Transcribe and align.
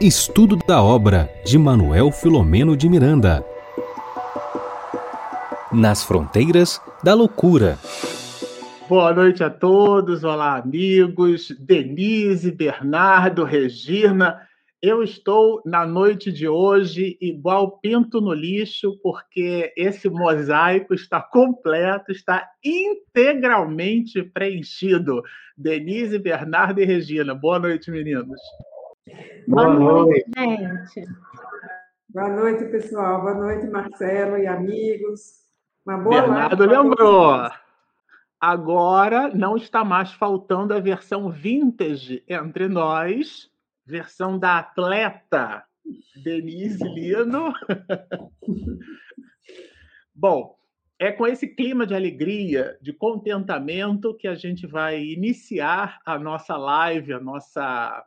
Estudo 0.00 0.56
da 0.56 0.82
obra 0.82 1.30
de 1.44 1.56
Manuel 1.56 2.10
Filomeno 2.10 2.76
de 2.76 2.88
Miranda. 2.88 3.44
Nas 5.72 6.02
fronteiras 6.02 6.80
da 7.04 7.14
loucura. 7.14 7.78
Boa 8.88 9.14
noite 9.14 9.44
a 9.44 9.48
todos, 9.48 10.24
olá 10.24 10.56
amigos, 10.56 11.54
Denise, 11.60 12.50
Bernardo, 12.50 13.44
Regina. 13.44 14.40
Eu 14.82 15.02
estou 15.02 15.62
na 15.64 15.86
noite 15.86 16.32
de 16.32 16.48
hoje 16.48 17.16
igual 17.20 17.78
pinto 17.78 18.20
no 18.20 18.34
lixo, 18.34 18.98
porque 19.00 19.72
esse 19.76 20.10
mosaico 20.10 20.92
está 20.92 21.20
completo, 21.22 22.10
está 22.10 22.48
integralmente 22.64 24.22
preenchido. 24.24 25.22
Denise, 25.56 26.18
Bernardo 26.18 26.80
e 26.80 26.84
Regina. 26.84 27.32
Boa 27.34 27.60
noite, 27.60 27.90
meninos. 27.90 28.40
Boa, 29.46 29.46
Boa 29.46 29.74
noite, 29.74 30.30
gente. 30.36 31.08
Boa 32.08 32.28
noite, 32.28 32.64
pessoal. 32.66 33.20
Boa 33.20 33.34
noite, 33.34 33.66
Marcelo 33.66 34.38
e 34.38 34.46
amigos. 34.46 35.42
Uma 35.84 35.98
boa 35.98 36.20
Bernardo 36.20 36.64
lembrou. 36.64 37.50
Agora 38.40 39.28
não 39.34 39.56
está 39.56 39.84
mais 39.84 40.12
faltando 40.12 40.74
a 40.74 40.80
versão 40.80 41.30
vintage 41.30 42.22
entre 42.28 42.68
nós, 42.68 43.50
versão 43.84 44.38
da 44.38 44.58
atleta 44.58 45.64
Denise 46.22 46.84
Lino. 46.84 47.52
Bom, 50.14 50.56
é 50.98 51.10
com 51.10 51.26
esse 51.26 51.48
clima 51.48 51.84
de 51.84 51.94
alegria, 51.94 52.78
de 52.80 52.92
contentamento, 52.92 54.14
que 54.14 54.28
a 54.28 54.36
gente 54.36 54.66
vai 54.66 55.02
iniciar 55.02 56.00
a 56.06 56.16
nossa 56.16 56.56
live, 56.56 57.12
a 57.12 57.20
nossa 57.20 58.06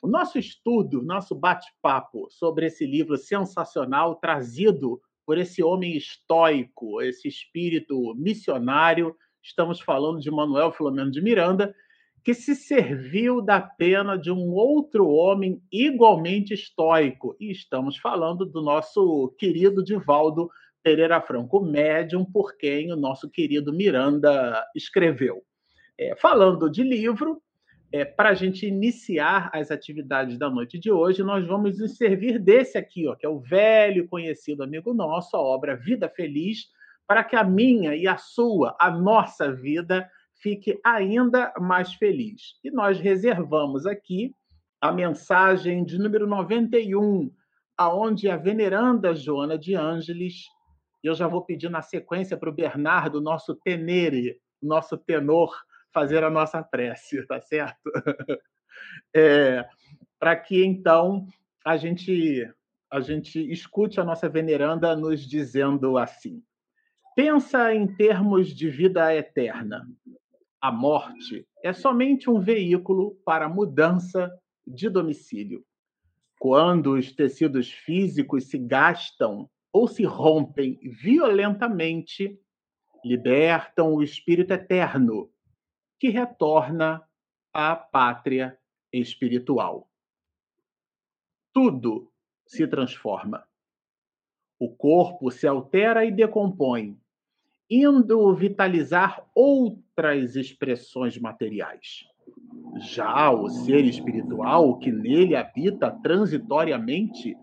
o 0.00 0.06
nosso 0.06 0.38
estudo, 0.38 1.02
nosso 1.02 1.34
bate-papo 1.34 2.28
sobre 2.30 2.66
esse 2.66 2.86
livro 2.86 3.16
sensacional 3.16 4.14
trazido 4.16 5.00
por 5.26 5.36
esse 5.36 5.62
homem 5.62 5.96
estoico, 5.96 7.02
esse 7.02 7.28
espírito 7.28 8.14
missionário. 8.14 9.14
Estamos 9.42 9.80
falando 9.80 10.20
de 10.20 10.30
Manuel 10.30 10.72
Filomeno 10.72 11.10
de 11.10 11.20
Miranda, 11.20 11.74
que 12.24 12.32
se 12.32 12.54
serviu 12.54 13.42
da 13.42 13.60
pena 13.60 14.16
de 14.16 14.30
um 14.30 14.52
outro 14.52 15.08
homem 15.08 15.60
igualmente 15.72 16.54
estoico. 16.54 17.36
E 17.40 17.50
estamos 17.50 17.96
falando 17.96 18.46
do 18.46 18.62
nosso 18.62 19.34
querido 19.38 19.82
Divaldo 19.82 20.48
Pereira 20.82 21.20
Franco, 21.20 21.60
médium 21.60 22.24
por 22.24 22.56
quem 22.56 22.92
o 22.92 22.96
nosso 22.96 23.28
querido 23.28 23.72
Miranda 23.72 24.64
escreveu. 24.74 25.42
É, 25.98 26.14
falando 26.16 26.70
de 26.70 26.82
livro, 26.84 27.42
é, 27.90 28.04
para 28.04 28.30
a 28.30 28.34
gente 28.34 28.66
iniciar 28.66 29.50
as 29.52 29.70
atividades 29.70 30.38
da 30.38 30.50
noite 30.50 30.78
de 30.78 30.90
hoje, 30.90 31.22
nós 31.22 31.46
vamos 31.46 31.78
nos 31.78 31.96
servir 31.96 32.38
desse 32.38 32.76
aqui, 32.76 33.08
ó, 33.08 33.14
que 33.14 33.24
é 33.24 33.28
o 33.28 33.40
velho 33.40 34.06
conhecido 34.08 34.62
amigo 34.62 34.92
nosso, 34.92 35.36
a 35.36 35.40
obra 35.40 35.76
Vida 35.76 36.08
Feliz, 36.08 36.66
para 37.06 37.24
que 37.24 37.34
a 37.34 37.42
minha 37.42 37.96
e 37.96 38.06
a 38.06 38.18
sua, 38.18 38.76
a 38.78 38.90
nossa 38.90 39.50
vida, 39.50 40.08
fique 40.34 40.78
ainda 40.84 41.52
mais 41.58 41.94
feliz. 41.94 42.58
E 42.62 42.70
nós 42.70 42.98
reservamos 43.00 43.86
aqui 43.86 44.32
a 44.80 44.92
mensagem 44.92 45.84
de 45.84 45.98
número 45.98 46.26
91, 46.26 47.30
aonde 47.76 48.28
a 48.28 48.36
veneranda 48.36 49.14
Joana 49.14 49.58
de 49.58 49.74
Ângeles, 49.74 50.44
eu 51.02 51.14
já 51.14 51.26
vou 51.26 51.42
pedir 51.42 51.70
na 51.70 51.82
sequência 51.82 52.36
para 52.36 52.50
o 52.50 52.54
Bernardo, 52.54 53.20
nosso 53.20 53.54
tenere, 53.54 54.38
nosso 54.62 54.96
tenor, 54.96 55.52
fazer 55.92 56.22
a 56.24 56.30
nossa 56.30 56.62
prece, 56.62 57.24
tá 57.26 57.40
certo? 57.40 57.90
É, 59.14 59.66
Para 60.18 60.36
que 60.36 60.64
então 60.64 61.26
a 61.64 61.76
gente 61.76 62.48
a 62.90 63.00
gente 63.00 63.38
escute 63.52 64.00
a 64.00 64.04
nossa 64.04 64.28
veneranda 64.28 64.96
nos 64.96 65.20
dizendo 65.20 65.98
assim: 65.98 66.42
pensa 67.14 67.74
em 67.74 67.86
termos 67.86 68.48
de 68.48 68.70
vida 68.70 69.14
eterna. 69.14 69.86
A 70.60 70.72
morte 70.72 71.46
é 71.62 71.72
somente 71.72 72.28
um 72.28 72.40
veículo 72.40 73.16
para 73.24 73.48
mudança 73.48 74.30
de 74.66 74.88
domicílio. 74.88 75.64
Quando 76.38 76.94
os 76.94 77.12
tecidos 77.12 77.70
físicos 77.70 78.48
se 78.48 78.58
gastam 78.58 79.48
ou 79.72 79.86
se 79.86 80.04
rompem 80.04 80.78
violentamente, 80.82 82.40
libertam 83.04 83.94
o 83.94 84.02
espírito 84.02 84.52
eterno 84.52 85.30
que 85.98 86.08
retorna 86.08 87.02
à 87.52 87.74
pátria 87.74 88.58
espiritual. 88.92 89.90
Tudo 91.52 92.10
se 92.46 92.66
transforma. 92.66 93.44
O 94.58 94.74
corpo 94.74 95.30
se 95.30 95.46
altera 95.46 96.04
e 96.04 96.10
decompõe, 96.10 96.98
indo 97.70 98.34
vitalizar 98.34 99.24
outras 99.34 100.36
expressões 100.36 101.18
materiais. 101.18 102.06
Já 102.80 103.30
o 103.30 103.48
ser 103.48 103.84
espiritual, 103.84 104.78
que 104.78 104.90
nele 104.90 105.34
habita 105.34 105.90
transitoriamente, 105.90 107.36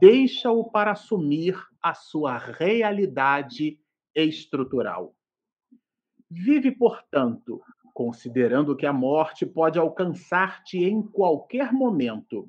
deixa-o 0.00 0.64
para 0.64 0.92
assumir 0.92 1.56
a 1.80 1.94
sua 1.94 2.38
realidade 2.38 3.78
estrutural. 4.14 5.14
Vive, 6.30 6.70
portanto, 6.70 7.60
considerando 7.92 8.76
que 8.76 8.86
a 8.86 8.92
morte 8.92 9.44
pode 9.44 9.78
alcançar-te 9.78 10.78
em 10.78 11.02
qualquer 11.02 11.72
momento, 11.72 12.48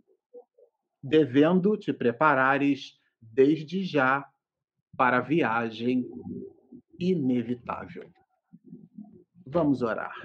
devendo 1.02 1.78
te 1.78 1.92
preparares 1.92 3.00
desde 3.22 3.84
já 3.84 4.28
para 4.96 5.18
a 5.18 5.22
viagem 5.22 6.09
inevitável. 7.00 8.09
Vamos 9.46 9.82
orar. 9.82 10.16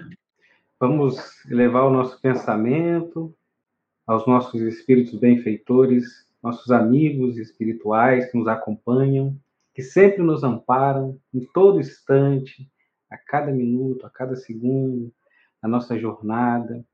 Vamos 0.79 1.43
levar 1.45 1.83
o 1.83 1.89
nosso 1.89 2.19
pensamento 2.21 3.35
aos 4.07 4.25
nossos 4.25 4.61
espíritos 4.61 5.19
benfeitores, 5.19 6.27
nossos 6.41 6.71
amigos 6.71 7.37
espirituais 7.37 8.31
que 8.31 8.37
nos 8.37 8.47
acompanham, 8.47 9.37
que 9.73 9.83
sempre 9.83 10.23
nos 10.23 10.43
amparam 10.43 11.19
em 11.33 11.45
todo 11.53 11.79
instante, 11.79 12.69
a 13.09 13.17
cada 13.17 13.51
minuto, 13.51 14.05
a 14.05 14.09
cada 14.09 14.35
segundo, 14.35 15.13
na 15.61 15.67
nossa 15.67 15.97
jornada. 15.97 16.85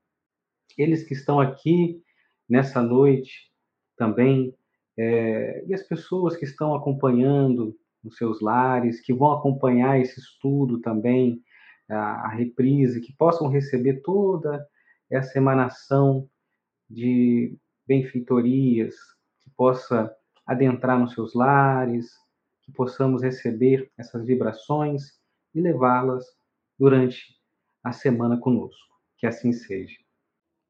Eles 0.78 1.04
que 1.04 1.14
estão 1.14 1.40
aqui 1.40 2.02
nessa 2.48 2.82
noite 2.82 3.52
também, 3.98 4.56
é, 4.98 5.66
e 5.68 5.74
as 5.74 5.84
pessoas 5.84 6.36
que 6.36 6.46
estão 6.46 6.74
acompanhando 6.74 7.78
nos 8.04 8.18
seus 8.18 8.40
lares, 8.42 9.02
que 9.02 9.14
vão 9.14 9.32
acompanhar 9.32 10.00
esse 10.00 10.20
estudo 10.20 10.80
também, 10.80 11.42
a, 11.90 12.28
a 12.28 12.30
reprise, 12.30 13.02
que 13.02 13.14
possam 13.14 13.48
receber 13.48 14.02
toda 14.02 14.66
essa 15.10 15.38
emanação 15.38 16.30
de 16.90 17.58
benfeitorias, 17.88 18.96
que 19.42 19.50
possa 19.52 20.14
adentrar 20.46 21.00
nos 21.00 21.14
seus 21.14 21.34
lares, 21.34 22.12
que 22.62 22.72
possamos 22.72 23.22
receber 23.24 23.92
essas 23.98 24.26
vibrações 24.26 25.20
e 25.56 25.62
levá-las 25.62 26.26
durante 26.78 27.36
a 27.84 27.92
semana 27.92 28.38
conosco. 28.38 28.94
Que 29.18 29.26
assim 29.26 29.54
seja. 29.54 29.96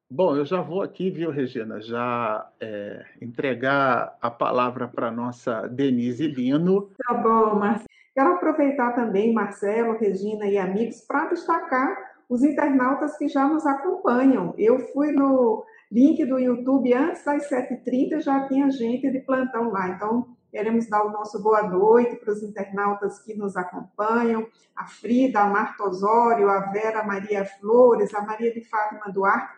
Bom, 0.09 0.35
eu 0.37 0.45
já 0.45 0.61
vou 0.61 0.83
aqui, 0.83 1.09
viu, 1.09 1.31
Regina, 1.31 1.81
já 1.81 2.47
é, 2.61 3.03
entregar 3.19 4.15
a 4.21 4.29
palavra 4.29 4.87
para 4.87 5.07
a 5.07 5.11
nossa 5.11 5.67
Denise 5.67 6.27
Lino. 6.27 6.91
Tá 7.05 7.15
bom, 7.15 7.55
Marcelo. 7.55 7.89
Quero 8.13 8.35
aproveitar 8.35 8.93
também, 8.93 9.33
Marcelo, 9.33 9.97
Regina 9.97 10.45
e 10.45 10.57
amigos, 10.57 11.01
para 11.01 11.29
destacar 11.29 12.15
os 12.29 12.43
internautas 12.43 13.17
que 13.17 13.27
já 13.27 13.47
nos 13.47 13.65
acompanham. 13.65 14.53
Eu 14.57 14.79
fui 14.93 15.11
no 15.11 15.65
link 15.91 16.23
do 16.25 16.39
YouTube 16.39 16.93
antes 16.93 17.25
das 17.25 17.49
7h30, 17.49 18.21
já 18.21 18.47
tinha 18.47 18.69
gente 18.69 19.09
de 19.11 19.19
plantão 19.19 19.69
lá. 19.71 19.89
Então, 19.89 20.34
Queremos 20.55 20.87
dar 20.87 21.03
o 21.03 21.11
nosso 21.11 21.43
boa 21.43 21.63
noite 21.63 22.15
para 22.15 22.31
os 22.31 22.41
internautas 22.41 23.19
que 23.19 23.35
nos 23.35 23.57
acompanham, 23.57 24.47
a 24.73 24.87
Frida, 24.87 25.41
a 25.41 25.49
Marta 25.49 25.83
Osório, 25.83 26.49
a 26.49 26.71
Vera 26.71 27.03
Maria 27.03 27.43
Flores, 27.43 28.15
a 28.15 28.21
Maria 28.21 28.53
de 28.53 28.61
Fátima 28.61 29.11
Duarte, 29.11 29.53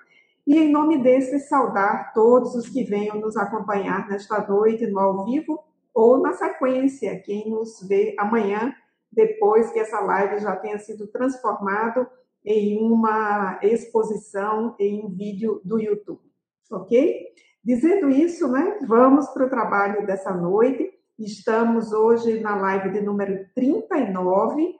e 0.47 0.57
em 0.57 0.71
nome 0.71 1.03
desses 1.03 1.47
saudar 1.47 2.13
todos 2.15 2.55
os 2.55 2.67
que 2.67 2.83
venham 2.83 3.19
nos 3.19 3.37
acompanhar 3.37 4.09
nesta 4.09 4.39
noite 4.47 4.87
no 4.87 4.97
ao 4.97 5.23
vivo 5.23 5.63
ou 5.93 6.19
na 6.19 6.33
sequência, 6.33 7.21
quem 7.23 7.47
nos 7.47 7.79
vê 7.87 8.15
amanhã, 8.17 8.73
depois 9.11 9.69
que 9.71 9.77
essa 9.77 9.99
live 9.99 10.39
já 10.39 10.55
tenha 10.55 10.79
sido 10.79 11.05
transformado 11.05 12.07
em 12.43 12.81
uma 12.81 13.59
exposição 13.61 14.75
em 14.79 15.05
um 15.05 15.09
vídeo 15.09 15.61
do 15.63 15.79
YouTube, 15.79 16.21
ok? 16.71 17.27
Dizendo 17.67 18.09
isso, 18.09 18.47
né, 18.47 18.79
vamos 18.87 19.27
para 19.27 19.45
o 19.45 19.49
trabalho 19.49 20.07
dessa 20.07 20.33
noite. 20.33 20.89
Estamos 21.19 21.91
hoje 21.91 22.39
na 22.39 22.55
live 22.55 22.91
de 22.91 23.01
número 23.01 23.45
39 23.53 24.73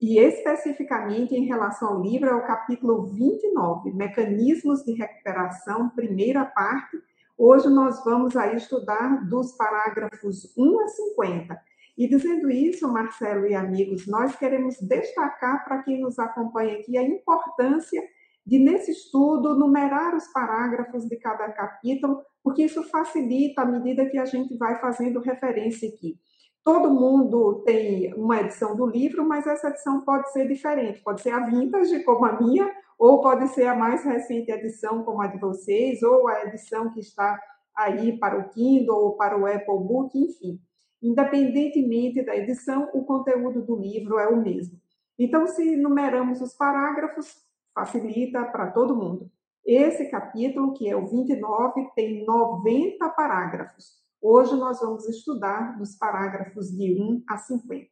e 0.00 0.18
especificamente 0.18 1.36
em 1.36 1.44
relação 1.44 1.90
ao 1.90 2.02
livro 2.02 2.28
é 2.28 2.34
o 2.34 2.44
capítulo 2.44 3.06
29, 3.06 3.92
Mecanismos 3.92 4.82
de 4.82 4.92
Recuperação, 4.92 5.90
primeira 5.90 6.44
parte, 6.44 7.00
Hoje 7.38 7.68
nós 7.68 8.04
vamos 8.04 8.36
aí 8.36 8.56
estudar 8.56 9.24
dos 9.28 9.52
parágrafos 9.52 10.52
1 10.56 10.80
a 10.80 10.88
50. 10.88 11.60
E 11.96 12.08
dizendo 12.08 12.50
isso, 12.50 12.86
Marcelo 12.92 13.46
e 13.46 13.54
amigos, 13.54 14.06
nós 14.06 14.36
queremos 14.36 14.76
destacar 14.80 15.64
para 15.64 15.82
quem 15.82 16.00
nos 16.00 16.18
acompanha 16.18 16.74
aqui 16.74 16.98
a 16.98 17.02
importância 17.02 18.02
de, 18.46 18.58
nesse 18.58 18.90
estudo, 18.90 19.56
numerar 19.56 20.14
os 20.14 20.26
parágrafos 20.28 21.06
de 21.06 21.16
cada 21.16 21.50
capítulo, 21.52 22.22
porque 22.42 22.64
isso 22.64 22.82
facilita 22.84 23.62
à 23.62 23.64
medida 23.64 24.08
que 24.08 24.18
a 24.18 24.24
gente 24.24 24.56
vai 24.56 24.80
fazendo 24.80 25.20
referência 25.20 25.88
aqui. 25.88 26.18
Todo 26.64 26.90
mundo 26.90 27.62
tem 27.64 28.14
uma 28.14 28.40
edição 28.40 28.76
do 28.76 28.86
livro, 28.86 29.26
mas 29.26 29.46
essa 29.46 29.68
edição 29.68 30.04
pode 30.04 30.30
ser 30.32 30.46
diferente. 30.46 31.02
Pode 31.02 31.20
ser 31.20 31.30
a 31.30 31.44
vintage, 31.44 32.04
como 32.04 32.24
a 32.24 32.40
minha, 32.40 32.70
ou 32.98 33.20
pode 33.20 33.48
ser 33.48 33.66
a 33.66 33.74
mais 33.74 34.04
recente 34.04 34.52
edição, 34.52 35.02
como 35.02 35.20
a 35.20 35.26
de 35.26 35.38
vocês, 35.38 36.02
ou 36.02 36.28
a 36.28 36.44
edição 36.44 36.92
que 36.92 37.00
está 37.00 37.40
aí 37.76 38.18
para 38.18 38.38
o 38.38 38.48
Kindle 38.50 38.96
ou 38.96 39.16
para 39.16 39.36
o 39.36 39.46
Apple 39.46 39.78
Book, 39.78 40.16
enfim. 40.16 40.60
Independentemente 41.02 42.24
da 42.24 42.36
edição, 42.36 42.88
o 42.94 43.04
conteúdo 43.04 43.62
do 43.62 43.74
livro 43.74 44.18
é 44.20 44.28
o 44.28 44.40
mesmo. 44.40 44.78
Então, 45.18 45.46
se 45.46 45.76
numeramos 45.76 46.40
os 46.40 46.54
parágrafos, 46.54 47.42
facilita 47.74 48.44
para 48.44 48.70
todo 48.70 48.96
mundo. 48.96 49.28
Esse 49.64 50.10
capítulo, 50.10 50.72
que 50.72 50.88
é 50.88 50.96
o 50.96 51.06
29, 51.06 51.88
tem 51.94 52.24
90 52.24 53.08
parágrafos. 53.10 54.02
Hoje 54.20 54.56
nós 54.56 54.80
vamos 54.80 55.08
estudar 55.08 55.78
dos 55.78 55.96
parágrafos 55.96 56.68
de 56.70 57.00
1 57.00 57.22
a 57.28 57.38
50. 57.38 57.86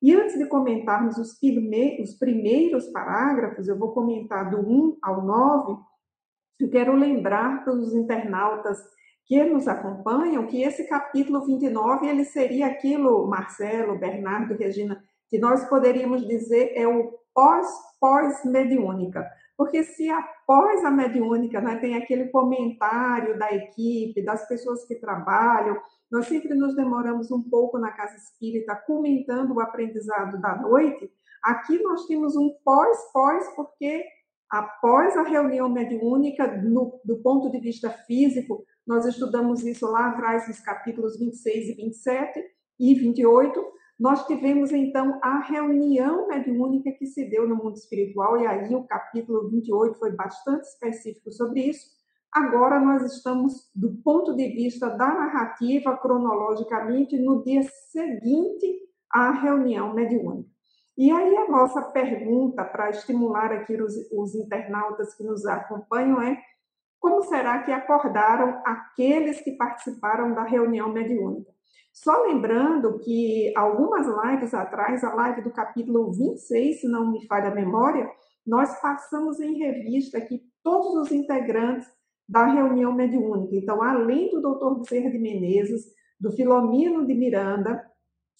E 0.00 0.14
antes 0.14 0.38
de 0.38 0.46
comentarmos 0.46 1.18
os, 1.18 1.38
os 2.00 2.14
primeiros 2.18 2.86
parágrafos, 2.86 3.68
eu 3.68 3.78
vou 3.78 3.92
comentar 3.92 4.50
do 4.50 4.58
1 4.58 4.98
ao 5.02 5.22
9. 5.22 5.80
Eu 6.58 6.70
quero 6.70 6.96
lembrar 6.96 7.62
para 7.62 7.74
os 7.74 7.94
internautas 7.94 8.78
que 9.26 9.44
nos 9.44 9.68
acompanham 9.68 10.46
que 10.46 10.62
esse 10.62 10.88
capítulo 10.88 11.44
29 11.44 12.06
ele 12.06 12.24
seria 12.24 12.66
aquilo, 12.68 13.26
Marcelo, 13.26 13.98
Bernardo, 13.98 14.54
Regina, 14.54 15.02
que 15.28 15.38
nós 15.38 15.64
poderíamos 15.68 16.26
dizer 16.26 16.72
é 16.74 16.86
o 16.88 17.18
pós-pós-mediúnica. 17.34 19.26
Porque 19.56 19.82
se 19.84 20.08
após 20.08 20.84
a 20.84 20.90
mediúnica 20.90 21.60
né, 21.60 21.76
tem 21.76 21.96
aquele 21.96 22.30
comentário 22.30 23.38
da 23.38 23.52
equipe, 23.52 24.24
das 24.24 24.46
pessoas 24.48 24.84
que 24.86 24.96
trabalham, 24.96 25.76
nós 26.10 26.26
sempre 26.26 26.54
nos 26.54 26.74
demoramos 26.74 27.30
um 27.30 27.42
pouco 27.42 27.78
na 27.78 27.90
casa 27.92 28.16
espírita 28.16 28.76
comentando 28.86 29.52
o 29.52 29.60
aprendizado 29.60 30.40
da 30.40 30.56
noite. 30.56 31.10
Aqui 31.42 31.82
nós 31.82 32.06
temos 32.06 32.36
um 32.36 32.54
pós-pós, 32.64 33.54
porque 33.56 34.04
após 34.50 35.16
a 35.16 35.22
reunião 35.22 35.68
mediúnica, 35.68 36.46
no, 36.62 37.00
do 37.04 37.22
ponto 37.22 37.50
de 37.50 37.58
vista 37.58 37.88
físico, 37.90 38.64
nós 38.86 39.06
estudamos 39.06 39.64
isso 39.64 39.86
lá 39.86 40.10
atrás, 40.10 40.46
nos 40.48 40.60
capítulos 40.60 41.18
26 41.18 41.68
e 41.68 41.74
27 41.74 42.40
e 42.78 42.94
28, 42.94 43.64
nós 43.98 44.26
tivemos 44.26 44.72
então 44.72 45.18
a 45.22 45.40
reunião 45.40 46.28
mediúnica 46.28 46.90
que 46.92 47.06
se 47.06 47.28
deu 47.28 47.48
no 47.48 47.56
mundo 47.56 47.76
espiritual, 47.76 48.40
e 48.40 48.46
aí 48.46 48.74
o 48.74 48.84
capítulo 48.84 49.48
28 49.48 49.98
foi 49.98 50.12
bastante 50.12 50.64
específico 50.64 51.30
sobre 51.32 51.60
isso. 51.60 51.86
Agora 52.32 52.80
nós 52.80 53.02
estamos, 53.14 53.70
do 53.74 53.94
ponto 54.02 54.34
de 54.34 54.48
vista 54.48 54.88
da 54.88 55.06
narrativa, 55.06 55.96
cronologicamente, 55.98 57.18
no 57.18 57.44
dia 57.44 57.62
seguinte 57.90 58.88
à 59.10 59.30
reunião 59.30 59.92
mediúnica. 59.92 60.50
E 60.96 61.10
aí 61.10 61.36
a 61.36 61.48
nossa 61.48 61.82
pergunta 61.82 62.64
para 62.64 62.90
estimular 62.90 63.52
aqui 63.52 63.74
os, 63.80 63.94
os 64.12 64.34
internautas 64.34 65.14
que 65.14 65.24
nos 65.24 65.44
acompanham 65.46 66.20
é 66.22 66.40
como 66.98 67.22
será 67.22 67.62
que 67.62 67.72
acordaram 67.72 68.62
aqueles 68.64 69.40
que 69.40 69.52
participaram 69.52 70.34
da 70.34 70.44
reunião 70.44 70.92
mediúnica? 70.92 71.50
Só 71.92 72.22
lembrando 72.22 72.98
que 73.00 73.52
algumas 73.54 74.06
lives 74.06 74.54
atrás, 74.54 75.04
a 75.04 75.14
live 75.14 75.42
do 75.42 75.50
capítulo 75.50 76.10
26, 76.10 76.80
se 76.80 76.88
não 76.88 77.12
me 77.12 77.26
falha 77.26 77.50
a 77.50 77.54
memória, 77.54 78.10
nós 78.46 78.80
passamos 78.80 79.38
em 79.40 79.58
revista 79.58 80.18
aqui 80.18 80.42
todos 80.62 80.94
os 80.94 81.12
integrantes 81.12 81.86
da 82.28 82.46
reunião 82.46 82.92
mediúnica. 82.94 83.54
Então, 83.54 83.82
além 83.82 84.30
do 84.30 84.40
doutor 84.40 84.80
Bezerra 84.80 85.10
de 85.10 85.18
Menezes, 85.18 85.84
do 86.18 86.32
Filomeno 86.32 87.06
de 87.06 87.14
Miranda, 87.14 87.84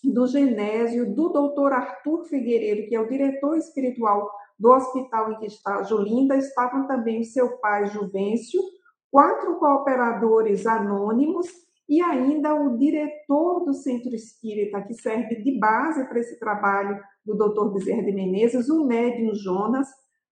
do 0.03 0.27
Genésio, 0.27 1.15
do 1.15 1.29
doutor 1.29 1.73
Arthur 1.73 2.25
Figueiredo, 2.25 2.89
que 2.89 2.95
é 2.95 3.01
o 3.01 3.09
diretor 3.09 3.57
espiritual 3.57 4.31
do 4.59 4.71
hospital 4.71 5.33
em 5.33 5.39
que 5.39 5.47
está 5.47 5.83
Julinda, 5.83 6.37
estavam 6.37 6.87
também 6.87 7.23
seu 7.23 7.59
pai 7.59 7.87
Juvencio, 7.87 8.61
quatro 9.11 9.57
cooperadores 9.59 10.67
anônimos 10.67 11.49
e 11.88 12.00
ainda 12.00 12.55
o 12.55 12.76
diretor 12.76 13.64
do 13.64 13.75
Centro 13.75 14.14
Espírita, 14.14 14.82
que 14.82 14.94
serve 14.94 15.37
de 15.43 15.58
base 15.58 16.06
para 16.08 16.20
esse 16.20 16.38
trabalho 16.38 16.99
do 17.25 17.37
Dr. 17.37 17.73
Bezerra 17.73 18.02
de 18.02 18.12
Menezes, 18.12 18.69
o 18.69 18.84
médium 18.84 19.34
Jonas, 19.34 19.88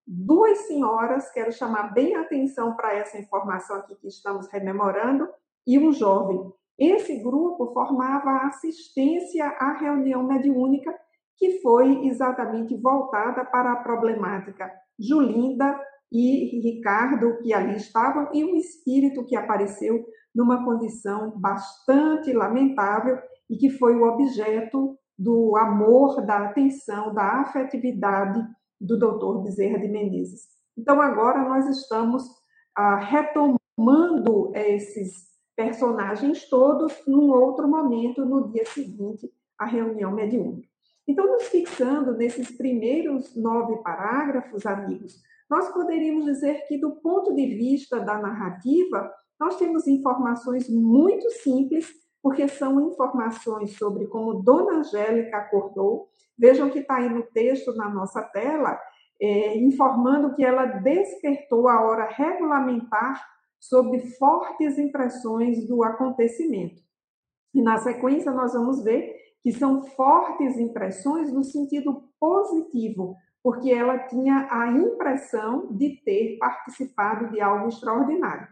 duas 0.07 0.59
senhoras, 0.67 1.31
quero 1.31 1.53
chamar 1.53 1.93
bem 1.93 2.17
a 2.17 2.23
atenção 2.23 2.75
para 2.75 2.95
essa 2.95 3.19
informação 3.19 3.77
aqui 3.77 3.95
que 3.97 4.09
estamos 4.09 4.49
rememorando, 4.49 5.29
e 5.67 5.79
um 5.79 5.93
jovem. 5.93 6.51
Esse 6.79 7.23
grupo 7.23 7.73
formava 7.73 8.47
assistência 8.47 9.47
à 9.47 9.75
reunião 9.79 10.27
mediúnica, 10.27 10.93
que 11.37 11.61
foi 11.61 12.07
exatamente 12.07 12.77
voltada 12.77 13.45
para 13.45 13.73
a 13.73 13.77
problemática 13.77 14.71
Julinda 14.99 15.79
e 16.13 16.61
Ricardo, 16.61 17.39
que 17.43 17.53
ali 17.53 17.77
estavam, 17.77 18.29
e 18.33 18.45
um 18.45 18.57
espírito 18.57 19.25
que 19.25 19.37
apareceu 19.37 20.05
numa 20.35 20.65
condição 20.65 21.33
bastante 21.39 22.33
lamentável 22.33 23.19
e 23.49 23.57
que 23.57 23.71
foi 23.71 23.97
o 23.97 24.05
objeto 24.05 24.97
do 25.19 25.57
amor, 25.57 26.25
da 26.25 26.47
atenção, 26.47 27.13
da 27.13 27.41
afetividade 27.41 28.43
do 28.81 28.99
doutor 28.99 29.43
Bezerra 29.43 29.79
de 29.79 29.89
Menezes. 29.89 30.49
Então, 30.79 31.01
agora 31.01 31.47
nós 31.47 31.69
estamos 31.69 32.25
ah, 32.75 32.97
retomando 32.97 34.51
esses 34.55 35.29
personagens 35.55 36.49
todos 36.49 37.03
num 37.07 37.31
outro 37.31 37.69
momento, 37.69 38.25
no 38.25 38.51
dia 38.51 38.65
seguinte 38.65 39.31
à 39.59 39.67
reunião 39.67 40.11
mediúnica. 40.11 40.67
Então, 41.07 41.27
nos 41.27 41.49
fixando 41.49 42.17
nesses 42.17 42.57
primeiros 42.57 43.37
nove 43.37 43.77
parágrafos, 43.83 44.65
amigos, 44.65 45.21
nós 45.51 45.69
poderíamos 45.73 46.25
dizer 46.25 46.65
que, 46.67 46.79
do 46.79 46.93
ponto 46.93 47.35
de 47.35 47.47
vista 47.47 48.01
da 48.01 48.17
narrativa, 48.17 49.13
nós 49.41 49.57
temos 49.57 49.89
informações 49.89 50.69
muito 50.69 51.31
simples, 51.31 51.89
porque 52.23 52.47
são 52.47 52.89
informações 52.93 53.79
sobre 53.79 54.07
como 54.07 54.43
Dona 54.43 54.81
Angélica 54.81 55.39
acordou. 55.39 56.11
Vejam 56.39 56.69
que 56.69 56.81
está 56.81 56.97
aí 56.97 57.09
no 57.09 57.23
texto 57.23 57.75
na 57.75 57.89
nossa 57.89 58.21
tela, 58.23 58.79
é, 59.21 59.57
informando 59.57 60.35
que 60.35 60.45
ela 60.45 60.67
despertou 60.67 61.69
a 61.69 61.81
hora 61.81 62.05
regulamentar 62.05 63.25
sobre 63.59 64.01
fortes 64.17 64.79
impressões 64.79 65.67
do 65.67 65.83
acontecimento. 65.83 66.83
E 67.55 67.63
na 67.63 67.79
sequência 67.79 68.31
nós 68.33 68.53
vamos 68.53 68.85
ver 68.85 69.17
que 69.43 69.53
são 69.53 69.83
fortes 69.83 70.59
impressões 70.59 71.33
no 71.33 71.43
sentido 71.43 72.05
positivo, 72.19 73.17
porque 73.43 73.71
ela 73.71 73.99
tinha 74.01 74.49
a 74.51 74.71
impressão 74.71 75.69
de 75.73 76.03
ter 76.05 76.37
participado 76.39 77.31
de 77.31 77.41
algo 77.41 77.69
extraordinário. 77.69 78.47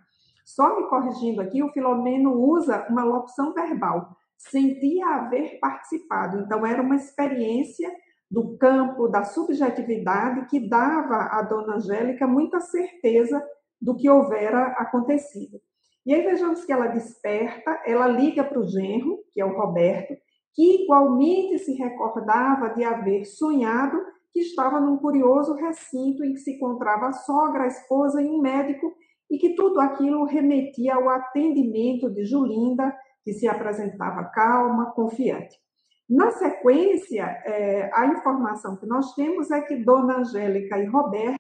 Só 0.49 0.75
me 0.75 0.89
corrigindo 0.89 1.43
aqui, 1.43 1.63
o 1.63 1.71
Filomeno 1.73 2.33
usa 2.33 2.87
uma 2.89 3.05
locução 3.05 3.53
verbal. 3.53 4.17
Sentia 4.39 5.07
haver 5.07 5.59
participado. 5.61 6.39
Então, 6.39 6.65
era 6.65 6.81
uma 6.81 6.97
experiência 6.97 7.87
do 8.31 8.57
campo 8.57 9.09
da 9.09 9.25
subjetividade 9.25 10.47
que 10.47 10.67
dava 10.67 11.17
à 11.33 11.43
dona 11.43 11.77
Angélica 11.77 12.27
muita 12.27 12.61
certeza 12.61 13.47
do 13.79 13.95
que 13.95 14.09
houvera 14.09 14.69
acontecido. 14.79 15.61
E 16.07 16.15
aí 16.15 16.23
vejamos 16.23 16.65
que 16.65 16.73
ela 16.73 16.87
desperta, 16.87 17.83
ela 17.85 18.07
liga 18.07 18.43
para 18.43 18.59
o 18.59 18.67
genro, 18.67 19.19
que 19.35 19.43
é 19.43 19.45
o 19.45 19.55
Roberto, 19.55 20.15
que 20.55 20.83
igualmente 20.83 21.59
se 21.59 21.75
recordava 21.75 22.71
de 22.71 22.85
haver 22.85 23.27
sonhado 23.27 23.99
que 24.33 24.41
estava 24.41 24.81
num 24.81 24.97
curioso 24.97 25.53
recinto 25.55 26.25
em 26.25 26.33
que 26.33 26.41
se 26.41 26.53
encontrava 26.53 27.09
a 27.09 27.13
sogra, 27.13 27.65
a 27.65 27.69
esposa 27.69 28.23
e 28.23 28.27
um 28.27 28.41
médico 28.41 28.95
e 29.31 29.39
que 29.39 29.55
tudo 29.55 29.81
aquilo 29.81 30.25
remetia 30.25 30.95
ao 30.95 31.09
atendimento 31.09 32.11
de 32.11 32.25
Julinda, 32.25 32.95
que 33.23 33.33
se 33.33 33.47
apresentava 33.47 34.25
calma, 34.25 34.93
confiante. 34.93 35.57
Na 36.09 36.31
sequência, 36.31 37.25
é, 37.45 37.91
a 37.93 38.07
informação 38.07 38.77
que 38.77 38.87
nós 38.87 39.15
temos 39.15 39.51
é 39.51 39.61
que 39.61 39.77
Dona 39.85 40.21
Angélica 40.21 40.79
e 40.79 40.87
Roberto 40.87 41.39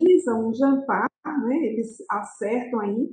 organizam 0.00 0.48
um 0.48 0.54
jantar, 0.54 1.08
né? 1.24 1.56
eles 1.56 1.96
acertam 2.10 2.80
aí, 2.80 3.10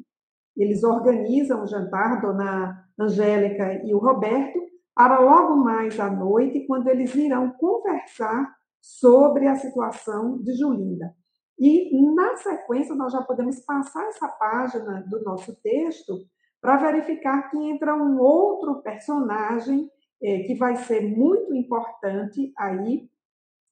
eles 0.55 0.83
organizam 0.83 1.63
um 1.63 1.67
jantar, 1.67 2.21
Dona 2.21 2.87
Angélica 2.99 3.81
e 3.83 3.93
o 3.93 3.97
Roberto, 3.97 4.59
para 4.93 5.19
logo 5.19 5.55
mais 5.55 5.99
à 5.99 6.09
noite, 6.09 6.67
quando 6.67 6.87
eles 6.87 7.15
irão 7.15 7.51
conversar 7.53 8.53
sobre 8.79 9.47
a 9.47 9.55
situação 9.55 10.37
de 10.43 10.53
Julinda. 10.55 11.15
E, 11.65 12.13
na 12.13 12.35
sequência, 12.35 12.93
nós 12.93 13.13
já 13.13 13.21
podemos 13.21 13.57
passar 13.61 14.05
essa 14.09 14.27
página 14.27 15.01
do 15.07 15.23
nosso 15.23 15.55
texto 15.61 16.25
para 16.59 16.75
verificar 16.75 17.49
que 17.49 17.57
entra 17.57 17.95
um 17.95 18.19
outro 18.19 18.81
personagem 18.81 19.89
é, 20.21 20.39
que 20.39 20.55
vai 20.55 20.75
ser 20.75 20.99
muito 21.01 21.55
importante 21.55 22.51
aí. 22.57 23.09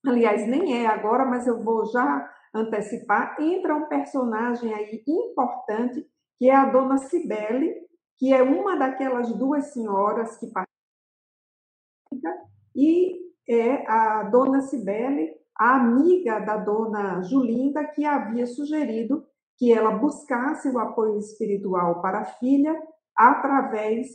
Aliás, 0.05 0.47
nem 0.47 0.81
é 0.81 0.87
agora, 0.87 1.25
mas 1.25 1.45
eu 1.47 1.61
vou 1.61 1.85
já 1.87 2.33
antecipar. 2.53 3.35
Entra 3.41 3.75
um 3.75 3.89
personagem 3.89 4.73
aí 4.73 5.03
importante, 5.05 6.09
que 6.37 6.49
é 6.49 6.55
a 6.55 6.71
dona 6.71 6.97
Cibele, 6.97 7.75
que 8.17 8.33
é 8.33 8.41
uma 8.41 8.77
daquelas 8.77 9.33
duas 9.33 9.73
senhoras 9.73 10.37
que 10.37 10.47
participam, 10.47 10.71
e 12.73 13.19
é 13.49 13.85
a 13.85 14.23
dona 14.23 14.61
Cibele 14.61 15.40
a 15.57 15.75
amiga 15.75 16.39
da 16.39 16.57
dona 16.57 17.21
Julinda, 17.21 17.83
que 17.85 18.05
havia 18.05 18.45
sugerido 18.45 19.25
que 19.57 19.71
ela 19.71 19.91
buscasse 19.91 20.69
o 20.69 20.79
apoio 20.79 21.17
espiritual 21.19 22.01
para 22.01 22.21
a 22.21 22.25
filha 22.25 22.75
através 23.15 24.07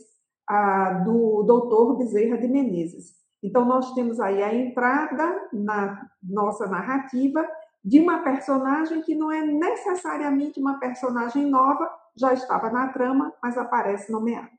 do 1.05 1.43
doutor 1.43 1.97
Bezerra 1.97 2.37
de 2.37 2.47
Menezes. 2.47 3.15
Então, 3.43 3.65
nós 3.65 3.93
temos 3.93 4.19
aí 4.19 4.41
a 4.41 4.53
entrada 4.53 5.49
na 5.53 6.09
nossa 6.21 6.67
narrativa 6.67 7.47
de 7.83 7.99
uma 7.99 8.19
personagem 8.23 9.01
que 9.01 9.15
não 9.15 9.31
é 9.31 9.41
necessariamente 9.45 10.59
uma 10.59 10.79
personagem 10.79 11.45
nova, 11.45 11.89
já 12.17 12.33
estava 12.33 12.69
na 12.69 12.89
trama, 12.89 13.33
mas 13.41 13.57
aparece 13.57 14.11
nomeada. 14.11 14.49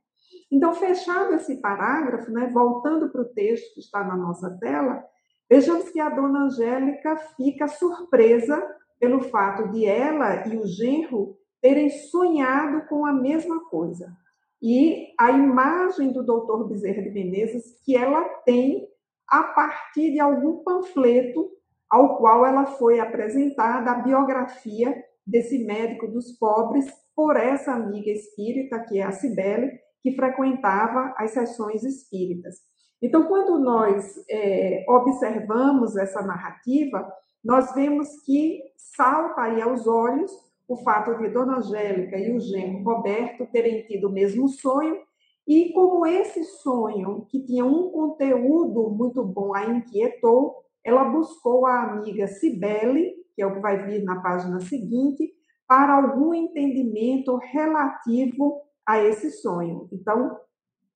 Então, 0.51 0.73
fechado 0.75 1.35
esse 1.35 1.57
parágrafo, 1.61 2.31
né, 2.31 2.49
voltando 2.53 3.11
para 3.11 3.23
o 3.23 3.29
texto 3.35 3.75
que 3.75 3.81
está 3.81 4.03
na 4.05 4.17
nossa 4.17 4.51
tela, 4.59 5.05
Vejamos 5.51 5.89
que 5.91 5.99
a 5.99 6.11
dona 6.11 6.45
Angélica 6.45 7.17
fica 7.37 7.67
surpresa 7.69 8.63
pelo 9.01 9.23
fato 9.23 9.71
de 9.71 9.87
ela 9.87 10.47
e 10.47 10.57
o 10.57 10.67
genro 10.67 11.37
terem 11.61 11.89
sonhado 11.89 12.87
com 12.89 13.07
a 13.07 13.13
mesma 13.13 13.65
coisa. 13.69 14.13
E 14.61 15.15
a 15.19 15.31
imagem 15.31 16.13
do 16.13 16.25
doutor 16.25 16.69
Bezerra 16.69 17.03
de 17.03 17.11
Menezes 17.11 17.81
que 17.85 17.97
ela 17.97 18.23
tem 18.45 18.89
a 19.29 19.43
partir 19.43 20.13
de 20.13 20.21
algum 20.21 20.63
panfleto 20.63 21.51
ao 21.89 22.19
qual 22.19 22.45
ela 22.45 22.67
foi 22.67 23.01
apresentada 23.01 23.91
a 23.91 24.03
biografia 24.03 24.95
desse 25.27 25.65
médico 25.65 26.09
dos 26.09 26.33
pobres 26.39 26.87
por 27.15 27.37
essa 27.37 27.73
amiga 27.73 28.11
espírita, 28.11 28.79
que 28.81 28.99
é 28.99 29.03
a 29.03 29.13
Cibele, 29.13 29.71
que 30.03 30.15
frequentava 30.15 31.15
as 31.17 31.31
sessões 31.33 31.83
espíritas. 31.83 32.57
Então, 33.01 33.25
quando 33.25 33.59
nós 33.59 34.25
é, 34.29 34.85
observamos 34.89 35.97
essa 35.97 36.21
narrativa, 36.23 37.11
nós 37.45 37.73
vemos 37.75 38.09
que 38.25 38.61
salta 38.77 39.43
aí 39.43 39.63
aos 39.63 39.87
olhos 39.87 40.33
o 40.67 40.77
fato 40.77 41.17
de 41.17 41.29
Dona 41.31 41.59
Angélica 41.59 42.19
e 42.19 42.37
o 42.37 42.41
genro 42.41 42.83
Roberto 42.83 43.47
terem 43.51 43.85
tido 43.87 44.09
o 44.09 44.13
mesmo 44.13 44.49
sonho, 44.49 44.99
e 45.47 45.73
como 45.73 46.05
esse 46.05 46.45
sonho, 46.45 47.27
que 47.31 47.43
tinha 47.43 47.65
um 47.65 47.91
conteúdo 47.91 48.91
muito 48.91 49.25
bom, 49.25 49.55
a 49.55 49.65
inquietou, 49.65 50.57
ela 50.85 51.05
buscou 51.05 51.65
a 51.65 51.85
amiga 51.85 52.27
Cibele, 52.27 53.15
que 53.35 53.41
é 53.41 53.47
o 53.47 53.55
que 53.55 53.61
vai 53.61 53.83
vir 53.87 54.05
na 54.05 54.21
página 54.21 54.61
seguinte, 54.61 55.33
para 55.67 55.95
algum 55.95 56.35
entendimento 56.35 57.37
relativo 57.37 58.61
a 58.87 59.03
esse 59.03 59.31
sonho. 59.31 59.89
Então, 59.91 60.37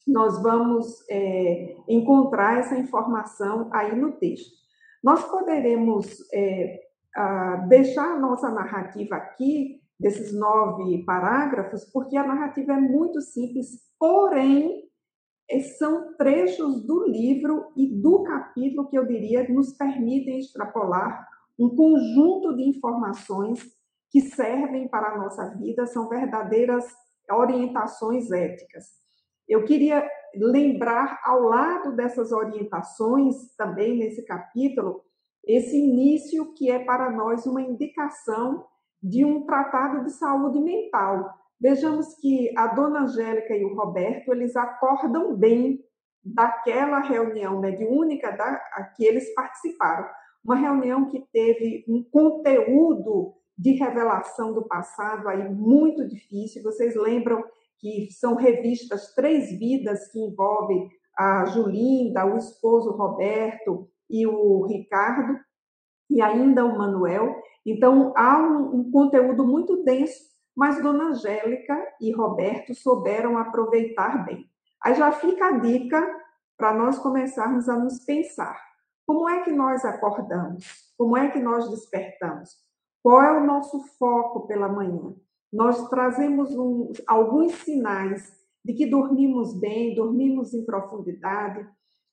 nós 0.06 0.42
vamos 0.42 1.04
é, 1.08 1.76
encontrar 1.88 2.58
essa 2.58 2.76
informação 2.76 3.68
aí 3.72 3.94
no 3.94 4.12
texto. 4.12 4.52
Nós 5.02 5.24
poderemos 5.24 6.06
é, 6.32 6.80
a, 7.14 7.56
deixar 7.68 8.12
a 8.12 8.18
nossa 8.18 8.50
narrativa 8.50 9.16
aqui, 9.16 9.80
desses 9.98 10.34
nove 10.34 11.04
parágrafos, 11.04 11.84
porque 11.84 12.16
a 12.16 12.26
narrativa 12.26 12.72
é 12.72 12.80
muito 12.80 13.20
simples, 13.20 13.68
porém, 13.98 14.82
é, 15.48 15.60
são 15.60 16.16
trechos 16.16 16.84
do 16.84 17.06
livro 17.06 17.66
e 17.76 17.86
do 17.86 18.24
capítulo 18.24 18.88
que 18.88 18.98
eu 18.98 19.06
diria 19.06 19.48
nos 19.48 19.76
permitem 19.76 20.38
extrapolar 20.38 21.28
um 21.58 21.68
conjunto 21.76 22.56
de 22.56 22.64
informações 22.64 23.60
que 24.10 24.20
servem 24.20 24.88
para 24.88 25.12
a 25.12 25.18
nossa 25.18 25.54
vida, 25.56 25.86
são 25.86 26.08
verdadeiras 26.08 26.84
orientações 27.30 28.30
éticas. 28.32 29.01
Eu 29.52 29.66
queria 29.66 30.08
lembrar, 30.34 31.20
ao 31.22 31.42
lado 31.42 31.94
dessas 31.94 32.32
orientações, 32.32 33.54
também 33.54 33.98
nesse 33.98 34.24
capítulo, 34.24 35.02
esse 35.46 35.76
início 35.76 36.54
que 36.54 36.70
é 36.70 36.78
para 36.78 37.10
nós 37.10 37.44
uma 37.44 37.60
indicação 37.60 38.64
de 39.02 39.26
um 39.26 39.44
tratado 39.44 40.04
de 40.04 40.12
saúde 40.12 40.58
mental. 40.58 41.34
Vejamos 41.60 42.14
que 42.14 42.50
a 42.56 42.68
dona 42.68 43.00
Angélica 43.00 43.54
e 43.54 43.62
o 43.62 43.74
Roberto, 43.74 44.32
eles 44.32 44.56
acordam 44.56 45.36
bem 45.36 45.84
daquela 46.24 47.00
reunião 47.00 47.60
mediúnica 47.60 48.30
da, 48.30 48.54
que 48.96 49.04
eles 49.04 49.34
participaram. 49.34 50.08
Uma 50.42 50.56
reunião 50.56 51.10
que 51.10 51.26
teve 51.30 51.84
um 51.86 52.02
conteúdo 52.10 53.34
de 53.58 53.72
revelação 53.72 54.54
do 54.54 54.66
passado 54.66 55.28
aí 55.28 55.46
muito 55.46 56.08
difícil. 56.08 56.62
Vocês 56.62 56.96
lembram 56.96 57.44
que 57.78 58.08
são 58.12 58.34
revistas 58.34 59.14
Três 59.14 59.50
Vidas, 59.58 60.10
que 60.10 60.18
envolve 60.18 60.88
a 61.16 61.44
Julinda, 61.46 62.24
o 62.24 62.36
esposo 62.36 62.92
Roberto 62.92 63.88
e 64.08 64.26
o 64.26 64.66
Ricardo, 64.66 65.38
e 66.08 66.20
ainda 66.20 66.64
o 66.64 66.76
Manuel. 66.76 67.34
Então, 67.64 68.12
há 68.16 68.38
um, 68.38 68.80
um 68.80 68.90
conteúdo 68.90 69.46
muito 69.46 69.82
denso, 69.82 70.20
mas 70.54 70.82
Dona 70.82 71.10
Angélica 71.10 71.76
e 72.00 72.12
Roberto 72.12 72.74
souberam 72.74 73.38
aproveitar 73.38 74.24
bem. 74.24 74.44
Aí 74.82 74.94
já 74.94 75.12
fica 75.12 75.46
a 75.46 75.58
dica 75.58 76.22
para 76.56 76.74
nós 76.74 76.98
começarmos 76.98 77.68
a 77.68 77.76
nos 77.76 78.04
pensar. 78.04 78.56
Como 79.06 79.28
é 79.28 79.42
que 79.42 79.50
nós 79.50 79.84
acordamos? 79.84 80.64
Como 80.96 81.16
é 81.16 81.30
que 81.30 81.40
nós 81.40 81.68
despertamos? 81.70 82.50
Qual 83.02 83.20
é 83.20 83.32
o 83.32 83.44
nosso 83.44 83.82
foco 83.98 84.46
pela 84.46 84.68
manhã? 84.68 85.14
Nós 85.52 85.88
trazemos 85.88 86.56
um, 86.56 86.90
alguns 87.06 87.52
sinais 87.56 88.40
de 88.64 88.72
que 88.72 88.86
dormimos 88.86 89.58
bem, 89.58 89.94
dormimos 89.94 90.54
em 90.54 90.64
profundidade. 90.64 91.68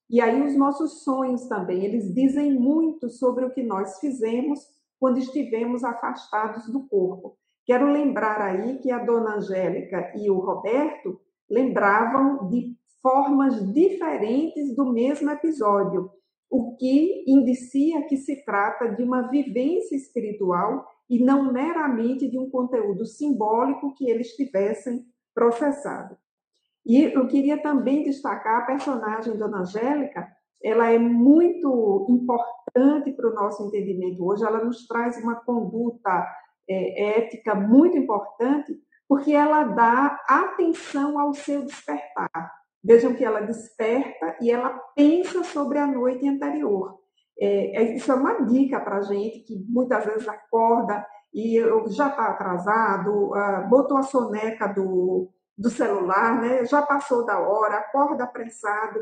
E 0.09 0.19
aí 0.19 0.41
os 0.41 0.55
nossos 0.57 1.03
sonhos 1.03 1.47
também, 1.47 1.85
eles 1.85 2.13
dizem 2.13 2.53
muito 2.59 3.07
sobre 3.09 3.45
o 3.45 3.51
que 3.51 3.63
nós 3.63 3.99
fizemos 3.99 4.59
quando 4.99 5.19
estivemos 5.19 5.83
afastados 5.83 6.67
do 6.67 6.87
corpo. 6.87 7.37
Quero 7.65 7.91
lembrar 7.91 8.41
aí 8.41 8.79
que 8.79 8.91
a 8.91 8.97
dona 8.97 9.35
Angélica 9.35 10.11
e 10.15 10.29
o 10.29 10.39
Roberto 10.39 11.19
lembravam 11.49 12.49
de 12.49 12.75
formas 13.01 13.73
diferentes 13.73 14.75
do 14.75 14.91
mesmo 14.91 15.29
episódio, 15.29 16.11
o 16.49 16.75
que 16.75 17.23
indicia 17.27 18.01
que 18.07 18.17
se 18.17 18.43
trata 18.43 18.89
de 18.89 19.03
uma 19.03 19.29
vivência 19.29 19.95
espiritual 19.95 20.85
e 21.09 21.23
não 21.23 21.51
meramente 21.51 22.29
de 22.29 22.37
um 22.37 22.49
conteúdo 22.49 23.05
simbólico 23.05 23.93
que 23.95 24.09
eles 24.09 24.35
tivessem 24.35 25.05
processado. 25.33 26.17
E 26.85 27.03
eu 27.03 27.27
queria 27.27 27.61
também 27.61 28.03
destacar 28.03 28.61
a 28.61 28.65
personagem 28.65 29.37
Dona 29.37 29.59
Angélica, 29.59 30.27
ela 30.61 30.91
é 30.91 30.99
muito 30.99 32.05
importante 32.09 33.11
para 33.13 33.29
o 33.29 33.33
nosso 33.33 33.65
entendimento 33.65 34.25
hoje, 34.25 34.43
ela 34.43 34.63
nos 34.63 34.85
traz 34.85 35.17
uma 35.17 35.35
conduta 35.35 36.27
é, 36.69 37.19
ética 37.19 37.55
muito 37.55 37.97
importante, 37.97 38.77
porque 39.07 39.33
ela 39.33 39.63
dá 39.63 40.19
atenção 40.27 41.17
ao 41.17 41.33
seu 41.33 41.65
despertar. 41.65 42.53
Vejam 42.83 43.13
que 43.15 43.25
ela 43.25 43.41
desperta 43.41 44.37
e 44.41 44.51
ela 44.51 44.69
pensa 44.95 45.43
sobre 45.43 45.79
a 45.79 45.87
noite 45.87 46.27
anterior. 46.27 46.98
É, 47.41 47.81
é, 47.81 47.95
isso 47.95 48.11
é 48.11 48.15
uma 48.15 48.45
dica 48.45 48.79
para 48.81 48.97
a 48.97 49.01
gente 49.01 49.39
que 49.41 49.65
muitas 49.69 50.03
vezes 50.05 50.27
acorda 50.27 51.05
e 51.33 51.59
já 51.89 52.09
está 52.09 52.27
atrasado, 52.27 53.31
uh, 53.31 53.69
botou 53.69 53.97
a 53.97 54.03
soneca 54.03 54.67
do, 54.67 55.29
do 55.57 55.69
celular, 55.69 56.41
né? 56.41 56.65
já 56.65 56.81
passou 56.81 57.25
da 57.25 57.39
hora, 57.39 57.77
acorda 57.77 58.23
apressado, 58.23 58.99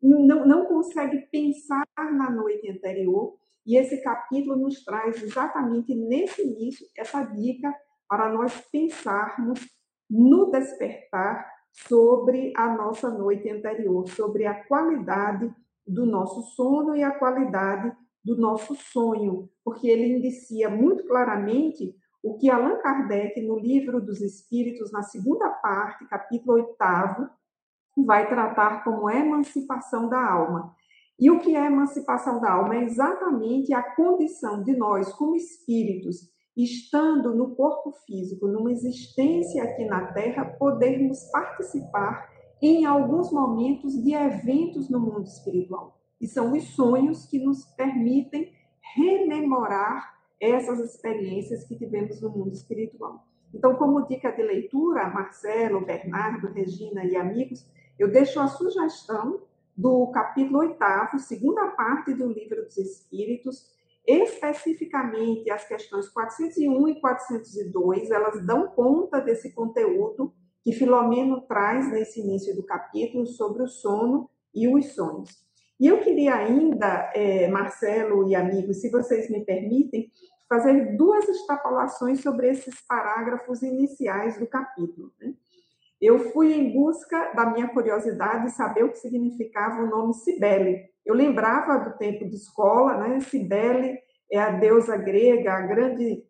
não, 0.00 0.46
não 0.46 0.66
consegue 0.66 1.18
pensar 1.32 1.84
na 1.96 2.30
noite 2.30 2.70
anterior. 2.70 3.36
E 3.66 3.78
esse 3.78 4.02
capítulo 4.02 4.56
nos 4.56 4.84
traz 4.84 5.22
exatamente 5.22 5.94
nesse 5.94 6.42
início 6.42 6.86
essa 6.96 7.22
dica 7.22 7.74
para 8.08 8.28
nós 8.28 8.54
pensarmos 8.70 9.58
no 10.08 10.50
despertar 10.50 11.46
sobre 11.72 12.52
a 12.56 12.68
nossa 12.74 13.10
noite 13.10 13.50
anterior, 13.50 14.06
sobre 14.08 14.46
a 14.46 14.62
qualidade 14.66 15.52
do 15.86 16.06
nosso 16.06 16.42
sono 16.54 16.96
e 16.96 17.02
a 17.02 17.18
qualidade 17.18 17.92
do 18.24 18.36
nosso 18.36 18.74
sonho, 18.74 19.50
porque 19.64 19.88
ele 19.88 20.16
indicia 20.16 20.70
muito 20.70 21.04
claramente 21.06 21.94
o 22.22 22.38
que 22.38 22.48
Allan 22.48 22.78
Kardec, 22.78 23.38
no 23.42 23.58
livro 23.58 24.00
dos 24.00 24.22
Espíritos, 24.22 24.90
na 24.90 25.02
segunda 25.02 25.50
parte, 25.50 26.08
capítulo 26.08 26.54
oitavo, 26.54 27.28
vai 28.06 28.26
tratar 28.28 28.82
como 28.82 29.10
emancipação 29.10 30.08
da 30.08 30.32
alma. 30.32 30.74
E 31.20 31.30
o 31.30 31.38
que 31.38 31.54
é 31.54 31.66
emancipação 31.66 32.40
da 32.40 32.52
alma? 32.52 32.76
É 32.76 32.82
exatamente 32.82 33.72
a 33.74 33.82
condição 33.94 34.62
de 34.62 34.74
nós, 34.74 35.12
como 35.12 35.36
espíritos, 35.36 36.32
estando 36.56 37.34
no 37.34 37.54
corpo 37.54 37.92
físico, 38.06 38.48
numa 38.48 38.72
existência 38.72 39.62
aqui 39.62 39.84
na 39.84 40.12
Terra, 40.12 40.44
podermos 40.58 41.30
participar 41.30 42.28
em 42.66 42.86
alguns 42.86 43.30
momentos 43.30 44.02
de 44.02 44.14
eventos 44.14 44.88
no 44.88 44.98
mundo 44.98 45.24
espiritual. 45.24 46.00
E 46.18 46.26
são 46.26 46.52
os 46.52 46.64
sonhos 46.74 47.26
que 47.26 47.38
nos 47.38 47.66
permitem 47.76 48.50
rememorar 48.96 50.14
essas 50.40 50.78
experiências 50.78 51.64
que 51.64 51.76
tivemos 51.76 52.22
no 52.22 52.30
mundo 52.30 52.54
espiritual. 52.54 53.26
Então, 53.52 53.76
como 53.76 54.06
dica 54.06 54.32
de 54.32 54.42
leitura, 54.42 55.10
Marcelo, 55.10 55.84
Bernardo, 55.84 56.48
Regina 56.52 57.04
e 57.04 57.14
amigos, 57.16 57.68
eu 57.98 58.10
deixo 58.10 58.40
a 58.40 58.48
sugestão 58.48 59.42
do 59.76 60.06
capítulo 60.06 60.60
oitavo, 60.60 61.18
segunda 61.18 61.66
parte 61.72 62.14
do 62.14 62.32
Livro 62.32 62.64
dos 62.64 62.78
Espíritos, 62.78 63.70
especificamente 64.06 65.50
as 65.50 65.68
questões 65.68 66.08
401 66.08 66.88
e 66.88 67.00
402, 67.00 68.10
elas 68.10 68.44
dão 68.46 68.68
conta 68.68 69.20
desse 69.20 69.52
conteúdo 69.52 70.32
que 70.64 70.72
Filomeno 70.72 71.42
traz 71.42 71.92
nesse 71.92 72.20
início 72.20 72.56
do 72.56 72.64
capítulo 72.64 73.26
sobre 73.26 73.62
o 73.62 73.68
sono 73.68 74.30
e 74.54 74.66
os 74.66 74.94
sonhos. 74.94 75.44
E 75.78 75.86
eu 75.86 76.00
queria 76.00 76.34
ainda, 76.34 77.12
é, 77.14 77.48
Marcelo 77.48 78.26
e 78.28 78.34
amigos, 78.34 78.80
se 78.80 78.90
vocês 78.90 79.28
me 79.28 79.44
permitem, 79.44 80.10
fazer 80.48 80.96
duas 80.96 81.28
extrapolações 81.28 82.22
sobre 82.22 82.48
esses 82.48 82.80
parágrafos 82.86 83.62
iniciais 83.62 84.38
do 84.38 84.46
capítulo. 84.46 85.12
Né? 85.20 85.34
Eu 86.00 86.30
fui 86.32 86.52
em 86.52 86.72
busca 86.72 87.32
da 87.34 87.46
minha 87.46 87.68
curiosidade 87.68 88.44
de 88.44 88.52
saber 88.52 88.84
o 88.84 88.90
que 88.90 88.98
significava 88.98 89.82
o 89.82 89.86
nome 89.86 90.14
Cibele. 90.14 90.84
Eu 91.04 91.14
lembrava 91.14 91.78
do 91.78 91.96
tempo 91.96 92.28
de 92.28 92.36
escola, 92.36 92.96
né? 92.96 93.20
Cibele 93.20 93.98
é 94.30 94.38
a 94.38 94.50
deusa 94.50 94.96
grega, 94.96 95.52
a 95.54 95.60
grande 95.62 96.22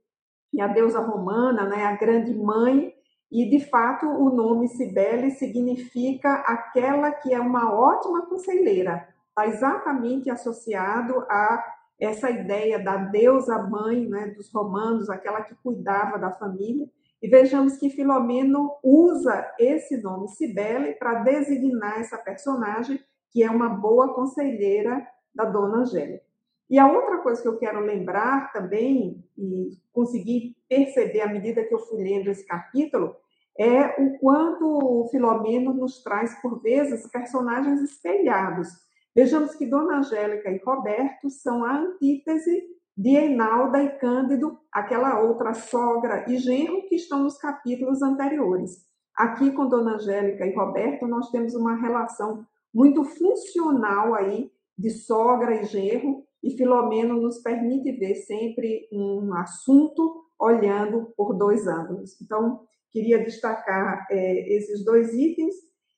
e 0.52 0.60
a 0.60 0.68
deusa 0.68 1.00
romana, 1.00 1.68
né? 1.68 1.84
A 1.84 1.96
grande 1.96 2.32
mãe. 2.34 2.93
E 3.34 3.50
de 3.50 3.68
fato 3.68 4.06
o 4.06 4.30
nome 4.30 4.68
Cibele 4.68 5.32
significa 5.32 6.34
aquela 6.46 7.10
que 7.10 7.34
é 7.34 7.40
uma 7.40 7.74
ótima 7.74 8.24
conselheira. 8.26 9.08
Está 9.28 9.48
exatamente 9.48 10.30
associado 10.30 11.18
a 11.28 11.64
essa 11.98 12.30
ideia 12.30 12.78
da 12.78 12.96
deusa 12.96 13.58
mãe, 13.58 14.08
né? 14.08 14.28
Dos 14.28 14.52
romanos, 14.52 15.10
aquela 15.10 15.42
que 15.42 15.56
cuidava 15.56 16.16
da 16.16 16.30
família. 16.30 16.88
E 17.20 17.28
vejamos 17.28 17.76
que 17.76 17.90
Filomeno 17.90 18.76
usa 18.84 19.52
esse 19.58 20.00
nome 20.00 20.28
Cibele 20.28 20.92
para 20.92 21.24
designar 21.24 21.98
essa 21.98 22.16
personagem 22.16 23.00
que 23.32 23.42
é 23.42 23.50
uma 23.50 23.68
boa 23.68 24.14
conselheira 24.14 25.04
da 25.34 25.44
Dona 25.44 25.78
Angélica. 25.78 26.22
E 26.70 26.78
a 26.78 26.86
outra 26.86 27.18
coisa 27.18 27.42
que 27.42 27.48
eu 27.48 27.58
quero 27.58 27.80
lembrar 27.80 28.52
também, 28.52 29.24
e 29.36 29.76
conseguir 29.92 30.56
perceber 30.68 31.22
à 31.22 31.26
medida 31.26 31.64
que 31.64 31.74
eu 31.74 31.80
fui 31.80 32.00
lendo 32.00 32.30
esse 32.30 32.46
capítulo, 32.46 33.16
é 33.58 34.02
o 34.02 34.18
quanto 34.18 34.64
o 34.66 35.08
Filomeno 35.08 35.72
nos 35.72 36.02
traz, 36.02 36.40
por 36.42 36.60
vezes, 36.60 37.08
personagens 37.10 37.80
espelhados. 37.80 38.68
Vejamos 39.14 39.54
que 39.54 39.66
Dona 39.66 39.98
Angélica 39.98 40.50
e 40.50 40.60
Roberto 40.64 41.30
são 41.30 41.64
a 41.64 41.78
antítese 41.78 42.64
de 42.96 43.10
Enalda 43.10 43.82
e 43.82 43.98
Cândido, 43.98 44.58
aquela 44.72 45.20
outra 45.20 45.54
sogra 45.54 46.24
e 46.28 46.36
genro 46.36 46.86
que 46.88 46.96
estão 46.96 47.22
nos 47.22 47.36
capítulos 47.38 48.02
anteriores. 48.02 48.84
Aqui 49.16 49.52
com 49.52 49.68
Dona 49.68 49.94
Angélica 49.94 50.44
e 50.44 50.54
Roberto, 50.54 51.06
nós 51.06 51.30
temos 51.30 51.54
uma 51.54 51.76
relação 51.76 52.44
muito 52.72 53.04
funcional 53.04 54.14
aí 54.14 54.50
de 54.76 54.90
sogra 54.90 55.60
e 55.60 55.64
genro, 55.64 56.24
e 56.42 56.50
Filomeno 56.56 57.20
nos 57.20 57.38
permite 57.38 57.92
ver 57.92 58.16
sempre 58.16 58.88
um 58.92 59.32
assunto 59.34 60.24
olhando 60.38 61.12
por 61.16 61.32
dois 61.34 61.66
ângulos. 61.66 62.20
Então, 62.20 62.60
queria 62.94 63.18
destacar 63.24 64.06
é, 64.08 64.56
esses 64.56 64.84
dois 64.84 65.12
itens 65.12 65.52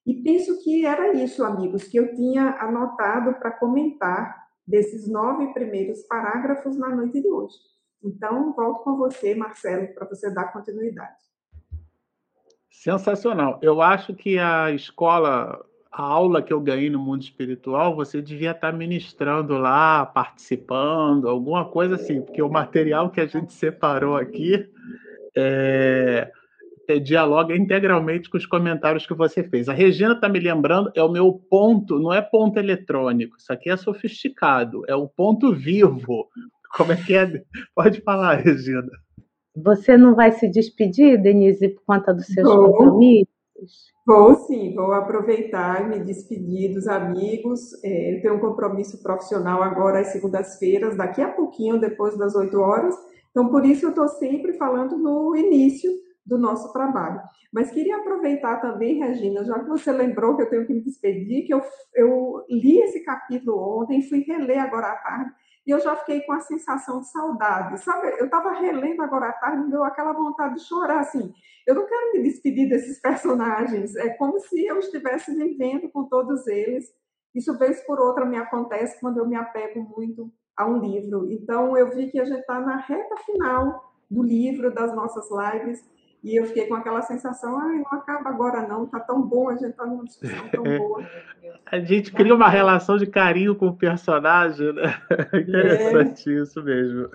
e 0.07 0.15
penso 0.15 0.62
que 0.65 0.87
era 0.87 1.12
isso, 1.12 1.45
amigos, 1.45 1.85
que 1.85 1.99
eu 1.99 2.15
tinha 2.15 2.56
anotado 2.59 3.35
para 3.35 3.50
comentar 3.50 4.35
desses 4.67 5.06
nove 5.06 5.52
primeiros 5.52 6.02
parágrafos 6.04 6.78
na 6.78 6.89
noite 6.89 7.21
de 7.21 7.28
hoje. 7.28 7.54
Então, 8.02 8.54
volto 8.54 8.82
com 8.82 8.97
você, 8.97 9.35
Marcelo, 9.35 9.93
para 9.95 10.09
você 10.09 10.32
dar 10.32 10.52
continuidade. 10.52 11.17
Sensacional. 12.71 13.59
Eu 13.61 13.82
acho 13.82 14.15
que 14.15 14.39
a 14.39 14.71
escola, 14.71 15.65
a 15.91 16.02
aula 16.02 16.41
que 16.41 16.52
eu 16.52 16.61
ganhei 16.61 16.89
no 16.89 17.00
mundo 17.00 17.23
espiritual, 17.23 17.95
você 17.95 18.23
devia 18.23 18.52
estar 18.52 18.73
ministrando 18.73 19.59
lá, 19.59 20.06
participando, 20.06 21.28
alguma 21.28 21.69
coisa 21.69 21.97
assim, 21.97 22.23
porque 22.23 22.41
o 22.41 22.49
material 22.49 23.11
que 23.11 23.21
a 23.21 23.26
gente 23.26 23.52
separou 23.52 24.17
aqui 24.17 24.71
é, 25.37 26.30
dialoga 27.00 27.56
integralmente 27.56 28.30
com 28.30 28.36
os 28.36 28.46
comentários 28.46 29.06
que 29.06 29.14
você 29.14 29.42
fez. 29.42 29.68
A 29.68 29.72
Regina 29.72 30.14
está 30.14 30.28
me 30.28 30.38
lembrando, 30.38 30.90
é 30.94 31.02
o 31.02 31.10
meu 31.10 31.32
ponto, 31.32 31.99
não 31.99 32.12
é 32.12 32.22
ponto 32.22 32.58
eletrônico, 32.58 33.36
isso 33.36 33.52
aqui 33.52 33.70
é 33.70 33.76
sofisticado, 33.76 34.82
é 34.86 34.94
o 34.94 35.08
ponto 35.08 35.54
vivo. 35.54 36.28
Como 36.76 36.92
é 36.92 36.96
que 36.96 37.14
é? 37.14 37.42
Pode 37.75 38.00
falar, 38.02 38.36
Regina. 38.36 38.90
Você 39.56 39.96
não 39.96 40.14
vai 40.14 40.32
se 40.32 40.49
despedir, 40.49 41.20
Denise, 41.20 41.70
por 41.70 41.82
conta 41.86 42.12
dos 42.12 42.26
seus 42.26 42.46
vou, 42.46 42.66
compromissos? 42.66 43.26
Vou 44.06 44.34
sim, 44.34 44.75
vou 44.75 44.92
aproveitar 44.92 45.82
e 45.82 45.88
me 45.88 46.04
despedir 46.04 46.75
dos 46.75 46.86
amigos. 46.86 47.72
É, 47.82 48.16
eu 48.16 48.20
tenho 48.20 48.34
um 48.34 48.38
compromisso 48.38 49.02
profissional 49.02 49.62
agora 49.62 50.00
às 50.00 50.08
segundas-feiras, 50.08 50.96
daqui 50.96 51.22
a 51.22 51.30
pouquinho, 51.30 51.80
depois 51.80 52.16
das 52.18 52.34
8 52.34 52.54
horas. 52.60 52.94
Então, 53.30 53.49
por 53.49 53.64
isso 53.64 53.86
eu 53.86 53.90
estou 53.90 54.08
sempre 54.08 54.52
falando 54.54 54.96
no 54.96 55.34
início 55.34 55.90
do 56.26 56.36
nosso 56.36 56.73
trabalho. 56.73 57.21
Mas 57.52 57.71
queria 57.71 57.97
aproveitar 57.97 58.60
também, 58.60 58.99
Regina, 58.99 59.45
já 59.45 59.58
que 59.60 59.69
você 59.69 59.93
lembrou 59.93 60.36
que 60.36 60.43
eu 60.43 60.50
tenho 60.50 60.67
que 60.67 60.75
me 60.75 60.82
despedir, 60.82 61.47
que 61.47 61.54
eu, 61.54 61.62
eu 61.95 62.45
li 62.50 62.80
esse 62.80 63.04
capítulo 63.04 63.80
ontem, 63.80 64.02
fui 64.02 64.21
reler 64.21 64.60
agora 64.60 64.89
à 64.89 64.97
tarde, 64.97 65.30
e 65.67 65.71
eu 65.71 65.80
já 65.80 65.97
fiquei 65.97 66.21
com 66.23 66.32
a 66.32 66.41
sensação 66.41 67.00
de 67.00 67.10
saudade. 67.10 67.80
Sabe, 67.80 68.08
eu 68.19 68.26
estava 68.26 68.52
relendo 68.52 69.02
agora 69.02 69.28
à 69.28 69.32
tarde, 69.32 69.65
me 69.65 69.71
deu 69.71 69.84
aquela 69.84 70.12
vontade 70.12 70.56
de 70.56 70.62
chorar, 70.62 71.00
assim. 71.00 71.32
Eu 71.67 71.75
não 71.75 71.86
quero 71.86 72.12
me 72.12 72.23
despedir 72.23 72.69
desses 72.69 73.00
personagens, 73.02 73.95
é 73.97 74.10
como 74.10 74.39
se 74.41 74.67
eu 74.67 74.78
estivesse 74.78 75.34
vivendo 75.34 75.89
com 75.91 76.04
todos 76.04 76.47
eles. 76.47 76.93
Isso, 77.34 77.56
vez 77.58 77.80
por 77.86 78.00
outra, 78.00 78.25
me 78.25 78.36
acontece 78.36 78.99
quando 79.00 79.19
eu 79.19 79.26
me 79.26 79.36
apego 79.36 79.80
muito 79.80 80.32
a 80.56 80.67
um 80.67 80.78
livro. 80.78 81.30
Então, 81.30 81.76
eu 81.76 81.91
vi 81.91 82.10
que 82.10 82.19
a 82.19 82.25
gente 82.25 82.41
está 82.41 82.60
na 82.60 82.76
reta 82.76 83.17
final 83.19 83.93
do 84.10 84.23
livro, 84.23 84.73
das 84.73 84.95
nossas 84.95 85.28
lives, 85.30 85.84
e 86.26 86.41
eu 86.41 86.45
fiquei 86.45 86.67
com 86.67 86.75
aquela 86.75 87.02
sensação, 87.02 87.56
ai, 87.56 87.76
não 87.76 88.00
acaba 88.00 88.30
agora 88.30 88.67
não, 88.67 88.84
tá 88.84 88.99
tão 88.99 89.23
bom, 89.23 89.49
a 89.49 89.54
gente 89.54 89.75
tá 89.75 89.86
numa 89.86 90.02
discussão 90.02 90.49
tão 90.49 90.65
boa. 90.76 91.08
a 91.65 91.78
gente 91.78 92.12
cria 92.12 92.34
uma 92.34 92.49
relação 92.49 92.97
de 92.97 93.06
carinho 93.06 93.54
com 93.54 93.69
o 93.69 93.76
personagem, 93.76 94.73
né? 94.73 94.82
Interessante 95.32 96.28
é. 96.28 96.43
isso 96.43 96.60
mesmo. 96.65 97.08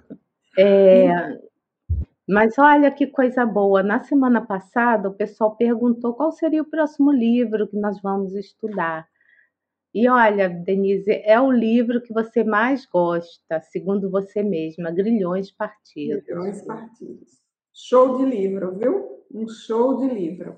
É, 0.57 1.37
mas 2.25 2.57
olha 2.57 2.89
que 2.89 3.05
coisa 3.05 3.45
boa. 3.45 3.83
Na 3.83 4.01
semana 4.01 4.39
passada, 4.39 5.09
o 5.09 5.13
pessoal 5.13 5.57
perguntou 5.57 6.13
qual 6.13 6.31
seria 6.31 6.61
o 6.61 6.69
próximo 6.69 7.11
livro 7.11 7.67
que 7.67 7.77
nós 7.77 8.01
vamos 8.01 8.33
estudar. 8.33 9.05
E 9.93 10.07
olha, 10.07 10.47
Denise, 10.47 11.11
é 11.25 11.37
o 11.37 11.51
livro 11.51 12.01
que 12.01 12.13
você 12.13 12.45
mais 12.45 12.85
gosta, 12.85 13.59
segundo 13.59 14.09
você 14.09 14.41
mesma, 14.41 14.89
Grilhões 14.89 15.51
Partidos. 15.51 16.23
Grilhões 16.23 16.61
Partidos. 16.61 17.40
Show 17.87 18.17
de 18.17 18.25
livro, 18.25 18.77
viu? 18.77 19.23
Um 19.33 19.47
show 19.47 19.97
de 19.97 20.07
livro. 20.07 20.55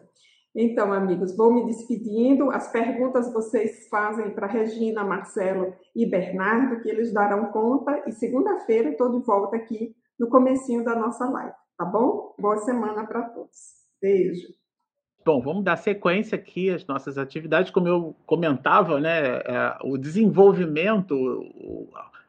Então, 0.54 0.92
amigos, 0.92 1.36
vou 1.38 1.54
me 1.54 1.66
despedindo. 1.66 2.52
As 2.52 2.70
perguntas 2.70 3.32
vocês 3.32 3.88
fazem 3.88 4.32
para 4.32 4.46
Regina, 4.46 5.06
Marcelo 5.06 5.74
e 5.96 6.06
Bernardo, 6.06 6.82
que 6.82 6.90
eles 6.90 7.14
darão 7.14 7.46
conta. 7.46 8.04
E 8.06 8.12
segunda-feira 8.12 8.90
estou 8.90 9.10
de 9.10 9.26
volta 9.26 9.56
aqui 9.56 9.96
no 10.20 10.28
comecinho 10.28 10.84
da 10.84 10.96
nossa 10.96 11.26
live, 11.30 11.54
tá 11.78 11.86
bom? 11.86 12.36
Boa 12.38 12.58
semana 12.58 13.08
para 13.08 13.22
todos. 13.30 13.58
Beijo. 14.02 14.50
Bom, 15.26 15.42
vamos 15.42 15.64
dar 15.64 15.78
sequência 15.78 16.36
aqui 16.36 16.70
às 16.70 16.86
nossas 16.86 17.18
atividades. 17.18 17.72
Como 17.72 17.88
eu 17.88 18.16
comentava, 18.26 19.00
né, 19.00 19.38
é, 19.38 19.78
o 19.86 19.98
desenvolvimento, 19.98 21.16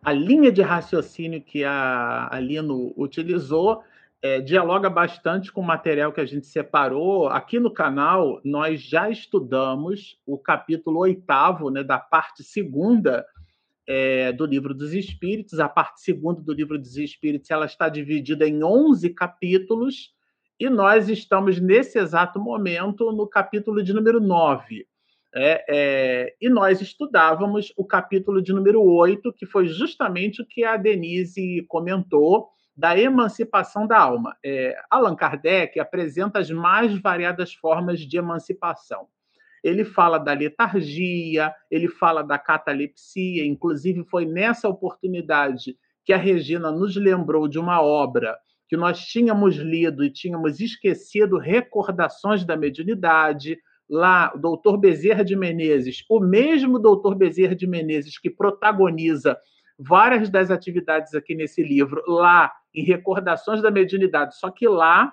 a 0.00 0.12
linha 0.12 0.52
de 0.52 0.62
raciocínio 0.62 1.42
que 1.42 1.64
a 1.64 2.28
Alino 2.32 2.94
utilizou 2.96 3.82
é, 4.24 4.40
dialoga 4.40 4.88
bastante 4.88 5.52
com 5.52 5.60
o 5.60 5.66
material 5.66 6.10
que 6.10 6.20
a 6.20 6.24
gente 6.24 6.46
separou. 6.46 7.28
Aqui 7.28 7.60
no 7.60 7.70
canal, 7.70 8.40
nós 8.42 8.80
já 8.80 9.10
estudamos 9.10 10.18
o 10.24 10.38
capítulo 10.38 11.00
oitavo, 11.00 11.68
né, 11.68 11.84
da 11.84 11.98
parte 11.98 12.42
segunda 12.42 13.26
é, 13.86 14.32
do 14.32 14.46
Livro 14.46 14.72
dos 14.72 14.94
Espíritos. 14.94 15.60
A 15.60 15.68
parte 15.68 16.00
segunda 16.00 16.40
do 16.40 16.54
Livro 16.54 16.78
dos 16.78 16.96
Espíritos 16.96 17.50
ela 17.50 17.66
está 17.66 17.90
dividida 17.90 18.48
em 18.48 18.64
11 18.64 19.10
capítulos 19.10 20.14
e 20.58 20.70
nós 20.70 21.10
estamos, 21.10 21.60
nesse 21.60 21.98
exato 21.98 22.40
momento, 22.40 23.12
no 23.12 23.26
capítulo 23.26 23.82
de 23.82 23.92
número 23.92 24.20
9. 24.20 24.86
É, 25.34 25.64
é, 25.68 26.34
e 26.40 26.48
nós 26.48 26.80
estudávamos 26.80 27.74
o 27.76 27.84
capítulo 27.84 28.40
de 28.40 28.54
número 28.54 28.82
8, 28.82 29.34
que 29.34 29.44
foi 29.44 29.68
justamente 29.68 30.40
o 30.40 30.46
que 30.46 30.64
a 30.64 30.78
Denise 30.78 31.62
comentou, 31.68 32.53
da 32.76 32.98
emancipação 32.98 33.86
da 33.86 33.98
alma. 33.98 34.36
É, 34.44 34.76
Allan 34.90 35.14
Kardec 35.14 35.78
apresenta 35.78 36.38
as 36.40 36.50
mais 36.50 36.96
variadas 36.98 37.54
formas 37.54 38.00
de 38.00 38.16
emancipação. 38.16 39.06
Ele 39.62 39.84
fala 39.84 40.18
da 40.18 40.32
letargia, 40.32 41.54
ele 41.70 41.88
fala 41.88 42.22
da 42.22 42.38
catalepsia, 42.38 43.46
inclusive 43.46 44.04
foi 44.04 44.26
nessa 44.26 44.68
oportunidade 44.68 45.76
que 46.04 46.12
a 46.12 46.18
Regina 46.18 46.70
nos 46.70 46.96
lembrou 46.96 47.48
de 47.48 47.58
uma 47.58 47.80
obra 47.80 48.36
que 48.68 48.76
nós 48.76 49.00
tínhamos 49.00 49.56
lido 49.56 50.04
e 50.04 50.10
tínhamos 50.10 50.60
esquecido, 50.60 51.38
Recordações 51.38 52.44
da 52.44 52.56
Mediunidade, 52.56 53.58
lá, 53.88 54.32
o 54.34 54.38
doutor 54.38 54.78
Bezerra 54.78 55.24
de 55.24 55.36
Menezes, 55.36 56.04
o 56.10 56.20
mesmo 56.20 56.78
doutor 56.78 57.14
Bezerra 57.14 57.54
de 57.54 57.66
Menezes 57.66 58.18
que 58.18 58.30
protagoniza 58.30 59.38
várias 59.78 60.28
das 60.28 60.50
atividades 60.50 61.14
aqui 61.14 61.34
nesse 61.34 61.62
livro, 61.62 62.02
lá 62.06 62.52
em 62.74 62.84
Recordações 62.84 63.62
da 63.62 63.70
Mediunidade, 63.70 64.38
só 64.38 64.50
que 64.50 64.66
lá 64.66 65.12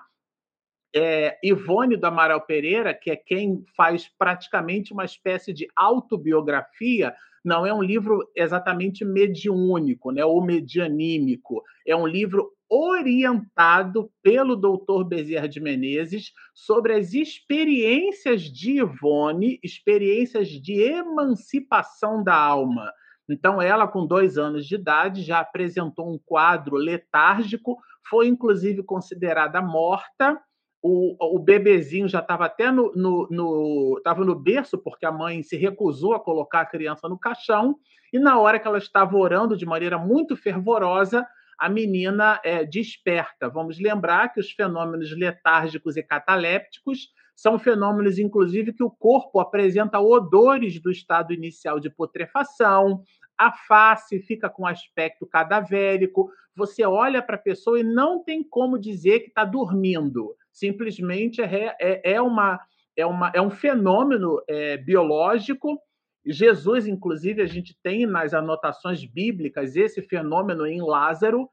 é, 0.94 1.38
Ivone 1.42 1.96
do 1.96 2.06
Amaral 2.06 2.42
Pereira, 2.42 2.92
que 2.92 3.10
é 3.10 3.16
quem 3.16 3.64
faz 3.76 4.08
praticamente 4.18 4.92
uma 4.92 5.04
espécie 5.04 5.52
de 5.52 5.66
autobiografia, 5.74 7.14
não 7.44 7.66
é 7.66 7.72
um 7.72 7.82
livro 7.82 8.20
exatamente 8.36 9.04
mediúnico, 9.04 10.12
né, 10.12 10.24
ou 10.24 10.44
medianímico. 10.44 11.62
É 11.86 11.96
um 11.96 12.06
livro 12.06 12.52
orientado 12.68 14.10
pelo 14.22 14.56
doutor 14.56 15.04
Bezerra 15.04 15.48
de 15.48 15.60
Menezes 15.60 16.32
sobre 16.54 16.94
as 16.94 17.12
experiências 17.12 18.42
de 18.42 18.78
Ivone, 18.78 19.58
experiências 19.62 20.48
de 20.48 20.80
emancipação 20.80 22.22
da 22.22 22.34
alma. 22.34 22.90
Então, 23.32 23.60
ela, 23.60 23.88
com 23.88 24.06
dois 24.06 24.36
anos 24.36 24.66
de 24.66 24.74
idade, 24.74 25.22
já 25.22 25.40
apresentou 25.40 26.12
um 26.12 26.18
quadro 26.24 26.76
letárgico, 26.76 27.78
foi 28.08 28.26
inclusive 28.26 28.82
considerada 28.82 29.60
morta. 29.62 30.38
O, 30.82 31.36
o 31.36 31.38
bebezinho 31.38 32.08
já 32.08 32.18
estava 32.18 32.46
até 32.46 32.70
no, 32.70 32.92
no, 32.94 33.28
no, 33.30 34.00
tava 34.02 34.24
no 34.24 34.34
berço, 34.34 34.76
porque 34.76 35.06
a 35.06 35.12
mãe 35.12 35.42
se 35.42 35.56
recusou 35.56 36.12
a 36.12 36.20
colocar 36.20 36.60
a 36.60 36.66
criança 36.66 37.08
no 37.08 37.18
caixão, 37.18 37.76
e 38.12 38.18
na 38.18 38.38
hora 38.38 38.58
que 38.58 38.66
ela 38.66 38.78
estava 38.78 39.16
orando 39.16 39.56
de 39.56 39.64
maneira 39.64 39.96
muito 39.96 40.36
fervorosa, 40.36 41.26
a 41.58 41.68
menina 41.68 42.40
é, 42.44 42.64
desperta. 42.64 43.48
Vamos 43.48 43.78
lembrar 43.78 44.32
que 44.32 44.40
os 44.40 44.50
fenômenos 44.50 45.16
letárgicos 45.16 45.96
e 45.96 46.02
catalépticos 46.02 47.08
são 47.36 47.58
fenômenos, 47.58 48.18
inclusive, 48.18 48.72
que 48.72 48.84
o 48.84 48.90
corpo 48.90 49.40
apresenta 49.40 49.98
odores 49.98 50.80
do 50.80 50.90
estado 50.90 51.32
inicial 51.32 51.80
de 51.80 51.88
putrefação, 51.88 53.02
a 53.38 53.52
face 53.52 54.20
fica 54.20 54.48
com 54.48 54.66
aspecto 54.66 55.26
cadavérico, 55.26 56.30
você 56.54 56.84
olha 56.84 57.22
para 57.22 57.36
a 57.36 57.40
pessoa 57.40 57.80
e 57.80 57.82
não 57.82 58.22
tem 58.22 58.42
como 58.42 58.78
dizer 58.78 59.20
que 59.20 59.28
está 59.28 59.44
dormindo. 59.44 60.34
Simplesmente 60.52 61.40
é, 61.40 61.74
é, 61.80 62.12
é, 62.14 62.20
uma, 62.20 62.60
é, 62.96 63.06
uma, 63.06 63.32
é 63.34 63.40
um 63.40 63.50
fenômeno 63.50 64.42
é, 64.48 64.76
biológico 64.76 65.80
Jesus, 66.24 66.86
inclusive, 66.86 67.42
a 67.42 67.46
gente 67.46 67.76
tem 67.82 68.06
nas 68.06 68.32
anotações 68.32 69.04
bíblicas 69.04 69.74
esse 69.74 70.00
fenômeno 70.00 70.66
em 70.66 70.80
Lázaro. 70.80 71.50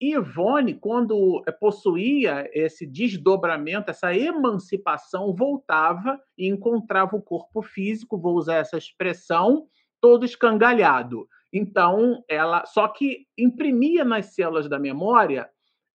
E 0.00 0.14
Ivone, 0.14 0.74
quando 0.74 1.42
possuía 1.60 2.48
esse 2.52 2.86
desdobramento, 2.86 3.90
essa 3.90 4.14
emancipação, 4.14 5.34
voltava 5.34 6.20
e 6.36 6.48
encontrava 6.48 7.16
o 7.16 7.22
corpo 7.22 7.62
físico, 7.62 8.18
vou 8.18 8.36
usar 8.36 8.56
essa 8.56 8.76
expressão, 8.76 9.66
todo 10.02 10.26
escangalhado. 10.26 11.28
Então, 11.52 12.24
ela 12.28 12.66
só 12.66 12.88
que 12.88 13.26
imprimia 13.38 14.04
nas 14.04 14.34
células 14.34 14.68
da 14.68 14.78
memória 14.78 15.48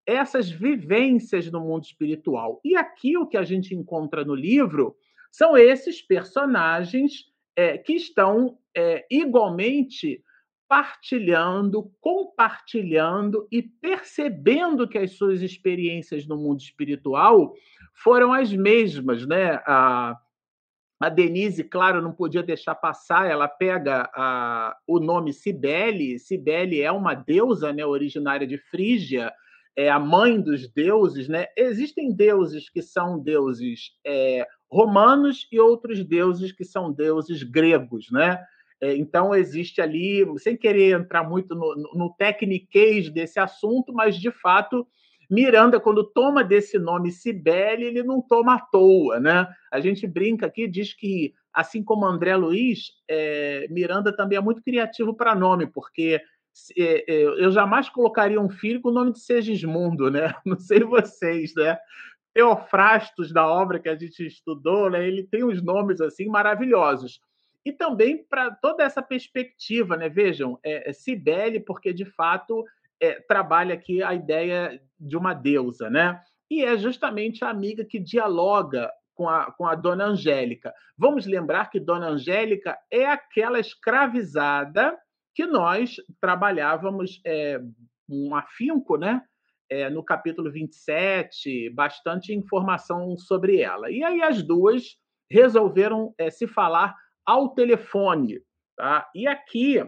essas 0.05 0.49
vivências 0.49 1.51
no 1.51 1.59
mundo 1.59 1.83
espiritual. 1.83 2.61
E 2.63 2.77
aqui 2.77 3.17
o 3.17 3.27
que 3.27 3.35
a 3.35 3.43
gente 3.43 3.75
encontra 3.75 4.23
no 4.23 4.33
livro 4.33 4.95
são 5.29 5.57
esses 5.57 6.01
personagens 6.01 7.25
é, 7.55 7.77
que 7.77 7.93
estão 7.93 8.57
é, 8.75 9.05
igualmente 9.11 10.23
partilhando, 10.69 11.91
compartilhando 11.99 13.47
e 13.51 13.61
percebendo 13.61 14.87
que 14.87 14.97
as 14.97 15.13
suas 15.17 15.41
experiências 15.41 16.25
no 16.25 16.37
mundo 16.37 16.61
espiritual 16.61 17.53
foram 17.93 18.31
as 18.31 18.53
mesmas, 18.53 19.25
né? 19.25 19.59
A 20.99 21.09
Denise, 21.09 21.63
claro, 21.63 22.01
não 22.01 22.11
podia 22.11 22.41
deixar 22.41 22.73
passar, 22.73 23.29
ela 23.29 23.47
pega 23.47 24.09
a, 24.15 24.75
o 24.87 24.99
nome 24.99 25.31
Cibele. 25.31 26.17
Cibele 26.17 26.81
é 26.81 26.91
uma 26.91 27.13
deusa 27.13 27.71
né, 27.71 27.85
originária 27.85 28.47
de 28.47 28.57
Frígia, 28.57 29.31
é 29.75 29.89
a 29.89 29.99
mãe 29.99 30.41
dos 30.41 30.67
deuses. 30.67 31.27
Né? 31.27 31.45
Existem 31.55 32.11
deuses 32.11 32.67
que 32.67 32.81
são 32.81 33.19
deuses 33.19 33.91
é, 34.05 34.47
romanos 34.71 35.47
e 35.51 35.59
outros 35.59 36.03
deuses 36.03 36.51
que 36.51 36.65
são 36.65 36.91
deuses 36.91 37.43
gregos, 37.43 38.07
né? 38.11 38.43
É, 38.79 38.95
então 38.95 39.33
existe 39.33 39.81
ali, 39.81 40.23
sem 40.37 40.55
querer 40.55 40.99
entrar 40.99 41.27
muito 41.27 41.55
no, 41.55 41.75
no 41.95 42.13
tecniquez 42.15 43.09
desse 43.09 43.39
assunto, 43.39 43.91
mas 43.91 44.15
de 44.15 44.29
fato 44.29 44.85
Miranda, 45.29 45.79
quando 45.79 46.03
toma 46.03 46.43
desse 46.43 46.79
nome 46.79 47.11
Cibele, 47.11 47.85
ele 47.85 48.03
não 48.03 48.21
toma 48.21 48.55
à 48.55 48.59
toa, 48.59 49.19
né? 49.19 49.47
A 49.71 49.79
gente 49.79 50.07
brinca 50.07 50.45
aqui, 50.45 50.67
diz 50.67 50.93
que, 50.93 51.33
assim 51.53 51.83
como 51.83 52.05
André 52.05 52.35
Luiz, 52.35 52.93
é, 53.09 53.67
Miranda 53.69 54.15
também 54.15 54.37
é 54.37 54.41
muito 54.41 54.61
criativo 54.61 55.13
para 55.13 55.35
nome, 55.35 55.67
porque 55.67 56.21
é, 56.77 57.13
é, 57.13 57.23
eu 57.23 57.51
jamais 57.51 57.89
colocaria 57.89 58.39
um 58.39 58.49
filho 58.49 58.81
com 58.81 58.89
o 58.89 58.93
nome 58.93 59.11
de 59.11 59.19
Segismundo, 59.19 60.09
né? 60.09 60.33
Não 60.45 60.57
sei 60.57 60.79
vocês, 60.79 61.53
né? 61.55 61.77
Teofrastos 62.33 63.33
da 63.33 63.47
obra 63.47 63.79
que 63.79 63.89
a 63.89 63.95
gente 63.95 64.25
estudou, 64.25 64.89
né? 64.89 65.05
Ele 65.05 65.23
tem 65.23 65.43
uns 65.43 65.61
nomes 65.61 65.99
assim 65.99 66.27
maravilhosos. 66.27 67.19
E 67.65 67.71
também 67.73 68.23
para 68.23 68.49
toda 68.49 68.83
essa 68.83 69.01
perspectiva, 69.01 69.97
né? 69.97 70.07
Vejam, 70.07 70.57
é, 70.63 70.89
é 70.89 70.93
Cibele, 70.93 71.59
porque 71.59 71.91
de 71.91 72.05
fato 72.05 72.63
é, 73.01 73.19
trabalha 73.21 73.73
aqui 73.73 74.01
a 74.01 74.13
ideia 74.13 74.81
de 74.99 75.17
uma 75.17 75.33
deusa, 75.33 75.89
né? 75.89 76.21
E 76.49 76.63
é 76.63 76.77
justamente 76.77 77.43
a 77.43 77.49
amiga 77.49 77.83
que 77.85 77.99
dialoga 77.99 78.91
com 79.13 79.27
a, 79.27 79.51
com 79.51 79.65
a 79.65 79.75
Dona 79.75 80.05
Angélica. 80.05 80.73
Vamos 80.97 81.25
lembrar 81.25 81.69
que 81.69 81.79
Dona 81.79 82.09
Angélica 82.09 82.77
é 82.91 83.05
aquela 83.05 83.59
escravizada 83.59 84.97
que 85.35 85.45
nós 85.45 85.95
trabalhávamos 86.19 87.21
é, 87.25 87.59
um 88.09 88.35
afinco, 88.35 88.97
né? 88.97 89.21
é, 89.69 89.89
no 89.89 90.03
capítulo 90.03 90.51
27, 90.51 91.69
bastante 91.71 92.33
informação 92.33 93.17
sobre 93.17 93.61
ela. 93.61 93.91
E 93.91 94.03
aí 94.03 94.21
as 94.21 94.41
duas 94.41 94.97
resolveram 95.29 96.13
é, 96.17 96.29
se 96.29 96.47
falar 96.47 96.95
ao 97.25 97.53
telefone. 97.53 98.39
Tá? 98.75 99.09
E 99.13 99.27
aqui 99.27 99.83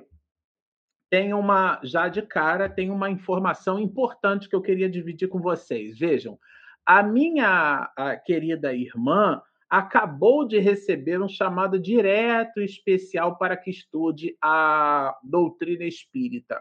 tem 1.10 1.34
uma, 1.34 1.80
já 1.84 2.08
de 2.08 2.22
cara, 2.22 2.70
tem 2.70 2.92
uma 2.92 3.10
informação 3.10 3.80
importante 3.80 4.48
que 4.48 4.56
eu 4.56 4.62
queria 4.62 4.90
dividir 4.90 5.28
com 5.28 5.40
vocês. 5.40 5.98
Vejam, 5.98 6.38
a 6.86 7.02
minha 7.02 7.92
a 7.96 8.16
querida 8.16 8.74
irmã 8.74 9.42
acabou 9.70 10.48
de 10.48 10.60
receber 10.60 11.22
um 11.22 11.30
chamado 11.30 11.80
direto 11.80 12.60
especial 12.60 13.38
para 13.38 13.56
que 13.56 13.70
estude 13.70 14.36
a 14.42 15.16
doutrina 15.24 15.84
espírita. 15.84 16.60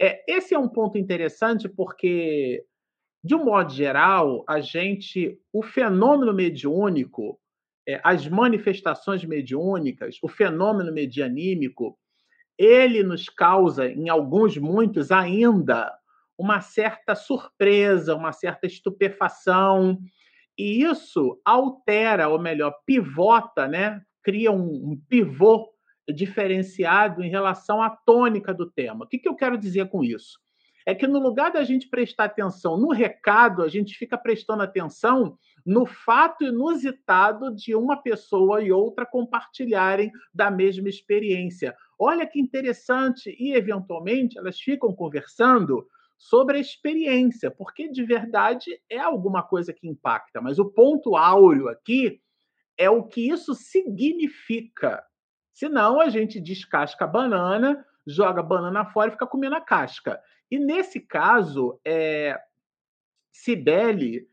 É, 0.00 0.24
esse 0.26 0.52
é 0.52 0.58
um 0.58 0.68
ponto 0.68 0.98
interessante 0.98 1.68
porque, 1.68 2.64
de 3.22 3.36
um 3.36 3.44
modo 3.44 3.72
geral, 3.72 4.44
a 4.48 4.60
gente, 4.60 5.38
o 5.52 5.62
fenômeno 5.62 6.34
mediúnico, 6.34 7.38
é, 7.86 8.00
as 8.02 8.26
manifestações 8.26 9.24
mediúnicas, 9.24 10.18
o 10.20 10.28
fenômeno 10.28 10.92
medianímico, 10.92 11.96
ele 12.62 13.02
nos 13.02 13.28
causa, 13.28 13.88
em 13.88 14.08
alguns, 14.08 14.56
muitos 14.56 15.10
ainda, 15.10 15.92
uma 16.38 16.60
certa 16.60 17.14
surpresa, 17.14 18.14
uma 18.14 18.32
certa 18.32 18.66
estupefação. 18.66 19.98
E 20.56 20.84
isso 20.84 21.40
altera, 21.44 22.28
ou 22.28 22.38
melhor, 22.38 22.72
pivota, 22.86 23.66
né? 23.66 24.00
cria 24.22 24.52
um, 24.52 24.92
um 24.92 25.00
pivô 25.08 25.68
diferenciado 26.08 27.22
em 27.22 27.30
relação 27.30 27.82
à 27.82 27.90
tônica 27.90 28.54
do 28.54 28.70
tema. 28.70 29.04
O 29.04 29.08
que, 29.08 29.18
que 29.18 29.28
eu 29.28 29.34
quero 29.34 29.58
dizer 29.58 29.88
com 29.88 30.04
isso? 30.04 30.38
É 30.86 30.94
que 30.94 31.06
no 31.06 31.20
lugar 31.20 31.52
da 31.52 31.62
gente 31.62 31.88
prestar 31.88 32.24
atenção 32.24 32.76
no 32.76 32.92
recado, 32.92 33.62
a 33.62 33.68
gente 33.68 33.94
fica 33.96 34.18
prestando 34.18 34.62
atenção 34.62 35.36
no 35.64 35.86
fato 35.86 36.44
inusitado 36.44 37.54
de 37.54 37.74
uma 37.74 37.96
pessoa 37.96 38.60
e 38.60 38.72
outra 38.72 39.06
compartilharem 39.06 40.10
da 40.34 40.50
mesma 40.50 40.88
experiência. 40.88 41.74
Olha 42.04 42.26
que 42.26 42.40
interessante, 42.40 43.32
e 43.38 43.54
eventualmente 43.54 44.36
elas 44.36 44.58
ficam 44.58 44.92
conversando 44.92 45.86
sobre 46.18 46.56
a 46.56 46.60
experiência, 46.60 47.48
porque 47.48 47.88
de 47.88 48.04
verdade 48.04 48.80
é 48.90 48.98
alguma 48.98 49.40
coisa 49.40 49.72
que 49.72 49.88
impacta, 49.88 50.40
mas 50.40 50.58
o 50.58 50.68
ponto 50.68 51.14
áureo 51.14 51.68
aqui 51.68 52.20
é 52.76 52.90
o 52.90 53.04
que 53.04 53.28
isso 53.28 53.54
significa. 53.54 55.00
Senão, 55.52 56.00
a 56.00 56.08
gente 56.08 56.40
descasca 56.40 57.04
a 57.04 57.08
banana, 57.08 57.84
joga 58.04 58.42
banana 58.42 58.84
fora 58.84 59.10
e 59.10 59.12
fica 59.12 59.26
comendo 59.26 59.54
a 59.54 59.60
casca. 59.60 60.20
E 60.50 60.58
nesse 60.58 60.98
caso, 60.98 61.78
é, 61.86 62.36
Cibele, 63.30 64.26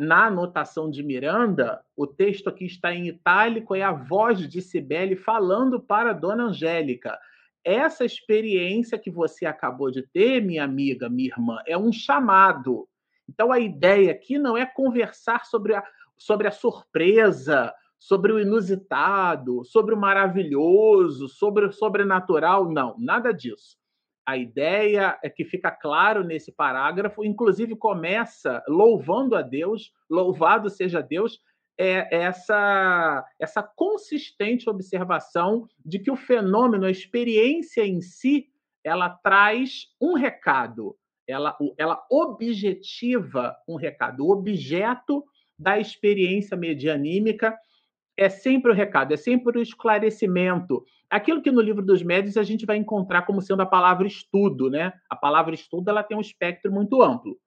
na 0.00 0.26
anotação 0.26 0.90
de 0.90 1.02
Miranda, 1.02 1.80
o 1.96 2.06
texto 2.06 2.48
aqui 2.48 2.64
está 2.64 2.92
em 2.92 3.06
itálico, 3.06 3.74
é 3.74 3.82
a 3.82 3.92
voz 3.92 4.48
de 4.48 4.60
Cibele 4.60 5.14
falando 5.14 5.80
para 5.80 6.12
Dona 6.12 6.44
Angélica. 6.44 7.18
Essa 7.64 8.04
experiência 8.04 8.98
que 8.98 9.10
você 9.10 9.46
acabou 9.46 9.90
de 9.90 10.02
ter, 10.02 10.42
minha 10.42 10.64
amiga, 10.64 11.08
minha 11.08 11.28
irmã, 11.28 11.58
é 11.66 11.76
um 11.78 11.92
chamado. 11.92 12.88
Então 13.28 13.52
a 13.52 13.60
ideia 13.60 14.12
aqui 14.12 14.38
não 14.38 14.56
é 14.56 14.66
conversar 14.66 15.44
sobre 15.44 15.74
a, 15.74 15.84
sobre 16.16 16.48
a 16.48 16.52
surpresa, 16.52 17.72
sobre 17.98 18.32
o 18.32 18.40
inusitado, 18.40 19.64
sobre 19.64 19.94
o 19.94 19.98
maravilhoso, 19.98 21.28
sobre 21.28 21.66
o 21.66 21.72
sobrenatural, 21.72 22.70
não, 22.70 22.96
nada 22.98 23.32
disso. 23.32 23.76
A 24.26 24.36
ideia 24.36 25.16
é 25.22 25.30
que 25.30 25.44
fica 25.44 25.70
claro 25.70 26.24
nesse 26.24 26.50
parágrafo, 26.50 27.24
inclusive 27.24 27.76
começa 27.76 28.60
louvando 28.66 29.36
a 29.36 29.42
Deus, 29.42 29.92
louvado 30.10 30.68
seja 30.68 31.00
Deus, 31.00 31.40
é 31.78 32.08
essa, 32.24 33.24
essa 33.38 33.62
consistente 33.62 34.68
observação 34.68 35.68
de 35.84 36.00
que 36.00 36.10
o 36.10 36.16
fenômeno, 36.16 36.86
a 36.86 36.90
experiência 36.90 37.86
em 37.86 38.00
si, 38.00 38.48
ela 38.82 39.10
traz 39.10 39.88
um 40.00 40.14
recado, 40.14 40.96
ela, 41.28 41.56
ela 41.78 42.04
objetiva 42.10 43.56
um 43.68 43.76
recado. 43.76 44.24
O 44.24 44.32
objeto 44.32 45.24
da 45.58 45.78
experiência 45.78 46.56
medianímica 46.56 47.56
é 48.16 48.28
sempre 48.28 48.70
o 48.70 48.74
recado, 48.74 49.12
é 49.12 49.16
sempre 49.16 49.58
o 49.58 49.62
esclarecimento. 49.62 50.84
Aquilo 51.10 51.42
que 51.42 51.50
no 51.50 51.60
livro 51.60 51.84
dos 51.84 52.02
médios 52.02 52.36
a 52.36 52.42
gente 52.42 52.64
vai 52.64 52.76
encontrar 52.76 53.22
como 53.22 53.42
sendo 53.42 53.62
a 53.62 53.66
palavra 53.66 54.06
estudo, 54.06 54.70
né? 54.70 54.92
A 55.08 55.14
palavra 55.14 55.54
estudo 55.54 55.90
ela 55.90 56.02
tem 56.02 56.16
um 56.16 56.20
espectro 56.20 56.72
muito 56.72 57.02
amplo. 57.02 57.38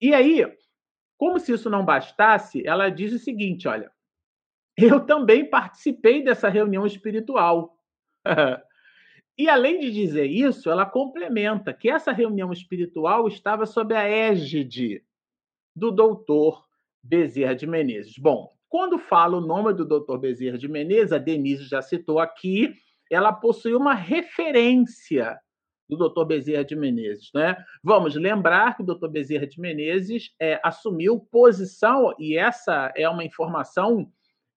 E 0.00 0.12
aí, 0.12 0.44
como 1.16 1.38
se 1.38 1.52
isso 1.52 1.70
não 1.70 1.84
bastasse, 1.84 2.66
ela 2.66 2.88
diz 2.88 3.12
o 3.12 3.18
seguinte: 3.18 3.68
olha, 3.68 3.92
eu 4.76 5.04
também 5.04 5.48
participei 5.48 6.24
dessa 6.24 6.48
reunião 6.48 6.84
espiritual. 6.84 7.78
e 9.38 9.48
além 9.48 9.78
de 9.78 9.92
dizer 9.92 10.26
isso, 10.26 10.70
ela 10.70 10.84
complementa 10.84 11.72
que 11.72 11.88
essa 11.88 12.12
reunião 12.12 12.52
espiritual 12.52 13.28
estava 13.28 13.64
sob 13.64 13.94
a 13.94 14.02
égide 14.02 15.04
do 15.76 15.90
doutor 15.90 16.66
Bezerra 17.02 17.54
de 17.54 17.66
Menezes. 17.66 18.18
Bom, 18.18 18.52
quando 18.70 19.00
fala 19.00 19.36
o 19.36 19.40
nome 19.40 19.74
do 19.74 19.84
Dr. 19.84 20.16
Bezerra 20.16 20.56
de 20.56 20.68
Menezes, 20.68 21.12
a 21.12 21.18
Denise 21.18 21.64
já 21.64 21.82
citou 21.82 22.20
aqui, 22.20 22.72
ela 23.10 23.32
possui 23.32 23.74
uma 23.74 23.94
referência 23.94 25.36
do 25.88 26.08
Dr. 26.08 26.24
Bezerra 26.24 26.64
de 26.64 26.76
Menezes. 26.76 27.30
Né? 27.34 27.56
Vamos 27.82 28.14
lembrar 28.14 28.76
que 28.76 28.82
o 28.82 28.86
Dr. 28.86 29.08
Bezerra 29.08 29.44
de 29.44 29.60
Menezes 29.60 30.30
é, 30.40 30.60
assumiu 30.62 31.18
posição, 31.18 32.14
e 32.16 32.38
essa 32.38 32.92
é 32.96 33.08
uma 33.08 33.24
informação 33.24 34.08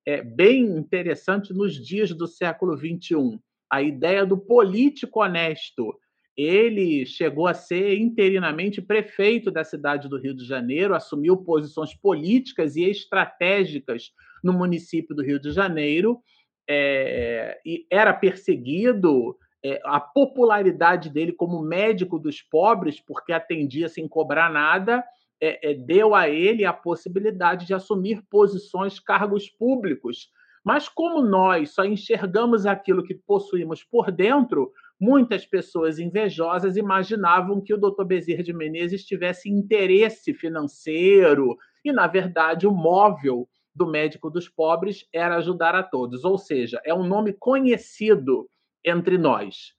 é, 0.06 0.22
bem 0.22 0.64
interessante 0.78 1.52
nos 1.52 1.74
dias 1.74 2.14
do 2.14 2.28
século 2.28 2.78
XXI. 2.78 3.40
A 3.72 3.82
ideia 3.82 4.24
do 4.24 4.38
político 4.38 5.22
honesto. 5.22 5.98
Ele 6.36 7.06
chegou 7.06 7.48
a 7.48 7.54
ser 7.54 7.98
interinamente 7.98 8.82
prefeito 8.82 9.52
da 9.52 9.64
cidade 9.64 10.10
do 10.10 10.18
Rio 10.18 10.34
de 10.34 10.46
Janeiro, 10.46 10.96
assumiu 10.96 11.38
posições 11.38 11.94
políticas 11.94 12.76
e 12.76 12.84
estratégicas 12.90 14.12
no 14.44 14.52
município 14.52 15.16
do 15.16 15.24
Rio 15.24 15.40
de 15.40 15.52
Janeiro, 15.52 16.20
é, 16.68 17.60
e 17.66 17.86
era 17.90 18.14
perseguido. 18.14 19.38
É, 19.66 19.80
a 19.86 19.98
popularidade 19.98 21.10
dele 21.10 21.32
como 21.32 21.62
médico 21.62 22.20
dos 22.20 22.42
pobres, 22.42 23.00
porque 23.00 23.32
atendia 23.32 23.88
sem 23.88 24.10
cobrar 24.10 24.52
nada, 24.52 25.02
é, 25.40 25.72
é 25.72 25.74
deu 25.74 26.14
a 26.14 26.28
ele 26.28 26.66
a 26.66 26.74
possibilidade 26.74 27.66
de 27.66 27.74
assumir 27.74 28.22
posições, 28.30 29.00
cargos 29.00 29.50
públicos. 29.50 30.30
Mas 30.64 30.88
como 30.88 31.22
nós 31.22 31.72
só 31.72 31.84
enxergamos 31.86 32.66
aquilo 32.66 33.04
que 33.04 33.14
possuímos 33.14 33.84
por 33.84 34.12
dentro, 34.12 34.72
muitas 35.04 35.46
pessoas 35.46 36.00
invejosas 36.00 36.78
imaginavam 36.78 37.60
que 37.60 37.74
o 37.74 37.78
Dr. 37.78 38.06
Bezerra 38.06 38.42
de 38.42 38.54
Menezes 38.54 39.04
tivesse 39.04 39.50
interesse 39.50 40.34
financeiro 40.34 41.58
e, 41.84 41.92
na 41.92 42.08
verdade, 42.08 42.66
o 42.66 42.72
móvel 42.72 43.50
do 43.76 43.86
médico 43.86 44.30
dos 44.30 44.48
pobres 44.48 45.06
era 45.12 45.36
ajudar 45.36 45.76
a 45.76 45.84
todos, 45.84 46.24
ou 46.24 46.38
seja, 46.38 46.80
é 46.86 46.94
um 46.94 47.06
nome 47.06 47.34
conhecido 47.34 48.48
entre 48.86 49.18
nós. 49.18 49.74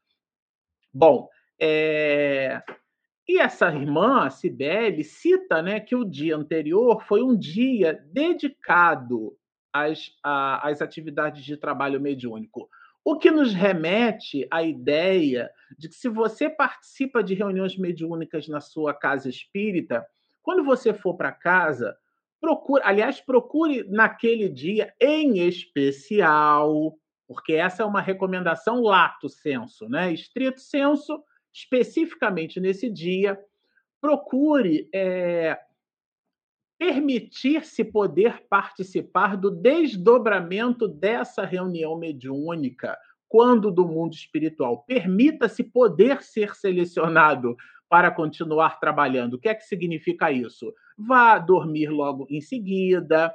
Bom, 0.92 1.28
é... 1.58 2.62
e 3.26 3.38
essa 3.38 3.68
irmã, 3.68 4.26
a 4.26 4.30
Cibele, 4.30 5.02
cita 5.02 5.62
né, 5.62 5.80
que 5.80 5.96
o 5.96 6.04
dia 6.04 6.36
anterior 6.36 7.02
foi 7.02 7.22
um 7.22 7.34
dia 7.34 7.98
dedicado 8.12 9.34
às, 9.72 10.10
às 10.22 10.82
atividades 10.82 11.42
de 11.42 11.56
trabalho 11.56 11.98
mediúnico. 11.98 12.68
O 13.04 13.18
que 13.18 13.30
nos 13.30 13.52
remete 13.52 14.48
à 14.50 14.62
ideia 14.62 15.50
de 15.78 15.90
que 15.90 15.94
se 15.94 16.08
você 16.08 16.48
participa 16.48 17.22
de 17.22 17.34
reuniões 17.34 17.76
mediúnicas 17.76 18.48
na 18.48 18.60
sua 18.60 18.94
casa 18.94 19.28
espírita, 19.28 20.06
quando 20.42 20.64
você 20.64 20.94
for 20.94 21.14
para 21.14 21.30
casa, 21.30 21.96
procure, 22.40 22.82
aliás, 22.84 23.20
procure 23.20 23.84
naquele 23.88 24.48
dia 24.48 24.94
em 24.98 25.46
especial, 25.46 26.96
porque 27.26 27.52
essa 27.52 27.82
é 27.82 27.86
uma 27.86 28.00
recomendação 28.00 28.82
lato 28.82 29.28
senso, 29.28 29.88
né? 29.88 30.12
Estrito 30.12 30.60
senso, 30.60 31.22
especificamente 31.52 32.58
nesse 32.58 32.88
dia, 32.90 33.38
procure 34.00 34.88
é, 34.94 35.58
permitir-se 36.78 37.84
poder 37.84 38.44
participar 38.48 39.36
do 39.36 39.50
desdobramento 39.50 40.88
dessa 40.88 41.44
reunião 41.44 41.96
mediúnica, 41.96 42.96
quando 43.28 43.70
do 43.70 43.86
mundo 43.86 44.14
espiritual. 44.14 44.84
Permita-se 44.86 45.64
poder 45.64 46.22
ser 46.22 46.54
selecionado 46.54 47.56
para 47.88 48.10
continuar 48.10 48.80
trabalhando. 48.80 49.34
O 49.34 49.38
que 49.38 49.48
é 49.48 49.54
que 49.54 49.64
significa 49.64 50.30
isso? 50.30 50.72
Vá 50.96 51.38
dormir 51.38 51.88
logo 51.88 52.26
em 52.28 52.40
seguida, 52.40 53.32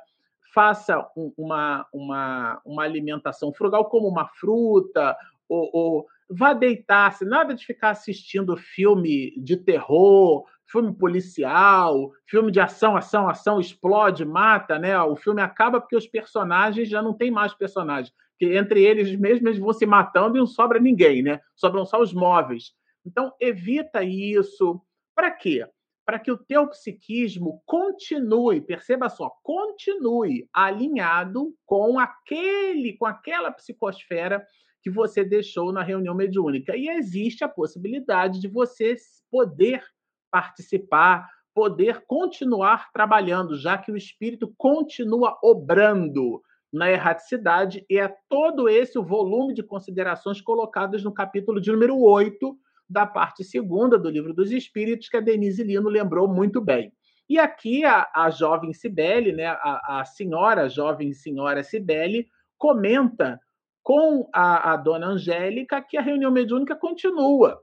faça 0.54 1.06
uma, 1.38 1.86
uma, 1.94 2.62
uma 2.66 2.84
alimentação 2.84 3.54
frugal, 3.54 3.86
como 3.86 4.08
uma 4.08 4.28
fruta, 4.28 5.16
ou, 5.48 5.70
ou 5.74 6.08
vá 6.30 6.54
deitar-se, 6.54 7.26
nada 7.26 7.54
de 7.54 7.66
ficar 7.66 7.92
assistindo 7.92 8.58
filme 8.58 9.34
de 9.38 9.58
terror, 9.58 10.46
filme 10.70 10.94
policial, 10.94 12.12
filme 12.28 12.52
de 12.52 12.60
ação, 12.60 12.96
ação, 12.96 13.28
ação, 13.28 13.60
explode, 13.60 14.24
mata, 14.24 14.78
né? 14.78 15.00
O 15.02 15.16
filme 15.16 15.42
acaba 15.42 15.82
porque 15.82 15.96
os 15.96 16.08
personagens 16.08 16.88
já 16.88 17.02
não 17.02 17.14
tem 17.14 17.32
mais 17.32 17.54
personagens, 17.54 18.14
que 18.38 18.56
entre 18.56 18.84
eles 18.84 19.16
mesmos 19.16 19.48
eles 19.48 19.60
vão 19.60 19.74
se 19.74 19.86
matando 19.86 20.38
e 20.38 20.40
não 20.40 20.46
sobra 20.48 20.80
ninguém, 20.80 21.24
né? 21.24 21.40
Sobram 21.56 21.86
só 21.86 22.00
os 22.00 22.14
móveis. 22.14 22.74
Então 23.06 23.34
evita 23.40 24.04
isso. 24.04 24.80
Para 25.16 25.32
quê? 25.32 25.68
Para 26.06 26.20
que 26.20 26.32
o 26.32 26.38
teu 26.38 26.68
psiquismo 26.68 27.62
continue, 27.66 28.62
perceba 28.62 29.10
só, 29.10 29.32
continue 29.44 30.48
alinhado 30.54 31.54
com 31.66 32.00
aquele, 32.00 32.96
com 32.98 33.06
aquela 33.06 33.52
psicosfera 33.52 34.46
que 34.82 34.90
você 34.90 35.24
deixou 35.24 35.72
na 35.74 35.84
reunião 35.84 36.16
mediúnica. 36.16 36.76
E 36.76 36.90
existe 36.90 37.44
a 37.44 37.50
possibilidade 37.50 38.40
de 38.40 38.48
você 38.48 38.96
poder 39.30 39.84
participar, 40.32 41.28
poder 41.54 42.04
continuar 42.08 42.92
trabalhando, 42.92 43.58
já 43.58 43.78
que 43.78 43.92
o 43.92 43.98
espírito 43.98 44.54
continua 44.58 45.38
obrando 45.44 46.42
na 46.72 46.92
erraticidade, 46.92 47.86
e 47.90 47.98
é 47.98 48.14
todo 48.30 48.70
esse 48.70 48.98
o 48.98 49.04
volume 49.04 49.54
de 49.54 49.64
considerações 49.64 50.40
colocadas 50.40 51.04
no 51.04 51.12
capítulo 51.12 51.60
de 51.60 51.72
número 51.72 52.00
8 52.00 52.56
da 52.88 53.06
parte 53.06 53.44
segunda 53.44 53.98
do 53.98 54.10
Livro 54.10 54.34
dos 54.34 54.52
Espíritos, 54.52 55.10
que 55.10 55.18
a 55.18 55.22
Denise 55.22 55.64
Lino 55.64 55.90
lembrou 55.90 56.28
muito 56.28 56.62
bem. 56.62 56.92
E 57.28 57.38
aqui 57.38 57.86
a, 57.86 58.10
a 58.16 58.30
jovem 58.32 58.74
Cibele, 58.74 59.32
né, 59.32 59.48
a, 59.48 60.00
a 60.00 60.06
senhora, 60.06 60.64
a 60.64 60.68
jovem 60.68 61.14
senhora 61.14 61.64
Cibele, 61.64 62.28
comenta 62.58 63.40
com 63.84 64.28
a, 64.34 64.74
a 64.74 64.78
dona 64.78 65.08
Angélica 65.08 65.82
que 65.82 65.98
a 65.98 66.02
reunião 66.02 66.32
mediúnica 66.32 66.76
continua. 66.76 67.60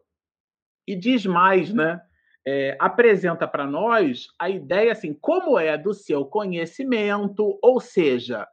E 0.87 0.95
diz 0.95 1.27
mais, 1.27 1.73
né? 1.73 2.01
É, 2.49 2.77
apresenta 2.79 3.49
para 3.49 3.67
nós 3.67 4.29
a 4.39 4.49
ideia 4.49 4.93
assim, 4.93 5.13
como 5.13 5.59
é 5.59 5.77
do 5.77 5.93
seu 5.93 6.25
conhecimento, 6.25 7.59
ou 7.61 7.81
seja, 7.81 8.47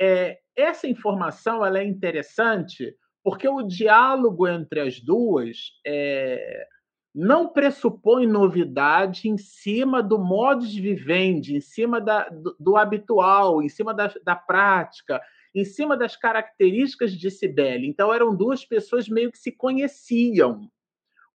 é, 0.00 0.38
essa 0.56 0.86
informação 0.86 1.64
ela 1.64 1.80
é 1.80 1.84
interessante 1.84 2.94
porque 3.24 3.48
o 3.48 3.62
diálogo 3.62 4.48
entre 4.48 4.80
as 4.80 5.00
duas 5.00 5.72
é, 5.86 6.66
não 7.14 7.48
pressupõe 7.48 8.26
novidade 8.26 9.28
em 9.28 9.36
cima 9.36 10.02
do 10.02 10.18
modus 10.18 10.74
vivendi, 10.74 11.54
em 11.54 11.60
cima 11.60 12.00
da, 12.00 12.28
do, 12.28 12.56
do, 12.58 12.76
habitual, 12.76 13.62
em 13.62 13.68
cima 13.68 13.92
da, 13.92 14.12
da 14.24 14.34
prática, 14.34 15.20
em 15.54 15.64
cima 15.64 15.96
das 15.96 16.16
características 16.16 17.12
de 17.12 17.30
Cibele. 17.30 17.86
Então, 17.86 18.12
eram 18.12 18.34
duas 18.34 18.64
pessoas 18.64 19.08
meio 19.08 19.30
que 19.30 19.38
se 19.38 19.52
conheciam. 19.52 20.68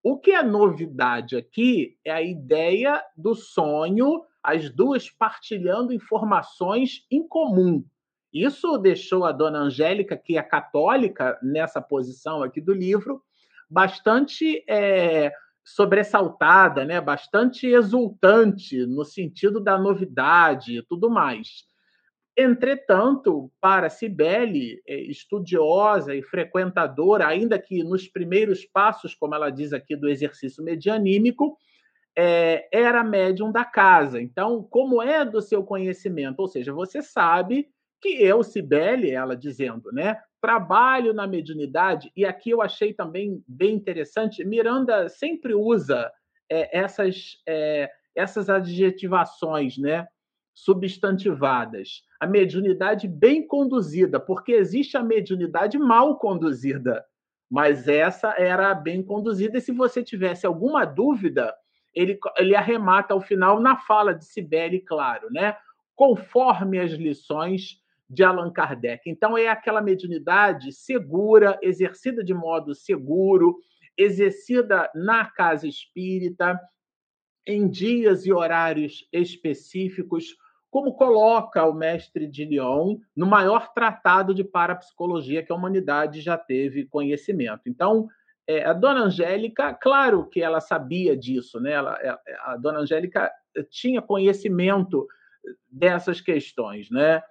O 0.04 0.18
que 0.18 0.32
é 0.32 0.44
novidade 0.44 1.36
aqui 1.36 1.98
é 2.06 2.12
a 2.12 2.22
ideia 2.22 3.04
do 3.16 3.36
sonho, 3.36 4.24
as 4.42 4.70
duas 4.70 5.10
partilhando 5.10 5.94
informações 5.94 7.06
em 7.12 7.28
comum. 7.28 7.84
Isso 8.34 8.78
deixou 8.78 9.26
a 9.26 9.32
dona 9.32 9.60
Angélica, 9.60 10.16
que 10.16 10.38
é 10.38 10.44
católica, 10.44 11.38
nessa 11.42 11.82
posição 11.82 12.44
aqui 12.44 12.62
do 12.62 12.74
livro, 12.74 13.22
bastante 13.70 14.64
é, 14.70 15.32
sobressaltada, 15.64 16.86
né? 16.86 17.02
bastante 17.02 17.68
exultante 17.68 18.86
no 18.86 19.04
sentido 19.04 19.60
da 19.60 19.78
novidade 19.78 20.78
e 20.78 20.84
tudo 20.84 21.10
mais. 21.10 21.66
Entretanto, 22.38 23.52
para 23.60 23.90
Cibele, 23.90 24.80
é, 24.88 24.96
estudiosa 25.02 26.14
e 26.16 26.22
frequentadora, 26.22 27.26
ainda 27.26 27.58
que 27.58 27.84
nos 27.84 28.08
primeiros 28.08 28.64
passos, 28.64 29.16
como 29.16 29.34
ela 29.34 29.50
diz 29.50 29.74
aqui, 29.74 29.96
do 29.96 30.08
exercício 30.08 30.64
medianímico, 30.64 31.58
é, 32.16 32.68
era 32.72 33.04
médium 33.04 33.52
da 33.52 33.66
casa. 33.66 34.22
Então, 34.22 34.62
como 34.70 35.02
é 35.02 35.26
do 35.26 35.42
seu 35.42 35.64
conhecimento? 35.64 36.40
Ou 36.40 36.48
seja, 36.48 36.72
você 36.72 37.02
sabe 37.02 37.70
que 38.00 38.10
eu, 38.24 38.44
Cibele, 38.44 39.10
ela 39.10 39.36
dizendo, 39.36 39.92
né, 39.92 40.20
trabalho 40.40 41.16
na 41.16 41.26
mediunidade, 41.26 42.12
e 42.16 42.24
aqui 42.24 42.52
eu 42.52 42.62
achei 42.62 42.94
também 42.94 43.44
bem 43.48 43.74
interessante, 43.74 44.46
Miranda 44.46 45.10
sempre 45.10 45.56
usa 45.56 46.12
é, 46.48 46.78
essas, 46.78 47.40
é, 47.48 47.90
essas 48.16 48.48
adjetivações, 48.48 49.80
né, 49.80 50.08
substantivadas. 50.58 52.02
A 52.20 52.26
mediunidade 52.26 53.08
bem 53.08 53.46
conduzida, 53.46 54.20
porque 54.20 54.54
existe 54.54 54.98
a 54.98 55.04
mediunidade 55.04 55.78
mal 55.78 56.18
conduzida, 56.18 57.06
mas 57.48 57.88
essa 57.88 58.34
era 58.36 58.74
bem 58.74 59.04
conduzida, 59.04 59.60
e 59.60 59.62
se 59.62 59.72
você 59.72 60.04
tivesse 60.04 60.48
alguma 60.48 60.84
dúvida, 60.84 61.54
ele, 61.94 62.18
ele 62.38 62.56
arremata 62.56 63.14
ao 63.14 63.22
final 63.22 63.60
na 63.60 63.78
fala 63.78 64.16
de 64.16 64.26
Cibele, 64.26 64.80
claro, 64.80 65.28
né? 65.32 65.56
Conforme 65.96 66.80
as 66.80 66.92
lições 66.92 67.80
de 68.10 68.24
Allan 68.24 68.52
Kardec. 68.52 69.08
Então, 69.08 69.38
é 69.38 69.48
aquela 69.48 69.82
mediunidade 69.82 70.72
segura, 70.72 71.60
exercida 71.62 72.24
de 72.24 72.34
modo 72.34 72.74
seguro, 72.74 73.60
exercida 73.96 74.90
na 74.96 75.26
casa 75.26 75.68
espírita, 75.68 76.60
em 77.46 77.70
dias 77.70 78.26
e 78.26 78.34
horários 78.34 79.08
específicos, 79.14 80.36
como 80.70 80.94
coloca 80.94 81.66
o 81.66 81.74
mestre 81.74 82.28
de 82.28 82.46
Lyon 82.46 82.98
no 83.16 83.26
maior 83.26 83.74
tratado 83.74 84.34
de 84.34 84.44
parapsicologia 84.44 85.44
que 85.44 85.52
a 85.52 85.56
humanidade 85.56 86.22
já 86.22 86.38
teve 86.38 86.86
conhecimento. 86.86 87.62
Então, 87.68 88.08
é, 88.48 88.64
a 88.64 88.74
dona 88.74 89.02
Angélica, 89.02 89.74
claro 89.74 90.26
que 90.26 90.42
ela 90.42 90.60
sabia 90.60 91.16
disso, 91.16 91.60
né? 91.60 91.74
Ela, 91.74 91.98
é, 92.02 92.18
a 92.46 92.58
dona 92.58 92.80
Angélica 92.80 93.32
tinha 93.70 94.02
conhecimento 94.02 95.08
dessas 95.70 96.22
questões, 96.22 96.90
né? 96.90 97.22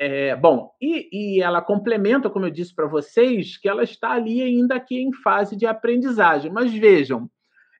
É, 0.00 0.36
bom, 0.36 0.70
e, 0.80 1.08
e, 1.12 1.42
ela 1.42 1.60
complementa, 1.60 2.30
como 2.30 2.46
eu 2.46 2.50
disse 2.50 2.72
para 2.72 2.86
vocês, 2.86 3.56
que 3.56 3.68
ela 3.68 3.82
está 3.82 4.12
ali 4.12 4.40
ainda 4.40 4.76
aqui 4.76 5.00
em 5.00 5.12
fase 5.12 5.56
de 5.56 5.66
aprendizagem. 5.66 6.52
Mas 6.52 6.72
vejam, 6.72 7.28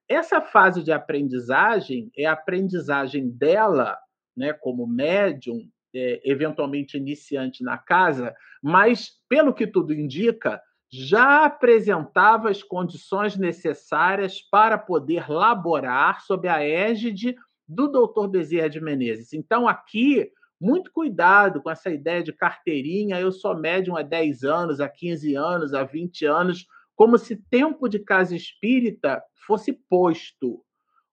essa 0.09 0.41
fase 0.41 0.83
de 0.83 0.91
aprendizagem 0.91 2.11
é 2.17 2.25
a 2.27 2.33
aprendizagem 2.33 3.31
dela, 3.31 3.97
né, 4.39 4.53
como 4.53 4.87
médium, 4.87 5.69
é, 5.95 6.21
eventualmente 6.25 6.97
iniciante 6.97 7.65
na 7.65 7.77
casa, 7.77 8.35
mas, 8.63 9.11
pelo 9.29 9.53
que 9.53 9.67
tudo 9.67 9.93
indica, 9.93 10.61
já 10.91 11.45
apresentava 11.45 12.49
as 12.49 12.63
condições 12.63 13.37
necessárias 13.37 14.41
para 14.51 14.79
poder 14.79 15.29
laborar 15.29 16.23
sob 16.23 16.49
a 16.49 16.63
égide 16.63 17.37
do 17.67 17.89
doutor 17.89 18.29
Bezerra 18.29 18.71
de 18.71 18.81
Menezes. 18.81 19.33
Então, 19.33 19.69
aqui 19.69 20.31
muito 20.61 20.91
cuidado 20.93 21.63
com 21.63 21.71
essa 21.71 21.91
ideia 21.91 22.23
de 22.23 22.33
carteirinha, 22.33 23.21
eu 23.21 23.31
sou 23.31 23.57
médium 23.57 23.97
há 23.97 24.03
10 24.03 24.45
anos, 24.45 24.81
há 24.81 24.89
15 24.89 25.35
anos, 25.35 25.75
há 25.75 25.85
20 25.85 26.25
anos, 26.25 26.67
como 26.97 27.17
se 27.19 27.37
tempo 27.37 27.89
de 27.89 27.99
casa 27.99 28.35
espírita 28.35 29.23
fosse 29.47 29.73
posto. 29.73 30.65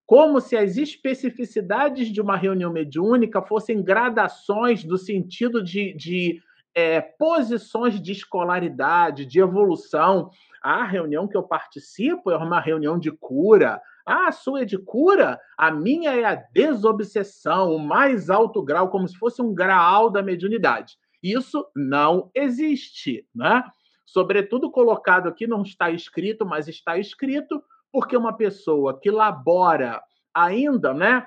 Como 0.05 0.39
se 0.39 0.55
as 0.55 0.77
especificidades 0.77 2.09
de 2.09 2.21
uma 2.21 2.37
reunião 2.37 2.71
mediúnica 2.71 3.41
fossem 3.41 3.83
gradações 3.83 4.83
do 4.83 4.97
sentido 4.97 5.63
de, 5.63 5.95
de 5.95 6.39
é, 6.75 7.01
posições 7.01 8.01
de 8.01 8.11
escolaridade, 8.11 9.25
de 9.25 9.39
evolução. 9.39 10.29
A 10.61 10.83
reunião 10.83 11.27
que 11.27 11.37
eu 11.37 11.43
participo 11.43 12.29
é 12.29 12.37
uma 12.37 12.59
reunião 12.59 12.99
de 12.99 13.11
cura, 13.11 13.81
ah, 14.05 14.27
a 14.27 14.31
sua 14.31 14.61
é 14.61 14.65
de 14.65 14.77
cura? 14.77 15.39
A 15.57 15.71
minha 15.71 16.11
é 16.11 16.23
a 16.23 16.35
desobsessão, 16.35 17.75
o 17.75 17.79
mais 17.79 18.29
alto 18.29 18.61
grau, 18.61 18.89
como 18.89 19.07
se 19.07 19.17
fosse 19.17 19.41
um 19.41 19.53
grau 19.53 20.11
da 20.11 20.21
mediunidade. 20.21 20.95
Isso 21.23 21.65
não 21.75 22.29
existe, 22.35 23.27
né? 23.33 23.63
Sobretudo 24.05 24.69
colocado 24.69 25.27
aqui, 25.27 25.47
não 25.47 25.63
está 25.63 25.89
escrito, 25.89 26.45
mas 26.45 26.67
está 26.67 26.99
escrito, 26.99 27.63
porque 27.95 28.17
uma 28.17 28.35
pessoa 28.35 28.99
que 28.99 29.09
labora 29.09 30.03
ainda, 30.33 30.93
né? 30.93 31.25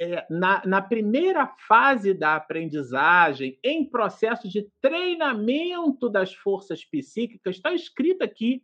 É, 0.00 0.26
na, 0.30 0.62
na 0.64 0.80
primeira 0.80 1.46
fase 1.68 2.14
da 2.14 2.34
aprendizagem, 2.34 3.58
em 3.62 3.84
processo 3.84 4.48
de 4.48 4.70
treinamento 4.80 6.08
das 6.08 6.32
forças 6.32 6.82
psíquicas, 6.82 7.56
está 7.56 7.74
escrito 7.74 8.22
aqui 8.22 8.62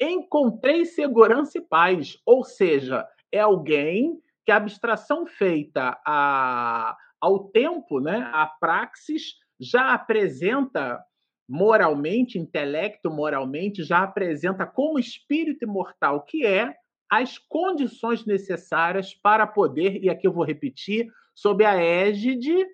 encontrei 0.00 0.84
segurança 0.84 1.58
e 1.58 1.60
paz. 1.60 2.16
Ou 2.24 2.44
seja, 2.44 3.08
é 3.32 3.40
alguém 3.40 4.20
que 4.46 4.52
a 4.52 4.56
abstração 4.56 5.26
feita 5.26 6.00
a, 6.06 6.96
ao 7.20 7.48
tempo, 7.48 7.98
né, 7.98 8.30
a 8.32 8.46
praxis, 8.46 9.34
já 9.58 9.94
apresenta 9.94 11.04
moralmente, 11.48 12.38
intelecto 12.38 13.10
moralmente, 13.10 13.82
já 13.82 14.02
apresenta 14.02 14.66
como 14.66 14.98
espírito 14.98 15.64
imortal 15.64 16.22
que 16.22 16.46
é 16.46 16.74
as 17.10 17.36
condições 17.36 18.24
necessárias 18.24 19.14
para 19.14 19.46
poder, 19.46 20.02
e 20.02 20.08
aqui 20.08 20.26
eu 20.26 20.32
vou 20.32 20.44
repetir, 20.44 21.08
sob 21.34 21.62
a 21.64 21.74
égide 21.74 22.66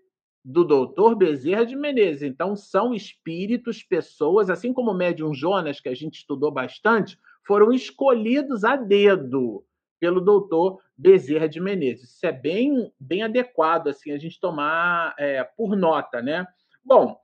do 0.45 0.65
doutor 0.65 1.17
Bezerra 1.17 1.67
de 1.67 1.75
Menezes. 1.75 2.23
Então, 2.23 2.55
são 2.55 2.95
espíritos, 2.95 3.83
pessoas, 3.83 4.49
assim 4.49 4.73
como 4.73 4.93
o 4.93 4.97
médium 4.97 5.35
Jonas, 5.35 5.81
que 5.81 5.89
a 5.89 5.95
gente 5.95 6.19
estudou 6.19 6.53
bastante, 6.53 7.19
foram 7.45 7.73
escolhidos 7.73 8.65
a 8.65 8.77
dedo 8.77 9.65
pelo 9.99 10.21
doutor 10.21 10.81
Bezerra 10.97 11.49
de 11.49 11.61
Menezes. 11.61 12.15
Isso 12.15 12.27
é 12.27 12.33
bem, 12.33 12.93
bem 12.99 13.23
adequado 13.23 13.89
assim 13.89 14.13
a 14.13 14.19
gente 14.19 14.41
tomar 14.41 15.15
é, 15.19 15.43
por 15.43 15.77
nota, 15.77 16.23
né? 16.23 16.47
Bom, 16.85 17.19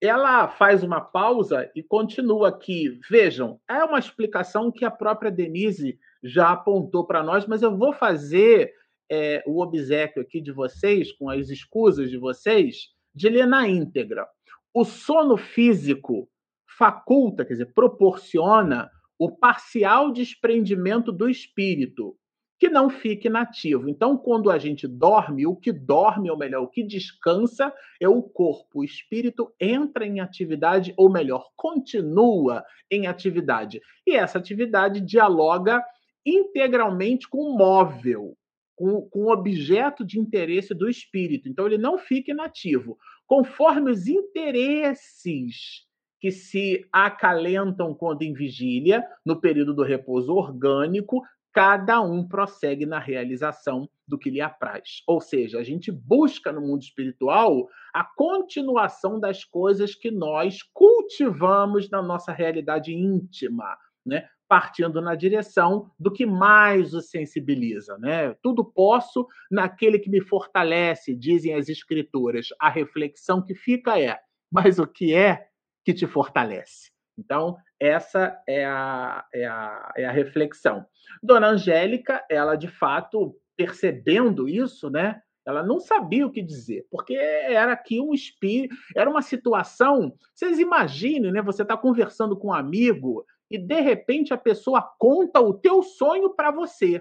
ela 0.00 0.48
faz 0.48 0.82
uma 0.82 1.00
pausa 1.00 1.70
e 1.74 1.82
continua 1.82 2.48
aqui. 2.48 2.98
Vejam, 3.08 3.60
é 3.68 3.82
uma 3.84 3.98
explicação 3.98 4.70
que 4.70 4.84
a 4.84 4.90
própria 4.90 5.30
Denise 5.30 5.98
já 6.22 6.50
apontou 6.50 7.06
para 7.06 7.22
nós, 7.22 7.46
mas 7.46 7.62
eu 7.62 7.76
vou 7.76 7.92
fazer 7.92 8.72
é, 9.10 9.42
o 9.46 9.62
obsequio 9.62 10.22
aqui 10.22 10.40
de 10.40 10.52
vocês, 10.52 11.12
com 11.12 11.30
as 11.30 11.48
escusas 11.48 12.10
de 12.10 12.18
vocês, 12.18 12.88
de 13.14 13.28
ler 13.28 13.46
na 13.46 13.68
íntegra. 13.68 14.26
O 14.74 14.84
sono 14.84 15.36
físico 15.36 16.28
faculta, 16.66 17.44
quer 17.44 17.54
dizer, 17.54 17.72
proporciona 17.72 18.90
o 19.18 19.30
parcial 19.30 20.12
desprendimento 20.12 21.10
do 21.10 21.28
espírito, 21.28 22.16
que 22.58 22.68
não 22.68 22.88
fique 22.88 23.28
inativo. 23.28 23.88
Então, 23.88 24.16
quando 24.16 24.50
a 24.50 24.58
gente 24.58 24.88
dorme, 24.88 25.46
o 25.46 25.54
que 25.54 25.72
dorme, 25.72 26.30
ou 26.30 26.38
melhor, 26.38 26.62
o 26.62 26.68
que 26.68 26.82
descansa 26.82 27.72
é 28.00 28.08
o 28.08 28.22
corpo. 28.22 28.80
O 28.80 28.84
espírito 28.84 29.52
entra 29.60 30.06
em 30.06 30.20
atividade, 30.20 30.94
ou 30.96 31.10
melhor, 31.10 31.50
continua 31.54 32.64
em 32.90 33.06
atividade. 33.06 33.80
E 34.06 34.14
essa 34.14 34.38
atividade 34.38 35.00
dialoga 35.00 35.84
integralmente 36.24 37.28
com 37.28 37.38
o 37.38 37.56
móvel 37.56 38.36
com, 38.76 39.00
com 39.08 39.20
o 39.20 39.32
objeto 39.32 40.04
de 40.04 40.20
interesse 40.20 40.74
do 40.74 40.88
espírito. 40.88 41.48
Então, 41.48 41.66
ele 41.66 41.78
não 41.78 41.98
fica 41.98 42.30
inativo. 42.30 42.98
Conforme 43.26 43.90
os 43.90 44.06
interesses 44.06 45.86
que 46.20 46.30
se 46.30 46.86
acalentam 46.92 47.94
quando 47.94 48.22
em 48.22 48.32
vigília, 48.32 49.04
no 49.24 49.40
período 49.40 49.74
do 49.74 49.82
repouso 49.82 50.34
orgânico, 50.34 51.22
cada 51.56 52.02
um 52.02 52.22
prossegue 52.22 52.84
na 52.84 52.98
realização 52.98 53.88
do 54.06 54.18
que 54.18 54.28
lhe 54.28 54.42
apraz. 54.42 55.02
Ou 55.06 55.22
seja, 55.22 55.58
a 55.58 55.64
gente 55.64 55.90
busca 55.90 56.52
no 56.52 56.60
mundo 56.60 56.82
espiritual 56.82 57.66
a 57.94 58.04
continuação 58.04 59.18
das 59.18 59.42
coisas 59.42 59.94
que 59.94 60.10
nós 60.10 60.62
cultivamos 60.62 61.88
na 61.88 62.02
nossa 62.02 62.30
realidade 62.30 62.92
íntima, 62.92 63.74
né? 64.04 64.28
partindo 64.46 65.00
na 65.00 65.14
direção 65.14 65.90
do 65.98 66.12
que 66.12 66.26
mais 66.26 66.92
o 66.92 67.00
sensibiliza, 67.00 67.96
né? 67.98 68.34
Tudo 68.42 68.62
posso 68.62 69.26
naquele 69.50 69.98
que 69.98 70.10
me 70.10 70.20
fortalece, 70.20 71.16
dizem 71.16 71.54
as 71.54 71.70
escrituras. 71.70 72.48
A 72.60 72.68
reflexão 72.68 73.42
que 73.42 73.54
fica 73.54 73.98
é: 73.98 74.20
mas 74.52 74.78
o 74.78 74.86
que 74.86 75.14
é 75.14 75.48
que 75.82 75.94
te 75.94 76.06
fortalece? 76.06 76.95
Então, 77.18 77.56
essa 77.80 78.40
é 78.46 78.64
a, 78.64 79.24
é 79.32 79.46
a, 79.46 79.92
é 79.96 80.04
a 80.04 80.12
reflexão. 80.12 80.84
Dona 81.22 81.48
Angélica, 81.48 82.24
ela 82.30 82.56
de 82.56 82.68
fato, 82.68 83.34
percebendo 83.56 84.48
isso, 84.48 84.90
né? 84.90 85.20
Ela 85.46 85.62
não 85.62 85.78
sabia 85.78 86.26
o 86.26 86.30
que 86.30 86.42
dizer, 86.42 86.86
porque 86.90 87.14
era 87.14 87.72
aqui 87.72 88.00
um 88.00 88.12
espírito, 88.12 88.74
era 88.96 89.08
uma 89.08 89.22
situação. 89.22 90.12
Vocês 90.34 90.58
imaginem, 90.58 91.30
né? 91.30 91.40
Você 91.40 91.62
está 91.62 91.76
conversando 91.76 92.36
com 92.36 92.48
um 92.48 92.52
amigo 92.52 93.24
e 93.50 93.56
de 93.56 93.80
repente 93.80 94.34
a 94.34 94.38
pessoa 94.38 94.82
conta 94.98 95.40
o 95.40 95.54
teu 95.54 95.82
sonho 95.82 96.34
para 96.34 96.50
você. 96.50 97.00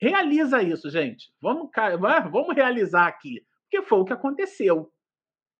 Realiza 0.00 0.62
isso, 0.62 0.88
gente. 0.88 1.32
Vamos, 1.40 1.70
vamos 2.30 2.54
realizar 2.54 3.08
aqui, 3.08 3.44
porque 3.62 3.84
foi 3.84 3.98
o 3.98 4.04
que 4.04 4.12
aconteceu. 4.12 4.92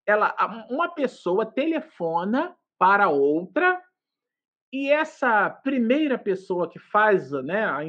Ela, 0.06 0.34
uma 0.70 0.88
pessoa 0.88 1.44
telefona 1.44 2.56
para 2.78 3.08
outra 3.08 3.80
e 4.72 4.90
essa 4.90 5.48
primeira 5.48 6.18
pessoa 6.18 6.68
que 6.68 6.78
faz 6.78 7.30
né, 7.30 7.64
a, 7.64 7.80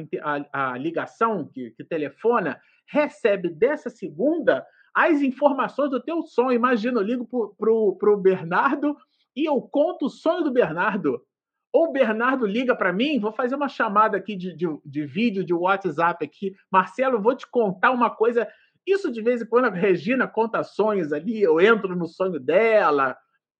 a, 0.52 0.72
a 0.72 0.78
ligação, 0.78 1.46
que, 1.46 1.70
que 1.72 1.84
telefona, 1.84 2.60
recebe 2.90 3.48
dessa 3.48 3.90
segunda 3.90 4.66
as 4.94 5.20
informações 5.20 5.90
do 5.90 6.02
teu 6.02 6.22
sonho. 6.22 6.52
Imagina, 6.52 6.98
eu 6.98 7.04
ligo 7.04 7.28
para 7.58 8.10
o 8.10 8.16
Bernardo 8.16 8.96
e 9.36 9.48
eu 9.48 9.60
conto 9.60 10.06
o 10.06 10.10
sonho 10.10 10.44
do 10.44 10.52
Bernardo. 10.52 11.22
Ou 11.72 11.88
o 11.88 11.92
Bernardo 11.92 12.46
liga 12.46 12.74
para 12.74 12.92
mim, 12.92 13.20
vou 13.20 13.32
fazer 13.32 13.54
uma 13.54 13.68
chamada 13.68 14.16
aqui 14.16 14.34
de, 14.34 14.56
de, 14.56 14.66
de, 14.84 15.04
vídeo, 15.04 15.44
de 15.44 15.52
WhatsApp 15.52 16.24
aqui. 16.24 16.54
Marcelo, 16.70 17.20
vou 17.20 17.36
te 17.36 17.46
contar 17.46 17.90
uma 17.90 18.08
coisa. 18.08 18.48
Isso 18.86 19.12
de 19.12 19.20
vez 19.20 19.42
em 19.42 19.46
quando 19.46 19.66
a 19.66 19.70
Regina 19.70 20.26
conta 20.26 20.64
sonhos 20.64 21.12
ali, 21.12 21.42
eu 21.42 21.60
entro 21.60 21.94
no 21.94 22.06
sonho 22.06 22.40
dela, 22.40 23.16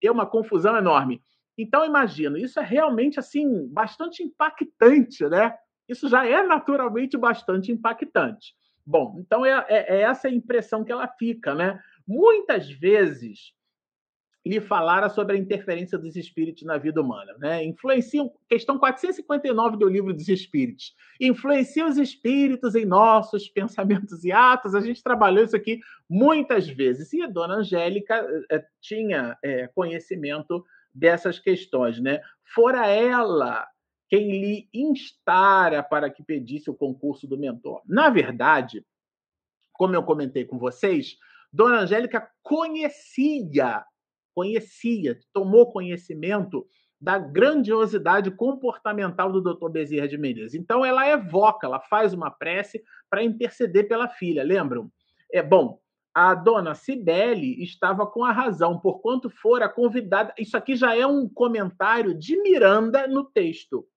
é 0.06 0.10
uma 0.10 0.26
confusão 0.26 0.76
enorme. 0.76 1.20
Então, 1.56 1.84
imagino, 1.84 2.36
isso 2.36 2.60
é 2.60 2.64
realmente 2.64 3.18
assim 3.18 3.66
bastante 3.68 4.22
impactante, 4.22 5.24
né? 5.28 5.54
Isso 5.88 6.08
já 6.08 6.24
é 6.24 6.42
naturalmente 6.42 7.16
bastante 7.16 7.72
impactante. 7.72 8.54
Bom, 8.86 9.16
então 9.18 9.44
é, 9.44 9.66
é, 9.68 9.96
é 9.96 10.00
essa 10.02 10.28
a 10.28 10.30
impressão 10.30 10.84
que 10.84 10.92
ela 10.92 11.08
fica, 11.08 11.54
né? 11.54 11.78
Muitas 12.06 12.70
vezes 12.70 13.52
lhe 14.48 14.60
falara 14.60 15.10
sobre 15.10 15.36
a 15.36 15.38
interferência 15.38 15.98
dos 15.98 16.16
espíritos 16.16 16.62
na 16.62 16.78
vida 16.78 17.02
humana. 17.02 17.34
Né? 17.38 17.62
Influenciam, 17.64 18.32
questão 18.48 18.78
459 18.78 19.76
do 19.76 19.86
livro 19.86 20.14
dos 20.14 20.26
Espíritos. 20.28 20.96
Influencia 21.20 21.86
os 21.86 21.98
espíritos 21.98 22.74
em 22.74 22.86
nossos 22.86 23.46
pensamentos 23.48 24.24
e 24.24 24.32
atos. 24.32 24.74
A 24.74 24.80
gente 24.80 25.02
trabalhou 25.02 25.44
isso 25.44 25.54
aqui 25.54 25.80
muitas 26.08 26.66
vezes. 26.66 27.12
E 27.12 27.20
a 27.20 27.26
dona 27.26 27.56
Angélica 27.56 28.26
é, 28.50 28.64
tinha 28.80 29.36
é, 29.42 29.66
conhecimento 29.68 30.64
dessas 30.94 31.38
questões. 31.38 32.00
Né? 32.00 32.20
Fora 32.42 32.86
ela 32.86 33.68
quem 34.08 34.30
lhe 34.30 34.68
instara 34.72 35.82
para 35.82 36.08
que 36.08 36.22
pedisse 36.22 36.70
o 36.70 36.74
concurso 36.74 37.26
do 37.26 37.36
mentor. 37.36 37.82
Na 37.86 38.08
verdade, 38.08 38.82
como 39.74 39.94
eu 39.94 40.02
comentei 40.02 40.46
com 40.46 40.58
vocês, 40.58 41.18
Dona 41.52 41.80
Angélica 41.80 42.30
conhecia 42.42 43.84
conhecia, 44.38 45.18
tomou 45.32 45.72
conhecimento 45.72 46.64
da 47.00 47.18
grandiosidade 47.18 48.30
comportamental 48.30 49.32
do 49.32 49.42
Dr. 49.42 49.68
Bezerra 49.68 50.06
de 50.06 50.16
Menezes. 50.16 50.54
Então 50.54 50.84
ela 50.84 51.08
evoca, 51.08 51.66
ela 51.66 51.80
faz 51.80 52.14
uma 52.14 52.30
prece 52.30 52.80
para 53.10 53.24
interceder 53.24 53.88
pela 53.88 54.08
filha, 54.08 54.44
lembram? 54.44 54.92
É 55.32 55.42
bom. 55.42 55.80
A 56.14 56.36
dona 56.36 56.76
Cibele 56.76 57.60
estava 57.64 58.06
com 58.06 58.24
a 58.24 58.30
razão, 58.30 58.78
por 58.78 59.00
quanto 59.00 59.28
fora 59.28 59.68
convidada. 59.68 60.32
Isso 60.38 60.56
aqui 60.56 60.76
já 60.76 60.96
é 60.96 61.04
um 61.04 61.28
comentário 61.28 62.14
de 62.14 62.40
Miranda 62.40 63.08
no 63.08 63.24
texto. 63.24 63.88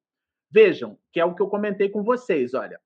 Vejam, 0.50 0.98
que 1.14 1.20
é 1.20 1.26
o 1.26 1.36
que 1.36 1.42
eu 1.42 1.50
comentei 1.50 1.88
com 1.88 2.04
vocês, 2.04 2.56
olha. 2.56 2.82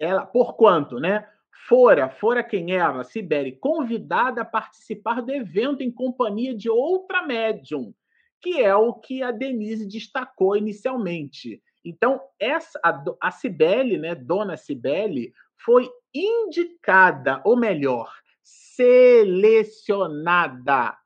Ela, 0.00 0.26
por 0.26 0.56
quanto, 0.56 0.98
né? 0.98 1.28
Fora, 1.68 2.08
fora 2.08 2.42
quem 2.42 2.72
era, 2.72 3.04
Sibeli, 3.04 3.52
convidada 3.52 4.40
a 4.42 4.44
participar 4.44 5.22
do 5.22 5.32
evento 5.32 5.82
em 5.82 5.90
companhia 5.90 6.54
de 6.54 6.68
outra 6.68 7.22
médium, 7.22 7.94
que 8.40 8.60
é 8.60 8.74
o 8.74 8.92
que 8.94 9.22
a 9.22 9.30
Denise 9.30 9.86
destacou 9.86 10.56
inicialmente. 10.56 11.62
Então, 11.84 12.20
essa, 12.38 12.80
a, 12.82 13.04
a 13.20 13.30
Cibele, 13.30 13.98
né, 13.98 14.14
Dona 14.14 14.56
Cibele, 14.56 15.34
foi 15.56 15.90
indicada, 16.14 17.42
ou 17.44 17.56
melhor, 17.56 18.10
selecionada 18.42 20.96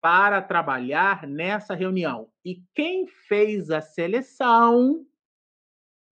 para 0.00 0.42
trabalhar 0.42 1.26
nessa 1.26 1.74
reunião. 1.74 2.28
E 2.44 2.62
quem 2.74 3.06
fez 3.06 3.70
a 3.70 3.80
seleção 3.80 5.06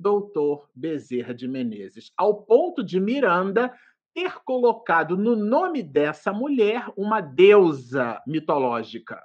doutor 0.01 0.69
Bezerra 0.75 1.35
de 1.35 1.47
Menezes, 1.47 2.11
ao 2.17 2.43
ponto 2.43 2.83
de 2.83 2.99
Miranda 2.99 3.73
ter 4.15 4.43
colocado 4.45 5.17
no 5.17 5.37
nome 5.37 5.83
dessa 5.83 6.33
mulher 6.33 6.87
uma 6.97 7.21
deusa 7.21 8.21
mitológica. 8.27 9.23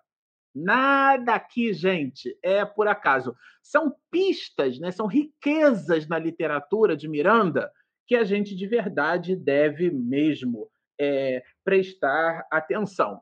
Nada 0.53 1.35
aqui, 1.35 1.73
gente, 1.73 2.37
é 2.41 2.63
por 2.63 2.87
acaso. 2.87 3.35
São 3.61 3.93
pistas, 4.11 4.79
né? 4.79 4.91
são 4.91 5.07
riquezas 5.07 6.07
na 6.07 6.19
literatura 6.19 6.95
de 6.95 7.07
Miranda 7.07 7.71
que 8.07 8.15
a 8.15 8.23
gente 8.23 8.55
de 8.55 8.67
verdade 8.67 9.35
deve 9.35 9.89
mesmo 9.89 10.69
é, 10.99 11.43
prestar 11.63 12.45
atenção. 12.51 13.21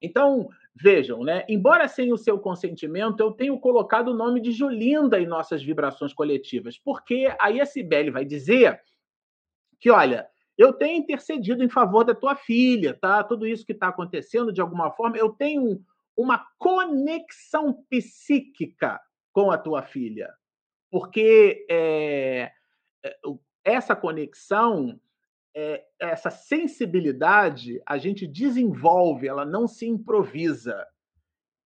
Então, 0.00 0.48
Vejam, 0.80 1.24
né? 1.24 1.44
Embora 1.48 1.88
sem 1.88 2.12
o 2.12 2.16
seu 2.16 2.38
consentimento, 2.38 3.20
eu 3.20 3.32
tenho 3.32 3.58
colocado 3.58 4.08
o 4.08 4.14
nome 4.14 4.40
de 4.40 4.52
Julinda 4.52 5.18
em 5.18 5.26
nossas 5.26 5.60
vibrações 5.62 6.12
coletivas, 6.12 6.78
porque 6.78 7.34
aí 7.40 7.60
a 7.60 7.66
Cibele 7.66 8.12
vai 8.12 8.24
dizer 8.24 8.80
que, 9.80 9.90
olha, 9.90 10.28
eu 10.56 10.72
tenho 10.72 10.98
intercedido 10.98 11.64
em 11.64 11.68
favor 11.68 12.04
da 12.04 12.14
tua 12.14 12.36
filha, 12.36 12.94
tá? 12.94 13.24
Tudo 13.24 13.44
isso 13.46 13.66
que 13.66 13.72
está 13.72 13.88
acontecendo, 13.88 14.52
de 14.52 14.60
alguma 14.60 14.92
forma, 14.92 15.16
eu 15.16 15.30
tenho 15.30 15.80
uma 16.16 16.46
conexão 16.58 17.84
psíquica 17.90 19.00
com 19.32 19.50
a 19.50 19.58
tua 19.58 19.82
filha, 19.82 20.32
porque 20.90 21.66
é, 21.68 22.52
essa 23.64 23.96
conexão 23.96 25.00
é, 25.60 25.84
essa 25.98 26.30
sensibilidade 26.30 27.82
a 27.84 27.98
gente 27.98 28.28
desenvolve, 28.28 29.26
ela 29.26 29.44
não 29.44 29.66
se 29.66 29.88
improvisa. 29.88 30.86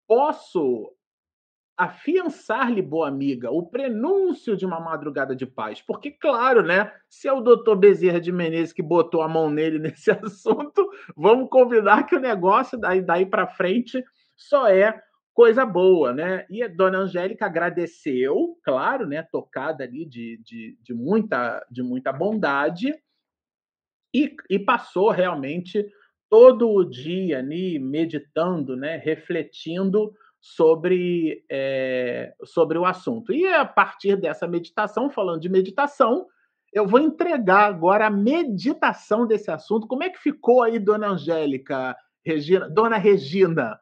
Posso 0.07 0.95
afiançar-lhe, 1.77 2.83
boa 2.83 3.09
amiga, 3.09 3.51
o 3.51 3.67
prenúncio 3.67 4.57
de 4.57 4.65
uma 4.65 4.79
madrugada 4.79 5.35
de 5.35 5.45
paz. 5.45 5.83
Porque, 5.83 6.13
claro, 6.13 6.63
né? 6.63 6.93
Se 7.09 7.27
é 7.27 7.33
o 7.33 7.41
doutor 7.41 7.75
Bezerra 7.75 8.21
de 8.21 8.31
Menezes 8.31 8.73
que 8.73 8.83
botou 8.83 9.23
a 9.23 9.29
mão 9.29 9.51
nele 9.51 9.81
nesse 9.81 10.13
assunto, 10.13 10.89
vamos 11.17 11.49
combinar 11.51 12.05
que 12.05 12.15
o 12.15 12.21
negócio 12.21 12.79
daí, 12.79 13.03
daí 13.03 13.27
para 13.27 13.49
frente 13.49 14.05
só 14.37 14.69
é 14.69 15.03
coisa 15.35 15.67
boa, 15.67 16.13
né? 16.13 16.47
E 16.49 16.63
a 16.63 16.69
dona 16.69 16.99
Angélica 16.99 17.47
agradeceu, 17.47 18.57
claro, 18.63 19.05
né? 19.05 19.25
Tocada 19.33 19.83
ali 19.83 20.07
de, 20.07 20.41
de, 20.45 20.79
de, 20.81 20.95
muita, 20.95 21.67
de 21.69 21.83
muita 21.83 22.13
bondade 22.13 22.95
e, 24.15 24.35
e 24.49 24.59
passou 24.59 25.11
realmente 25.11 25.87
todo 26.29 26.71
o 26.71 26.85
dia 26.85 27.39
ali 27.39 27.79
meditando, 27.79 28.77
né, 28.77 28.97
refletindo 28.97 30.13
sobre, 30.41 31.45
é, 31.51 32.33
sobre 32.45 32.79
o 32.79 32.85
assunto. 32.85 33.33
E 33.33 33.47
a 33.47 33.65
partir 33.65 34.17
dessa 34.17 34.47
meditação, 34.47 35.11
falando 35.11 35.41
de 35.41 35.49
meditação, 35.49 36.27
eu 36.73 36.87
vou 36.87 37.01
entregar 37.01 37.67
agora 37.67 38.07
a 38.07 38.11
meditação 38.11 39.27
desse 39.27 39.51
assunto. 39.51 39.89
Como 39.89 40.05
é 40.05 40.09
que 40.09 40.19
ficou 40.19 40.63
aí, 40.63 40.79
dona 40.79 41.09
Angélica, 41.09 41.97
Regina? 42.25 42.71
Dona 42.71 42.97
Regina, 42.97 43.79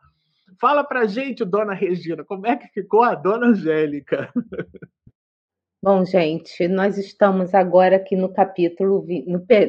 fala 0.59 0.83
pra 0.83 1.07
gente, 1.07 1.45
dona 1.45 1.75
Regina, 1.75 2.25
como 2.25 2.47
é 2.47 2.57
que 2.57 2.67
ficou 2.69 3.03
a 3.03 3.15
dona 3.15 3.49
Angélica? 3.49 4.33
Bom, 5.81 6.05
gente, 6.05 6.67
nós 6.67 6.99
estamos 6.99 7.55
agora 7.55 7.97
aqui 7.97 8.17
no 8.17 8.33
capítulo, 8.33 9.07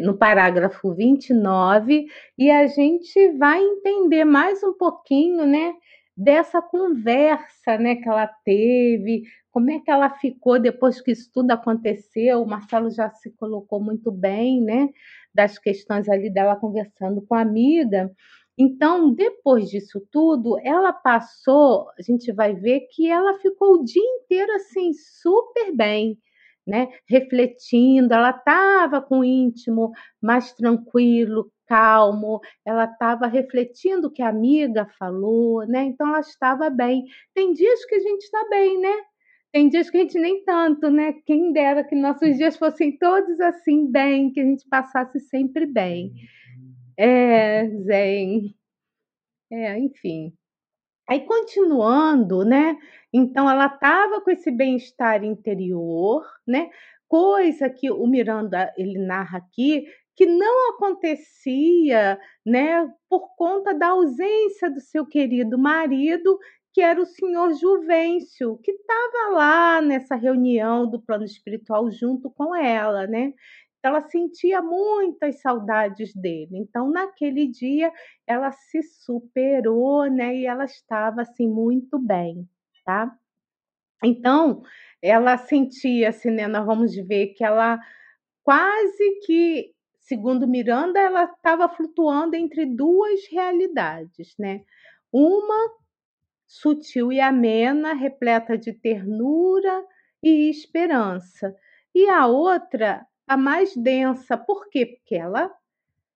no, 0.02 0.18
parágrafo 0.18 0.92
29, 0.96 2.08
e 2.36 2.50
a 2.50 2.66
gente 2.66 3.32
vai 3.38 3.62
entender 3.62 4.26
mais 4.26 4.64
um 4.64 4.74
pouquinho, 4.74 5.46
né, 5.46 5.72
dessa 6.18 6.64
conversa, 6.64 7.78
né, 7.78 7.96
que 7.98 8.10
ela 8.10 8.26
teve, 8.44 9.22
como 9.52 9.70
é 9.70 9.80
que 9.80 9.92
ela 9.92 10.10
ficou 10.10 10.60
depois 10.60 11.00
que 11.00 11.12
isso 11.12 11.30
tudo 11.32 11.52
aconteceu. 11.52 12.42
O 12.42 12.48
Marcelo 12.48 12.90
já 12.90 13.12
se 13.12 13.30
colocou 13.36 13.80
muito 13.80 14.12
bem, 14.12 14.60
né, 14.62 14.90
das 15.32 15.60
questões 15.60 16.10
ali 16.10 16.32
dela 16.32 16.56
conversando 16.56 17.22
com 17.22 17.36
a 17.36 17.42
amiga. 17.42 18.12
Então, 18.62 19.14
depois 19.14 19.70
disso 19.70 20.06
tudo, 20.12 20.60
ela 20.62 20.92
passou, 20.92 21.88
a 21.98 22.02
gente 22.02 22.30
vai 22.34 22.54
ver 22.54 22.82
que 22.92 23.10
ela 23.10 23.40
ficou 23.40 23.76
o 23.76 23.86
dia 23.86 24.04
inteiro 24.04 24.52
assim 24.54 24.92
super 24.94 25.74
bem, 25.74 26.18
né? 26.68 26.90
Refletindo, 27.08 28.14
ela 28.14 28.32
estava 28.32 29.02
com 29.02 29.20
o 29.20 29.24
íntimo 29.24 29.92
mais 30.22 30.52
tranquilo, 30.54 31.50
calmo, 31.68 32.42
ela 32.66 32.84
estava 32.84 33.28
refletindo 33.28 34.08
o 34.08 34.12
que 34.12 34.22
a 34.22 34.28
amiga 34.28 34.88
falou, 35.00 35.66
né? 35.66 35.84
Então 35.84 36.10
ela 36.10 36.20
estava 36.20 36.70
bem. 36.70 37.06
Tem 37.34 37.54
dias 37.54 37.86
que 37.86 37.96
a 37.96 38.00
gente 38.00 38.24
está 38.24 38.46
bem, 38.50 38.78
né? 38.78 38.94
Tem 39.54 39.70
dias 39.70 39.90
que 39.90 39.98
a 39.98 40.02
gente 40.02 40.20
nem 40.20 40.44
tanto, 40.44 40.90
né? 40.92 41.14
Quem 41.26 41.54
dera 41.54 41.84
que 41.84 41.96
nossos 41.96 42.36
dias 42.36 42.58
fossem 42.58 42.98
todos 42.98 43.40
assim, 43.40 43.90
bem, 43.90 44.32
que 44.34 44.42
a 44.42 44.44
gente 44.44 44.68
passasse 44.70 45.20
sempre 45.22 45.66
bem. 45.66 46.12
É, 47.02 47.66
Zen. 47.86 48.54
É, 49.52 49.80
enfim. 49.80 50.34
Aí, 51.10 51.22
continuando, 51.26 52.46
né? 52.46 52.78
Então, 53.14 53.50
ela 53.50 53.68
estava 53.68 54.22
com 54.22 54.32
esse 54.32 54.52
bem-estar 54.52 55.24
interior, 55.24 56.26
né? 56.48 56.70
Coisa 57.08 57.70
que 57.70 57.90
o 57.92 58.06
Miranda 58.08 58.74
ele 58.78 59.00
narra 59.00 59.40
aqui 59.40 59.86
que 60.16 60.26
não 60.26 60.72
acontecia, 60.72 62.20
né, 62.46 62.92
por 63.10 63.36
conta 63.38 63.74
da 63.74 63.88
ausência 63.90 64.70
do 64.70 64.82
seu 64.82 65.06
querido 65.06 65.58
marido 65.58 66.38
que 66.74 66.82
era 66.82 67.02
o 67.02 67.06
senhor 67.06 67.54
Juvencio, 67.54 68.58
que 68.64 68.72
estava 68.72 69.34
lá 69.36 69.82
nessa 69.82 70.16
reunião 70.16 70.90
do 70.90 71.02
plano 71.02 71.24
espiritual 71.24 71.90
junto 71.92 72.30
com 72.30 72.56
ela, 72.56 73.08
né? 73.08 73.34
Ela 73.84 74.02
sentia 74.02 74.62
muitas 74.62 75.42
saudades 75.42 76.14
dele. 76.14 76.58
Então, 76.58 76.90
naquele 76.92 77.48
dia, 77.48 77.92
ela 78.28 78.52
se 78.52 78.82
superou, 78.84 80.06
né? 80.10 80.36
E 80.36 80.46
ela 80.46 80.66
estava 80.66 81.22
assim 81.22 81.48
muito 81.48 81.98
bem, 81.98 82.48
tá? 82.86 83.12
Então, 84.04 84.64
ela 85.02 85.38
sentia-se, 85.38 86.30
né? 86.30 86.48
Nós 86.48 86.66
vamos 86.66 86.96
ver 86.96 87.28
que 87.28 87.44
ela 87.44 87.80
quase 88.44 89.20
que, 89.26 89.74
segundo 90.00 90.48
Miranda, 90.48 91.00
ela 91.00 91.26
estava 91.26 91.70
flutuando 91.70 92.36
entre 92.36 92.66
duas 92.66 93.22
realidades, 93.32 94.36
né? 94.38 94.62
Uma 95.12 95.80
sutil 96.48 97.12
e 97.12 97.20
amena, 97.20 97.94
repleta 97.94 98.58
de 98.58 98.74
ternura 98.74 99.86
e 100.24 100.50
esperança. 100.50 101.56
E 101.94 102.10
a 102.10 102.26
outra, 102.28 103.06
a 103.30 103.38
mais 103.38 103.76
densa, 103.78 104.38
por 104.38 104.70
quê? 104.70 104.86
Porque 104.88 105.16
ela, 105.16 105.52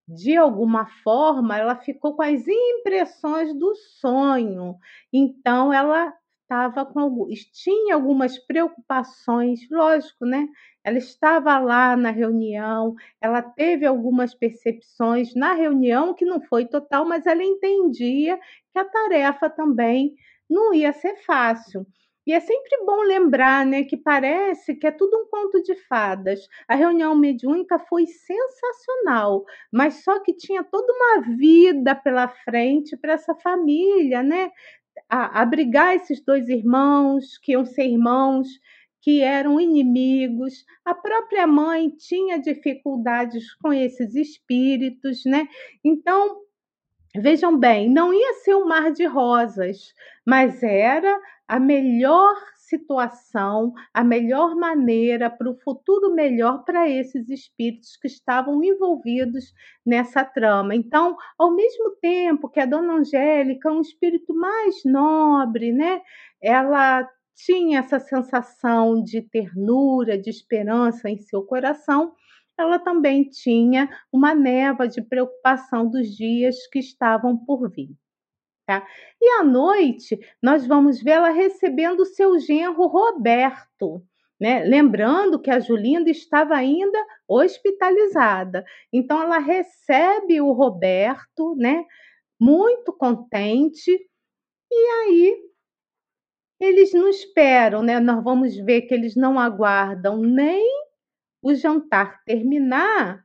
de 0.07 0.36
alguma 0.38 0.88
forma, 1.03 1.57
ela 1.57 1.76
ficou 1.78 2.16
com 2.16 2.24
as 2.24 2.47
impressões 2.47 3.53
do 3.53 3.76
sonho. 3.76 4.76
Então, 5.14 5.74
ela 5.74 6.14
estava 6.41 6.86
com 6.86 7.28
tinha 7.53 7.95
algumas 7.95 8.38
preocupações, 8.39 9.61
lógico, 9.72 10.26
né? 10.26 10.47
Ela 10.84 10.97
estava 10.97 11.57
lá 11.59 11.95
na 11.95 12.11
reunião, 12.11 12.95
ela 13.22 13.41
teve 13.41 13.86
algumas 13.86 14.36
percepções 14.36 15.34
na 15.36 15.53
reunião 15.53 16.14
que 16.14 16.26
não 16.26 16.41
foi 16.41 16.66
total, 16.66 17.05
mas 17.05 17.26
ela 17.26 17.43
entendia 17.43 18.38
que 18.72 18.80
a 18.80 18.86
tarefa 18.86 19.49
também 19.49 20.14
não 20.49 20.74
ia 20.74 20.91
ser 20.93 21.16
fácil. 21.26 21.86
E 22.26 22.32
é 22.34 22.39
sempre 22.39 22.86
bom 22.86 23.01
lembrar, 23.01 23.65
né, 23.65 23.84
que 23.84 23.97
parece 23.97 24.76
que 24.76 24.88
é 24.88 24.91
tudo 24.91 25.17
um 25.17 25.26
conto 25.30 25.61
de 25.61 25.76
fadas. 25.88 26.47
A 26.67 26.76
reunião 26.76 27.15
mediúnica 27.15 27.78
foi 27.80 28.05
sensacional, 28.07 29.43
mas 29.71 30.03
só 30.03 30.19
que 30.19 30.34
tinha 30.36 30.63
toda 30.63 30.91
uma 30.93 31.21
vida 31.36 31.93
pela 31.95 32.28
frente 32.30 32.95
para 32.97 33.13
essa 33.13 33.36
família, 33.36 34.24
né? 34.24 34.51
A, 35.09 35.41
abrigar 35.41 35.95
esses 35.95 36.24
dois 36.24 36.49
irmãos, 36.49 37.38
que 37.39 37.53
iam 37.53 37.65
ser 37.65 37.86
irmãos, 37.88 38.47
que 39.01 39.21
eram 39.21 39.59
inimigos. 39.59 40.65
A 40.86 40.95
própria 40.95 41.47
mãe 41.47 41.89
tinha 41.91 42.39
dificuldades 42.39 43.53
com 43.55 43.74
esses 43.74 44.15
espíritos, 44.15 45.24
né? 45.26 45.47
Então, 45.84 46.43
Vejam 47.16 47.57
bem, 47.57 47.89
não 47.91 48.11
ia 48.14 48.34
ser 48.43 48.55
um 48.55 48.66
mar 48.66 48.91
de 48.91 49.05
rosas, 49.05 49.93
mas 50.26 50.64
era 50.64 51.20
a 51.47 51.59
melhor 51.59 52.36
situação, 52.57 53.72
a 53.93 54.03
melhor 54.03 54.55
maneira 54.55 55.30
para 55.30 55.47
o 55.49 55.55
futuro 55.59 56.11
melhor 56.16 56.64
para 56.66 56.89
esses 56.89 57.30
espíritos 57.30 57.97
que 57.97 58.07
estavam 58.07 58.64
envolvidos 58.64 59.53
nessa 59.86 60.26
trama. 60.26 60.76
Então, 60.76 61.16
ao 61.38 61.53
mesmo 61.53 61.91
tempo 62.01 62.49
que 62.49 62.59
a 62.59 62.66
dona 62.66 62.93
Angélica, 62.93 63.72
um 63.72 63.82
espírito 63.82 64.34
mais 64.34 64.84
nobre, 64.84 65.72
né? 65.72 66.01
Ela 66.41 67.07
tinha 67.36 67.80
essa 67.80 67.99
sensação 67.99 69.03
de 69.03 69.22
ternura, 69.22 70.18
de 70.18 70.30
esperança 70.32 71.09
em 71.09 71.18
seu 71.18 71.43
coração, 71.43 72.14
ela 72.58 72.80
também 72.80 73.24
tinha 73.30 73.89
uma 74.12 74.34
neva 74.34 74.88
de 74.88 75.01
preocupação 75.01 75.89
dos 75.89 76.16
dias 76.16 76.56
que 76.68 76.80
estavam 76.80 77.38
por 77.38 77.70
vir. 77.70 77.89
Tá? 78.66 78.86
E 79.22 79.30
à 79.39 79.43
noite, 79.43 80.20
nós 80.41 80.66
vamos 80.66 81.01
vê-la 81.01 81.30
recebendo 81.30 82.06
seu 82.06 82.39
genro 82.39 82.88
Roberto. 82.88 84.04
Né? 84.39 84.64
Lembrando 84.64 85.39
que 85.39 85.51
a 85.51 85.60
Julinda 85.60 86.10
estava 86.10 86.56
ainda 86.56 86.97
hospitalizada. 87.28 88.64
Então, 88.91 89.22
ela 89.22 89.38
recebe 89.39 90.39
o 90.41 90.51
Roberto, 90.51 91.56
né? 91.56 91.86
muito 92.43 92.91
contente, 92.91 93.89
e 94.72 94.76
aí 94.76 95.38
eles 96.60 96.93
não 96.93 97.08
esperam, 97.08 97.82
né? 97.82 97.99
Nós 97.99 98.24
vamos 98.24 98.56
ver 98.58 98.82
que 98.82 98.93
eles 98.93 99.16
não 99.16 99.39
aguardam 99.39 100.18
nem 100.22 100.68
o 101.44 101.54
jantar 101.54 102.24
terminar, 102.24 103.24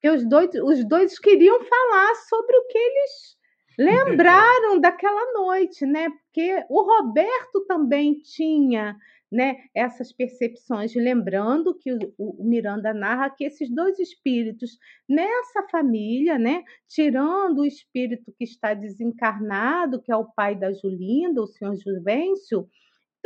que 0.00 0.10
os 0.10 0.28
dois, 0.28 0.50
os 0.54 0.86
dois 0.86 1.18
queriam 1.18 1.60
falar 1.62 2.14
sobre 2.28 2.56
o 2.56 2.66
que 2.66 2.78
eles 2.78 3.36
lembraram 3.78 4.80
daquela 4.80 5.32
noite, 5.32 5.86
né? 5.86 6.08
Porque 6.10 6.64
o 6.68 6.82
Roberto 6.82 7.64
também 7.66 8.20
tinha 8.20 8.96
né, 9.30 9.56
essas 9.74 10.12
percepções, 10.12 10.94
lembrando 10.94 11.74
que 11.74 11.92
o, 11.92 11.98
o, 12.16 12.44
Miranda 12.44 12.94
narra 12.94 13.28
que 13.28 13.44
esses 13.44 13.68
dois 13.68 13.98
espíritos 13.98 14.78
nessa 15.08 15.66
família, 15.68 16.38
né, 16.38 16.62
tirando 16.88 17.58
o 17.58 17.66
espírito 17.66 18.32
que 18.38 18.44
está 18.44 18.72
desencarnado, 18.72 20.00
que 20.00 20.12
é 20.12 20.16
o 20.16 20.24
pai 20.32 20.54
da 20.54 20.72
Julinda, 20.72 21.42
o 21.42 21.46
senhor 21.48 21.74
Juvencio, 21.74 22.68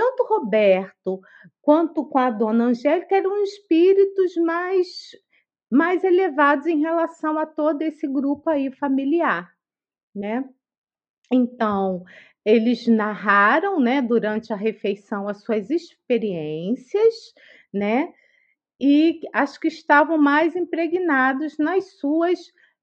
tanto 0.00 0.24
Roberto 0.24 1.20
quanto 1.60 2.06
com 2.08 2.18
a 2.18 2.30
dona 2.30 2.64
Angélica 2.68 3.14
eram 3.14 3.42
espíritos 3.42 4.34
mais, 4.36 5.10
mais 5.70 6.02
elevados 6.02 6.66
em 6.66 6.80
relação 6.80 7.38
a 7.38 7.44
todo 7.44 7.82
esse 7.82 8.08
grupo 8.08 8.48
aí 8.48 8.72
familiar, 8.72 9.52
né? 10.14 10.48
Então, 11.30 12.02
eles 12.46 12.86
narraram, 12.86 13.78
né, 13.78 14.00
durante 14.00 14.54
a 14.54 14.56
refeição 14.56 15.28
as 15.28 15.42
suas 15.44 15.68
experiências, 15.68 17.14
né? 17.70 18.10
E 18.80 19.20
acho 19.34 19.60
que 19.60 19.68
estavam 19.68 20.16
mais 20.16 20.56
impregnados 20.56 21.58
nas 21.58 21.98
suas 21.98 22.38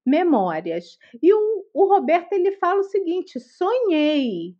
memórias. 0.06 0.96
E 1.20 1.34
o, 1.34 1.66
o 1.74 1.92
Roberto 1.92 2.32
ele 2.32 2.52
fala 2.52 2.78
o 2.78 2.84
seguinte: 2.84 3.40
sonhei 3.40 4.56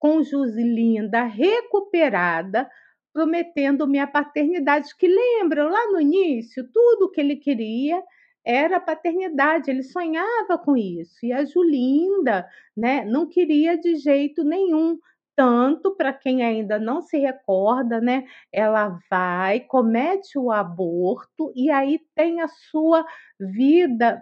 com 0.00 0.22
Joselinda 0.22 1.24
recuperada, 1.24 2.68
prometendo-me 3.12 3.98
a 3.98 4.06
paternidade, 4.06 4.96
que 4.96 5.06
lembram 5.06 5.68
lá 5.68 5.92
no 5.92 6.00
início, 6.00 6.66
tudo 6.72 7.10
que 7.10 7.20
ele 7.20 7.36
queria 7.36 8.02
era 8.44 8.80
paternidade, 8.80 9.70
ele 9.70 9.82
sonhava 9.82 10.56
com 10.58 10.76
isso. 10.76 11.18
E 11.22 11.32
a 11.32 11.44
Julinda, 11.44 12.48
né, 12.76 13.04
não 13.04 13.28
queria 13.28 13.76
de 13.78 13.96
jeito 13.96 14.42
nenhum. 14.42 14.98
Tanto 15.36 15.94
para 15.96 16.12
quem 16.12 16.42
ainda 16.42 16.78
não 16.78 17.00
se 17.00 17.16
recorda, 17.18 17.98
né? 18.00 18.24
Ela 18.52 18.98
vai, 19.10 19.60
comete 19.60 20.38
o 20.38 20.50
aborto 20.50 21.50
e 21.54 21.70
aí 21.70 21.98
tem 22.14 22.42
a 22.42 22.48
sua 22.48 23.06
vida 23.38 24.20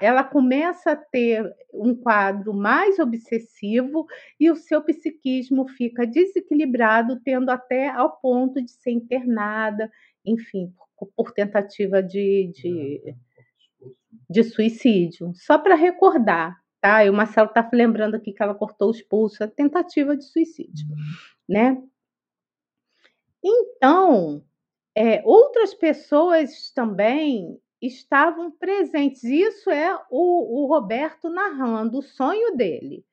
ela 0.00 0.22
começa 0.22 0.92
a 0.92 0.96
ter 0.96 1.44
um 1.72 1.94
quadro 1.94 2.54
mais 2.54 3.00
obsessivo 3.00 4.06
e 4.38 4.48
o 4.48 4.54
seu 4.54 4.80
psiquismo 4.80 5.66
fica 5.68 6.06
desequilibrado, 6.06 7.20
tendo 7.24 7.50
até 7.50 7.88
ao 7.88 8.16
ponto 8.20 8.62
de 8.62 8.70
ser 8.70 8.92
internada, 8.92 9.90
enfim, 10.24 10.72
por 11.16 11.32
tentativa 11.32 12.00
de, 12.00 12.52
de, 12.54 13.16
de 14.30 14.44
suicídio. 14.44 15.32
Só 15.34 15.58
para 15.58 15.74
recordar, 15.74 16.56
tá? 16.80 17.04
E 17.04 17.10
o 17.10 17.14
Marcelo 17.14 17.48
está 17.48 17.68
lembrando 17.72 18.14
aqui 18.14 18.32
que 18.32 18.42
ela 18.42 18.54
cortou 18.54 18.88
os 18.90 19.02
pulsos, 19.02 19.40
a 19.40 19.48
tentativa 19.48 20.16
de 20.16 20.24
suicídio, 20.24 20.86
né? 21.48 21.82
Então, 23.42 24.44
é, 24.94 25.20
outras 25.24 25.74
pessoas 25.74 26.70
também 26.70 27.58
estavam 27.82 28.50
presentes. 28.50 29.24
Isso 29.24 29.68
é 29.68 29.94
o, 30.08 30.62
o 30.62 30.66
Roberto 30.66 31.28
narrando 31.28 31.98
o 31.98 32.02
sonho 32.02 32.56
dele, 32.56 33.04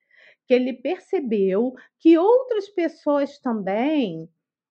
que 0.45 0.53
ele 0.53 0.73
percebeu 0.73 1.73
que 1.99 2.17
outras 2.17 2.69
pessoas 2.69 3.39
também 3.39 4.29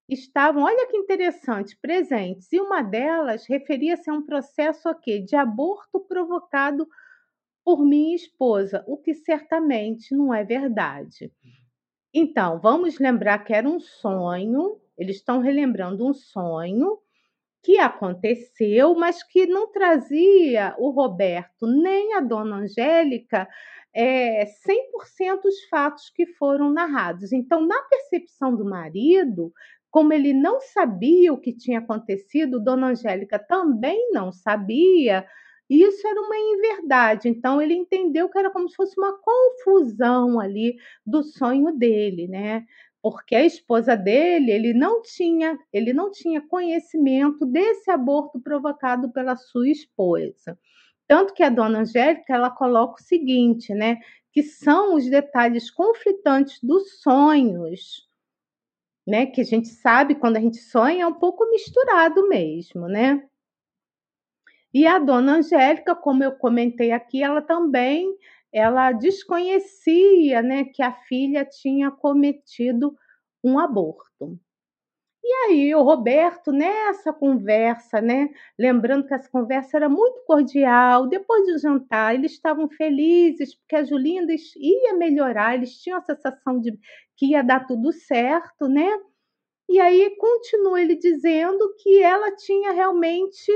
estavam, 0.08 0.62
olha 0.62 0.86
que 0.86 0.96
interessante, 0.96 1.76
presentes. 1.76 2.50
E 2.52 2.60
uma 2.60 2.80
delas 2.80 3.46
referia-se 3.46 4.08
a 4.08 4.14
um 4.14 4.24
processo 4.24 4.88
aqui 4.88 5.20
de 5.20 5.36
aborto 5.36 6.00
provocado 6.00 6.88
por 7.64 7.84
minha 7.84 8.16
esposa, 8.16 8.82
o 8.86 8.96
que 8.96 9.12
certamente 9.12 10.14
não 10.14 10.32
é 10.32 10.42
verdade. 10.42 11.30
Então, 12.14 12.58
vamos 12.58 12.98
lembrar 12.98 13.44
que 13.44 13.52
era 13.52 13.68
um 13.68 13.78
sonho, 13.78 14.80
eles 14.96 15.16
estão 15.16 15.40
relembrando 15.40 16.06
um 16.06 16.14
sonho 16.14 16.98
que 17.62 17.78
aconteceu, 17.78 18.94
mas 18.94 19.22
que 19.22 19.46
não 19.46 19.70
trazia 19.70 20.74
o 20.78 20.90
Roberto 20.90 21.66
nem 21.66 22.14
a 22.14 22.20
dona 22.20 22.56
Angélica 22.56 23.48
é, 23.94 24.44
100% 24.46 25.44
os 25.44 25.64
fatos 25.68 26.10
que 26.14 26.26
foram 26.26 26.72
narrados. 26.72 27.32
Então, 27.32 27.66
na 27.66 27.80
percepção 27.82 28.54
do 28.54 28.64
marido, 28.64 29.52
como 29.90 30.12
ele 30.12 30.32
não 30.32 30.60
sabia 30.60 31.32
o 31.32 31.40
que 31.40 31.52
tinha 31.52 31.78
acontecido, 31.78 32.62
Dona 32.62 32.88
Angélica 32.88 33.38
também 33.38 34.10
não 34.12 34.30
sabia, 34.30 35.26
isso 35.68 36.06
era 36.06 36.20
uma 36.20 36.36
inverdade. 36.36 37.28
Então 37.28 37.60
ele 37.60 37.74
entendeu 37.74 38.28
que 38.28 38.38
era 38.38 38.50
como 38.50 38.68
se 38.68 38.76
fosse 38.76 38.98
uma 38.98 39.18
confusão 39.18 40.40
ali 40.40 40.76
do 41.04 41.22
sonho 41.22 41.72
dele, 41.76 42.26
né? 42.28 42.64
Porque 43.02 43.34
a 43.34 43.44
esposa 43.44 43.96
dele, 43.96 44.50
ele 44.50 44.74
não 44.74 45.02
tinha, 45.02 45.56
ele 45.72 45.92
não 45.92 46.10
tinha 46.10 46.40
conhecimento 46.40 47.46
desse 47.46 47.90
aborto 47.90 48.40
provocado 48.40 49.10
pela 49.12 49.36
sua 49.36 49.68
esposa. 49.68 50.58
Tanto 51.06 51.32
que 51.32 51.42
a 51.42 51.48
dona 51.48 51.80
Angélica, 51.80 52.34
ela 52.34 52.50
coloca 52.50 53.00
o 53.00 53.04
seguinte, 53.04 53.72
né, 53.72 53.98
que 54.32 54.42
são 54.42 54.94
os 54.94 55.08
detalhes 55.08 55.70
conflitantes 55.70 56.58
dos 56.62 57.00
sonhos, 57.00 58.06
né, 59.06 59.24
que 59.26 59.40
a 59.40 59.44
gente 59.44 59.68
sabe 59.68 60.14
quando 60.14 60.36
a 60.36 60.40
gente 60.40 60.58
sonha 60.58 61.04
é 61.04 61.06
um 61.06 61.14
pouco 61.14 61.48
misturado 61.50 62.28
mesmo, 62.28 62.88
né? 62.88 63.26
E 64.72 64.86
a 64.86 64.98
dona 64.98 65.36
Angélica, 65.36 65.94
como 65.94 66.22
eu 66.22 66.32
comentei 66.32 66.92
aqui, 66.92 67.22
ela 67.22 67.40
também 67.40 68.14
ela 68.52 68.92
desconhecia, 68.92 70.42
né, 70.42 70.64
que 70.64 70.82
a 70.82 70.92
filha 70.92 71.44
tinha 71.44 71.90
cometido 71.90 72.94
um 73.44 73.58
aborto. 73.58 74.38
E 75.24 75.32
aí 75.48 75.74
o 75.74 75.82
Roberto 75.82 76.52
nessa 76.52 77.12
conversa, 77.12 78.00
né, 78.00 78.30
lembrando 78.58 79.06
que 79.06 79.14
essa 79.14 79.28
conversa 79.30 79.76
era 79.76 79.88
muito 79.88 80.22
cordial, 80.26 81.06
depois 81.08 81.46
do 81.46 81.58
jantar 81.58 82.14
eles 82.14 82.32
estavam 82.32 82.68
felizes 82.70 83.54
porque 83.56 83.76
a 83.76 83.84
Julinda 83.84 84.32
ia 84.56 84.94
melhorar, 84.94 85.54
eles 85.54 85.74
tinham 85.82 85.98
a 85.98 86.02
sensação 86.02 86.60
de 86.60 86.72
que 87.16 87.26
ia 87.32 87.42
dar 87.42 87.66
tudo 87.66 87.92
certo, 87.92 88.68
né? 88.68 88.88
E 89.68 89.80
aí 89.80 90.16
continua 90.18 90.80
ele 90.80 90.96
dizendo 90.96 91.74
que 91.78 92.02
ela 92.02 92.34
tinha 92.36 92.72
realmente 92.72 93.52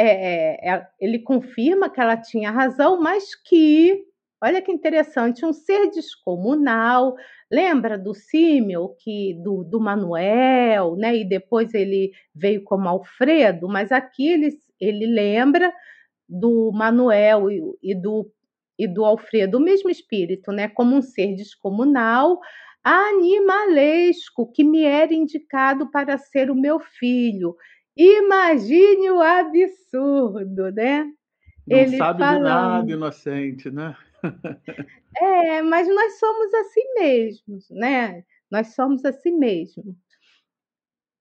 é, 0.00 0.70
é, 0.70 0.86
ele 0.98 1.18
confirma 1.18 1.90
que 1.90 2.00
ela 2.00 2.16
tinha 2.16 2.50
razão, 2.50 3.00
mas 3.00 3.34
que, 3.34 4.04
olha 4.42 4.62
que 4.62 4.72
interessante, 4.72 5.44
um 5.44 5.52
ser 5.52 5.90
descomunal, 5.90 7.14
lembra 7.50 7.98
do 7.98 8.14
símil 8.14 8.96
que 8.98 9.34
do, 9.42 9.64
do 9.64 9.80
Manuel, 9.80 10.96
né? 10.96 11.16
E 11.16 11.24
depois 11.24 11.74
ele 11.74 12.12
veio 12.34 12.62
como 12.64 12.88
Alfredo, 12.88 13.68
mas 13.68 13.92
aqui 13.92 14.28
ele, 14.28 14.58
ele 14.80 15.06
lembra 15.06 15.72
do 16.28 16.70
Manuel 16.72 17.50
e, 17.50 17.60
e 17.82 17.94
do 17.94 18.30
e 18.78 18.88
do 18.88 19.04
Alfredo, 19.04 19.58
o 19.58 19.60
mesmo 19.60 19.90
espírito, 19.90 20.50
né? 20.50 20.66
Como 20.66 20.96
um 20.96 21.02
ser 21.02 21.34
descomunal, 21.34 22.40
animalesco, 22.82 24.50
que 24.50 24.64
me 24.64 24.84
era 24.84 25.12
indicado 25.12 25.90
para 25.90 26.16
ser 26.16 26.50
o 26.50 26.54
meu 26.54 26.80
filho 26.80 27.54
Imagine 27.96 29.10
o 29.10 29.20
absurdo, 29.20 30.70
né? 30.72 31.04
Não 31.66 31.78
Ele 31.78 31.96
sabe 31.96 32.20
falando. 32.20 32.38
de 32.38 32.44
nada, 32.44 32.92
inocente, 32.92 33.70
né? 33.70 33.96
é, 35.18 35.62
mas 35.62 35.88
nós 35.88 36.18
somos 36.18 36.52
assim 36.54 36.94
mesmos, 36.94 37.70
né? 37.70 38.24
Nós 38.50 38.74
somos 38.74 39.04
assim 39.04 39.36
mesmo. 39.36 39.96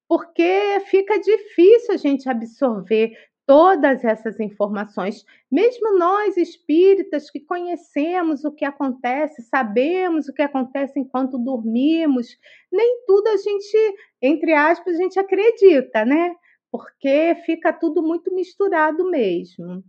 Porque 0.07 0.79
fica 0.87 1.19
difícil 1.19 1.93
a 1.93 1.97
gente 1.97 2.27
absorver 2.27 3.13
todas 3.49 4.03
essas 4.03 4.39
informações. 4.39 5.25
Mesmo 5.51 5.97
nós 5.97 6.37
espíritas 6.37 7.31
que 7.31 7.39
conhecemos 7.39 8.45
o 8.45 8.51
que 8.51 8.63
acontece, 8.63 9.41
sabemos 9.41 10.27
o 10.27 10.33
que 10.33 10.43
acontece 10.43 10.99
enquanto 10.99 11.37
dormimos, 11.39 12.37
nem 12.71 13.03
tudo 13.07 13.27
a 13.27 13.37
gente, 13.37 13.95
entre 14.21 14.53
aspas, 14.53 14.93
a 14.93 14.97
gente 14.97 15.19
acredita, 15.19 16.05
né? 16.05 16.35
Porque 16.71 17.35
fica 17.45 17.73
tudo 17.73 18.01
muito 18.01 18.33
misturado 18.33 19.09
mesmo. 19.09 19.83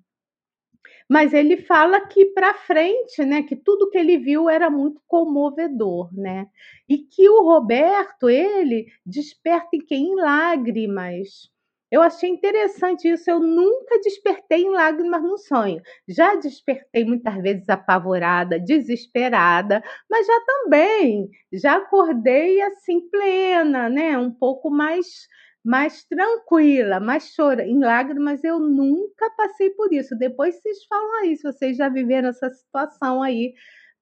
Mas 1.09 1.35
ele 1.35 1.57
fala 1.57 2.01
que 2.07 2.27
para 2.27 2.55
frente, 2.55 3.25
né, 3.25 3.43
que 3.43 3.57
tudo 3.57 3.91
que 3.91 3.99
ele 3.99 4.17
viu 4.19 4.49
era 4.49 4.71
muito 4.71 5.01
comovedor, 5.07 6.09
né? 6.15 6.47
E 6.89 6.99
que 6.99 7.29
o 7.29 7.43
Roberto, 7.43 8.29
ele 8.31 8.87
desperta 9.05 9.71
em 9.75 9.81
quem 9.81 10.13
em 10.13 10.15
lágrimas. 10.15 11.51
Eu 11.91 12.03
achei 12.03 12.31
interessante 12.31 13.09
isso. 13.09 13.29
Eu 13.29 13.41
nunca 13.41 13.99
despertei 14.01 14.63
em 14.63 14.71
lágrimas 14.71 15.23
no 15.23 15.37
sonho. 15.37 15.83
Já 16.09 16.37
despertei 16.37 17.05
muitas 17.05 17.35
vezes 17.43 17.69
apavorada, 17.69 18.61
desesperada, 18.61 19.83
mas 20.09 20.27
já 20.27 20.41
também 20.47 21.29
já 21.53 21.77
acordei 21.77 22.63
assim 22.63 23.01
plena, 23.11 23.89
né? 23.89 24.17
Um 24.17 24.31
pouco 24.31 24.71
mais 24.71 25.27
mais 25.65 26.05
tranquila, 26.05 27.01
mais 27.01 27.35
chora, 27.35 27.67
em 27.67 27.79
lágrimas, 27.79 28.43
eu 28.43 28.59
nunca 28.59 29.31
passei 29.37 29.71
por 29.71 29.93
isso. 29.93 30.17
Depois 30.17 30.57
vocês 30.57 30.85
falam 30.87 31.21
aí, 31.21 31.37
se 31.37 31.43
vocês 31.43 31.77
já 31.77 31.89
viveram 31.89 32.31
essa 32.31 32.51
situação 32.51 33.23
aí, 33.23 33.55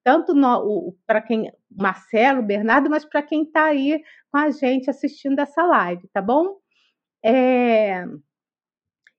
tanto 0.05 0.33
para 1.07 1.21
quem, 1.21 1.53
Marcelo, 1.71 2.43
Bernardo, 2.43 2.89
mas 2.89 3.05
para 3.05 3.23
quem 3.23 3.43
está 3.43 3.67
aí 3.67 4.03
com 4.31 4.39
a 4.39 4.51
gente 4.51 4.89
assistindo 4.89 5.39
essa 5.41 5.63
live, 5.65 6.09
tá 6.09 6.23
bom? 6.23 6.59
É... 7.25 8.05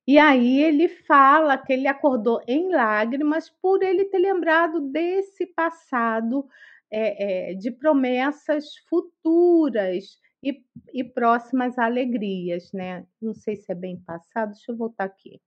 E 0.07 0.17
aí 0.17 0.59
ele 0.63 0.87
fala 0.87 1.57
que 1.57 1.71
ele 1.71 1.87
acordou 1.87 2.41
em 2.47 2.71
lágrimas 2.71 3.49
por 3.61 3.83
ele 3.83 4.05
ter 4.05 4.17
lembrado 4.17 4.81
desse 4.81 5.45
passado 5.45 6.47
é, 6.91 7.51
é, 7.51 7.53
de 7.53 7.69
promessas 7.69 8.75
futuras 8.89 10.17
e, 10.43 10.63
e 10.93 11.03
próximas 11.03 11.77
alegrias, 11.77 12.71
né? 12.71 13.05
Não 13.21 13.33
sei 13.33 13.55
se 13.55 13.71
é 13.71 13.75
bem 13.75 13.97
passado, 13.97 14.51
deixa 14.51 14.71
eu 14.71 14.77
voltar 14.77 15.05
aqui. 15.05 15.41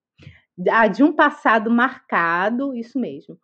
Ah, 0.70 0.86
de 0.86 1.02
um 1.02 1.12
passado 1.12 1.70
marcado, 1.70 2.74
isso 2.74 2.98
mesmo. 2.98 3.38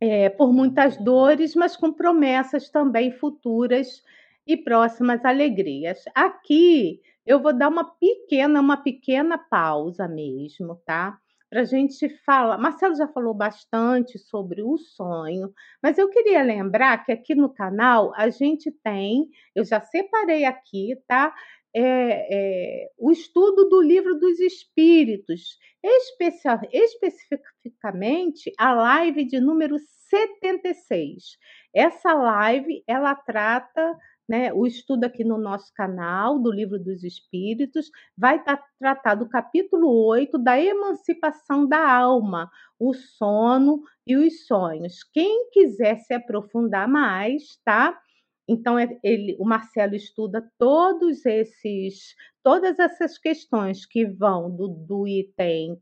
É, 0.00 0.28
por 0.28 0.52
muitas 0.52 0.96
dores, 0.96 1.54
mas 1.54 1.76
com 1.76 1.92
promessas 1.92 2.68
também 2.68 3.10
futuras 3.10 4.02
e 4.46 4.56
próximas 4.56 5.24
alegrias. 5.24 6.04
Aqui 6.14 7.00
eu 7.26 7.40
vou 7.40 7.52
dar 7.52 7.68
uma 7.68 7.84
pequena, 7.84 8.60
uma 8.60 8.76
pequena 8.76 9.36
pausa 9.36 10.08
mesmo, 10.08 10.76
tá? 10.86 11.20
Para 11.50 11.62
a 11.62 11.64
gente 11.64 12.08
falar. 12.24 12.58
Marcelo 12.58 12.94
já 12.94 13.08
falou 13.08 13.34
bastante 13.34 14.18
sobre 14.18 14.62
o 14.62 14.76
sonho, 14.76 15.52
mas 15.82 15.98
eu 15.98 16.08
queria 16.08 16.42
lembrar 16.42 17.04
que 17.04 17.12
aqui 17.12 17.34
no 17.34 17.52
canal 17.52 18.12
a 18.16 18.28
gente 18.28 18.70
tem, 18.84 19.28
eu 19.54 19.64
já 19.64 19.80
separei 19.80 20.44
aqui, 20.44 20.96
tá? 21.06 21.34
É, 21.74 21.82
é, 21.84 22.88
o 22.98 23.10
estudo 23.10 23.68
do 23.68 23.80
livro 23.80 24.18
dos 24.18 24.40
espíritos, 24.40 25.58
especial, 25.82 26.60
especificamente 26.72 28.52
a 28.58 28.72
live 28.74 29.24
de 29.24 29.38
número 29.38 29.76
76. 29.78 31.36
Essa 31.74 32.14
live 32.14 32.82
ela 32.86 33.14
trata 33.14 33.96
né, 34.28 34.52
o 34.52 34.66
estudo 34.66 35.04
aqui 35.04 35.24
no 35.24 35.38
nosso 35.38 35.72
canal 35.74 36.38
do 36.38 36.52
Livro 36.52 36.78
dos 36.78 37.02
Espíritos 37.02 37.90
vai 38.16 38.42
tá 38.42 38.62
tratado 38.78 39.24
o 39.24 39.28
capítulo 39.28 39.88
8 40.06 40.36
da 40.38 40.60
emancipação 40.60 41.66
da 41.66 41.90
alma, 41.90 42.50
o 42.78 42.92
sono 42.92 43.82
e 44.06 44.16
os 44.16 44.46
sonhos. 44.46 45.02
Quem 45.12 45.50
quiser 45.50 45.98
se 46.00 46.12
aprofundar 46.12 46.86
mais, 46.86 47.58
tá? 47.64 47.98
Então 48.46 48.78
é, 48.78 48.98
ele, 49.02 49.36
o 49.38 49.44
Marcelo 49.44 49.94
estuda 49.94 50.46
todos 50.58 51.24
esses, 51.26 52.14
todas 52.42 52.78
essas 52.78 53.18
questões 53.18 53.86
que 53.86 54.06
vão 54.06 54.50
do, 54.54 54.68
do 54.68 55.06
item 55.06 55.78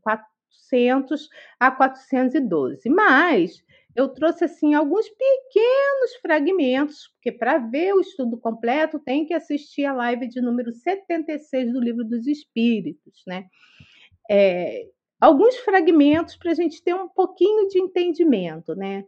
400 0.47 1.29
a 1.59 1.71
412. 1.71 2.89
Mas 2.89 3.63
eu 3.95 4.09
trouxe 4.09 4.45
assim 4.45 4.73
alguns 4.73 5.07
pequenos 5.09 6.15
fragmentos, 6.21 7.07
porque 7.13 7.31
para 7.31 7.57
ver 7.57 7.93
o 7.93 8.01
estudo 8.01 8.37
completo 8.37 8.99
tem 8.99 9.25
que 9.25 9.33
assistir 9.33 9.85
a 9.85 9.93
live 9.93 10.27
de 10.27 10.41
número 10.41 10.71
76 10.71 11.73
do 11.73 11.79
Livro 11.79 12.03
dos 12.03 12.27
Espíritos, 12.27 13.23
né? 13.25 13.45
é, 14.29 14.87
alguns 15.19 15.55
fragmentos 15.57 16.35
para 16.35 16.51
a 16.51 16.55
gente 16.55 16.83
ter 16.83 16.93
um 16.93 17.07
pouquinho 17.07 17.67
de 17.67 17.79
entendimento, 17.79 18.75
né? 18.75 19.03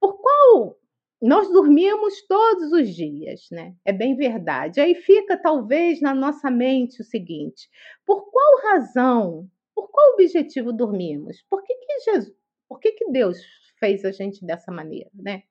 Por 0.00 0.20
qual 0.20 0.76
nós 1.20 1.50
dormimos 1.50 2.26
todos 2.26 2.72
os 2.72 2.94
dias, 2.94 3.48
né? 3.50 3.74
É 3.84 3.92
bem 3.92 4.16
verdade. 4.16 4.80
Aí 4.80 4.94
fica 4.94 5.36
talvez 5.36 6.00
na 6.00 6.14
nossa 6.14 6.50
mente 6.50 7.00
o 7.00 7.04
seguinte: 7.04 7.68
por 8.06 8.30
qual 8.30 8.72
razão, 8.72 9.48
por 9.80 9.88
qual 9.90 10.12
objetivo 10.12 10.74
dormimos? 10.74 11.42
Por 11.48 11.62
que, 11.62 11.74
que 11.74 12.00
Jesus, 12.00 12.34
por 12.68 12.78
que, 12.78 12.92
que 12.92 13.10
Deus 13.10 13.38
fez 13.78 14.04
a 14.04 14.12
gente 14.12 14.44
dessa 14.44 14.70
maneira, 14.70 15.10
né? 15.14 15.44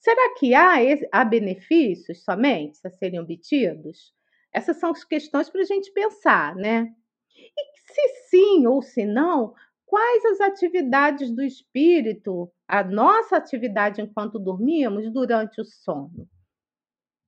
Será 0.00 0.34
que 0.34 0.52
há, 0.52 0.74
há 1.12 1.24
benefícios 1.24 2.24
somente 2.24 2.80
a 2.84 2.90
serem 2.90 3.20
obtidos? 3.20 4.12
Essas 4.52 4.78
são 4.78 4.90
as 4.90 5.04
questões 5.04 5.48
para 5.48 5.60
a 5.60 5.64
gente 5.64 5.92
pensar, 5.92 6.56
né? 6.56 6.92
E 7.36 7.92
se 7.92 8.08
sim 8.28 8.66
ou 8.66 8.82
se 8.82 9.06
não, 9.06 9.54
quais 9.84 10.24
as 10.24 10.40
atividades 10.40 11.30
do 11.30 11.42
espírito, 11.42 12.50
a 12.66 12.82
nossa 12.82 13.36
atividade 13.36 14.02
enquanto 14.02 14.40
dormimos 14.40 15.12
durante 15.12 15.60
o 15.60 15.64
sono? 15.64 16.28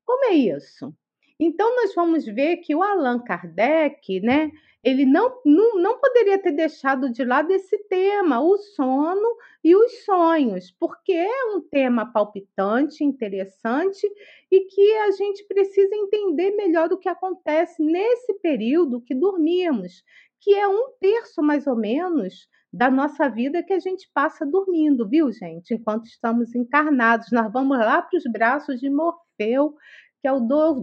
Como 0.05 0.25
é 0.25 0.35
isso? 0.35 0.93
Então, 1.41 1.74
nós 1.76 1.95
vamos 1.95 2.24
ver 2.24 2.59
que 2.59 2.74
o 2.74 2.82
Allan 2.82 3.20
Kardec, 3.20 4.20
né, 4.20 4.51
ele 4.82 5.05
não, 5.05 5.41
não, 5.45 5.76
não 5.80 5.99
poderia 5.99 6.41
ter 6.41 6.53
deixado 6.53 7.11
de 7.11 7.24
lado 7.24 7.51
esse 7.53 7.76
tema, 7.89 8.41
o 8.41 8.57
sono 8.57 9.36
e 9.62 9.74
os 9.74 10.05
sonhos, 10.05 10.70
porque 10.78 11.12
é 11.12 11.45
um 11.55 11.61
tema 11.61 12.12
palpitante, 12.12 13.05
interessante 13.05 14.07
e 14.51 14.61
que 14.62 14.93
a 14.99 15.11
gente 15.12 15.45
precisa 15.47 15.95
entender 15.95 16.53
melhor 16.53 16.93
o 16.93 16.99
que 16.99 17.09
acontece 17.09 17.82
nesse 17.82 18.34
período 18.41 19.01
que 19.01 19.14
dormimos, 19.14 20.03
que 20.41 20.55
é 20.55 20.66
um 20.66 20.93
terço 21.01 21.43
mais 21.43 21.66
ou 21.66 21.76
menos 21.76 22.49
da 22.72 22.91
nossa 22.91 23.28
vida 23.28 23.62
que 23.62 23.72
a 23.72 23.80
gente 23.80 24.09
passa 24.14 24.45
dormindo, 24.47 25.09
viu, 25.09 25.32
gente? 25.32 25.74
Enquanto 25.74 26.07
estamos 26.07 26.55
encarnados, 26.55 27.28
nós 27.32 27.51
vamos 27.53 27.78
lá 27.78 28.03
para 28.03 28.16
os 28.16 28.24
braços 28.30 28.78
de 28.78 28.91
Morfeu 28.91 29.74
que 30.21 30.29
é 30.29 30.33
o 30.33 30.41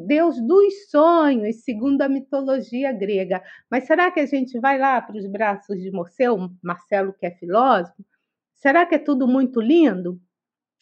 deus 0.08 0.40
dos 0.42 0.90
sonhos, 0.90 1.64
segundo 1.64 2.02
a 2.02 2.10
mitologia 2.10 2.92
grega. 2.94 3.42
Mas 3.70 3.86
será 3.86 4.12
que 4.12 4.20
a 4.20 4.26
gente 4.26 4.60
vai 4.60 4.78
lá 4.78 5.02
para 5.02 5.18
os 5.18 5.28
braços 5.28 5.78
de 5.82 5.92
Morceu, 5.92 6.38
Marcelo, 6.64 7.14
que 7.14 7.26
é 7.26 7.32
filósofo? 7.32 8.06
Será 8.56 8.86
que 8.86 8.96
é 8.96 9.00
tudo 9.00 9.28
muito 9.28 9.60
lindo? 9.60 10.20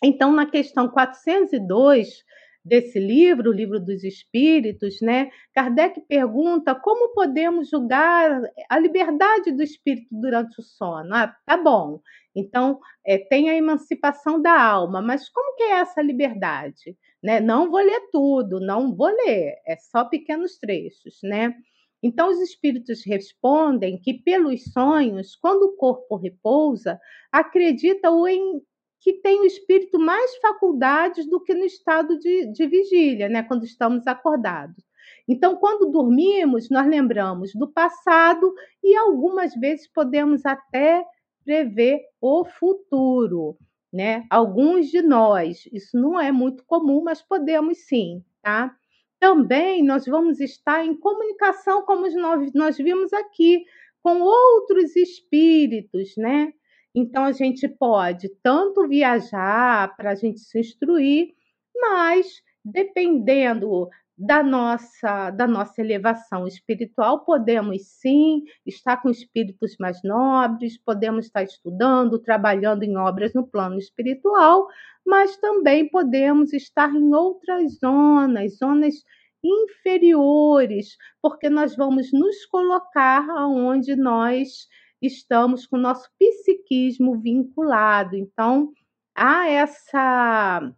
Então, 0.03 0.31
na 0.31 0.45
questão 0.45 0.89
402 0.89 2.23
desse 2.63 2.99
livro, 2.99 3.49
o 3.49 3.53
Livro 3.53 3.79
dos 3.79 4.03
Espíritos, 4.03 5.01
né, 5.01 5.29
Kardec 5.53 5.99
pergunta 6.07 6.73
como 6.73 7.13
podemos 7.13 7.69
julgar 7.69 8.41
a 8.69 8.79
liberdade 8.79 9.51
do 9.51 9.63
espírito 9.63 10.07
durante 10.11 10.59
o 10.59 10.63
sono. 10.63 11.13
Ah, 11.13 11.35
tá 11.45 11.57
bom. 11.57 11.99
Então, 12.35 12.79
é, 13.05 13.17
tem 13.17 13.49
a 13.49 13.55
emancipação 13.55 14.41
da 14.41 14.59
alma, 14.59 15.01
mas 15.01 15.29
como 15.29 15.55
que 15.55 15.63
é 15.63 15.79
essa 15.79 16.01
liberdade? 16.01 16.97
Né? 17.23 17.39
Não 17.39 17.71
vou 17.71 17.79
ler 17.79 18.09
tudo, 18.11 18.59
não 18.59 18.93
vou 18.93 19.07
ler, 19.07 19.55
é 19.65 19.77
só 19.77 20.03
pequenos 20.03 20.57
trechos, 20.57 21.19
né? 21.23 21.55
Então, 22.03 22.29
os 22.29 22.41
espíritos 22.41 23.01
respondem 23.05 23.97
que, 23.97 24.13
pelos 24.13 24.65
sonhos, 24.73 25.37
quando 25.37 25.63
o 25.63 25.77
corpo 25.77 26.17
repousa, 26.17 26.99
acreditam 27.31 28.27
em 28.27 28.61
que 28.99 29.13
tem 29.13 29.39
o 29.39 29.45
espírito 29.45 29.97
mais 29.97 30.35
faculdades 30.37 31.29
do 31.29 31.41
que 31.41 31.53
no 31.53 31.63
estado 31.63 32.19
de, 32.19 32.47
de 32.51 32.67
vigília, 32.67 33.27
né? 33.29 33.43
quando 33.43 33.65
estamos 33.65 34.07
acordados. 34.07 34.83
Então, 35.27 35.57
quando 35.57 35.91
dormimos, 35.91 36.69
nós 36.69 36.87
lembramos 36.87 37.53
do 37.53 37.71
passado 37.71 38.53
e 38.81 38.95
algumas 38.95 39.53
vezes 39.55 39.91
podemos 39.91 40.45
até 40.45 41.05
prever 41.43 42.01
o 42.21 42.45
futuro 42.45 43.57
né? 43.93 44.25
Alguns 44.29 44.87
de 44.87 45.01
nós, 45.01 45.69
isso 45.71 45.95
não 45.95 46.19
é 46.19 46.31
muito 46.31 46.65
comum, 46.65 47.03
mas 47.03 47.21
podemos 47.21 47.85
sim, 47.85 48.23
tá? 48.41 48.75
Também 49.19 49.83
nós 49.83 50.05
vamos 50.05 50.39
estar 50.39 50.83
em 50.83 50.99
comunicação, 50.99 51.83
como 51.83 52.09
nós, 52.19 52.51
nós 52.53 52.77
vimos 52.77 53.13
aqui, 53.13 53.63
com 54.01 54.19
outros 54.19 54.95
espíritos, 54.95 56.15
né? 56.17 56.51
Então 56.95 57.23
a 57.23 57.31
gente 57.31 57.67
pode 57.67 58.29
tanto 58.41 58.87
viajar 58.87 59.95
para 59.95 60.11
a 60.11 60.15
gente 60.15 60.39
se 60.39 60.59
instruir, 60.59 61.29
mas 61.75 62.41
dependendo 62.65 63.89
da 64.17 64.43
nossa, 64.43 65.31
da 65.31 65.47
nossa 65.47 65.81
elevação 65.81 66.47
espiritual, 66.47 67.25
podemos 67.25 67.81
sim 67.99 68.43
estar 68.65 68.97
com 68.97 69.09
espíritos 69.09 69.75
mais 69.79 69.99
nobres, 70.03 70.77
podemos 70.77 71.25
estar 71.25 71.43
estudando, 71.43 72.19
trabalhando 72.19 72.83
em 72.83 72.95
obras 72.97 73.33
no 73.33 73.47
plano 73.47 73.77
espiritual, 73.77 74.67
mas 75.05 75.35
também 75.37 75.89
podemos 75.89 76.53
estar 76.53 76.93
em 76.93 77.13
outras 77.13 77.79
zonas, 77.79 78.57
zonas 78.57 78.95
inferiores, 79.43 80.95
porque 81.21 81.49
nós 81.49 81.75
vamos 81.75 82.11
nos 82.13 82.45
colocar 82.45 83.29
aonde 83.29 83.95
nós 83.95 84.67
estamos 85.01 85.67
com 85.67 85.77
o 85.77 85.81
nosso 85.81 86.07
psiquismo 86.17 87.19
vinculado. 87.19 88.15
Então, 88.15 88.71
há 89.15 89.49
essa 89.49 90.71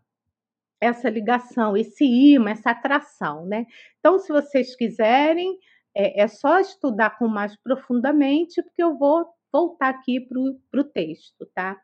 essa 0.79 1.09
ligação, 1.09 1.75
esse 1.75 2.05
imã, 2.05 2.51
essa 2.51 2.71
atração, 2.71 3.45
né? 3.45 3.65
Então, 3.99 4.19
se 4.19 4.31
vocês 4.31 4.75
quiserem, 4.75 5.57
é, 5.95 6.21
é 6.23 6.27
só 6.27 6.59
estudar 6.59 7.17
com 7.17 7.27
mais 7.27 7.55
profundamente, 7.55 8.61
porque 8.61 8.83
eu 8.83 8.97
vou 8.97 9.25
voltar 9.51 9.89
aqui 9.89 10.19
para 10.19 10.81
o 10.81 10.83
texto, 10.83 11.45
tá? 11.53 11.79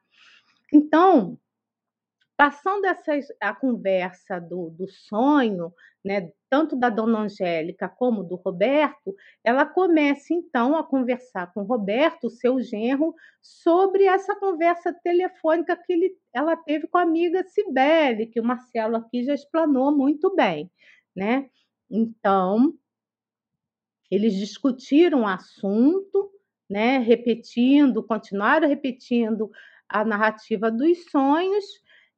Então, 0.74 1.38
passando 2.42 2.86
essa, 2.86 3.12
a 3.39 3.54
conversa 3.54 4.42
do, 4.42 4.72
do 4.72 4.88
sonho, 4.88 5.72
né, 6.04 6.32
tanto 6.50 6.76
da 6.76 6.89
dona 6.89 7.20
Angélica 7.20 7.88
como 7.88 8.24
do 8.24 8.36
Roberto, 8.36 9.16
ela 9.44 9.64
começa 9.64 10.34
então 10.34 10.76
a 10.76 10.84
conversar 10.84 11.54
com 11.54 11.62
o 11.62 11.66
Roberto, 11.66 12.32
seu 12.32 12.60
genro, 12.60 13.14
sobre 13.39 14.06
essa 14.06 14.36
conversa 14.36 14.92
telefônica 14.92 15.78
que 15.86 15.94
ele, 15.94 16.18
ela 16.34 16.58
teve 16.58 16.88
com 16.88 16.98
a 16.98 17.04
amiga 17.04 17.44
Cibele, 17.44 18.26
que 18.26 18.39
o 18.39 18.44
Marcelo 18.44 18.96
aqui 18.96 19.24
já 19.24 19.36
explanou 19.36 19.96
muito 19.96 20.36
bem, 20.36 20.68
né? 21.16 21.48
Então, 21.92 22.74
eles 24.10 24.34
discutiram 24.34 25.22
o 25.22 25.28
assunto, 25.28 26.32
né, 26.68 26.98
repetindo, 26.98 28.02
continuaram 28.02 28.68
repetindo 28.68 29.52
a 29.88 30.04
narrativa 30.04 30.72
dos 30.72 31.06
sonhos, 31.12 31.66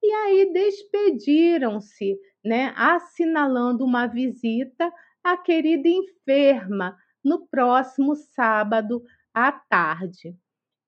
e 0.03 0.11
aí 0.11 0.51
despediram-se 0.51 2.19
né, 2.43 2.73
assinalando 2.75 3.85
uma 3.85 4.05
visita 4.05 4.91
à 5.23 5.37
querida 5.37 5.87
enferma 5.87 6.97
no 7.23 7.47
próximo 7.47 8.13
sábado 8.15 9.01
à 9.33 9.49
tarde. 9.51 10.35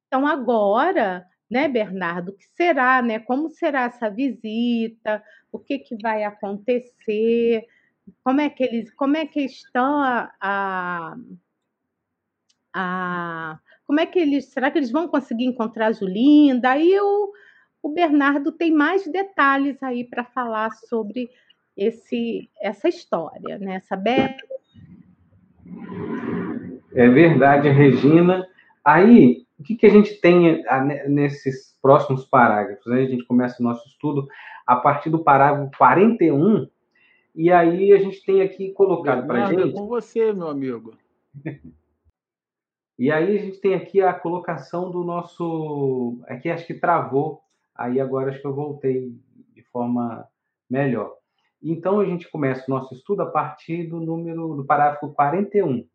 Então, 0.08 0.28
agora, 0.28 1.26
né, 1.50 1.70
Bernardo, 1.70 2.30
o 2.34 2.36
que 2.36 2.46
será, 2.56 3.02
né? 3.02 3.20
Como 3.20 3.50
será 3.50 3.84
essa 3.84 4.10
visita? 4.10 5.24
O 5.50 5.58
que, 5.58 5.80
que 5.80 5.96
vai 6.02 6.26
acontecer? 6.26 7.66
Como 8.22 8.42
é 8.42 8.50
que 8.50 8.64
eles, 8.64 8.94
como 8.94 9.16
é 9.16 9.26
que 9.26 9.42
estão 9.42 10.02
a, 10.02 10.32
a, 10.42 11.16
a 12.74 13.60
como 13.88 14.00
é 14.00 14.06
que 14.06 14.20
eles, 14.20 14.46
será 14.52 14.70
que 14.70 14.78
eles 14.78 14.92
vão 14.92 15.08
conseguir 15.08 15.46
encontrar 15.46 15.88
a 15.88 15.92
Julinda? 15.92 16.72
Aí 16.72 17.00
o, 17.00 17.32
o 17.86 17.90
Bernardo 17.90 18.52
tem 18.52 18.72
mais 18.72 19.06
detalhes 19.06 19.84
aí 19.84 20.04
para 20.04 20.24
falar 20.24 20.72
sobre 20.72 21.30
esse, 21.78 22.50
essa 22.60 22.90
história, 22.90 23.60
né? 23.60 23.76
essa 23.76 23.96
É 26.96 27.08
verdade, 27.08 27.70
Regina. 27.70 28.48
Aí, 28.84 29.46
o 29.60 29.62
que, 29.62 29.76
que 29.76 29.86
a 29.86 29.90
gente 29.90 30.20
tem 30.20 30.64
nesses 31.08 31.78
próximos 31.80 32.26
parágrafos? 32.26 32.92
A 32.92 33.06
gente 33.06 33.24
começa 33.24 33.62
o 33.62 33.64
nosso 33.64 33.88
estudo 33.88 34.28
a 34.66 34.78
partir 34.78 35.12
do 35.12 35.24
parágrafo 35.24 35.70
41, 35.78 36.68
e 37.36 37.52
aí 37.52 37.94
a 37.94 38.00
gente 38.00 38.26
tem 38.26 38.42
aqui 38.42 38.72
colocado 38.72 39.28
para 39.28 39.46
a 39.46 39.54
gente. 39.54 39.74
com 39.74 39.86
você, 39.86 40.34
meu 40.34 40.48
amigo. 40.48 40.98
E 42.98 43.12
aí 43.12 43.38
a 43.38 43.42
gente 43.42 43.60
tem 43.60 43.74
aqui 43.74 44.02
a 44.02 44.14
colocação 44.14 44.90
do 44.90 45.04
nosso. 45.04 46.18
Aqui 46.28 46.50
acho 46.50 46.66
que 46.66 46.74
travou, 46.74 47.45
aí 47.76 48.00
agora 48.00 48.32
acho 48.32 48.42
que 48.42 48.48
eu 48.48 48.56
voltei 48.56 49.14
de 49.54 49.62
forma 49.64 50.28
melhor. 50.70 51.14
Então, 51.62 52.00
a 52.00 52.06
gente 52.06 52.30
começa 52.30 52.64
o 52.68 52.72
nosso 52.72 52.94
estudo 52.94 53.24
a 53.24 53.26
partir 53.26 53.88
do 53.88 54.00
número 54.00 54.56
do 54.56 54.66
parágrafo 54.66 55.14
41, 55.14 55.88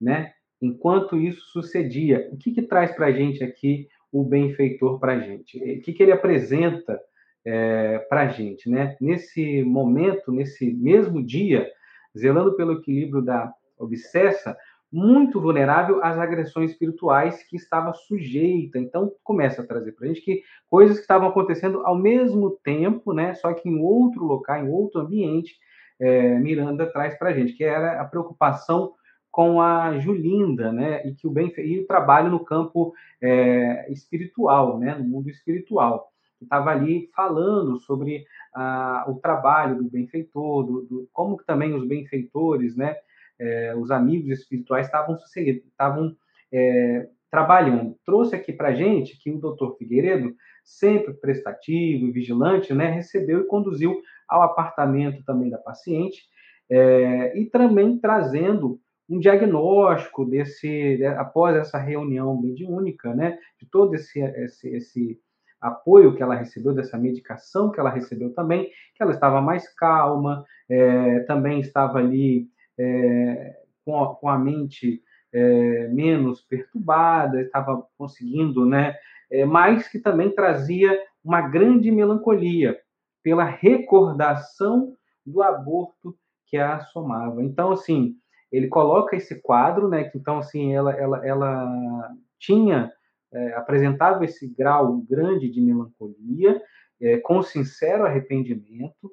né? 0.00 0.32
Enquanto 0.62 1.16
isso 1.16 1.40
sucedia, 1.50 2.28
o 2.32 2.36
que, 2.36 2.52
que 2.52 2.62
traz 2.62 2.94
para 2.94 3.06
a 3.06 3.12
gente 3.12 3.42
aqui 3.42 3.88
o 4.12 4.24
benfeitor 4.24 4.98
para 5.00 5.14
a 5.14 5.18
gente? 5.18 5.58
O 5.58 5.82
que, 5.82 5.92
que 5.92 6.02
ele 6.02 6.12
apresenta 6.12 7.00
é, 7.44 7.98
para 8.08 8.22
a 8.22 8.28
gente, 8.28 8.70
né? 8.70 8.96
Nesse 9.00 9.62
momento, 9.64 10.32
nesse 10.32 10.72
mesmo 10.72 11.22
dia, 11.22 11.70
zelando 12.16 12.56
pelo 12.56 12.74
equilíbrio 12.74 13.20
da 13.20 13.52
obsessa, 13.76 14.56
muito 14.94 15.40
vulnerável 15.40 15.98
às 16.04 16.16
agressões 16.20 16.70
espirituais 16.70 17.42
que 17.42 17.56
estava 17.56 17.92
sujeita. 17.92 18.78
Então, 18.78 19.10
começa 19.24 19.60
a 19.60 19.66
trazer 19.66 19.90
para 19.90 20.04
a 20.04 20.08
gente 20.08 20.20
que 20.20 20.42
coisas 20.70 20.96
que 20.96 21.02
estavam 21.02 21.28
acontecendo 21.28 21.84
ao 21.84 21.98
mesmo 21.98 22.52
tempo, 22.62 23.12
né, 23.12 23.34
só 23.34 23.52
que 23.52 23.68
em 23.68 23.80
outro 23.80 24.24
local, 24.24 24.64
em 24.64 24.70
outro 24.70 25.00
ambiente, 25.00 25.56
é, 25.98 26.38
Miranda 26.38 26.86
traz 26.86 27.18
para 27.18 27.30
a 27.30 27.32
gente, 27.32 27.54
que 27.54 27.64
era 27.64 28.00
a 28.00 28.04
preocupação 28.04 28.92
com 29.32 29.60
a 29.60 29.98
Julinda, 29.98 30.70
né, 30.70 31.04
e 31.04 31.12
que 31.12 31.26
o 31.26 31.30
bem 31.30 31.52
e 31.58 31.80
o 31.80 31.86
trabalho 31.88 32.30
no 32.30 32.44
campo 32.44 32.94
é, 33.20 33.90
espiritual, 33.90 34.78
né, 34.78 34.94
no 34.94 35.02
mundo 35.02 35.28
espiritual, 35.28 36.08
estava 36.40 36.70
ali 36.70 37.10
falando 37.16 37.80
sobre 37.80 38.24
ah, 38.54 39.04
o 39.08 39.14
trabalho 39.14 39.76
do 39.76 39.90
benfeitor, 39.90 40.62
do, 40.64 40.82
do, 40.82 41.08
como 41.12 41.36
também 41.44 41.74
os 41.74 41.84
benfeitores, 41.84 42.76
né, 42.76 42.94
é, 43.38 43.74
os 43.76 43.90
amigos 43.90 44.30
espirituais 44.30 44.86
estavam 44.86 45.16
estavam 45.36 46.16
é, 46.52 47.08
trabalhando. 47.30 47.96
Trouxe 48.04 48.36
aqui 48.36 48.52
para 48.52 48.74
gente 48.74 49.18
que 49.18 49.30
o 49.30 49.38
doutor 49.38 49.76
Figueiredo, 49.76 50.34
sempre 50.62 51.12
prestativo 51.14 52.06
e 52.06 52.12
vigilante, 52.12 52.72
né, 52.72 52.90
recebeu 52.90 53.40
e 53.40 53.46
conduziu 53.46 54.00
ao 54.28 54.42
apartamento 54.42 55.22
também 55.24 55.50
da 55.50 55.58
paciente 55.58 56.22
é, 56.70 57.38
e 57.38 57.46
também 57.46 57.98
trazendo 57.98 58.80
um 59.08 59.18
diagnóstico 59.18 60.24
desse, 60.24 60.96
né, 60.98 61.08
após 61.08 61.56
essa 61.56 61.76
reunião 61.76 62.40
mediúnica, 62.40 63.14
né, 63.14 63.38
de 63.60 63.68
todo 63.68 63.94
esse, 63.94 64.20
esse, 64.20 64.68
esse 64.68 65.20
apoio 65.60 66.14
que 66.14 66.22
ela 66.22 66.34
recebeu, 66.34 66.72
dessa 66.72 66.96
medicação 66.96 67.70
que 67.70 67.80
ela 67.80 67.90
recebeu 67.90 68.32
também, 68.32 68.70
que 68.94 69.02
ela 69.02 69.12
estava 69.12 69.40
mais 69.40 69.68
calma, 69.74 70.44
é, 70.68 71.20
também 71.20 71.60
estava 71.60 71.98
ali 71.98 72.48
é, 72.78 73.56
com, 73.84 74.02
a, 74.02 74.14
com, 74.14 74.28
a, 74.28 74.38
mente 74.38 75.02
é, 75.32 75.88
menos 75.88 76.40
perturbada, 76.42 77.40
estava 77.40 77.86
conseguindo, 77.96 78.66
né, 78.66 78.96
é, 79.30 79.44
mas 79.44 79.88
que 79.88 79.98
também 79.98 80.30
trazia 80.30 80.98
uma 81.24 81.40
grande 81.40 81.90
melancolia 81.90 82.78
pela 83.22 83.44
recordação 83.44 84.94
do 85.24 85.42
aborto 85.42 86.16
que 86.46 86.58
a 86.58 86.76
assomava. 86.76 87.42
Então, 87.42 87.72
assim, 87.72 88.16
ele 88.52 88.68
coloca 88.68 89.16
esse 89.16 89.40
quadro, 89.40 89.88
né? 89.88 90.04
Que 90.04 90.16
então 90.16 90.38
assim 90.38 90.74
ela 90.74 90.92
ela, 90.92 91.26
ela 91.26 92.14
tinha 92.38 92.92
é, 93.32 93.54
apresentava 93.54 94.24
esse 94.24 94.46
grau 94.46 94.98
grande 94.98 95.50
de 95.50 95.60
melancolia, 95.60 96.62
é, 97.00 97.18
com 97.18 97.42
sincero 97.42 98.06
arrependimento, 98.06 99.10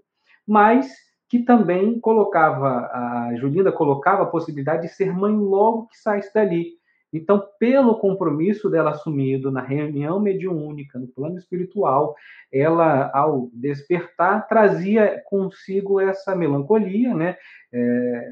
mas 0.47 0.93
que 1.31 1.39
também 1.39 1.97
colocava 1.97 2.89
a 2.91 3.33
Julinda 3.37 3.71
colocava 3.71 4.23
a 4.23 4.25
possibilidade 4.25 4.81
de 4.81 4.89
ser 4.89 5.13
mãe 5.13 5.33
logo 5.33 5.87
que 5.87 5.97
saísse 5.97 6.33
dali. 6.33 6.73
Então, 7.13 7.41
pelo 7.57 7.95
compromisso 7.99 8.69
dela 8.69 8.91
assumido 8.91 9.49
na 9.49 9.61
reunião 9.61 10.19
mediúnica, 10.19 10.99
no 10.99 11.07
plano 11.07 11.37
espiritual, 11.37 12.15
ela, 12.51 13.09
ao 13.13 13.49
despertar, 13.53 14.45
trazia 14.45 15.23
consigo 15.25 16.01
essa 16.01 16.35
melancolia, 16.35 17.13
né? 17.13 17.37
É, 17.71 18.29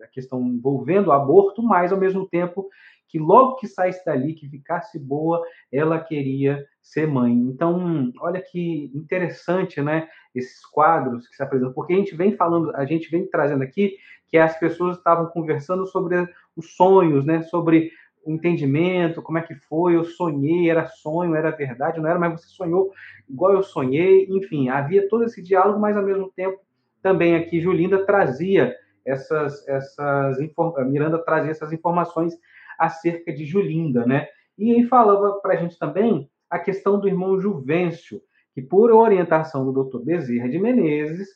a 0.00 0.06
questão 0.06 0.46
envolvendo 0.46 1.08
o 1.08 1.12
aborto, 1.12 1.62
mas 1.62 1.92
ao 1.92 1.98
mesmo 1.98 2.26
tempo 2.26 2.68
que 3.08 3.18
logo 3.18 3.56
que 3.56 3.66
saísse 3.66 4.04
dali, 4.04 4.34
que 4.34 4.48
ficasse 4.48 4.98
boa, 4.98 5.42
ela 5.72 5.98
queria 5.98 6.64
ser 6.82 7.06
mãe. 7.06 7.32
Então, 7.32 8.12
olha 8.20 8.40
que 8.40 8.90
interessante, 8.94 9.80
né? 9.80 10.08
Esses 10.34 10.64
quadros 10.66 11.26
que 11.26 11.34
se 11.34 11.42
apresentam, 11.42 11.72
porque 11.72 11.94
a 11.94 11.96
gente 11.96 12.14
vem 12.14 12.36
falando, 12.36 12.74
a 12.76 12.84
gente 12.84 13.10
vem 13.10 13.26
trazendo 13.26 13.62
aqui 13.62 13.96
que 14.28 14.36
as 14.36 14.58
pessoas 14.58 14.98
estavam 14.98 15.26
conversando 15.26 15.86
sobre 15.86 16.16
os 16.54 16.76
sonhos, 16.76 17.24
né? 17.24 17.42
Sobre 17.42 17.90
o 18.24 18.32
entendimento, 18.32 19.22
como 19.22 19.38
é 19.38 19.42
que 19.42 19.54
foi, 19.54 19.96
eu 19.96 20.04
sonhei, 20.04 20.68
era 20.68 20.86
sonho, 20.86 21.34
era 21.34 21.50
verdade, 21.50 21.98
não 21.98 22.10
era, 22.10 22.18
mas 22.18 22.42
você 22.42 22.48
sonhou 22.48 22.92
igual 23.28 23.54
eu 23.54 23.62
sonhei, 23.62 24.26
enfim, 24.28 24.68
havia 24.68 25.08
todo 25.08 25.24
esse 25.24 25.42
diálogo, 25.42 25.80
mas 25.80 25.96
ao 25.96 26.02
mesmo 26.02 26.30
tempo 26.36 26.60
também 27.02 27.36
aqui 27.36 27.60
Julinda 27.60 28.04
trazia 28.04 28.74
essas, 29.08 29.66
essas 29.66 30.38
Miranda 30.86 31.18
trazia 31.18 31.50
essas 31.50 31.72
informações 31.72 32.34
acerca 32.78 33.32
de 33.32 33.44
Julinda, 33.44 34.06
né? 34.06 34.28
E 34.56 34.72
aí 34.72 34.84
falava 34.84 35.40
para 35.40 35.54
a 35.54 35.56
gente 35.56 35.78
também 35.78 36.30
a 36.50 36.58
questão 36.58 36.98
do 36.98 37.08
irmão 37.08 37.40
Juvencio, 37.40 38.20
que 38.54 38.62
por 38.62 38.90
orientação 38.90 39.64
do 39.70 39.84
Dr. 39.84 39.98
Bezerra 39.98 40.48
de 40.48 40.58
Menezes 40.58 41.28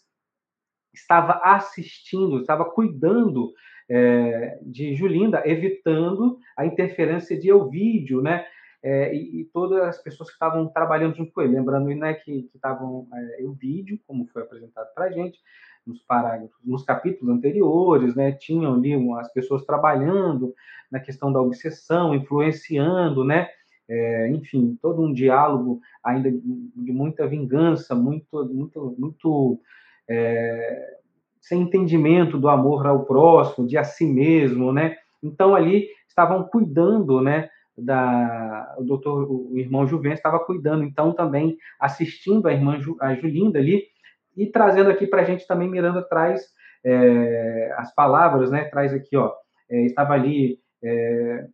estava 0.95 1.41
assistindo, 1.45 2.41
estava 2.41 2.65
cuidando 2.65 3.53
é, 3.89 4.59
de 4.63 4.95
Julinda, 4.95 5.43
evitando 5.45 6.39
a 6.57 6.67
interferência 6.67 7.39
de 7.39 7.49
Elvídio, 7.49 8.23
né? 8.23 8.47
É, 8.85 9.15
e, 9.15 9.43
e, 9.43 9.45
todas 9.53 9.81
as 9.81 10.03
pessoas 10.03 10.29
que 10.29 10.35
estavam 10.35 10.67
trabalhando 10.67 11.15
junto 11.15 11.33
com 11.33 11.41
ele, 11.41 11.55
lembrando 11.55 11.87
né, 11.95 12.15
que 12.15 12.51
estavam 12.53 13.07
é, 13.15 13.43
Elvídio, 13.43 14.01
como 14.09 14.27
foi 14.27 14.43
apresentado 14.43 14.93
para 14.93 15.05
a 15.05 15.13
gente, 15.13 15.39
nos 15.87 16.03
parágrafos, 16.03 16.57
nos 16.65 16.85
capítulos 16.85 17.35
anteriores, 17.35 18.15
né, 18.15 18.33
tinham 18.33 18.75
ali 18.75 18.95
as 19.19 19.33
pessoas 19.33 19.65
trabalhando 19.65 20.55
na 20.91 21.01
questão 21.01 21.33
da 21.33 21.41
obsessão, 21.41 22.15
influenciando, 22.15 23.25
né, 23.25 23.49
é, 23.89 24.29
enfim, 24.31 24.79
todo 24.81 25.03
um 25.03 25.13
diálogo 25.13 25.81
ainda 26.03 26.31
de 26.31 26.93
muita 26.93 27.27
vingança, 27.27 27.95
muito, 27.95 28.45
muito, 28.47 28.95
muito 28.99 29.61
é, 30.09 30.99
sem 31.41 31.63
entendimento 31.63 32.39
do 32.39 32.49
amor 32.49 32.87
ao 32.87 33.05
próximo, 33.05 33.67
de 33.67 33.77
a 33.77 33.85
si 33.85 34.07
mesmo, 34.07 34.73
né? 34.73 34.97
Então 35.23 35.55
ali 35.55 35.89
estavam 36.09 36.45
cuidando, 36.45 37.21
né? 37.21 37.51
Da, 37.77 38.75
o 38.79 38.85
doutor, 38.85 39.27
o 39.31 39.59
irmão 39.59 39.87
Juven 39.87 40.13
estava 40.13 40.39
cuidando, 40.39 40.85
então 40.85 41.13
também 41.13 41.57
assistindo 41.81 42.47
a 42.47 42.53
irmã 42.53 42.79
Ju, 42.79 42.97
a 43.01 43.15
Julinda 43.15 43.59
ali 43.59 43.85
e 44.37 44.47
trazendo 44.47 44.91
aqui 44.91 45.07
para 45.07 45.23
a 45.23 45.25
gente 45.25 45.47
também, 45.47 45.69
Miranda 45.69 46.03
traz 46.03 46.43
é, 46.85 47.75
as 47.77 47.95
palavras, 47.95 48.51
né? 48.51 48.65
Traz 48.65 48.93
aqui, 48.93 49.17
ó, 49.17 49.33
é, 49.71 49.83
estava 49.83 50.15
ali 50.15 50.59
é, 50.83 51.47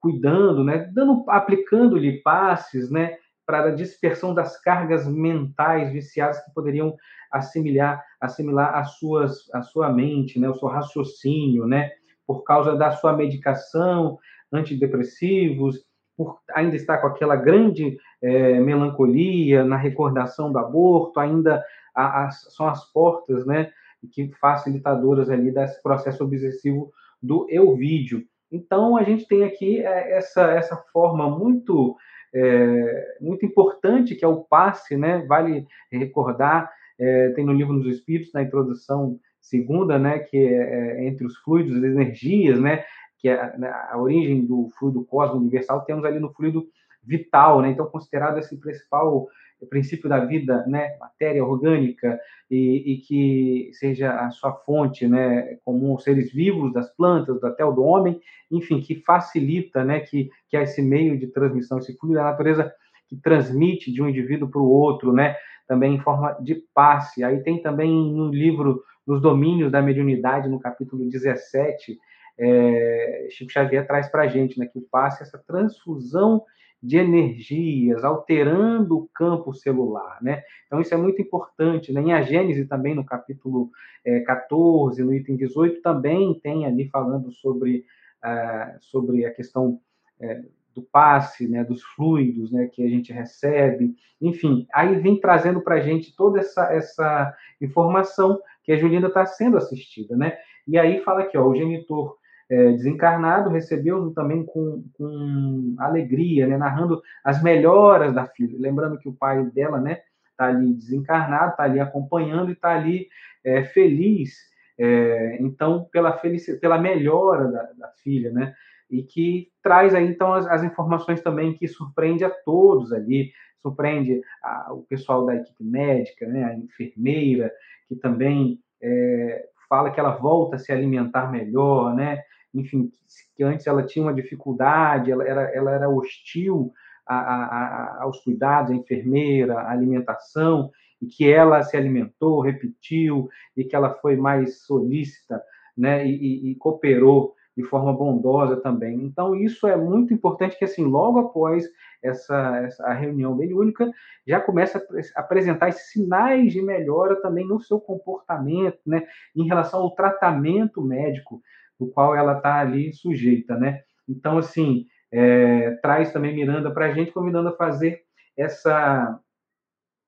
cuidando, 0.00 0.64
né? 0.64 0.90
Dando, 0.92 1.24
aplicando-lhe 1.28 2.22
passes, 2.22 2.90
né? 2.90 3.16
Para 3.46 3.64
a 3.64 3.74
dispersão 3.74 4.34
das 4.34 4.60
cargas 4.60 5.06
mentais 5.06 5.92
viciadas 5.92 6.42
que 6.44 6.54
poderiam 6.54 6.96
assimilar, 7.30 8.02
assimilar 8.20 8.76
as 8.76 8.92
suas, 8.98 9.52
a 9.52 9.62
sua 9.62 9.92
mente, 9.92 10.38
né? 10.38 10.48
O 10.48 10.54
seu 10.54 10.68
raciocínio, 10.68 11.66
né? 11.66 11.90
Por 12.26 12.42
causa 12.42 12.74
da 12.74 12.92
sua 12.92 13.12
medicação, 13.12 14.18
antidepressivos, 14.52 15.84
por 16.16 16.38
ainda 16.54 16.76
estar 16.76 16.98
com 16.98 17.08
aquela 17.08 17.36
grande 17.36 17.98
é, 18.22 18.60
melancolia 18.60 19.64
na 19.64 19.76
recordação 19.76 20.50
do 20.50 20.58
aborto, 20.58 21.18
ainda 21.18 21.62
a, 21.94 22.26
a, 22.26 22.30
são 22.30 22.68
as 22.68 22.84
portas, 22.92 23.46
né, 23.46 23.70
que 24.12 24.30
facilitadoras 24.40 25.30
ali 25.30 25.50
desse 25.50 25.82
processo 25.82 26.24
obsessivo 26.24 26.92
do 27.22 27.46
eu 27.48 27.74
vídeo. 27.74 28.24
Então 28.50 28.96
a 28.96 29.02
gente 29.02 29.26
tem 29.26 29.44
aqui 29.44 29.80
é, 29.80 30.16
essa 30.16 30.42
essa 30.52 30.76
forma 30.92 31.28
muito 31.28 31.96
é, 32.34 33.16
muito 33.20 33.46
importante 33.46 34.14
que 34.14 34.24
é 34.24 34.28
o 34.28 34.44
passe, 34.44 34.96
né? 34.96 35.24
Vale 35.26 35.66
recordar 35.90 36.70
é, 36.98 37.30
tem 37.30 37.44
no 37.44 37.52
livro 37.52 37.78
dos 37.78 37.96
Espíritos 37.96 38.32
na 38.32 38.42
introdução 38.42 39.18
segunda, 39.40 39.98
né? 39.98 40.20
Que 40.20 40.36
é, 40.36 41.00
é 41.00 41.06
entre 41.06 41.26
os 41.26 41.36
fluidos, 41.38 41.76
as 41.76 41.82
energias, 41.82 42.60
né? 42.60 42.84
Que 43.18 43.28
é 43.28 43.56
né, 43.56 43.68
a 43.90 43.98
origem 43.98 44.44
do 44.44 44.68
fluido 44.78 45.04
cósmico 45.04 45.38
universal 45.38 45.84
temos 45.84 46.04
ali 46.04 46.20
no 46.20 46.32
fluido 46.32 46.66
vital, 47.02 47.62
né? 47.62 47.70
Então 47.70 47.86
considerado 47.86 48.38
esse 48.38 48.56
principal 48.58 49.26
o 49.60 49.66
princípio 49.66 50.08
da 50.08 50.24
vida, 50.24 50.64
né, 50.66 50.96
matéria 50.98 51.44
orgânica, 51.44 52.18
e, 52.50 52.92
e, 52.92 52.98
que 52.98 53.70
seja 53.74 54.12
a 54.12 54.30
sua 54.30 54.52
fonte, 54.52 55.08
né, 55.08 55.56
comum 55.64 55.98
seres 55.98 56.32
vivos, 56.32 56.72
das 56.72 56.94
plantas, 56.94 57.42
até 57.42 57.64
o 57.64 57.72
do 57.72 57.82
homem, 57.82 58.20
enfim, 58.50 58.80
que 58.80 58.96
facilita, 58.96 59.84
né, 59.84 60.00
que, 60.00 60.30
que 60.48 60.56
é 60.56 60.62
esse 60.62 60.82
meio 60.82 61.18
de 61.18 61.28
transmissão, 61.28 61.78
esse 61.78 61.96
fluido 61.96 62.18
da 62.18 62.24
natureza 62.24 62.72
que 63.08 63.16
transmite 63.16 63.92
de 63.92 64.02
um 64.02 64.08
indivíduo 64.08 64.48
para 64.48 64.60
o 64.60 64.70
outro, 64.70 65.12
né, 65.12 65.36
também 65.66 65.94
em 65.94 66.00
forma 66.00 66.36
de 66.40 66.62
passe. 66.74 67.24
Aí 67.24 67.42
tem 67.42 67.60
também 67.62 67.90
no 67.90 68.28
livro 68.28 68.82
Nos 69.06 69.20
Domínios 69.20 69.72
da 69.72 69.80
Mediunidade, 69.80 70.48
no 70.48 70.60
capítulo 70.60 71.08
17, 71.08 71.98
é, 72.38 73.28
Chico 73.30 73.52
Xavier 73.52 73.86
traz 73.86 74.08
para 74.08 74.22
a 74.22 74.28
gente 74.28 74.58
né, 74.58 74.66
que 74.66 74.78
o 74.78 74.86
passe 74.90 75.22
é 75.22 75.26
essa 75.26 75.38
transfusão 75.38 76.42
de 76.84 76.98
energias, 76.98 78.04
alterando 78.04 78.98
o 78.98 79.08
campo 79.14 79.54
celular, 79.54 80.18
né? 80.20 80.42
Então 80.66 80.82
isso 80.82 80.92
é 80.92 80.98
muito 80.98 81.22
importante, 81.22 81.90
né? 81.94 82.02
Em 82.02 82.12
a 82.12 82.20
Gênese 82.20 82.66
também, 82.66 82.94
no 82.94 83.02
capítulo 83.02 83.70
é, 84.04 84.20
14, 84.20 85.02
no 85.02 85.14
item 85.14 85.34
18, 85.34 85.80
também 85.80 86.38
tem 86.40 86.66
ali 86.66 86.86
falando 86.90 87.32
sobre, 87.32 87.86
uh, 88.22 88.76
sobre 88.80 89.24
a 89.24 89.32
questão 89.32 89.80
é, 90.20 90.42
do 90.74 90.82
passe, 90.82 91.48
né, 91.48 91.64
dos 91.64 91.82
fluidos, 91.82 92.50
né, 92.50 92.66
que 92.66 92.84
a 92.84 92.88
gente 92.88 93.12
recebe, 93.12 93.94
enfim, 94.20 94.66
aí 94.74 94.96
vem 94.96 95.18
trazendo 95.18 95.60
para 95.60 95.76
a 95.76 95.80
gente 95.80 96.14
toda 96.14 96.40
essa, 96.40 96.70
essa 96.72 97.32
informação 97.60 98.40
que 98.62 98.72
a 98.72 98.76
Julinda 98.76 99.06
está 99.06 99.24
sendo 99.24 99.56
assistida, 99.56 100.16
né? 100.16 100.36
E 100.66 100.76
aí 100.76 101.00
fala 101.02 101.20
aqui, 101.20 101.38
ó, 101.38 101.46
o 101.46 101.54
genitor 101.54 102.16
é, 102.50 102.72
desencarnado, 102.72 103.50
recebeu 103.50 104.12
também 104.12 104.44
com, 104.44 104.84
com 104.94 105.74
alegria, 105.78 106.46
né, 106.46 106.56
narrando 106.56 107.00
as 107.24 107.42
melhoras 107.42 108.14
da 108.14 108.26
filha. 108.26 108.56
Lembrando 108.58 108.98
que 108.98 109.08
o 109.08 109.14
pai 109.14 109.44
dela, 109.50 109.80
né, 109.80 110.00
está 110.30 110.46
ali 110.46 110.74
desencarnado, 110.74 111.52
está 111.52 111.64
ali 111.64 111.80
acompanhando 111.80 112.50
e 112.50 112.54
está 112.54 112.74
ali 112.74 113.08
é, 113.44 113.64
feliz, 113.64 114.34
é, 114.78 115.36
então, 115.40 115.88
pela, 115.92 116.18
pela 116.60 116.78
melhora 116.78 117.50
da, 117.50 117.62
da, 117.78 117.88
filha, 118.02 118.30
né? 118.32 118.54
E 118.90 119.02
que 119.02 119.48
traz 119.62 119.94
aí, 119.94 120.06
então, 120.06 120.32
as, 120.32 120.46
as, 120.46 120.64
informações 120.64 121.20
também 121.22 121.54
que 121.54 121.68
surpreende 121.68 122.24
a 122.24 122.30
todos 122.30 122.92
ali, 122.92 123.32
surpreende 123.62 124.20
a, 124.42 124.72
o 124.72 124.82
pessoal 124.82 125.24
da 125.24 125.36
equipe 125.36 125.62
médica, 125.62 126.26
né? 126.26 126.44
A 126.44 126.54
enfermeira, 126.56 127.52
que 127.88 127.94
também 127.94 128.58
é, 128.82 129.46
fala 129.68 129.90
que 129.90 130.00
ela 130.00 130.16
volta 130.16 130.56
a 130.56 130.58
se 130.58 130.72
alimentar 130.72 131.30
melhor, 131.30 131.94
né? 131.94 132.22
Enfim, 132.52 132.90
que 133.36 133.42
antes 133.42 133.66
ela 133.66 133.82
tinha 133.82 134.04
uma 134.04 134.14
dificuldade, 134.14 135.10
ela 135.10 135.26
era, 135.26 135.42
ela 135.54 135.70
era 135.72 135.88
hostil 135.88 136.72
a, 137.06 137.16
a, 137.16 138.02
aos 138.02 138.20
cuidados, 138.22 138.70
a 138.70 138.74
enfermeira, 138.74 139.58
a 139.60 139.70
alimentação, 139.70 140.70
e 141.00 141.06
que 141.06 141.30
ela 141.30 141.62
se 141.62 141.76
alimentou, 141.76 142.40
repetiu, 142.40 143.28
e 143.56 143.64
que 143.64 143.74
ela 143.74 143.94
foi 143.94 144.16
mais 144.16 144.60
solícita, 144.60 145.42
né, 145.76 146.06
e, 146.06 146.14
e, 146.14 146.50
e 146.52 146.54
cooperou 146.54 147.34
de 147.56 147.62
forma 147.64 147.92
bondosa 147.92 148.56
também. 148.56 148.96
Então, 149.04 149.34
isso 149.34 149.66
é 149.66 149.76
muito 149.76 150.12
importante 150.12 150.58
que, 150.58 150.64
assim, 150.64 150.84
logo 150.84 151.18
após 151.18 151.64
essa, 152.04 152.58
essa 152.58 152.92
reunião 152.92 153.34
mediúnica, 153.34 153.90
já 154.26 154.40
começa 154.40 154.84
a 155.16 155.20
apresentar 155.20 155.70
esses 155.70 155.90
sinais 155.90 156.52
de 156.52 156.60
melhora 156.62 157.20
também 157.20 157.46
no 157.46 157.60
seu 157.60 157.80
comportamento, 157.80 158.78
né, 158.86 159.02
em 159.34 159.46
relação 159.46 159.80
ao 159.80 159.94
tratamento 159.94 160.82
médico 160.82 161.40
do 161.80 161.88
qual 161.88 162.14
ela 162.14 162.36
está 162.36 162.60
ali 162.60 162.92
sujeita, 162.92 163.56
né. 163.56 163.80
Então, 164.08 164.38
assim, 164.38 164.86
é, 165.10 165.70
traz 165.82 166.12
também 166.12 166.34
Miranda 166.34 166.70
para 166.70 166.86
a 166.86 166.92
gente, 166.92 167.12
convidando 167.12 167.48
a 167.48 167.56
fazer 167.56 168.02
essa, 168.36 169.18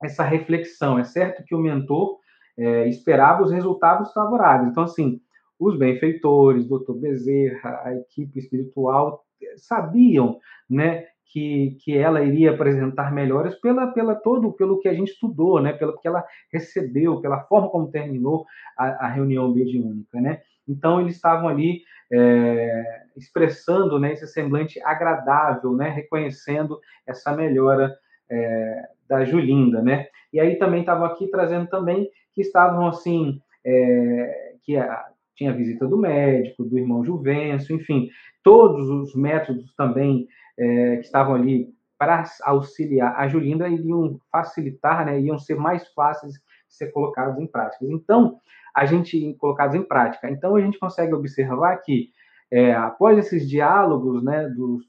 essa 0.02 0.22
reflexão. 0.22 0.98
É 0.98 1.04
certo 1.04 1.44
que 1.44 1.54
o 1.54 1.60
mentor 1.60 2.18
é, 2.58 2.88
esperava 2.88 3.42
os 3.42 3.50
resultados 3.50 4.12
favoráveis. 4.12 4.70
Então, 4.70 4.82
assim, 4.82 5.20
os 5.58 5.78
benfeitores, 5.78 6.68
doutor 6.68 6.98
Bezerra, 6.98 7.80
a 7.84 7.94
equipe 7.94 8.38
espiritual, 8.38 9.24
sabiam 9.56 10.38
né, 10.68 11.06
que, 11.32 11.76
que 11.80 11.96
ela 11.96 12.22
iria 12.22 12.52
apresentar 12.52 13.12
melhores 13.12 13.54
pela, 13.56 13.88
pela 13.88 14.14
todo, 14.14 14.52
pelo 14.52 14.78
que 14.78 14.88
a 14.88 14.94
gente 14.94 15.12
estudou, 15.12 15.60
né, 15.60 15.72
pelo 15.72 15.98
que 15.98 16.06
ela 16.06 16.24
recebeu, 16.52 17.20
pela 17.20 17.40
forma 17.42 17.68
como 17.68 17.90
terminou 17.90 18.46
a, 18.78 19.06
a 19.06 19.08
reunião 19.08 19.52
mediúnica. 19.52 20.20
Né? 20.20 20.40
Então, 20.68 21.00
eles 21.00 21.16
estavam 21.16 21.48
ali 21.48 21.82
é, 22.12 23.02
expressando 23.16 23.98
né, 23.98 24.12
esse 24.12 24.26
semblante 24.28 24.80
agradável, 24.82 25.72
né, 25.72 25.90
reconhecendo 25.90 26.78
essa 27.06 27.34
melhora 27.34 27.94
é, 28.30 28.88
da 29.08 29.24
Julinda. 29.24 29.82
Né? 29.82 30.06
E 30.32 30.40
aí 30.40 30.56
também 30.56 30.80
estavam 30.80 31.06
aqui 31.06 31.28
trazendo 31.28 31.68
também 31.68 32.08
que 32.34 32.40
estavam 32.40 32.86
assim, 32.86 33.40
é, 33.64 34.54
que 34.62 34.76
a, 34.76 35.06
tinha 35.34 35.50
a 35.50 35.54
visita 35.54 35.86
do 35.86 35.98
médico, 35.98 36.64
do 36.64 36.78
irmão 36.78 37.04
Juvencio, 37.04 37.74
enfim, 37.74 38.08
todos 38.42 38.88
os 38.88 39.14
métodos 39.14 39.74
também 39.74 40.26
é, 40.58 40.96
que 40.96 41.06
estavam 41.06 41.34
ali 41.34 41.74
para 41.98 42.24
auxiliar 42.42 43.14
a 43.16 43.26
Julinda 43.26 43.68
iriam 43.68 44.20
facilitar, 44.30 45.06
né, 45.06 45.20
iam 45.20 45.38
ser 45.38 45.56
mais 45.56 45.88
fáceis 45.88 46.34
de 46.34 46.40
ser 46.68 46.92
colocados 46.92 47.38
em 47.38 47.46
prática. 47.46 47.84
Então, 47.86 48.38
a 48.76 48.84
gente 48.84 49.34
colocados 49.40 49.74
em 49.74 49.82
prática. 49.82 50.30
Então 50.30 50.54
a 50.54 50.60
gente 50.60 50.78
consegue 50.78 51.14
observar 51.14 51.78
que 51.78 52.10
é, 52.50 52.74
após 52.74 53.16
esses 53.16 53.48
diálogos, 53.48 54.22
né, 54.22 54.48
do, 54.50 54.82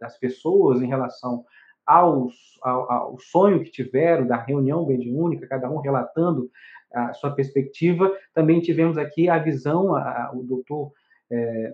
das 0.00 0.16
pessoas 0.16 0.80
em 0.80 0.86
relação 0.86 1.44
aos, 1.84 2.34
ao, 2.62 2.90
ao, 2.90 3.18
sonho 3.18 3.64
que 3.64 3.70
tiveram 3.70 4.26
da 4.28 4.36
reunião 4.36 4.86
mediúnica, 4.86 5.48
cada 5.48 5.68
um 5.68 5.80
relatando 5.80 6.48
a 6.94 7.12
sua 7.12 7.32
perspectiva, 7.32 8.10
também 8.32 8.60
tivemos 8.60 8.96
aqui 8.96 9.28
a 9.28 9.38
visão, 9.38 9.94
a, 9.94 10.26
a, 10.26 10.32
o 10.32 10.44
doutor 10.44 10.92
é, 11.30 11.72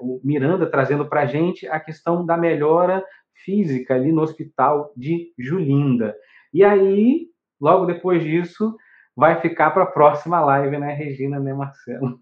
o 0.00 0.20
Miranda 0.22 0.66
trazendo 0.66 1.06
para 1.06 1.22
a 1.22 1.26
gente 1.26 1.66
a 1.68 1.80
questão 1.80 2.24
da 2.24 2.36
melhora 2.36 3.04
física 3.44 3.94
ali 3.94 4.12
no 4.12 4.22
hospital 4.22 4.92
de 4.96 5.32
Julinda. 5.38 6.14
E 6.52 6.62
aí, 6.64 7.28
logo 7.60 7.86
depois 7.86 8.22
disso, 8.22 8.76
vai 9.16 9.40
ficar 9.40 9.70
para 9.70 9.84
a 9.84 9.90
próxima 9.90 10.40
live, 10.40 10.78
né, 10.78 10.92
Regina, 10.92 11.38
né, 11.38 11.54
Marcelo? 11.54 12.18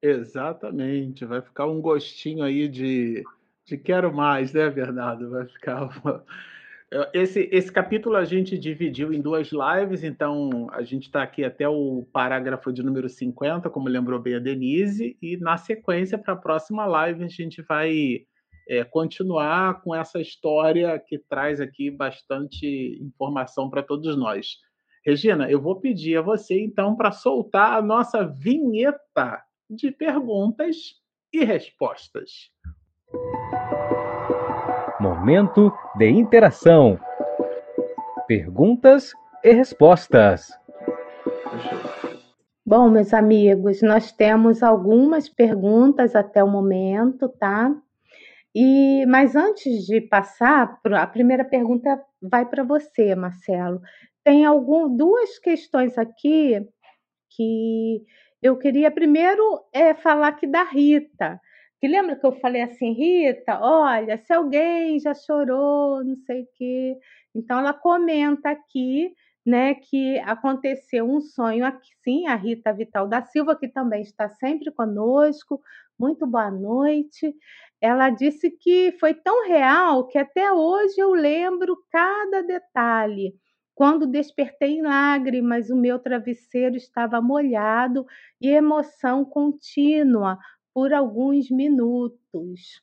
Exatamente, 0.00 1.24
vai 1.24 1.40
ficar 1.40 1.66
um 1.66 1.80
gostinho 1.80 2.42
aí 2.44 2.68
de, 2.68 3.22
de 3.64 3.76
quero 3.76 4.12
mais, 4.12 4.52
né, 4.52 4.68
Bernardo? 4.68 5.30
Vai 5.30 5.46
ficar. 5.46 5.88
Esse, 7.14 7.48
esse 7.50 7.72
capítulo 7.72 8.16
a 8.16 8.24
gente 8.24 8.58
dividiu 8.58 9.14
em 9.14 9.20
duas 9.20 9.48
lives, 9.50 10.04
então 10.04 10.68
a 10.72 10.82
gente 10.82 11.04
está 11.04 11.22
aqui 11.22 11.42
até 11.42 11.66
o 11.66 12.06
parágrafo 12.12 12.70
de 12.70 12.82
número 12.82 13.08
50, 13.08 13.70
como 13.70 13.88
lembrou 13.88 14.20
bem 14.20 14.34
a 14.34 14.38
Denise, 14.38 15.16
e 15.22 15.38
na 15.38 15.56
sequência, 15.56 16.18
para 16.18 16.34
a 16.34 16.36
próxima 16.36 16.84
live, 16.84 17.24
a 17.24 17.28
gente 17.28 17.62
vai 17.62 18.26
é, 18.68 18.84
continuar 18.84 19.80
com 19.80 19.94
essa 19.94 20.20
história 20.20 20.98
que 20.98 21.18
traz 21.18 21.62
aqui 21.62 21.90
bastante 21.90 22.98
informação 23.00 23.70
para 23.70 23.82
todos 23.82 24.14
nós. 24.14 24.58
Regina, 25.04 25.50
eu 25.50 25.60
vou 25.60 25.80
pedir 25.80 26.18
a 26.18 26.22
você 26.22 26.60
então 26.62 26.94
para 26.94 27.10
soltar 27.10 27.72
a 27.72 27.82
nossa 27.82 28.22
vinheta 28.24 29.42
de 29.68 29.90
perguntas 29.90 31.00
e 31.32 31.42
respostas. 31.42 32.52
Momento 35.22 35.72
de 35.96 36.08
interação. 36.08 36.98
Perguntas 38.26 39.12
e 39.44 39.52
respostas. 39.52 40.50
Bom, 42.66 42.90
meus 42.90 43.14
amigos, 43.14 43.82
nós 43.82 44.10
temos 44.10 44.64
algumas 44.64 45.28
perguntas 45.28 46.16
até 46.16 46.42
o 46.42 46.50
momento, 46.50 47.28
tá? 47.28 47.72
E 48.52 49.06
mas 49.06 49.36
antes 49.36 49.86
de 49.86 50.00
passar, 50.00 50.80
a 50.84 51.06
primeira 51.06 51.44
pergunta 51.44 52.02
vai 52.20 52.44
para 52.44 52.64
você, 52.64 53.14
Marcelo 53.14 53.80
tem 54.24 54.44
algum, 54.44 54.88
duas 54.96 55.38
questões 55.38 55.96
aqui 55.96 56.66
que 57.30 58.02
eu 58.42 58.56
queria 58.56 58.90
primeiro 58.90 59.60
é, 59.72 59.94
falar 59.94 60.28
aqui 60.28 60.48
da 60.48 60.64
Rita. 60.64 61.40
Que 61.82 61.88
lembra 61.88 62.14
que 62.14 62.24
eu 62.24 62.30
falei 62.30 62.62
assim, 62.62 62.92
Rita, 62.92 63.58
olha, 63.60 64.16
se 64.16 64.32
alguém 64.32 65.00
já 65.00 65.12
chorou, 65.14 66.04
não 66.04 66.14
sei 66.14 66.42
o 66.42 66.48
quê. 66.54 66.96
Então 67.34 67.58
ela 67.58 67.74
comenta 67.74 68.50
aqui, 68.50 69.12
né, 69.44 69.74
que 69.74 70.16
aconteceu 70.20 71.04
um 71.04 71.20
sonho 71.20 71.66
aqui, 71.66 71.90
sim, 72.04 72.28
a 72.28 72.36
Rita 72.36 72.72
Vital 72.72 73.08
da 73.08 73.20
Silva, 73.22 73.56
que 73.56 73.66
também 73.66 74.00
está 74.00 74.28
sempre 74.28 74.70
conosco. 74.70 75.60
Muito 75.98 76.24
boa 76.24 76.52
noite. 76.52 77.34
Ela 77.80 78.10
disse 78.10 78.48
que 78.48 78.92
foi 79.00 79.12
tão 79.12 79.44
real 79.48 80.06
que 80.06 80.18
até 80.18 80.52
hoje 80.52 80.94
eu 81.00 81.10
lembro 81.12 81.76
cada 81.90 82.42
detalhe. 82.44 83.34
Quando 83.74 84.06
despertei 84.06 84.78
em 84.78 84.82
lágrimas, 84.82 85.68
o 85.68 85.74
meu 85.74 85.98
travesseiro 85.98 86.76
estava 86.76 87.20
molhado 87.20 88.06
e 88.40 88.50
emoção 88.50 89.24
contínua 89.24 90.38
por 90.74 90.92
alguns 90.92 91.50
minutos. 91.50 92.82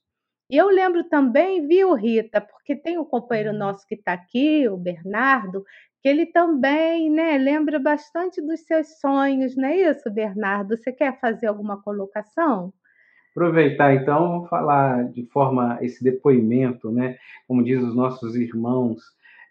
E 0.50 0.58
eu 0.58 0.68
lembro 0.68 1.04
também, 1.04 1.68
viu, 1.68 1.94
Rita, 1.94 2.42
porque 2.42 2.76
tem 2.76 2.98
um 2.98 3.06
companheiro 3.06 3.52
uhum. 3.52 3.58
nosso 3.58 3.86
que 3.86 3.96
está 3.96 4.14
aqui, 4.14 4.68
o 4.68 4.78
Bernardo, 4.78 5.64
que 6.02 6.10
ele 6.10 6.26
também 6.26 7.10
né, 7.12 7.38
lembra 7.38 7.78
bastante 7.78 8.42
dos 8.42 8.62
seus 8.62 9.00
sonhos, 9.00 9.56
não 9.56 9.68
é 9.68 9.78
isso, 9.92 10.10
Bernardo? 10.10 10.76
Você 10.76 10.92
quer 10.92 11.20
fazer 11.20 11.48
alguma 11.48 11.82
colocação? 11.82 12.74
Aproveitar 13.32 13.94
então, 13.94 14.28
vamos 14.28 14.50
falar 14.50 15.04
de 15.12 15.26
forma 15.28 15.78
esse 15.82 16.04
depoimento, 16.04 16.92
né? 16.92 17.18
Como 17.48 17.64
diz 17.64 17.82
os 17.82 17.96
nossos 17.96 18.36
irmãos, 18.36 19.04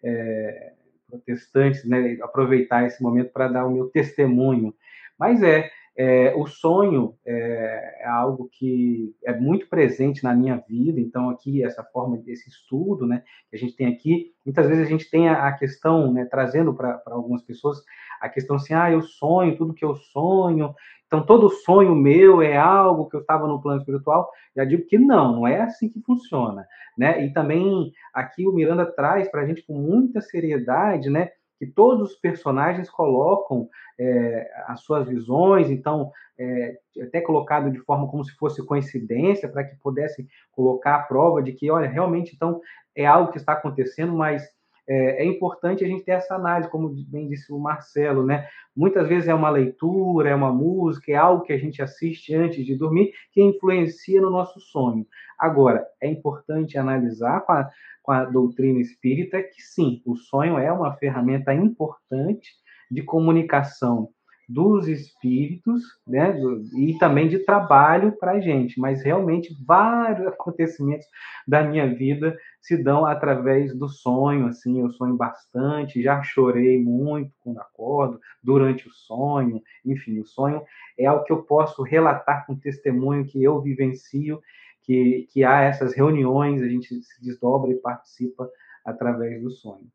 é, 0.03 0.73
protestantes, 1.09 1.85
né, 1.85 2.19
aproveitar 2.23 2.87
esse 2.87 3.03
momento 3.03 3.33
para 3.33 3.49
dar 3.49 3.67
o 3.67 3.71
meu 3.71 3.89
testemunho. 3.89 4.75
Mas 5.19 5.43
é, 5.43 5.71
é 6.01 6.33
o 6.37 6.47
sonho 6.47 7.17
é, 7.27 8.03
é, 8.03 8.07
algo 8.07 8.49
que 8.53 9.13
é 9.25 9.37
muito 9.37 9.69
presente 9.69 10.23
na 10.23 10.33
minha 10.33 10.57
vida, 10.69 11.01
então 11.01 11.29
aqui 11.29 11.65
essa 11.65 11.83
forma 11.83 12.17
desse 12.17 12.49
estudo, 12.49 13.05
né, 13.05 13.25
que 13.51 13.57
a 13.57 13.59
gente 13.59 13.75
tem 13.75 13.89
aqui, 13.89 14.33
muitas 14.47 14.69
vezes 14.69 14.87
a 14.87 14.89
gente 14.89 15.11
tem 15.11 15.29
a, 15.29 15.49
a 15.49 15.53
questão, 15.53 16.13
né, 16.13 16.25
trazendo 16.25 16.73
para 16.73 17.03
algumas 17.07 17.43
pessoas 17.43 17.83
a 18.21 18.29
questão 18.29 18.55
assim, 18.55 18.75
ah, 18.75 18.93
eu 18.93 19.03
sonho, 19.03 19.57
tudo 19.57 19.75
que 19.75 19.85
eu 19.85 19.97
sonho, 19.97 20.73
então 21.09 21.27
todo 21.27 21.51
sonho 21.51 21.97
meu 21.97 22.41
é 22.43 22.57
algo 22.57 23.09
que 23.09 23.17
eu 23.17 23.21
estava 23.21 23.49
no 23.49 23.61
plano 23.61 23.81
espiritual. 23.81 24.31
Já 24.55 24.65
digo 24.65 24.85
que 24.85 24.99
não, 24.99 25.37
não 25.37 25.49
é 25.49 25.63
assim 25.63 25.89
que 25.89 26.03
funciona, 26.03 26.67
né? 26.97 27.25
E 27.25 27.33
também 27.33 27.91
aqui 28.13 28.47
o 28.47 28.53
Miranda 28.53 28.85
traz 28.85 29.27
para 29.31 29.41
a 29.41 29.47
gente 29.47 29.63
com 29.63 29.73
muita 29.73 30.21
seriedade, 30.21 31.09
né? 31.09 31.31
Que 31.59 31.67
todos 31.67 32.13
os 32.13 32.17
personagens 32.17 32.89
colocam 32.89 33.69
é, 33.99 34.51
as 34.67 34.81
suas 34.81 35.09
visões, 35.09 35.71
então, 35.71 36.13
é, 36.39 36.79
até 37.03 37.21
colocado 37.21 37.71
de 37.71 37.79
forma 37.81 38.09
como 38.09 38.25
se 38.25 38.33
fosse 38.37 38.65
coincidência, 38.65 39.49
para 39.49 39.65
que 39.65 39.77
pudesse 39.77 40.27
colocar 40.53 40.95
a 40.95 41.03
prova 41.03 41.43
de 41.43 41.53
que, 41.53 41.71
olha, 41.71 41.89
realmente, 41.89 42.35
então, 42.35 42.61
é 42.95 43.05
algo 43.05 43.33
que 43.33 43.39
está 43.39 43.53
acontecendo, 43.53 44.13
mas 44.13 44.49
é, 44.89 45.23
é, 45.23 45.25
importante 45.25 45.85
a 45.85 45.89
gente 45.89 46.03
ter 46.03 46.13
essa 46.13 46.35
análise, 46.35 46.71
como 46.71 46.89
bem 47.07 47.29
disse 47.29 47.53
o 47.53 47.59
Marcelo, 47.59 48.25
né? 48.25 48.49
Muitas 48.75 49.07
vezes 49.07 49.29
é 49.29 49.35
uma 49.35 49.51
leitura, 49.51 50.31
é 50.31 50.35
uma 50.35 50.53
música, 50.53 51.13
é 51.13 51.15
algo 51.15 51.43
que 51.43 51.53
a 51.53 51.59
gente 51.59 51.83
assiste 51.83 52.35
antes 52.35 52.65
de 52.65 52.75
dormir 52.75 53.13
que 53.33 53.43
influencia 53.43 54.21
no 54.21 54.31
nosso 54.31 54.59
sonho. 54.61 55.07
Agora, 55.39 55.87
é 56.01 56.09
importante 56.09 56.79
analisar 56.79 57.43
com 57.43 57.53
a, 57.53 57.69
com 58.03 58.13
a 58.13 58.25
doutrina 58.25 58.81
espírita 58.81 59.43
que 59.43 59.61
sim, 59.61 60.01
o 60.07 60.17
sonho 60.17 60.59
é 60.59 60.73
uma 60.73 60.95
ferramenta 60.95 61.53
importante 61.53 62.49
de 62.91 63.03
comunicação 63.03 64.09
dos 64.49 64.89
espíritos, 64.89 65.83
né, 66.07 66.35
e 66.79 66.97
também 66.99 67.29
de 67.29 67.41
trabalho 67.41 68.13
para 68.19 68.33
a 68.33 68.41
gente, 68.41 68.81
mas 68.81 69.03
realmente 69.03 69.55
vários 69.67 70.27
acontecimentos 70.29 71.07
da 71.47 71.63
minha 71.63 71.95
vida 71.95 72.35
se 72.63 72.83
dão 72.83 73.05
através 73.05 73.77
do 73.77 73.89
sonho, 73.89 74.47
assim, 74.47 74.81
eu 74.81 74.91
sonho 74.91 75.17
bastante, 75.17 76.03
já 76.03 76.23
chorei 76.23 76.83
muito 76.83 77.31
quando 77.41 77.61
acordo, 77.61 78.19
durante 78.43 78.89
o 78.89 78.93
sonho, 78.93 79.63
enfim, 79.85 80.19
o 80.19 80.27
sonho 80.27 80.63
é 80.99 81.05
algo 81.05 81.25
que 81.25 81.33
eu 81.33 81.43
posso 81.43 81.83
relatar 81.83 82.47
com 82.47 82.57
testemunho 82.57 83.27
que 83.27 83.43
eu 83.43 83.61
vivencio, 83.61 84.41
que, 84.83 85.29
que 85.31 85.45
há 85.45 85.61
essas 85.61 85.95
reuniões, 85.95 86.63
a 86.63 86.69
gente 86.69 86.89
se 87.03 87.23
desdobra 87.23 87.71
e 87.71 87.77
participa 87.77 88.49
através 88.83 89.43
do 89.43 89.51
sonho. 89.51 89.87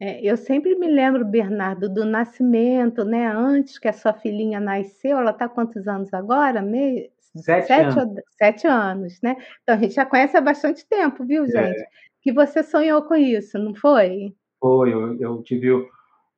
É, 0.00 0.20
eu 0.22 0.36
sempre 0.36 0.74
me 0.74 0.88
lembro, 0.88 1.24
Bernardo, 1.24 1.88
do 1.88 2.04
nascimento, 2.04 3.04
né? 3.04 3.26
Antes 3.26 3.78
que 3.78 3.88
a 3.88 3.92
sua 3.92 4.12
filhinha 4.12 4.58
nasceu, 4.58 5.18
ela 5.18 5.30
está 5.30 5.48
quantos 5.48 5.86
anos 5.86 6.12
agora? 6.12 6.60
Me... 6.60 7.10
Sete, 7.36 7.66
sete, 7.66 7.98
anos. 7.98 8.22
sete 8.38 8.66
anos, 8.66 9.20
né? 9.20 9.36
Então 9.62 9.74
a 9.74 9.78
gente 9.78 9.94
já 9.94 10.06
conhece 10.06 10.36
há 10.36 10.40
bastante 10.40 10.86
tempo, 10.86 11.24
viu, 11.24 11.44
é. 11.44 11.48
gente? 11.48 11.80
É. 11.80 11.86
Que 12.22 12.32
você 12.32 12.62
sonhou 12.62 13.02
com 13.02 13.14
isso, 13.14 13.58
não 13.58 13.74
foi? 13.74 14.34
Foi, 14.60 14.92
eu, 14.92 15.20
eu 15.20 15.42
tive 15.42 15.72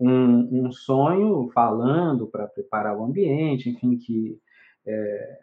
um, 0.00 0.66
um 0.66 0.72
sonho 0.72 1.50
falando 1.52 2.26
para 2.26 2.46
preparar 2.46 2.96
o 2.96 3.04
ambiente, 3.04 3.70
enfim, 3.70 3.96
que 3.96 4.38
é, 4.86 5.38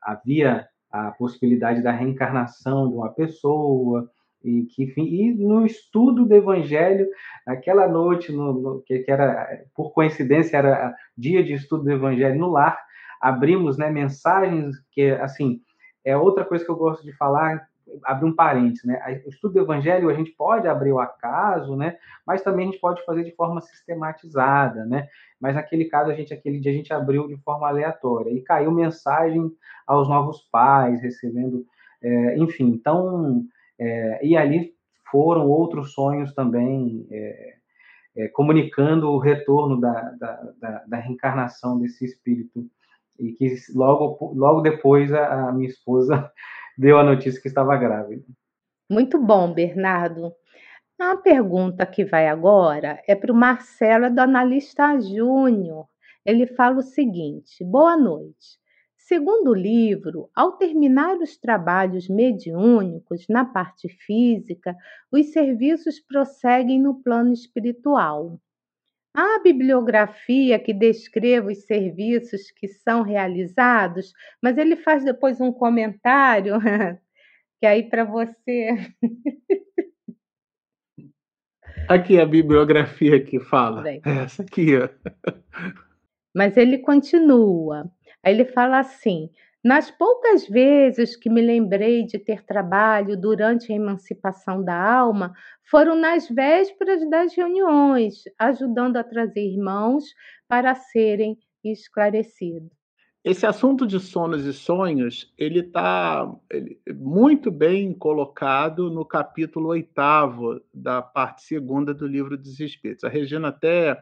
havia 0.00 0.68
a 0.90 1.10
possibilidade 1.12 1.82
da 1.82 1.92
reencarnação 1.92 2.88
de 2.88 2.94
uma 2.94 3.10
pessoa, 3.10 4.10
e 4.42 4.64
que 4.64 4.84
enfim, 4.84 5.04
e 5.04 5.34
no 5.34 5.66
estudo 5.66 6.24
do 6.24 6.34
Evangelho, 6.34 7.08
aquela 7.46 7.88
noite 7.88 8.32
no, 8.32 8.52
no, 8.52 8.82
que, 8.82 9.04
era 9.08 9.64
por 9.74 9.92
coincidência 9.92 10.56
era 10.56 10.94
dia 11.16 11.42
de 11.42 11.54
estudo 11.54 11.84
do 11.84 11.92
Evangelho 11.92 12.38
no 12.38 12.50
lar, 12.50 12.78
abrimos 13.20 13.76
né, 13.76 13.90
mensagens 13.90 14.76
que 14.92 15.10
assim 15.10 15.60
é 16.04 16.16
outra 16.16 16.44
coisa 16.44 16.64
que 16.64 16.70
eu 16.70 16.76
gosto 16.76 17.04
de 17.04 17.12
falar, 17.16 17.66
abrir 18.04 18.26
um 18.26 18.34
parênteses, 18.34 18.84
né? 18.84 19.00
O 19.26 19.28
estudo 19.28 19.54
do 19.54 19.60
Evangelho 19.60 20.10
a 20.10 20.14
gente 20.14 20.30
pode 20.32 20.68
abrir 20.68 20.92
o 20.92 20.98
acaso, 20.98 21.76
né? 21.76 21.96
Mas 22.26 22.42
também 22.42 22.68
a 22.68 22.70
gente 22.70 22.80
pode 22.80 23.04
fazer 23.04 23.24
de 23.24 23.34
forma 23.34 23.60
sistematizada, 23.60 24.84
né? 24.84 25.08
Mas 25.40 25.54
naquele 25.54 25.86
caso 25.86 26.10
a 26.10 26.14
gente 26.14 26.32
aquele 26.32 26.60
dia 26.60 26.72
a 26.72 26.74
gente 26.74 26.92
abriu 26.92 27.26
de 27.26 27.36
forma 27.38 27.66
aleatória 27.68 28.30
e 28.30 28.42
caiu 28.42 28.70
mensagem 28.70 29.50
aos 29.86 30.08
novos 30.08 30.48
pais 30.50 31.00
recebendo, 31.02 31.64
é, 32.02 32.38
enfim, 32.38 32.66
então 32.66 33.44
é, 33.78 34.26
e 34.26 34.36
ali 34.36 34.74
foram 35.10 35.48
outros 35.48 35.92
sonhos 35.92 36.34
também, 36.34 37.06
é, 37.10 37.54
é, 38.16 38.28
comunicando 38.28 39.10
o 39.10 39.18
retorno 39.18 39.80
da, 39.80 39.92
da, 40.18 40.52
da, 40.60 40.84
da, 40.86 40.96
reencarnação 40.98 41.78
desse 41.78 42.04
espírito. 42.04 42.68
E 43.18 43.32
que 43.32 43.54
logo, 43.74 44.32
logo 44.34 44.60
depois 44.60 45.12
a, 45.12 45.48
a 45.48 45.52
minha 45.52 45.68
esposa 45.68 46.30
deu 46.76 46.98
a 46.98 47.04
notícia 47.04 47.40
que 47.40 47.48
estava 47.48 47.76
grávida. 47.76 48.24
Muito 48.90 49.20
bom, 49.20 49.52
Bernardo. 49.52 50.32
A 51.00 51.16
pergunta 51.16 51.86
que 51.86 52.04
vai 52.04 52.26
agora 52.26 53.00
é 53.06 53.14
para 53.14 53.32
o 53.32 53.36
Marcelo, 53.36 54.06
é 54.06 54.10
do 54.10 54.20
analista 54.20 55.00
Júnior. 55.00 55.86
Ele 56.24 56.46
fala 56.46 56.78
o 56.78 56.82
seguinte: 56.82 57.64
Boa 57.64 57.96
noite. 57.96 58.58
Segundo 59.08 59.52
o 59.52 59.54
livro, 59.54 60.28
ao 60.36 60.58
terminar 60.58 61.16
os 61.16 61.38
trabalhos 61.38 62.10
mediúnicos 62.10 63.24
na 63.26 63.42
parte 63.42 63.88
física, 63.88 64.76
os 65.10 65.32
serviços 65.32 65.98
prosseguem 65.98 66.78
no 66.78 67.02
plano 67.02 67.32
espiritual. 67.32 68.38
Há 69.16 69.40
bibliografia 69.42 70.58
que 70.58 70.74
descreve 70.74 71.52
os 71.52 71.64
serviços 71.64 72.50
que 72.50 72.68
são 72.68 73.00
realizados, 73.00 74.12
mas 74.42 74.58
ele 74.58 74.76
faz 74.76 75.02
depois 75.02 75.40
um 75.40 75.50
comentário 75.50 76.56
que 77.58 77.66
aí 77.66 77.88
para 77.88 78.04
você. 78.04 78.76
Aqui 81.88 82.18
é 82.18 82.20
a 82.20 82.26
bibliografia 82.26 83.24
que 83.24 83.40
fala. 83.40 83.80
Bem. 83.80 84.02
Essa 84.04 84.42
aqui, 84.42 84.76
ó. 84.76 84.90
Mas 86.36 86.58
ele 86.58 86.76
continua. 86.76 87.90
Aí 88.24 88.34
ele 88.34 88.44
fala 88.44 88.78
assim: 88.78 89.30
nas 89.64 89.90
poucas 89.90 90.46
vezes 90.48 91.16
que 91.16 91.28
me 91.28 91.40
lembrei 91.40 92.04
de 92.04 92.18
ter 92.18 92.44
trabalho 92.44 93.20
durante 93.20 93.72
a 93.72 93.76
emancipação 93.76 94.62
da 94.62 94.74
alma, 94.74 95.32
foram 95.64 95.96
nas 95.96 96.28
vésperas 96.28 97.08
das 97.10 97.34
reuniões, 97.34 98.22
ajudando 98.38 98.96
a 98.96 99.04
trazer 99.04 99.42
irmãos 99.42 100.04
para 100.48 100.74
serem 100.74 101.36
esclarecidos. 101.64 102.70
Esse 103.24 103.44
assunto 103.44 103.84
de 103.84 103.98
sonos 103.98 104.46
e 104.46 104.52
sonhos, 104.52 105.34
ele 105.36 105.58
está 105.58 106.32
muito 106.96 107.50
bem 107.50 107.92
colocado 107.92 108.90
no 108.90 109.04
capítulo 109.04 109.68
oitavo 109.68 110.60
da 110.72 111.02
parte 111.02 111.42
segunda 111.42 111.92
do 111.92 112.06
livro 112.06 112.38
dos 112.38 112.60
Espíritos. 112.60 113.04
A 113.04 113.08
Regina 113.08 113.48
até 113.48 114.00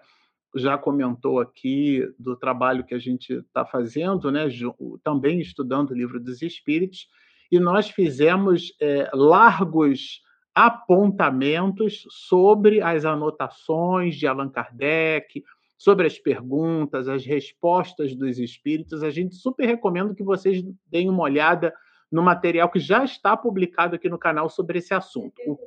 já 0.56 0.76
comentou 0.78 1.38
aqui 1.38 2.02
do 2.18 2.36
trabalho 2.36 2.84
que 2.84 2.94
a 2.94 2.98
gente 2.98 3.32
está 3.34 3.64
fazendo, 3.64 4.30
né, 4.30 4.48
também 5.02 5.40
estudando 5.40 5.90
o 5.90 5.94
livro 5.94 6.18
dos 6.18 6.42
Espíritos, 6.42 7.08
e 7.50 7.60
nós 7.60 7.90
fizemos 7.90 8.74
é, 8.80 9.08
largos 9.12 10.22
apontamentos 10.54 12.06
sobre 12.10 12.80
as 12.80 13.04
anotações 13.04 14.16
de 14.16 14.26
Allan 14.26 14.48
Kardec, 14.48 15.44
sobre 15.76 16.06
as 16.06 16.18
perguntas, 16.18 17.08
as 17.08 17.24
respostas 17.26 18.16
dos 18.16 18.38
espíritos. 18.38 19.02
A 19.02 19.10
gente 19.10 19.34
super 19.34 19.66
recomenda 19.66 20.14
que 20.14 20.24
vocês 20.24 20.62
deem 20.86 21.10
uma 21.10 21.24
olhada 21.24 21.74
no 22.10 22.22
material 22.22 22.70
que 22.70 22.78
já 22.78 23.04
está 23.04 23.36
publicado 23.36 23.96
aqui 23.96 24.08
no 24.08 24.18
canal 24.18 24.48
sobre 24.48 24.78
esse 24.78 24.94
assunto. 24.94 25.34
O 25.46 25.58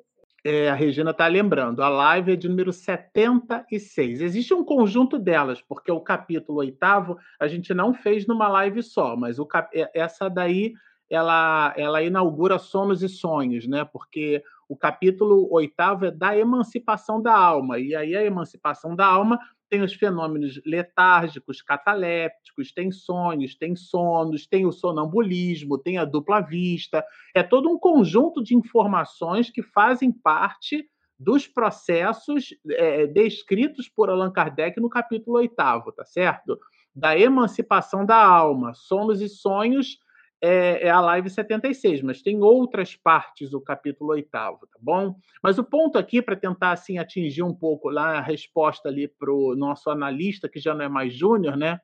é, 0.43 0.69
a 0.69 0.75
Regina 0.75 1.11
está 1.11 1.27
lembrando, 1.27 1.81
a 1.81 1.89
live 1.89 2.33
é 2.33 2.35
de 2.35 2.47
número 2.47 2.71
76. 2.71 4.21
Existe 4.21 4.53
um 4.53 4.63
conjunto 4.63 5.19
delas, 5.19 5.61
porque 5.61 5.91
o 5.91 6.01
capítulo 6.01 6.59
oitavo 6.59 7.17
a 7.39 7.47
gente 7.47 7.73
não 7.73 7.93
fez 7.93 8.25
numa 8.25 8.47
live 8.47 8.81
só, 8.81 9.15
mas 9.15 9.39
o 9.39 9.45
cap... 9.45 9.69
É, 9.77 9.89
essa 9.93 10.29
daí 10.29 10.73
ela, 11.09 11.73
ela 11.75 12.01
inaugura 12.03 12.59
Sonos 12.59 13.01
e 13.01 13.09
Sonhos, 13.09 13.67
né? 13.67 13.83
Porque 13.83 14.43
o 14.67 14.77
capítulo 14.77 15.51
oitavo 15.51 16.05
é 16.05 16.11
da 16.11 16.37
emancipação 16.37 17.21
da 17.21 17.35
alma, 17.35 17.79
e 17.79 17.95
aí 17.95 18.15
a 18.15 18.23
emancipação 18.23 18.95
da 18.95 19.07
alma 19.07 19.39
tem 19.69 19.81
os 19.81 19.93
fenômenos 19.93 20.59
letárgicos, 20.65 21.61
catalépticos, 21.61 22.71
tem 22.71 22.91
sonhos, 22.91 23.55
tem 23.55 23.75
sonos, 23.75 24.47
tem 24.47 24.65
o 24.65 24.71
sonambulismo, 24.71 25.77
tem 25.77 25.97
a 25.97 26.05
dupla 26.05 26.41
vista. 26.41 27.05
É 27.35 27.43
todo 27.43 27.69
um 27.69 27.77
conjunto 27.77 28.43
de 28.43 28.55
informações 28.55 29.49
que 29.49 29.61
fazem 29.61 30.11
parte 30.11 30.89
dos 31.19 31.47
processos 31.47 32.55
é, 32.71 33.05
descritos 33.05 33.89
por 33.89 34.09
Allan 34.09 34.31
Kardec 34.31 34.79
no 34.79 34.89
capítulo 34.89 35.37
oitavo, 35.37 35.91
tá 35.91 36.05
certo? 36.05 36.57
Da 36.95 37.17
emancipação 37.17 38.05
da 38.05 38.17
alma, 38.17 38.73
sonos 38.73 39.21
e 39.21 39.29
sonhos 39.29 39.97
é, 40.41 40.87
é, 40.87 40.89
a 40.89 41.01
live 41.01 41.29
76, 41.29 42.01
mas 42.01 42.21
tem 42.21 42.41
outras 42.41 42.95
partes 42.95 43.49
do 43.49 43.59
capítulo 43.59 44.11
oitavo, 44.11 44.67
tá 44.67 44.79
bom? 44.79 45.15
Mas 45.43 45.57
o 45.57 45.63
ponto 45.63 45.97
aqui, 45.97 46.21
para 46.21 46.35
tentar 46.35 46.71
assim 46.71 46.97
atingir 46.97 47.43
um 47.43 47.53
pouco 47.53 47.89
lá 47.89 48.17
a 48.17 48.21
resposta 48.21 48.87
ali 48.87 49.07
para 49.07 49.31
o 49.31 49.55
nosso 49.55 49.89
analista, 49.89 50.47
que 50.47 50.59
já 50.59 50.73
não 50.73 50.85
é 50.85 50.89
mais 50.89 51.13
júnior, 51.13 51.57
né? 51.57 51.79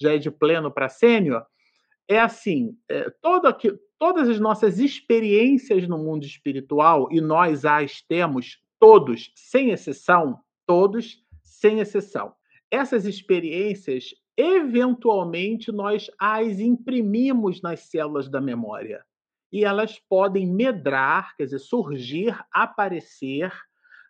Já 0.00 0.14
é 0.14 0.18
de 0.18 0.30
pleno 0.30 0.70
para 0.70 0.88
sênior, 0.88 1.44
é 2.08 2.18
assim: 2.18 2.76
é, 2.90 3.06
todas 3.22 4.28
as 4.28 4.40
nossas 4.40 4.80
experiências 4.80 5.86
no 5.86 5.96
mundo 5.96 6.24
espiritual, 6.24 7.08
e 7.12 7.20
nós 7.20 7.64
as 7.64 8.02
temos 8.02 8.58
todos, 8.80 9.30
sem 9.36 9.70
exceção, 9.70 10.40
todos, 10.66 11.22
sem 11.44 11.78
exceção. 11.78 12.32
Essas 12.70 13.04
experiências, 13.04 14.14
eventualmente 14.36 15.70
nós 15.72 16.10
as 16.18 16.58
imprimimos 16.58 17.60
nas 17.62 17.80
células 17.80 18.28
da 18.28 18.40
memória. 18.40 19.04
E 19.52 19.64
elas 19.64 19.98
podem 20.08 20.46
medrar, 20.46 21.34
quer 21.36 21.44
dizer, 21.44 21.58
surgir, 21.58 22.38
aparecer 22.52 23.52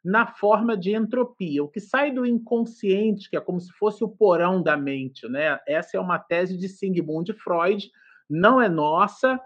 na 0.04 0.26
forma 0.26 0.76
de 0.76 0.94
entropia. 0.94 1.62
O 1.62 1.68
que 1.68 1.80
sai 1.80 2.10
do 2.10 2.26
inconsciente, 2.26 3.28
que 3.28 3.36
é 3.36 3.40
como 3.40 3.60
se 3.60 3.72
fosse 3.72 4.02
o 4.02 4.08
porão 4.08 4.62
da 4.62 4.76
mente, 4.76 5.28
né? 5.28 5.58
Essa 5.66 5.96
é 5.96 6.00
uma 6.00 6.18
tese 6.18 6.56
de 6.56 6.68
Sigmund 6.68 7.32
Freud, 7.34 7.90
não 8.28 8.60
é 8.60 8.68
nossa. 8.68 9.40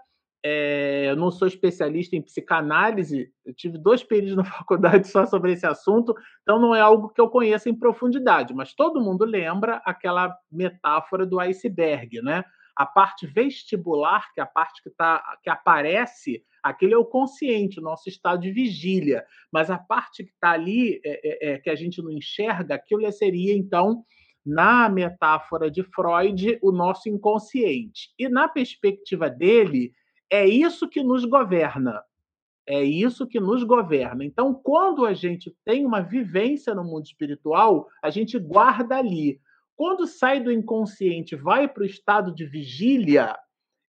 É, 0.47 1.09
eu 1.09 1.15
não 1.15 1.31
sou 1.31 1.47
especialista 1.47 2.15
em 2.15 2.21
psicanálise, 2.21 3.31
eu 3.43 3.51
tive 3.51 3.79
dois 3.79 4.03
períodos 4.03 4.35
na 4.37 4.43
faculdade 4.43 5.07
só 5.07 5.25
sobre 5.25 5.53
esse 5.53 5.65
assunto, 5.65 6.13
então 6.43 6.59
não 6.59 6.75
é 6.75 6.79
algo 6.79 7.09
que 7.09 7.19
eu 7.19 7.27
conheça 7.27 7.67
em 7.67 7.73
profundidade, 7.73 8.53
mas 8.53 8.75
todo 8.75 9.01
mundo 9.01 9.25
lembra 9.25 9.81
aquela 9.83 10.37
metáfora 10.51 11.25
do 11.25 11.39
iceberg, 11.39 12.21
né? 12.21 12.43
A 12.75 12.85
parte 12.85 13.25
vestibular, 13.25 14.31
que 14.35 14.39
é 14.39 14.43
a 14.43 14.45
parte 14.45 14.83
que, 14.83 14.91
tá, 14.91 15.23
que 15.41 15.49
aparece, 15.49 16.43
aquele 16.61 16.93
é 16.93 16.97
o 16.97 17.05
consciente, 17.05 17.79
o 17.79 17.83
nosso 17.83 18.07
estado 18.07 18.41
de 18.41 18.51
vigília. 18.51 19.25
Mas 19.51 19.71
a 19.71 19.79
parte 19.79 20.25
que 20.25 20.31
está 20.31 20.51
ali, 20.51 21.01
é, 21.03 21.21
é, 21.23 21.53
é, 21.53 21.57
que 21.57 21.71
a 21.71 21.75
gente 21.75 22.03
não 22.03 22.11
enxerga, 22.11 22.75
aquilo 22.75 23.09
seria, 23.11 23.57
então, 23.57 24.03
na 24.45 24.89
metáfora 24.89 25.71
de 25.71 25.81
Freud, 25.81 26.59
o 26.61 26.71
nosso 26.71 27.09
inconsciente. 27.09 28.13
E 28.19 28.27
na 28.27 28.47
perspectiva 28.47 29.27
dele, 29.27 29.93
é 30.35 30.47
isso 30.47 30.87
que 30.87 31.03
nos 31.03 31.25
governa. 31.25 32.03
É 32.67 32.83
isso 32.83 33.27
que 33.27 33.39
nos 33.39 33.63
governa. 33.63 34.25
Então, 34.25 34.53
quando 34.53 35.05
a 35.05 35.13
gente 35.13 35.55
tem 35.63 35.85
uma 35.85 36.01
vivência 36.01 36.73
no 36.73 36.83
mundo 36.83 37.05
espiritual, 37.05 37.87
a 38.01 38.09
gente 38.09 38.39
guarda 38.39 38.97
ali. 38.97 39.39
Quando 39.75 40.07
sai 40.07 40.39
do 40.39 40.51
inconsciente, 40.51 41.35
vai 41.35 41.67
para 41.67 41.83
o 41.83 41.85
estado 41.85 42.33
de 42.33 42.45
vigília, 42.45 43.37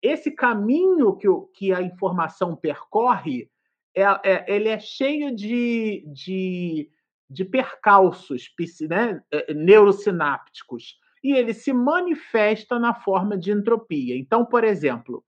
esse 0.00 0.30
caminho 0.30 1.16
que, 1.16 1.26
que 1.54 1.72
a 1.72 1.82
informação 1.82 2.54
percorre, 2.54 3.50
é, 3.94 4.02
é, 4.02 4.54
ele 4.54 4.68
é 4.68 4.78
cheio 4.78 5.34
de, 5.34 6.04
de, 6.06 6.88
de 7.28 7.44
percalços 7.44 8.50
né, 8.88 9.20
é, 9.32 9.52
neurosinápticos 9.52 10.96
e 11.22 11.32
ele 11.32 11.52
se 11.52 11.72
manifesta 11.72 12.78
na 12.78 12.94
forma 12.94 13.36
de 13.36 13.50
entropia. 13.50 14.16
Então, 14.16 14.44
por 14.44 14.64
exemplo, 14.64 15.24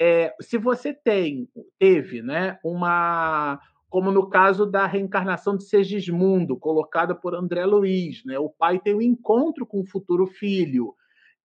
é, 0.00 0.34
se 0.40 0.58
você 0.58 0.92
tem, 0.92 1.48
teve 1.78 2.22
né, 2.22 2.58
uma, 2.64 3.60
como 3.88 4.10
no 4.10 4.28
caso 4.28 4.66
da 4.66 4.86
reencarnação 4.86 5.56
de 5.56 5.64
Segismundo, 5.64 6.56
colocada 6.56 7.14
por 7.14 7.34
André 7.34 7.64
Luiz. 7.64 8.24
Né? 8.24 8.38
O 8.38 8.50
pai 8.50 8.80
tem 8.80 8.94
um 8.94 9.02
encontro 9.02 9.64
com 9.64 9.80
o 9.80 9.86
futuro 9.86 10.26
filho. 10.26 10.94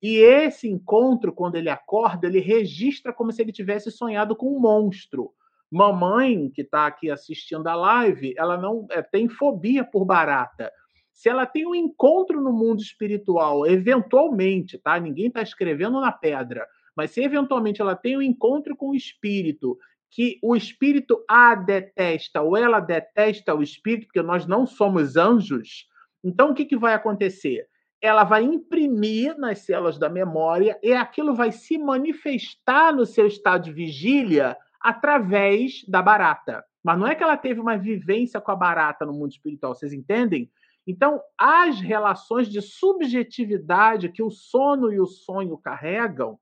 E 0.02 0.16
esse 0.18 0.68
encontro, 0.68 1.34
quando 1.34 1.56
ele 1.56 1.70
acorda, 1.70 2.26
ele 2.26 2.40
registra 2.40 3.14
como 3.14 3.32
se 3.32 3.42
ele 3.42 3.52
tivesse 3.52 3.92
sonhado 3.92 4.36
com 4.36 4.56
um 4.56 4.60
monstro. 4.60 5.32
Mamãe, 5.72 6.50
que 6.50 6.62
está 6.62 6.88
aqui 6.88 7.12
assistindo 7.12 7.68
a 7.68 7.76
live, 7.76 8.34
ela 8.36 8.58
não 8.58 8.88
é, 8.90 9.04
tem 9.04 9.30
fobia 9.30 9.84
por 9.84 10.04
barata. 10.04 10.72
Se 11.14 11.30
ela 11.30 11.46
tem 11.46 11.68
um 11.68 11.76
encontro 11.76 12.42
no 12.42 12.52
mundo 12.52 12.82
espiritual, 12.82 13.68
eventualmente, 13.68 14.80
tá? 14.80 15.00
Ninguém 15.00 15.28
está 15.28 15.42
escrevendo 15.42 16.00
na 16.00 16.12
pedra, 16.12 16.66
mas 16.96 17.12
se 17.12 17.22
eventualmente 17.22 17.82
ela 17.82 17.96
tem 17.96 18.18
um 18.18 18.22
encontro 18.22 18.76
com 18.76 18.90
o 18.90 18.96
espírito 18.96 19.78
que 20.12 20.40
o 20.42 20.56
espírito 20.56 21.24
a 21.30 21.54
detesta 21.54 22.42
ou 22.42 22.58
ela 22.58 22.80
detesta 22.80 23.54
o 23.54 23.62
espírito, 23.62 24.08
porque 24.08 24.22
nós 24.22 24.48
não 24.48 24.66
somos 24.66 25.16
anjos, 25.16 25.88
então 26.24 26.52
o 26.52 26.54
que, 26.54 26.66
que 26.66 26.78
vai 26.78 26.94
acontecer? 26.94 27.68
Ela 28.02 28.24
vai 28.24 28.44
imprimir 28.44 29.38
nas 29.38 29.60
células 29.60 30.00
da 30.00 30.10
memória 30.10 30.80
e 30.82 30.94
aquilo 30.94 31.36
vai 31.36 31.52
se 31.52 31.78
manifestar 31.78 32.94
no 32.94 33.06
seu 33.06 33.28
estado 33.28 33.66
de 33.66 33.74
vigília 33.74 34.58
através 34.82 35.84
da 35.88 36.02
barata. 36.02 36.64
Mas 36.84 36.98
não 36.98 37.08
é 37.08 37.14
que 37.14 37.24
ela 37.24 37.38
teve 37.38 37.60
uma 37.60 37.78
vivência 37.78 38.40
com 38.40 38.52
a 38.52 38.56
barata 38.56 39.06
no 39.06 39.14
mundo 39.14 39.32
espiritual, 39.32 39.76
vocês 39.76 39.92
entendem? 39.92 40.50
Então, 40.88 41.22
as 41.38 41.80
relações 41.80 42.50
de 42.50 42.62
subjetividade 42.62 44.10
que 44.10 44.24
o 44.24 44.32
sono 44.32 44.92
e 44.92 45.00
o 45.00 45.06
sonho 45.06 45.58
carregam, 45.58 46.40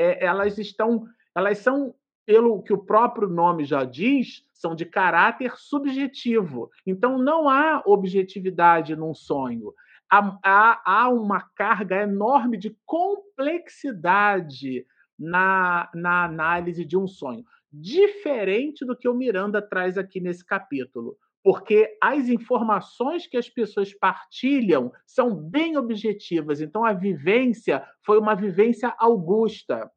é, 0.00 0.24
elas 0.24 0.56
estão, 0.56 1.06
elas 1.34 1.58
são 1.58 1.94
pelo 2.24 2.62
que 2.62 2.72
o 2.72 2.78
próprio 2.78 3.28
nome 3.28 3.64
já 3.64 3.84
diz, 3.84 4.46
são 4.54 4.74
de 4.74 4.86
caráter 4.86 5.56
subjetivo. 5.56 6.70
Então, 6.86 7.18
não 7.18 7.48
há 7.48 7.82
objetividade 7.84 8.96
num 8.96 9.14
sonho. 9.14 9.74
Há, 10.08 10.38
há, 10.42 10.82
há 10.84 11.08
uma 11.10 11.40
carga 11.54 12.02
enorme 12.02 12.56
de 12.56 12.76
complexidade 12.86 14.86
na, 15.18 15.90
na 15.94 16.24
análise 16.24 16.84
de 16.84 16.96
um 16.96 17.06
sonho. 17.06 17.44
Diferente 17.70 18.84
do 18.84 18.96
que 18.96 19.08
o 19.08 19.14
Miranda 19.14 19.60
traz 19.60 19.98
aqui 19.98 20.20
nesse 20.20 20.44
capítulo 20.44 21.16
porque 21.42 21.96
as 22.02 22.28
informações 22.28 23.26
que 23.26 23.36
as 23.36 23.48
pessoas 23.48 23.94
partilham 23.94 24.92
são 25.06 25.34
bem 25.34 25.76
objetivas. 25.76 26.60
Então, 26.60 26.84
a 26.84 26.92
vivência 26.92 27.84
foi 28.04 28.18
uma 28.18 28.34
vivência 28.34 28.94
augusta 28.98 29.90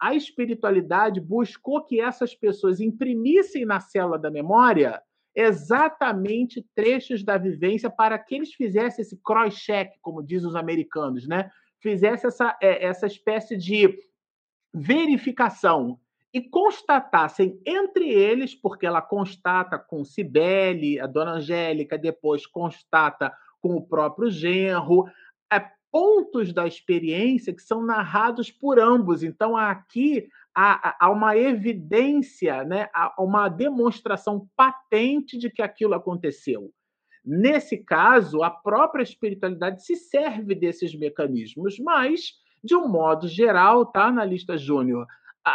a 0.00 0.14
espiritualidade 0.14 1.20
buscou 1.20 1.84
que 1.84 2.00
essas 2.00 2.34
pessoas 2.34 2.80
imprimissem 2.80 3.64
na 3.64 3.80
célula 3.80 4.18
da 4.18 4.30
memória 4.30 5.02
exatamente 5.34 6.64
trechos 6.74 7.24
da 7.24 7.36
vivência 7.36 7.90
para 7.90 8.18
que 8.18 8.36
eles 8.36 8.54
fizessem 8.54 9.02
esse 9.02 9.16
cross-check, 9.22 9.92
como 10.00 10.22
dizem 10.22 10.48
os 10.48 10.56
americanos, 10.56 11.26
né? 11.26 11.50
Fizesse 11.80 12.26
essa, 12.26 12.56
é, 12.60 12.84
essa 12.86 13.06
espécie 13.06 13.56
de 13.56 13.96
verificação 14.72 15.98
e 16.32 16.42
constatassem 16.42 17.60
entre 17.64 18.08
eles, 18.08 18.54
porque 18.54 18.86
ela 18.86 19.00
constata 19.00 19.78
com 19.78 20.04
Cibele, 20.04 21.00
a 21.00 21.06
dona 21.06 21.32
Angélica, 21.32 21.96
depois 21.96 22.46
constata 22.46 23.32
com 23.60 23.74
o 23.74 23.86
próprio 23.86 24.30
genro, 24.30 25.06
pontos 25.90 26.52
da 26.52 26.66
experiência 26.66 27.54
que 27.54 27.62
são 27.62 27.82
narrados 27.82 28.50
por 28.50 28.78
ambos. 28.78 29.22
Então, 29.22 29.56
aqui 29.56 30.28
há, 30.54 30.96
há 31.00 31.10
uma 31.10 31.36
evidência, 31.36 32.64
né? 32.64 32.88
há 32.92 33.14
uma 33.18 33.48
demonstração 33.48 34.48
patente 34.56 35.38
de 35.38 35.50
que 35.50 35.62
aquilo 35.62 35.94
aconteceu. 35.94 36.70
Nesse 37.24 37.78
caso, 37.78 38.42
a 38.42 38.50
própria 38.50 39.02
espiritualidade 39.02 39.84
se 39.84 39.96
serve 39.96 40.54
desses 40.54 40.94
mecanismos, 40.94 41.78
mas, 41.78 42.32
de 42.62 42.74
um 42.74 42.88
modo 42.88 43.28
geral, 43.28 43.84
tá, 43.86 44.06
analista 44.06 44.56
júnior, 44.56 45.06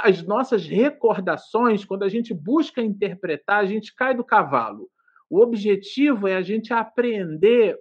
as 0.02 0.24
nossas 0.24 0.66
recordações, 0.66 1.86
quando 1.86 2.04
a 2.04 2.10
gente 2.10 2.34
busca 2.34 2.82
interpretar, 2.82 3.60
a 3.60 3.66
gente 3.66 3.94
cai 3.96 4.16
do 4.16 4.24
cavalo. 4.24 4.90
O 5.30 5.42
objetivo 5.42 6.28
é 6.28 6.36
a 6.36 6.42
gente 6.42 6.74
aprender 6.74 7.78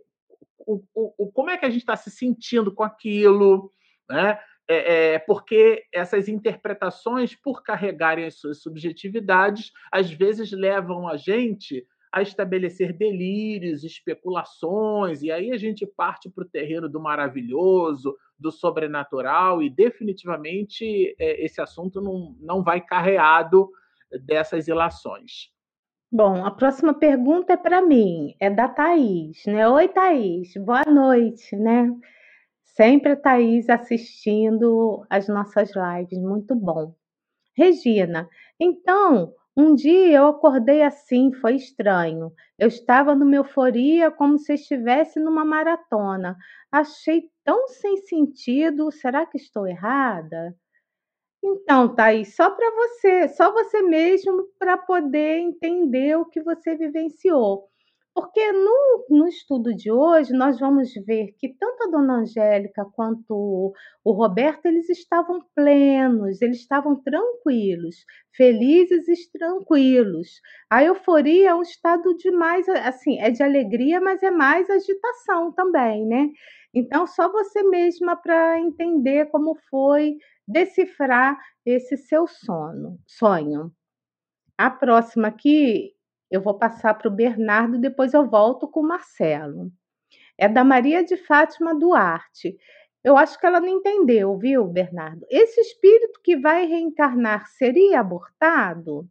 o, 0.66 0.82
o, 0.94 1.30
como 1.32 1.50
é 1.50 1.58
que 1.58 1.66
a 1.66 1.70
gente 1.70 1.80
está 1.80 1.96
se 1.96 2.10
sentindo 2.10 2.72
com 2.72 2.82
aquilo, 2.82 3.70
né? 4.08 4.38
É, 4.68 5.14
é, 5.14 5.18
porque 5.18 5.82
essas 5.92 6.28
interpretações, 6.28 7.34
por 7.34 7.62
carregarem 7.62 8.24
as 8.24 8.38
suas 8.38 8.62
subjetividades, 8.62 9.72
às 9.90 10.10
vezes 10.10 10.52
levam 10.52 11.08
a 11.08 11.16
gente 11.16 11.84
a 12.12 12.22
estabelecer 12.22 12.92
delírios, 12.92 13.84
especulações, 13.84 15.22
e 15.22 15.32
aí 15.32 15.50
a 15.50 15.56
gente 15.56 15.86
parte 15.86 16.30
para 16.30 16.44
o 16.44 16.48
terreno 16.48 16.88
do 16.88 17.00
maravilhoso, 17.00 18.16
do 18.42 18.52
sobrenatural, 18.52 19.62
e 19.62 19.70
definitivamente 19.70 21.14
é, 21.18 21.42
esse 21.44 21.60
assunto 21.60 22.00
não, 22.00 22.36
não 22.40 22.62
vai 22.62 22.80
carreado 22.80 23.70
dessas 24.26 24.68
ilações. 24.68 25.50
Bom, 26.10 26.44
a 26.44 26.50
próxima 26.50 26.92
pergunta 26.92 27.54
é 27.54 27.56
para 27.56 27.80
mim, 27.80 28.34
é 28.38 28.50
da 28.50 28.68
Thaís, 28.68 29.46
né? 29.46 29.66
Oi, 29.66 29.88
Thaís, 29.88 30.52
boa 30.58 30.84
noite, 30.84 31.56
né? 31.56 31.90
Sempre 32.64 33.12
a 33.12 33.16
Thaís 33.16 33.70
assistindo 33.70 35.06
as 35.08 35.26
nossas 35.28 35.72
lives, 35.74 36.18
muito 36.18 36.54
bom. 36.54 36.94
Regina, 37.56 38.28
então, 38.60 39.32
um 39.56 39.74
dia 39.74 40.18
eu 40.18 40.26
acordei 40.28 40.82
assim, 40.82 41.32
foi 41.32 41.56
estranho. 41.56 42.32
Eu 42.58 42.68
estava 42.68 43.14
numa 43.14 43.36
euforia 43.36 44.10
como 44.10 44.38
se 44.38 44.54
estivesse 44.54 45.20
numa 45.20 45.44
maratona. 45.44 46.36
Achei 46.70 47.30
tão 47.44 47.68
sem 47.68 47.98
sentido, 47.98 48.90
será 48.90 49.26
que 49.26 49.36
estou 49.38 49.66
errada? 49.66 50.56
Então, 51.44 51.94
Thaís, 51.94 52.36
só 52.36 52.50
para 52.50 52.70
você, 52.72 53.28
só 53.30 53.52
você 53.52 53.82
mesmo 53.82 54.48
para 54.58 54.78
poder 54.78 55.38
entender 55.40 56.16
o 56.18 56.26
que 56.26 56.42
você 56.42 56.76
vivenciou. 56.76 57.71
Porque 58.14 58.52
no, 58.52 59.06
no 59.08 59.26
estudo 59.26 59.74
de 59.74 59.90
hoje 59.90 60.32
nós 60.34 60.60
vamos 60.60 60.92
ver 61.06 61.34
que 61.38 61.48
tanto 61.54 61.84
a 61.84 61.90
dona 61.90 62.20
Angélica 62.20 62.84
quanto 62.94 63.24
o, 63.30 63.72
o 64.04 64.12
Roberto 64.12 64.66
eles 64.66 64.88
estavam 64.90 65.40
plenos, 65.54 66.42
eles 66.42 66.58
estavam 66.58 66.94
tranquilos, 67.02 68.04
felizes 68.36 69.08
e 69.08 69.30
tranquilos. 69.32 70.28
A 70.70 70.84
euforia 70.84 71.50
é 71.50 71.54
um 71.54 71.62
estado 71.62 72.14
de 72.16 72.30
mais 72.30 72.68
assim, 72.68 73.18
é 73.18 73.30
de 73.30 73.42
alegria, 73.42 73.98
mas 73.98 74.22
é 74.22 74.30
mais 74.30 74.68
agitação 74.68 75.50
também, 75.52 76.06
né? 76.06 76.28
Então, 76.74 77.06
só 77.06 77.30
você 77.30 77.62
mesma 77.62 78.16
para 78.16 78.58
entender 78.60 79.26
como 79.30 79.56
foi 79.70 80.16
decifrar 80.46 81.38
esse 81.64 81.96
seu 81.96 82.26
sono, 82.26 82.98
sonho. 83.06 83.72
A 84.58 84.70
próxima 84.70 85.28
aqui 85.28 85.92
Eu 86.32 86.40
vou 86.40 86.54
passar 86.54 86.94
para 86.94 87.08
o 87.08 87.14
Bernardo, 87.14 87.78
depois 87.78 88.14
eu 88.14 88.26
volto 88.26 88.66
com 88.66 88.80
o 88.80 88.88
Marcelo. 88.88 89.70
É 90.38 90.48
da 90.48 90.64
Maria 90.64 91.04
de 91.04 91.14
Fátima 91.14 91.78
Duarte. 91.78 92.56
Eu 93.04 93.18
acho 93.18 93.38
que 93.38 93.44
ela 93.44 93.60
não 93.60 93.68
entendeu, 93.68 94.34
viu, 94.38 94.66
Bernardo? 94.66 95.26
Esse 95.30 95.60
espírito 95.60 96.18
que 96.24 96.34
vai 96.34 96.64
reencarnar 96.64 97.48
seria 97.48 98.00
abortado? 98.00 99.06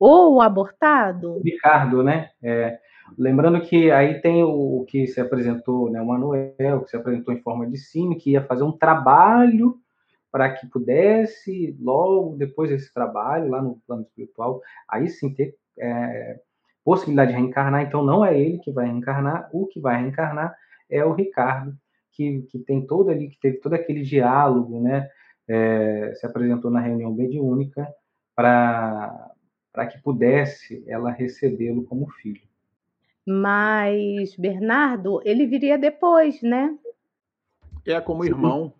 Ou 0.00 0.40
abortado? 0.40 1.42
Ricardo, 1.44 2.02
né? 2.02 2.30
É, 2.42 2.78
lembrando 3.18 3.60
que 3.60 3.90
aí 3.90 4.22
tem 4.22 4.42
o, 4.42 4.86
que 4.88 5.06
se 5.06 5.20
apresentou, 5.20 5.90
né, 5.90 6.00
o 6.00 6.06
Manuel, 6.06 6.84
que 6.84 6.88
se 6.88 6.96
apresentou 6.96 7.34
em 7.34 7.42
forma 7.42 7.68
de 7.68 7.76
sim, 7.76 8.16
que 8.16 8.30
ia 8.30 8.46
fazer 8.46 8.62
um 8.62 8.72
trabalho 8.72 9.78
para 10.30 10.50
que 10.50 10.66
pudesse, 10.68 11.76
logo 11.78 12.34
depois 12.38 12.70
desse 12.70 12.94
trabalho, 12.94 13.50
lá 13.50 13.60
no 13.60 13.78
plano 13.86 14.04
espiritual, 14.04 14.62
aí 14.88 15.10
sim 15.10 15.34
ter 15.34 15.54
é, 15.78 16.40
possibilidade 16.84 17.32
de 17.32 17.38
reencarnar. 17.38 17.82
Então, 17.82 18.04
não 18.04 18.24
é 18.24 18.38
ele 18.38 18.58
que 18.58 18.72
vai 18.72 18.86
reencarnar, 18.86 19.48
o 19.52 19.66
que 19.66 19.80
vai 19.80 20.00
reencarnar 20.00 20.54
é 20.90 21.04
o 21.04 21.12
Ricardo, 21.12 21.74
que, 22.12 22.42
que 22.50 22.58
tem 22.58 22.86
todo 22.86 23.10
ali, 23.10 23.28
que 23.28 23.38
teve 23.40 23.58
todo 23.58 23.72
aquele 23.74 24.02
diálogo, 24.02 24.80
né? 24.80 25.08
É, 25.48 26.14
se 26.14 26.24
apresentou 26.24 26.70
na 26.70 26.80
reunião 26.80 27.12
mediúnica 27.12 27.92
para 28.34 29.32
que 29.90 30.00
pudesse 30.00 30.84
ela 30.86 31.10
recebê-lo 31.10 31.84
como 31.84 32.08
filho. 32.10 32.42
Mas 33.26 34.36
Bernardo, 34.36 35.20
ele 35.24 35.46
viria 35.46 35.78
depois, 35.78 36.40
né? 36.42 36.76
É 37.86 38.00
como 38.00 38.24
irmão. 38.24 38.72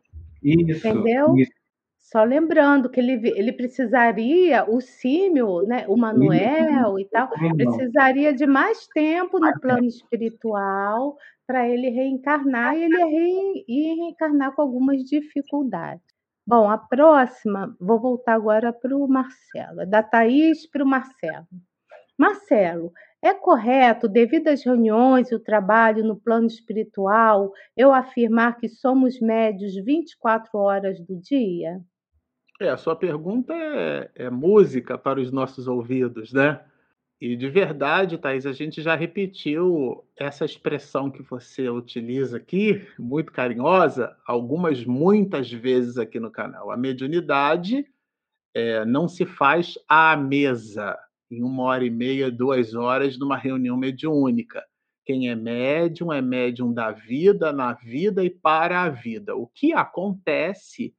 Isso. 0.43 0.87
Entendeu? 0.87 1.37
Isso. 1.37 1.62
Só 2.03 2.25
lembrando 2.25 2.91
que 2.91 3.01
ele, 3.01 3.31
ele 3.37 3.53
precisaria, 3.53 4.65
o 4.69 4.81
símio, 4.81 5.63
né, 5.63 5.87
o 5.89 5.97
Manuel 5.97 6.99
e 6.99 7.05
tal, 7.09 7.31
precisaria 7.57 8.35
de 8.35 8.47
mais 8.47 8.87
tempo 8.89 9.39
no 9.39 9.59
plano 9.61 9.85
espiritual 9.87 11.17
para 11.47 11.69
ele 11.69 11.89
reencarnar 11.89 12.77
e 12.77 12.85
ele 12.85 13.65
ia 13.69 13.95
reencarnar 13.95 14.55
com 14.55 14.63
algumas 14.63 15.03
dificuldades. 15.05 16.05
Bom, 16.47 16.69
a 16.69 16.77
próxima, 16.77 17.75
vou 17.81 18.01
voltar 18.01 18.35
agora 18.35 18.73
para 18.73 18.97
o 18.97 19.07
Marcelo, 19.09 19.81
é 19.83 19.87
da 19.87 20.03
Thaís 20.03 20.69
para 20.69 20.85
o 20.85 20.87
Marcelo. 20.87 21.47
Marcelo, 22.19 22.93
é 23.23 23.33
correto, 23.33 24.09
devido 24.09 24.49
às 24.49 24.65
reuniões 24.65 25.31
e 25.31 25.35
o 25.35 25.41
trabalho 25.41 26.05
no 26.05 26.21
plano 26.21 26.47
espiritual, 26.49 27.53
eu 27.77 27.93
afirmar 27.93 28.57
que 28.57 28.69
somos 28.69 29.21
médios 29.21 29.75
24 29.77 30.59
horas 30.59 31.01
do 31.01 31.17
dia? 31.17 31.81
É, 32.61 32.69
a 32.69 32.77
sua 32.77 32.95
pergunta 32.95 33.53
é, 33.55 34.11
é 34.15 34.31
música 34.31 34.97
para 34.97 35.21
os 35.21 35.33
nossos 35.33 35.67
ouvidos, 35.67 36.33
né? 36.33 36.65
E 37.21 37.37
de 37.37 37.49
verdade, 37.49 38.19
Thaís, 38.19 38.45
a 38.47 38.53
gente 38.53 38.83
já 38.83 38.97
repetiu 38.97 40.05
essa 40.17 40.45
expressão 40.45 41.09
que 41.09 41.23
você 41.23 41.69
utiliza 41.69 42.37
aqui, 42.37 42.85
muito 42.99 43.31
carinhosa, 43.31 44.17
algumas, 44.27 44.85
muitas 44.85 45.51
vezes 45.51 45.99
aqui 45.99 46.19
no 46.19 46.33
canal. 46.33 46.73
A 46.73 46.77
mediunidade 46.77 47.87
é, 48.53 48.85
não 48.85 49.07
se 49.07 49.25
faz 49.25 49.79
à 49.89 50.17
mesa 50.17 50.99
em 51.31 51.45
uma 51.45 51.63
hora 51.63 51.85
e 51.85 51.91
meia, 51.91 52.31
duas 52.31 52.75
horas, 52.75 53.17
numa 53.17 53.37
reunião 53.37 53.77
mediúnica. 53.77 54.63
Quem 55.05 55.31
é 55.31 55.35
médium 55.35 56.13
é 56.13 56.21
médium 56.21 56.73
da 56.73 56.91
vida, 56.91 57.53
na 57.53 57.73
vida 57.73 58.25
e 58.25 58.31
para 58.31 58.83
a 58.83 58.89
vida. 58.89 59.35
O 59.35 59.47
que 59.47 59.73
acontece, 59.73 60.93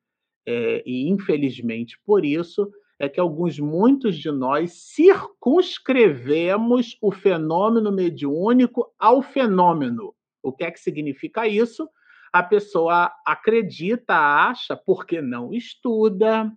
é, 0.45 0.83
e 0.85 1.09
infelizmente 1.09 1.97
por 2.05 2.25
isso, 2.25 2.69
é 2.99 3.09
que 3.09 3.19
alguns, 3.19 3.57
muitos 3.59 4.15
de 4.17 4.31
nós, 4.31 4.71
circunscrevemos 4.73 6.95
o 7.01 7.11
fenômeno 7.11 7.91
mediúnico 7.91 8.93
ao 8.97 9.21
fenômeno. 9.21 10.15
O 10.41 10.53
que 10.53 10.63
é 10.63 10.71
que 10.71 10.79
significa 10.79 11.47
isso? 11.47 11.87
A 12.31 12.41
pessoa 12.41 13.11
acredita, 13.25 14.15
acha, 14.15 14.73
porque 14.75 15.21
não 15.21 15.53
estuda, 15.53 16.51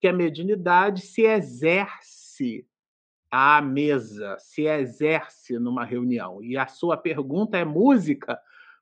que 0.00 0.08
a 0.08 0.12
mediunidade 0.12 1.00
se 1.00 1.22
exerce 1.22 2.66
à 3.30 3.60
mesa, 3.60 4.36
se 4.38 4.62
exerce 4.62 5.58
numa 5.58 5.84
reunião. 5.84 6.42
E 6.42 6.56
a 6.56 6.66
sua 6.66 6.96
pergunta 6.96 7.58
é 7.58 7.64
música, 7.64 8.38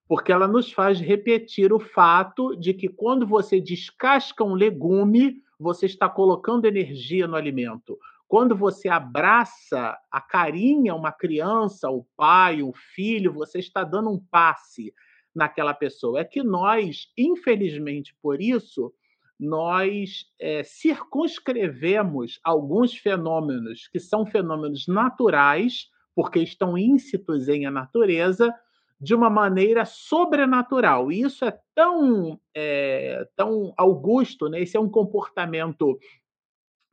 porque 0.08 0.32
ela 0.32 0.46
nos 0.46 0.72
faz 0.72 1.00
repetir 1.00 1.72
o 1.72 1.80
fato 1.80 2.54
de 2.56 2.74
que 2.74 2.88
quando 2.88 3.26
você 3.26 3.60
descasca 3.60 4.44
um 4.44 4.54
legume, 4.54 5.42
você 5.58 5.86
está 5.86 6.08
colocando 6.08 6.66
energia 6.66 7.26
no 7.26 7.36
alimento. 7.36 7.98
Quando 8.28 8.56
você 8.56 8.88
abraça, 8.88 9.96
acarinha 10.10 10.94
uma 10.94 11.12
criança, 11.12 11.88
o 11.90 12.04
pai, 12.16 12.62
o 12.62 12.72
filho, 12.94 13.32
você 13.32 13.58
está 13.58 13.84
dando 13.84 14.10
um 14.10 14.18
passe 14.18 14.92
naquela 15.34 15.74
pessoa. 15.74 16.20
É 16.20 16.24
que 16.24 16.42
nós, 16.42 17.08
infelizmente 17.16 18.14
por 18.22 18.40
isso, 18.40 18.92
nós 19.38 20.26
é, 20.40 20.62
circunscrevemos 20.62 22.38
alguns 22.44 22.94
fenômenos 22.94 23.88
que 23.88 23.98
são 23.98 24.24
fenômenos 24.24 24.86
naturais, 24.86 25.88
porque 26.14 26.38
estão 26.38 26.78
íncitos 26.78 27.48
em 27.48 27.66
a 27.66 27.70
natureza, 27.70 28.54
de 29.00 29.14
uma 29.14 29.28
maneira 29.28 29.84
sobrenatural. 29.84 31.10
E 31.10 31.20
isso 31.20 31.44
é 31.44 31.58
tão, 31.74 32.40
é, 32.54 33.26
tão 33.36 33.72
augusto, 33.76 34.48
né? 34.48 34.60
esse 34.60 34.76
é 34.76 34.80
um 34.80 34.88
comportamento 34.88 35.98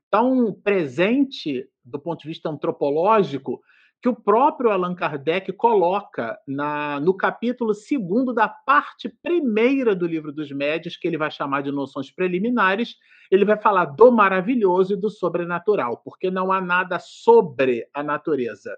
tão 0.09 0.53
presente 0.53 1.67
do 1.83 1.99
ponto 1.99 2.21
de 2.21 2.27
vista 2.27 2.49
antropológico, 2.49 3.61
que 4.01 4.09
o 4.09 4.15
próprio 4.15 4.71
Allan 4.71 4.95
Kardec 4.95 5.53
coloca 5.53 6.37
na, 6.47 6.99
no 6.99 7.15
capítulo 7.15 7.73
segundo 7.73 8.33
da 8.33 8.49
parte 8.49 9.07
primeira 9.21 9.95
do 9.95 10.07
livro 10.07 10.31
dos 10.31 10.51
médios, 10.51 10.97
que 10.97 11.07
ele 11.07 11.17
vai 11.17 11.29
chamar 11.29 11.61
de 11.61 11.71
noções 11.71 12.11
preliminares, 12.11 12.95
ele 13.29 13.45
vai 13.45 13.57
falar 13.61 13.85
do 13.85 14.11
maravilhoso 14.11 14.93
e 14.93 14.99
do 14.99 15.09
sobrenatural, 15.09 15.97
porque 15.97 16.31
não 16.31 16.51
há 16.51 16.59
nada 16.59 16.97
sobre 16.99 17.87
a 17.93 18.01
natureza. 18.01 18.75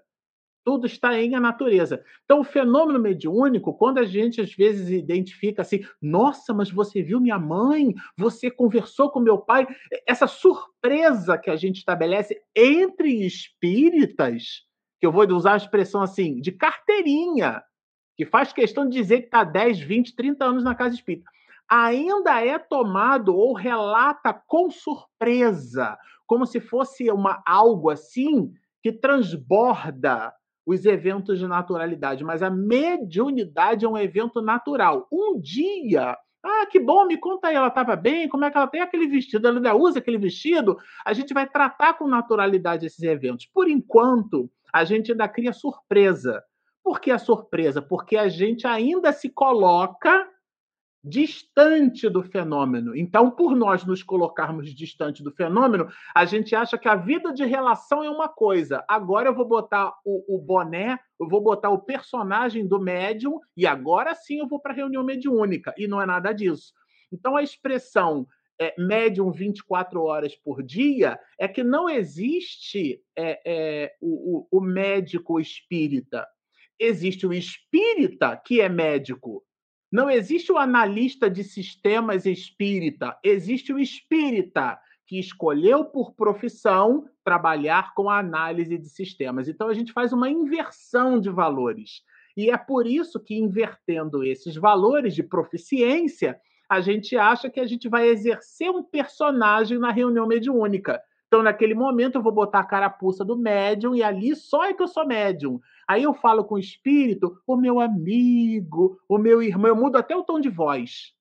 Tudo 0.64 0.86
está 0.86 1.20
em 1.20 1.34
a 1.34 1.40
natureza. 1.40 2.02
Então, 2.24 2.40
o 2.40 2.44
fenômeno 2.44 2.98
mediúnico, 2.98 3.74
quando 3.74 3.98
a 3.98 4.04
gente 4.04 4.40
às 4.40 4.54
vezes 4.54 4.88
identifica 4.88 5.60
assim, 5.60 5.84
nossa, 6.00 6.54
mas 6.54 6.70
você 6.70 7.02
viu 7.02 7.20
minha 7.20 7.38
mãe, 7.38 7.94
você 8.16 8.50
conversou 8.50 9.10
com 9.10 9.20
meu 9.20 9.38
pai, 9.38 9.66
essa 10.06 10.26
surpresa 10.26 11.36
que 11.36 11.50
a 11.50 11.56
gente 11.56 11.76
estabelece 11.76 12.40
entre 12.56 13.26
espíritas, 13.26 14.62
que 14.98 15.06
eu 15.06 15.12
vou 15.12 15.28
usar 15.34 15.52
a 15.52 15.58
expressão 15.58 16.00
assim, 16.00 16.40
de 16.40 16.50
carteirinha, 16.50 17.62
que 18.16 18.24
faz 18.24 18.52
questão 18.52 18.88
de 18.88 18.96
dizer 18.96 19.20
que 19.20 19.26
está 19.26 19.44
10, 19.44 19.80
20, 19.80 20.16
30 20.16 20.44
anos 20.44 20.64
na 20.64 20.74
casa 20.74 20.94
espírita, 20.94 21.30
ainda 21.68 22.42
é 22.42 22.58
tomado 22.58 23.36
ou 23.36 23.52
relata 23.52 24.32
com 24.46 24.70
surpresa, 24.70 25.98
como 26.26 26.46
se 26.46 26.60
fosse 26.60 27.10
uma 27.10 27.42
algo 27.46 27.90
assim 27.90 28.52
que 28.82 28.92
transborda 28.92 30.32
os 30.66 30.84
eventos 30.84 31.38
de 31.38 31.46
naturalidade, 31.46 32.24
mas 32.24 32.42
a 32.42 32.50
mediunidade 32.50 33.84
é 33.84 33.88
um 33.88 33.98
evento 33.98 34.40
natural. 34.40 35.06
Um 35.12 35.38
dia 35.38 36.16
ah, 36.46 36.66
que 36.66 36.78
bom, 36.78 37.06
me 37.06 37.16
conta 37.16 37.48
aí, 37.48 37.54
ela 37.54 37.68
estava 37.68 37.96
bem, 37.96 38.28
como 38.28 38.44
é 38.44 38.50
que 38.50 38.56
ela 38.58 38.66
tem 38.66 38.82
aquele 38.82 39.06
vestido, 39.06 39.48
ela 39.48 39.56
ainda 39.56 39.74
usa 39.74 39.98
aquele 39.98 40.18
vestido? 40.18 40.76
A 41.02 41.14
gente 41.14 41.32
vai 41.32 41.48
tratar 41.48 41.94
com 41.94 42.06
naturalidade 42.06 42.84
esses 42.84 43.02
eventos. 43.02 43.46
Por 43.46 43.66
enquanto, 43.66 44.50
a 44.70 44.84
gente 44.84 45.10
ainda 45.10 45.26
cria 45.26 45.54
surpresa. 45.54 46.42
Por 46.82 47.00
que 47.00 47.10
a 47.10 47.18
surpresa? 47.18 47.80
Porque 47.80 48.18
a 48.18 48.28
gente 48.28 48.66
ainda 48.66 49.10
se 49.10 49.30
coloca 49.30 50.28
distante 51.04 52.08
do 52.08 52.22
fenômeno. 52.22 52.96
Então, 52.96 53.30
por 53.30 53.54
nós 53.54 53.84
nos 53.84 54.02
colocarmos 54.02 54.74
distante 54.74 55.22
do 55.22 55.30
fenômeno, 55.30 55.86
a 56.14 56.24
gente 56.24 56.56
acha 56.56 56.78
que 56.78 56.88
a 56.88 56.96
vida 56.96 57.32
de 57.32 57.44
relação 57.44 58.02
é 58.02 58.08
uma 58.08 58.28
coisa. 58.28 58.82
Agora 58.88 59.28
eu 59.28 59.34
vou 59.34 59.46
botar 59.46 59.92
o, 60.04 60.36
o 60.36 60.38
boné, 60.38 60.98
eu 61.20 61.28
vou 61.28 61.42
botar 61.42 61.68
o 61.68 61.82
personagem 61.82 62.66
do 62.66 62.80
médium 62.80 63.38
e 63.54 63.66
agora 63.66 64.14
sim 64.14 64.38
eu 64.38 64.48
vou 64.48 64.58
para 64.58 64.72
a 64.72 64.76
reunião 64.76 65.04
mediúnica. 65.04 65.74
E 65.76 65.86
não 65.86 66.00
é 66.00 66.06
nada 66.06 66.32
disso. 66.32 66.72
Então, 67.12 67.36
a 67.36 67.42
expressão 67.42 68.26
é, 68.58 68.74
médium 68.78 69.30
24 69.30 70.02
horas 70.02 70.34
por 70.34 70.62
dia, 70.62 71.18
é 71.38 71.46
que 71.48 71.62
não 71.62 71.88
existe 71.88 73.02
é, 73.16 73.40
é, 73.44 73.94
o, 74.00 74.46
o, 74.52 74.58
o 74.58 74.60
médico 74.60 75.40
espírita. 75.40 76.26
Existe 76.78 77.26
o 77.26 77.32
espírita 77.32 78.40
que 78.44 78.60
é 78.60 78.68
médico. 78.68 79.44
Não 79.94 80.10
existe 80.10 80.50
o 80.50 80.58
analista 80.58 81.30
de 81.30 81.44
sistemas 81.44 82.26
espírita. 82.26 83.16
Existe 83.22 83.72
o 83.72 83.78
espírita 83.78 84.76
que 85.06 85.20
escolheu 85.20 85.84
por 85.84 86.14
profissão 86.14 87.08
trabalhar 87.22 87.94
com 87.94 88.10
a 88.10 88.18
análise 88.18 88.76
de 88.76 88.88
sistemas. 88.88 89.46
Então 89.46 89.68
a 89.68 89.72
gente 89.72 89.92
faz 89.92 90.12
uma 90.12 90.28
inversão 90.28 91.20
de 91.20 91.30
valores. 91.30 92.02
E 92.36 92.50
é 92.50 92.58
por 92.58 92.88
isso 92.88 93.20
que, 93.20 93.36
invertendo 93.36 94.24
esses 94.24 94.56
valores 94.56 95.14
de 95.14 95.22
proficiência, 95.22 96.40
a 96.68 96.80
gente 96.80 97.16
acha 97.16 97.48
que 97.48 97.60
a 97.60 97.66
gente 97.66 97.88
vai 97.88 98.08
exercer 98.08 98.68
um 98.70 98.82
personagem 98.82 99.78
na 99.78 99.92
reunião 99.92 100.26
mediúnica. 100.26 101.00
Então, 101.34 101.42
naquele 101.42 101.74
momento, 101.74 102.14
eu 102.14 102.22
vou 102.22 102.30
botar 102.30 102.60
a 102.60 102.64
carapuça 102.64 103.24
do 103.24 103.36
médium 103.36 103.92
e 103.92 104.04
ali 104.04 104.36
só 104.36 104.66
é 104.66 104.72
que 104.72 104.80
eu 104.80 104.86
sou 104.86 105.04
médium. 105.04 105.60
Aí 105.84 106.04
eu 106.04 106.14
falo 106.14 106.44
com 106.44 106.54
o 106.54 106.60
espírito, 106.60 107.36
o 107.44 107.56
meu 107.56 107.80
amigo, 107.80 109.00
o 109.08 109.18
meu 109.18 109.42
irmão, 109.42 109.66
eu 109.66 109.74
mudo 109.74 109.96
até 109.96 110.14
o 110.14 110.22
tom 110.22 110.38
de 110.38 110.48
voz, 110.48 111.12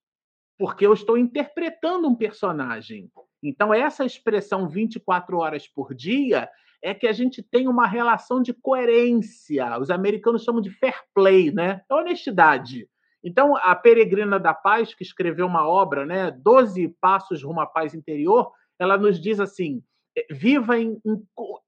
porque 0.56 0.86
eu 0.86 0.94
estou 0.94 1.18
interpretando 1.18 2.08
um 2.08 2.14
personagem. 2.14 3.10
Então, 3.42 3.74
essa 3.74 4.06
expressão 4.06 4.70
24 4.70 5.36
horas 5.36 5.68
por 5.68 5.96
dia 5.96 6.48
é 6.80 6.94
que 6.94 7.08
a 7.08 7.12
gente 7.12 7.42
tem 7.42 7.68
uma 7.68 7.88
relação 7.88 8.40
de 8.40 8.54
coerência. 8.54 9.80
Os 9.80 9.90
americanos 9.90 10.44
chamam 10.44 10.62
de 10.62 10.70
fair 10.70 11.02
play, 11.12 11.52
né? 11.52 11.82
É 11.90 11.96
honestidade. 11.96 12.88
Então, 13.24 13.58
a 13.58 13.74
Peregrina 13.74 14.40
da 14.40 14.54
Paz, 14.54 14.94
que 14.94 15.02
escreveu 15.02 15.48
uma 15.48 15.68
obra, 15.68 16.06
né, 16.06 16.30
Doze 16.30 16.88
Passos 17.02 17.42
Rumo 17.42 17.62
à 17.62 17.66
Paz 17.66 17.96
Interior, 17.96 18.52
ela 18.78 18.96
nos 18.96 19.20
diz 19.20 19.40
assim: 19.40 19.82
viva 20.30 20.78
em, 20.80 21.02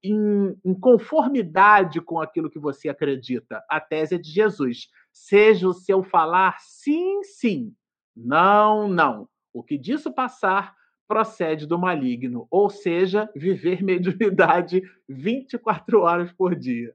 em, 0.02 0.56
em, 0.64 0.74
conformidade 0.74 2.00
com 2.00 2.20
aquilo 2.20 2.50
que 2.50 2.58
você 2.58 2.88
acredita. 2.88 3.64
A 3.68 3.80
tese 3.80 4.14
é 4.14 4.18
de 4.18 4.30
Jesus. 4.30 4.88
Seja 5.12 5.68
o 5.68 5.74
seu 5.74 6.02
falar 6.02 6.56
sim, 6.60 7.22
sim, 7.22 7.74
não, 8.16 8.88
não. 8.88 9.28
O 9.52 9.62
que 9.62 9.76
disso 9.76 10.12
passar 10.12 10.74
procede 11.08 11.66
do 11.66 11.78
maligno, 11.78 12.46
ou 12.50 12.68
seja, 12.68 13.30
viver 13.34 13.82
mediunidade 13.82 14.82
24 15.08 16.00
horas 16.00 16.32
por 16.32 16.54
dia. 16.54 16.94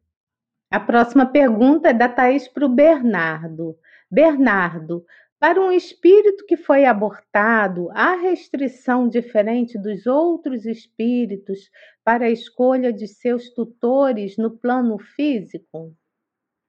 A 0.70 0.80
próxima 0.80 1.26
pergunta 1.26 1.90
é 1.90 1.94
da 1.94 2.08
Thaís 2.08 2.48
para 2.48 2.66
o 2.66 2.70
Bernardo. 2.70 3.78
Bernardo, 4.10 5.06
para 5.42 5.60
um 5.60 5.72
espírito 5.72 6.46
que 6.46 6.56
foi 6.56 6.86
abortado, 6.86 7.90
há 7.96 8.14
restrição 8.14 9.10
diferente 9.10 9.76
dos 9.76 10.06
outros 10.06 10.68
espíritos 10.68 11.72
para 12.06 12.26
a 12.26 12.30
escolha 12.30 12.94
de 12.94 13.08
seus 13.08 13.50
tutores 13.50 14.38
no 14.38 14.52
plano 14.52 15.00
físico? 15.00 15.96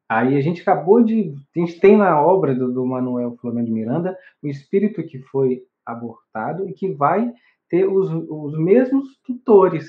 Aí 0.08 0.38
a 0.38 0.40
gente 0.40 0.62
acabou 0.62 1.04
de. 1.04 1.34
A 1.54 1.58
gente 1.58 1.78
tem 1.80 1.98
na 1.98 2.18
obra 2.18 2.54
do, 2.54 2.72
do 2.72 2.86
Manuel 2.86 3.36
Flamengo 3.42 3.66
de 3.66 3.72
Miranda 3.72 4.16
o 4.42 4.48
espírito 4.48 5.02
que 5.02 5.18
foi 5.18 5.62
abortado 5.84 6.66
e 6.66 6.72
que 6.72 6.94
vai 6.94 7.30
ter 7.68 7.84
os, 7.86 8.10
os 8.10 8.58
mesmos 8.58 9.20
tutores 9.26 9.86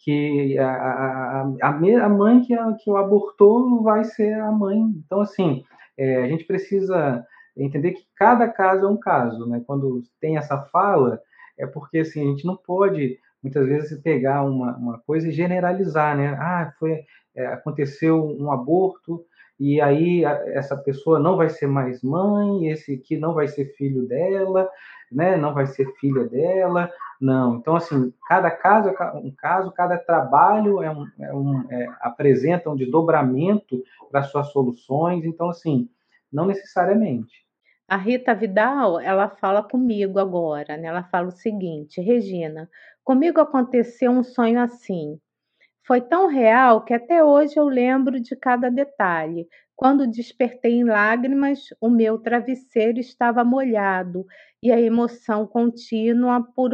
que 0.00 0.58
a, 0.58 0.70
a, 0.70 1.42
a, 1.62 1.68
a 1.68 2.08
mãe 2.10 2.42
que, 2.42 2.52
a, 2.52 2.74
que 2.74 2.90
o 2.90 2.96
abortou 2.98 3.82
vai 3.82 4.04
ser 4.04 4.34
a 4.34 4.52
mãe. 4.52 4.78
Então, 5.02 5.22
assim, 5.22 5.64
é, 5.96 6.24
a 6.24 6.28
gente 6.28 6.44
precisa 6.44 7.24
entender 7.56 7.92
que 7.92 8.06
cada 8.16 8.48
caso 8.48 8.86
é 8.86 8.88
um 8.88 8.96
caso, 8.96 9.46
né? 9.46 9.62
Quando 9.66 10.02
tem 10.20 10.36
essa 10.36 10.58
fala, 10.58 11.20
é 11.58 11.66
porque 11.66 11.98
assim, 11.98 12.20
a 12.22 12.30
gente 12.30 12.46
não 12.46 12.56
pode 12.56 13.18
muitas 13.42 13.66
vezes 13.66 14.00
pegar 14.00 14.42
uma, 14.44 14.76
uma 14.76 14.98
coisa 15.00 15.28
e 15.28 15.32
generalizar, 15.32 16.16
né? 16.16 16.36
Ah, 16.38 16.72
foi 16.78 17.04
é, 17.34 17.46
aconteceu 17.46 18.24
um 18.24 18.52
aborto 18.52 19.24
e 19.58 19.80
aí 19.80 20.24
essa 20.24 20.76
pessoa 20.76 21.18
não 21.18 21.36
vai 21.36 21.48
ser 21.48 21.66
mais 21.66 22.02
mãe, 22.02 22.68
esse 22.68 22.94
aqui 22.94 23.16
não 23.16 23.32
vai 23.32 23.48
ser 23.48 23.74
filho 23.76 24.06
dela, 24.06 24.68
né? 25.10 25.36
Não 25.36 25.54
vai 25.54 25.66
ser 25.66 25.86
filha 26.00 26.24
dela, 26.24 26.90
não. 27.20 27.56
Então 27.56 27.76
assim, 27.76 28.12
cada 28.26 28.50
caso 28.50 28.88
é 28.88 29.12
um 29.14 29.30
caso, 29.30 29.72
cada 29.72 29.98
trabalho 29.98 30.82
é 30.82 30.90
um, 30.90 31.06
é 31.18 31.34
um 31.34 31.64
é, 31.70 31.86
apresenta 32.00 32.70
um 32.70 32.76
desdobramento 32.76 33.82
para 34.10 34.22
suas 34.22 34.48
soluções. 34.48 35.24
Então 35.24 35.48
assim, 35.50 35.88
não 36.32 36.46
necessariamente. 36.46 37.41
A 37.92 37.96
Rita 37.98 38.34
Vidal, 38.34 38.98
ela 38.98 39.28
fala 39.28 39.62
comigo 39.62 40.18
agora, 40.18 40.78
né? 40.78 40.88
Ela 40.88 41.02
fala 41.02 41.28
o 41.28 41.30
seguinte: 41.30 42.00
Regina, 42.00 42.66
comigo 43.04 43.38
aconteceu 43.38 44.10
um 44.10 44.22
sonho 44.22 44.58
assim. 44.60 45.20
Foi 45.86 46.00
tão 46.00 46.26
real 46.26 46.86
que 46.86 46.94
até 46.94 47.22
hoje 47.22 47.58
eu 47.58 47.66
lembro 47.68 48.18
de 48.18 48.34
cada 48.34 48.70
detalhe. 48.70 49.46
Quando 49.76 50.10
despertei 50.10 50.72
em 50.72 50.84
lágrimas, 50.84 51.66
o 51.82 51.90
meu 51.90 52.16
travesseiro 52.18 52.98
estava 52.98 53.44
molhado 53.44 54.24
e 54.62 54.72
a 54.72 54.80
emoção 54.80 55.46
contínua 55.46 56.42
por, 56.56 56.70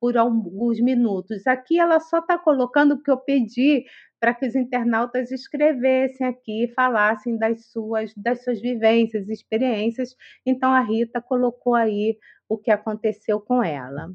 por 0.00 0.16
alguns 0.16 0.80
minutos. 0.80 1.46
Aqui 1.46 1.78
ela 1.78 2.00
só 2.00 2.20
está 2.20 2.38
colocando 2.38 2.92
o 2.92 3.02
que 3.02 3.10
eu 3.10 3.18
pedi 3.18 3.84
para 4.20 4.34
que 4.34 4.46
os 4.46 4.54
internautas 4.54 5.30
escrevessem 5.30 6.26
aqui 6.26 6.72
falassem 6.74 7.36
das 7.36 7.66
suas, 7.66 8.12
das 8.16 8.42
suas 8.42 8.60
vivências, 8.60 9.28
experiências. 9.28 10.16
Então 10.44 10.72
a 10.72 10.80
Rita 10.80 11.20
colocou 11.20 11.74
aí 11.74 12.18
o 12.48 12.56
que 12.56 12.70
aconteceu 12.70 13.40
com 13.40 13.62
ela. 13.62 14.10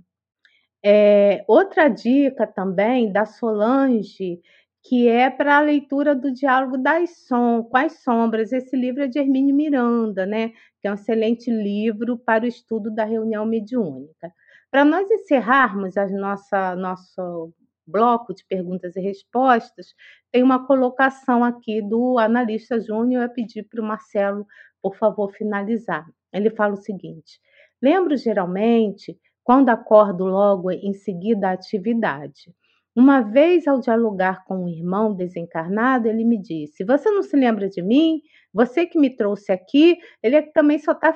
É, 0.84 1.44
outra 1.48 1.88
dica 1.88 2.48
também 2.48 3.12
da 3.12 3.26
Solange, 3.26 4.42
que 4.84 5.08
é 5.08 5.30
para 5.30 5.58
a 5.58 5.62
leitura 5.62 6.16
do 6.16 6.34
diálogo 6.34 6.78
das 6.78 7.28
som, 7.28 7.64
com 7.64 7.78
as 7.78 8.02
sombras. 8.04 8.52
Esse 8.52 8.76
livro 8.76 9.04
é 9.04 9.08
de 9.08 9.20
Hermínio 9.20 9.56
Miranda, 9.56 10.26
né? 10.26 10.50
Que 10.82 10.88
é 10.88 10.92
um 10.92 10.96
excelente 10.96 11.52
livro 11.52 12.18
para 12.18 12.44
o 12.46 12.48
estudo 12.48 12.90
da 12.90 13.06
reunião 13.06 13.46
mediúnica. 13.46 14.34
Para 14.72 14.84
nós 14.84 15.10
encerrarmos 15.12 15.98
a 15.98 16.08
nossa 16.08 16.76
nosso 16.76 17.54
bloco 17.92 18.34
de 18.34 18.46
perguntas 18.46 18.96
e 18.96 19.02
respostas, 19.02 19.88
tem 20.32 20.42
uma 20.42 20.66
colocação 20.66 21.44
aqui 21.44 21.82
do 21.82 22.18
analista 22.18 22.80
Júnior. 22.80 23.24
Eu 23.24 23.30
pedi 23.30 23.62
para 23.62 23.82
o 23.82 23.86
Marcelo, 23.86 24.46
por 24.82 24.96
favor, 24.96 25.32
finalizar. 25.34 26.06
Ele 26.34 26.50
fala 26.50 26.74
o 26.74 26.82
seguinte: 26.82 27.40
lembro 27.82 28.16
geralmente 28.16 29.20
quando 29.44 29.70
acordo 29.70 30.26
logo 30.26 30.72
em 30.72 30.94
seguida 30.94 31.50
à 31.50 31.52
atividade. 31.52 32.54
Uma 32.94 33.22
vez, 33.22 33.68
ao 33.68 33.80
dialogar 33.80 34.44
com 34.46 34.66
um 34.66 34.68
irmão 34.68 35.14
desencarnado, 35.16 36.08
ele 36.08 36.26
me 36.26 36.38
disse: 36.38 36.84
Você 36.84 37.10
não 37.10 37.24
se 37.24 37.36
lembra 37.38 37.70
de 37.70 37.82
mim? 37.82 38.22
Você 38.54 38.86
que 38.86 39.00
me 39.00 39.16
trouxe 39.16 39.52
aqui? 39.52 39.98
Ele 40.22 40.42
também 40.42 40.78
só 40.78 40.92
está 40.92 41.14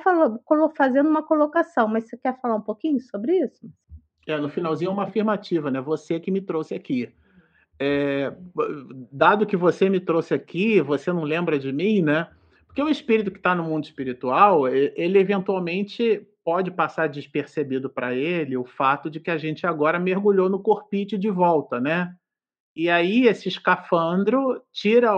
fazendo 0.74 1.08
uma 1.08 1.22
colocação, 1.22 1.86
mas 1.86 2.08
você 2.08 2.16
quer 2.16 2.40
falar 2.40 2.56
um 2.56 2.62
pouquinho 2.62 2.98
sobre 3.00 3.38
isso? 3.40 3.68
É, 4.26 4.36
no 4.38 4.48
finalzinho 4.48 4.90
é 4.90 4.92
uma 4.92 5.04
afirmativa, 5.04 5.70
né? 5.70 5.80
Você 5.80 6.18
que 6.18 6.30
me 6.30 6.40
trouxe 6.40 6.74
aqui. 6.74 7.08
É, 7.78 8.32
dado 9.12 9.46
que 9.46 9.56
você 9.56 9.88
me 9.88 10.00
trouxe 10.00 10.34
aqui, 10.34 10.80
você 10.80 11.12
não 11.12 11.22
lembra 11.22 11.58
de 11.58 11.72
mim, 11.72 12.02
né? 12.02 12.28
Porque 12.66 12.82
o 12.82 12.88
espírito 12.88 13.30
que 13.30 13.38
está 13.38 13.54
no 13.54 13.64
mundo 13.64 13.84
espiritual, 13.84 14.68
ele 14.68 15.18
eventualmente 15.18 16.26
pode 16.44 16.70
passar 16.70 17.08
despercebido 17.08 17.88
para 17.90 18.14
ele 18.14 18.56
o 18.56 18.64
fato 18.64 19.10
de 19.10 19.18
que 19.18 19.30
a 19.30 19.38
gente 19.38 19.66
agora 19.66 19.98
mergulhou 19.98 20.48
no 20.48 20.60
corpite 20.60 21.16
de 21.18 21.30
volta, 21.30 21.80
né? 21.80 22.14
E 22.74 22.90
aí 22.90 23.26
esse 23.26 23.48
escafandro 23.48 24.62
tira 24.70 25.10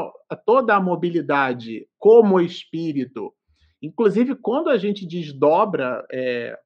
toda 0.46 0.76
a 0.76 0.80
mobilidade 0.80 1.86
como 1.98 2.40
espírito. 2.40 3.34
Inclusive, 3.82 4.36
quando 4.36 4.70
a 4.70 4.78
gente 4.78 5.04
desdobra 5.04 6.06
é, 6.10 6.56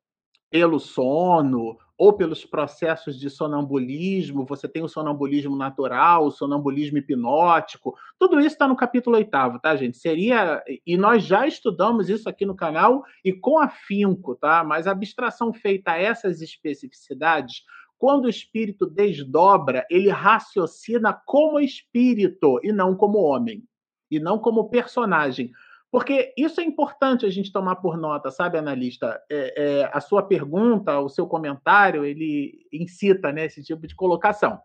pelo 0.53 0.79
sono 0.79 1.79
ou 1.97 2.13
pelos 2.13 2.45
processos 2.45 3.19
de 3.19 3.31
sonambulismo, 3.31 4.45
você 4.45 4.69
tem 4.69 4.83
o 4.83 4.89
sonambulismo 4.89 5.57
natural, 5.57 6.27
o 6.27 6.31
sonambulismo 6.31 6.99
hipnótico, 6.99 7.97
tudo 8.19 8.39
isso 8.39 8.49
está 8.49 8.69
no 8.69 8.77
capítulo 8.77 9.17
oitavo, 9.17 9.59
tá, 9.59 9.75
gente? 9.75 9.97
Seria. 9.97 10.63
E 10.87 10.95
nós 10.95 11.25
já 11.25 11.47
estudamos 11.47 12.11
isso 12.11 12.29
aqui 12.29 12.45
no 12.45 12.55
canal 12.55 13.03
e 13.25 13.33
com 13.33 13.59
afinco, 13.59 14.35
tá? 14.35 14.63
Mas 14.63 14.87
a 14.87 14.91
abstração 14.91 15.55
feita 15.55 15.93
a 15.93 15.99
essas 15.99 16.43
especificidades, 16.43 17.63
quando 17.97 18.27
o 18.27 18.31
espírito 18.31 18.85
desdobra, 18.85 19.87
ele 19.89 20.11
raciocina 20.11 21.19
como 21.25 21.61
espírito 21.61 22.61
e 22.63 22.73
não 22.73 22.95
como 22.95 23.23
homem, 23.23 23.65
e 24.11 24.21
não 24.21 24.39
como 24.39 24.69
personagem. 24.69 25.51
Porque 25.93 26.33
isso 26.39 26.59
é 26.59 26.65
importante 26.65 27.27
a 27.27 27.31
gente 27.31 27.53
tomar 27.53 27.77
por 27.77 27.99
nota, 27.99 28.31
sabe, 28.31 28.57
analista? 28.57 29.23
É, 29.31 29.81
é, 29.81 29.91
a 29.93 30.01
sua 30.01 30.23
pergunta, 30.23 30.99
o 30.99 31.11
seu 31.11 31.27
comentário, 31.27 32.03
ele 32.03 32.67
incita 32.73 33.31
né, 33.31 33.45
esse 33.45 33.63
tipo 33.63 33.87
de 33.87 33.95
colocação. 33.95 34.59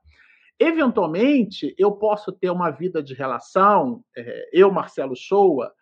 Eventualmente, 0.58 1.76
eu 1.78 1.92
posso 1.92 2.32
ter 2.32 2.50
uma 2.50 2.72
vida 2.72 3.04
de 3.04 3.14
relação, 3.14 4.02
é, 4.16 4.50
eu, 4.54 4.72
Marcelo 4.72 5.18
Shoa, 5.18 5.74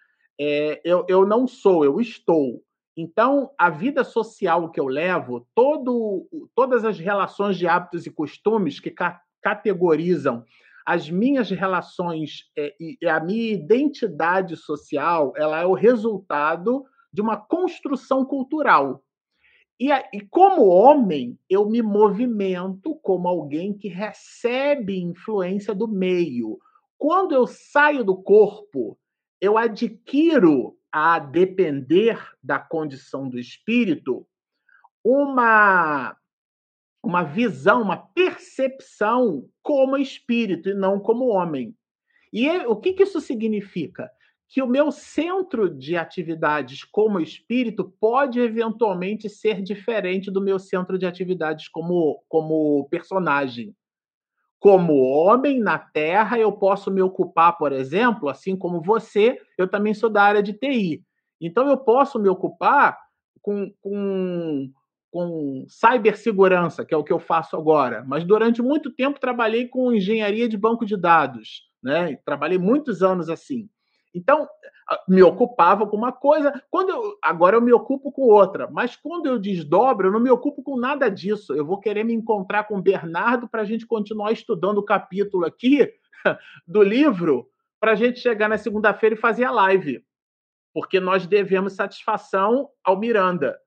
é, 0.41 0.81
eu, 0.83 1.05
eu 1.07 1.27
não 1.27 1.45
sou, 1.45 1.85
eu 1.85 2.01
estou. 2.01 2.63
Então, 2.97 3.51
a 3.55 3.69
vida 3.69 4.03
social 4.03 4.71
que 4.71 4.79
eu 4.79 4.87
levo, 4.87 5.47
todo, 5.53 6.27
todas 6.55 6.83
as 6.83 6.97
relações 6.97 7.55
de 7.55 7.67
hábitos 7.67 8.07
e 8.07 8.09
costumes 8.09 8.79
que 8.79 8.89
ca 8.89 9.21
categorizam 9.43 10.43
as 10.85 11.09
minhas 11.09 11.49
relações 11.49 12.43
é, 12.55 12.75
e 12.79 13.07
a 13.07 13.19
minha 13.19 13.53
identidade 13.53 14.55
social 14.55 15.33
ela 15.35 15.59
é 15.59 15.65
o 15.65 15.73
resultado 15.73 16.85
de 17.11 17.21
uma 17.21 17.37
construção 17.37 18.23
cultural. 18.23 19.03
E, 19.79 19.89
e, 19.91 20.21
como 20.29 20.67
homem, 20.67 21.37
eu 21.49 21.67
me 21.67 21.81
movimento 21.81 22.95
como 23.01 23.27
alguém 23.27 23.73
que 23.73 23.89
recebe 23.89 25.01
influência 25.01 25.73
do 25.73 25.87
meio. 25.87 26.57
Quando 26.97 27.33
eu 27.33 27.45
saio 27.45 28.03
do 28.03 28.15
corpo, 28.15 28.97
eu 29.41 29.57
adquiro, 29.57 30.77
a 30.91 31.19
depender 31.19 32.17
da 32.41 32.57
condição 32.57 33.27
do 33.27 33.37
espírito, 33.37 34.25
uma 35.03 36.15
uma 37.05 37.23
visão, 37.23 37.83
uma 37.83 37.97
percepção 37.97 39.47
como 39.61 39.95
espírito 39.95 40.69
e 40.69 40.73
não 40.73 40.99
como 40.99 41.27
homem. 41.27 41.75
E 42.33 42.49
é, 42.49 42.67
o 42.67 42.75
que, 42.75 42.95
isso 43.01 43.21
significa? 43.21 44.09
Que 44.49 44.61
o 44.61 44.67
meu 44.67 44.91
centro 44.91 45.69
de 45.69 45.95
atividades 45.95 46.83
como 46.83 47.19
espírito 47.19 47.93
pode 47.99 48.39
eventualmente 48.39 49.29
ser 49.29 49.61
diferente 49.61 50.31
do 50.31 50.41
meu 50.41 50.57
centro 50.57 50.97
de 50.97 51.05
atividades 51.05 51.67
como, 51.67 52.23
como 52.27 52.87
personagem. 52.89 53.75
Como 54.59 55.03
homem 55.03 55.59
na 55.59 55.77
Terra, 55.77 56.39
eu 56.39 56.51
posso 56.51 56.89
me 56.89 57.03
ocupar, 57.03 57.55
por 57.55 57.71
exemplo, 57.71 58.29
assim 58.29 58.57
como 58.57 58.81
você, 58.81 59.39
eu 59.59 59.67
também 59.67 59.93
sou 59.93 60.09
da 60.09 60.23
área 60.23 60.41
de 60.41 60.53
TI. 60.53 61.03
Então, 61.39 61.67
eu 61.69 61.77
posso 61.77 62.17
me 62.17 62.29
ocupar 62.29 62.97
com, 63.43 63.71
com 63.79 64.71
com 65.15 65.65
cibersegurança, 65.69 66.83
que 66.83 66.93
é 66.93 66.97
o 66.97 67.03
que 67.03 67.13
eu 67.13 67.19
faço 67.19 67.55
agora, 67.55 68.03
mas 68.05 68.25
durante 68.25 68.61
muito 68.61 68.91
tempo 68.91 69.17
trabalhei 69.17 69.65
com 69.65 69.93
engenharia 69.93 70.49
de 70.49 70.57
banco 70.57 70.85
de 70.85 70.97
dados, 70.97 71.69
né? 71.81 72.17
Trabalhei 72.25 72.57
muitos 72.57 73.01
anos 73.01 73.29
assim. 73.29 73.69
Então, 74.13 74.45
me 75.07 75.23
ocupava 75.23 75.87
com 75.87 75.95
uma 75.95 76.11
coisa, 76.11 76.61
quando 76.69 76.89
eu, 76.89 77.17
agora 77.23 77.55
eu 77.55 77.61
me 77.61 77.71
ocupo 77.71 78.11
com 78.11 78.23
outra, 78.23 78.69
mas 78.69 78.97
quando 78.97 79.27
eu 79.27 79.39
desdobro, 79.39 80.09
eu 80.09 80.11
não 80.11 80.19
me 80.19 80.29
ocupo 80.29 80.61
com 80.61 80.77
nada 80.77 81.07
disso. 81.07 81.53
Eu 81.53 81.65
vou 81.65 81.79
querer 81.79 82.03
me 82.03 82.13
encontrar 82.13 82.65
com 82.65 82.77
o 82.77 82.81
Bernardo 82.81 83.47
para 83.47 83.61
a 83.61 83.65
gente 83.65 83.87
continuar 83.87 84.33
estudando 84.33 84.79
o 84.79 84.83
capítulo 84.83 85.45
aqui 85.45 85.93
do 86.67 86.83
livro, 86.83 87.49
para 87.79 87.93
a 87.93 87.95
gente 87.95 88.19
chegar 88.19 88.49
na 88.49 88.57
segunda-feira 88.57 89.15
e 89.15 89.17
fazer 89.17 89.45
a 89.45 89.51
live, 89.51 90.03
porque 90.73 90.99
nós 90.99 91.25
devemos 91.25 91.71
satisfação 91.71 92.67
ao 92.83 92.99
Miranda. 92.99 93.57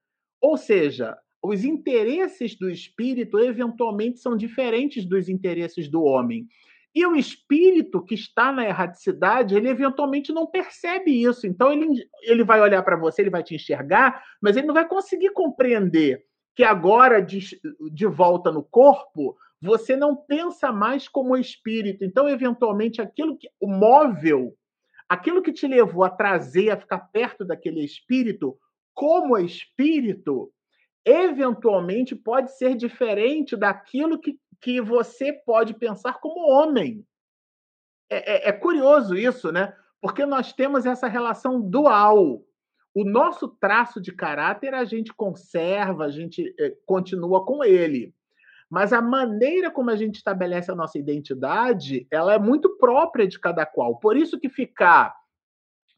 Ou 0.43 0.59
seja, 0.59 1.17
os 1.43 1.65
interesses 1.65 2.57
do 2.57 2.69
espírito 2.71 3.39
eventualmente 3.39 4.19
são 4.19 4.37
diferentes 4.37 5.05
dos 5.05 5.29
interesses 5.29 5.89
do 5.89 6.03
homem. 6.03 6.47
E 6.95 7.07
o 7.07 7.15
espírito 7.15 8.03
que 8.03 8.15
está 8.15 8.51
na 8.51 8.67
erraticidade, 8.67 9.55
ele 9.55 9.69
eventualmente 9.69 10.33
não 10.33 10.47
percebe 10.47 11.11
isso. 11.11 11.47
Então 11.47 11.73
ele, 11.73 12.09
ele 12.23 12.43
vai 12.43 12.61
olhar 12.61 12.83
para 12.83 12.97
você, 12.97 13.23
ele 13.23 13.31
vai 13.31 13.43
te 13.43 13.55
enxergar, 13.55 14.23
mas 14.41 14.57
ele 14.57 14.67
não 14.67 14.75
vai 14.75 14.89
conseguir 14.89 15.31
compreender 15.31 16.25
que 16.57 16.65
agora, 16.65 17.21
de, 17.21 17.39
de 17.93 18.07
volta 18.07 18.51
no 18.51 18.65
corpo, 18.65 19.37
você 19.63 19.95
não 19.95 20.17
pensa 20.17 20.73
mais 20.73 21.07
como 21.07 21.37
espírito. 21.37 22.05
Então, 22.05 22.29
eventualmente, 22.29 23.01
aquilo 23.01 23.39
que 23.39 23.49
o 23.61 23.69
móvel, 23.69 24.57
aquilo 25.09 25.41
que 25.41 25.53
te 25.53 25.69
levou 25.69 26.03
a 26.03 26.11
trazer, 26.11 26.71
a 26.71 26.77
ficar 26.77 26.99
perto 27.13 27.45
daquele 27.45 27.85
espírito, 27.85 28.59
como 28.93 29.39
espírito, 29.39 30.51
eventualmente 31.05 32.15
pode 32.15 32.57
ser 32.57 32.75
diferente 32.75 33.57
daquilo 33.57 34.19
que, 34.19 34.39
que 34.61 34.81
você 34.81 35.33
pode 35.33 35.75
pensar 35.75 36.15
como 36.21 36.51
homem. 36.51 37.05
É, 38.11 38.49
é, 38.49 38.49
é 38.49 38.53
curioso 38.53 39.15
isso, 39.15 39.53
né? 39.53 39.75
Porque 40.01 40.25
nós 40.25 40.53
temos 40.53 40.87
essa 40.87 41.09
relação 41.09 41.61
dual. 41.61 42.43
O 42.95 43.05
nosso 43.05 43.49
traço 43.49 44.01
de 44.01 44.13
caráter 44.13 44.75
a 44.75 44.85
gente 44.85 45.13
conserva, 45.13 46.05
a 46.05 46.11
gente 46.11 46.55
é, 46.59 46.75
continua 46.87 47.45
com 47.45 47.63
ele. 47.63 48.15
Mas 48.71 48.93
a 48.93 49.01
maneira 49.01 49.71
como 49.71 49.91
a 49.91 49.97
gente 49.97 50.17
estabelece 50.17 50.71
a 50.71 50.75
nossa 50.75 50.99
identidade, 50.99 52.07
ela 52.11 52.35
é 52.35 52.39
muito 52.39 52.77
própria 52.77 53.27
de 53.27 53.39
cada 53.39 53.65
qual. 53.65 53.97
Por 53.99 54.17
isso 54.17 54.39
que 54.39 54.49
ficar 54.49 55.15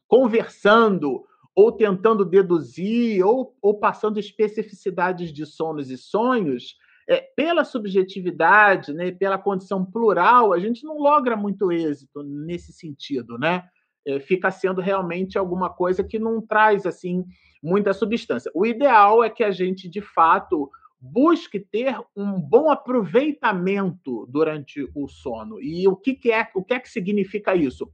conversando 0.07 1.25
ou 1.55 1.71
tentando 1.71 2.25
deduzir, 2.25 3.25
ou, 3.25 3.55
ou 3.61 3.77
passando 3.79 4.19
especificidades 4.19 5.33
de 5.33 5.45
sonos 5.45 5.89
e 5.89 5.97
sonhos, 5.97 6.75
é, 7.09 7.19
pela 7.35 7.63
subjetividade, 7.63 8.93
né, 8.93 9.11
pela 9.11 9.37
condição 9.37 9.83
plural, 9.83 10.53
a 10.53 10.59
gente 10.59 10.83
não 10.83 10.97
logra 10.97 11.35
muito 11.35 11.71
êxito 11.71 12.23
nesse 12.23 12.71
sentido, 12.71 13.37
né? 13.37 13.65
É, 14.05 14.19
fica 14.19 14.49
sendo 14.49 14.81
realmente 14.81 15.37
alguma 15.37 15.69
coisa 15.69 16.03
que 16.03 16.17
não 16.17 16.41
traz 16.41 16.85
assim 16.85 17.25
muita 17.61 17.93
substância. 17.93 18.51
O 18.55 18.65
ideal 18.65 19.23
é 19.23 19.29
que 19.29 19.43
a 19.43 19.51
gente, 19.51 19.87
de 19.87 20.01
fato, 20.01 20.71
busque 20.99 21.59
ter 21.59 21.95
um 22.15 22.39
bom 22.39 22.71
aproveitamento 22.71 24.25
durante 24.27 24.87
o 24.95 25.07
sono. 25.07 25.61
E 25.61 25.87
o 25.87 25.95
que, 25.95 26.13
que 26.13 26.31
é, 26.31 26.47
o 26.55 26.63
que 26.63 26.73
é 26.73 26.79
que 26.79 26.89
significa 26.89 27.55
isso? 27.55 27.91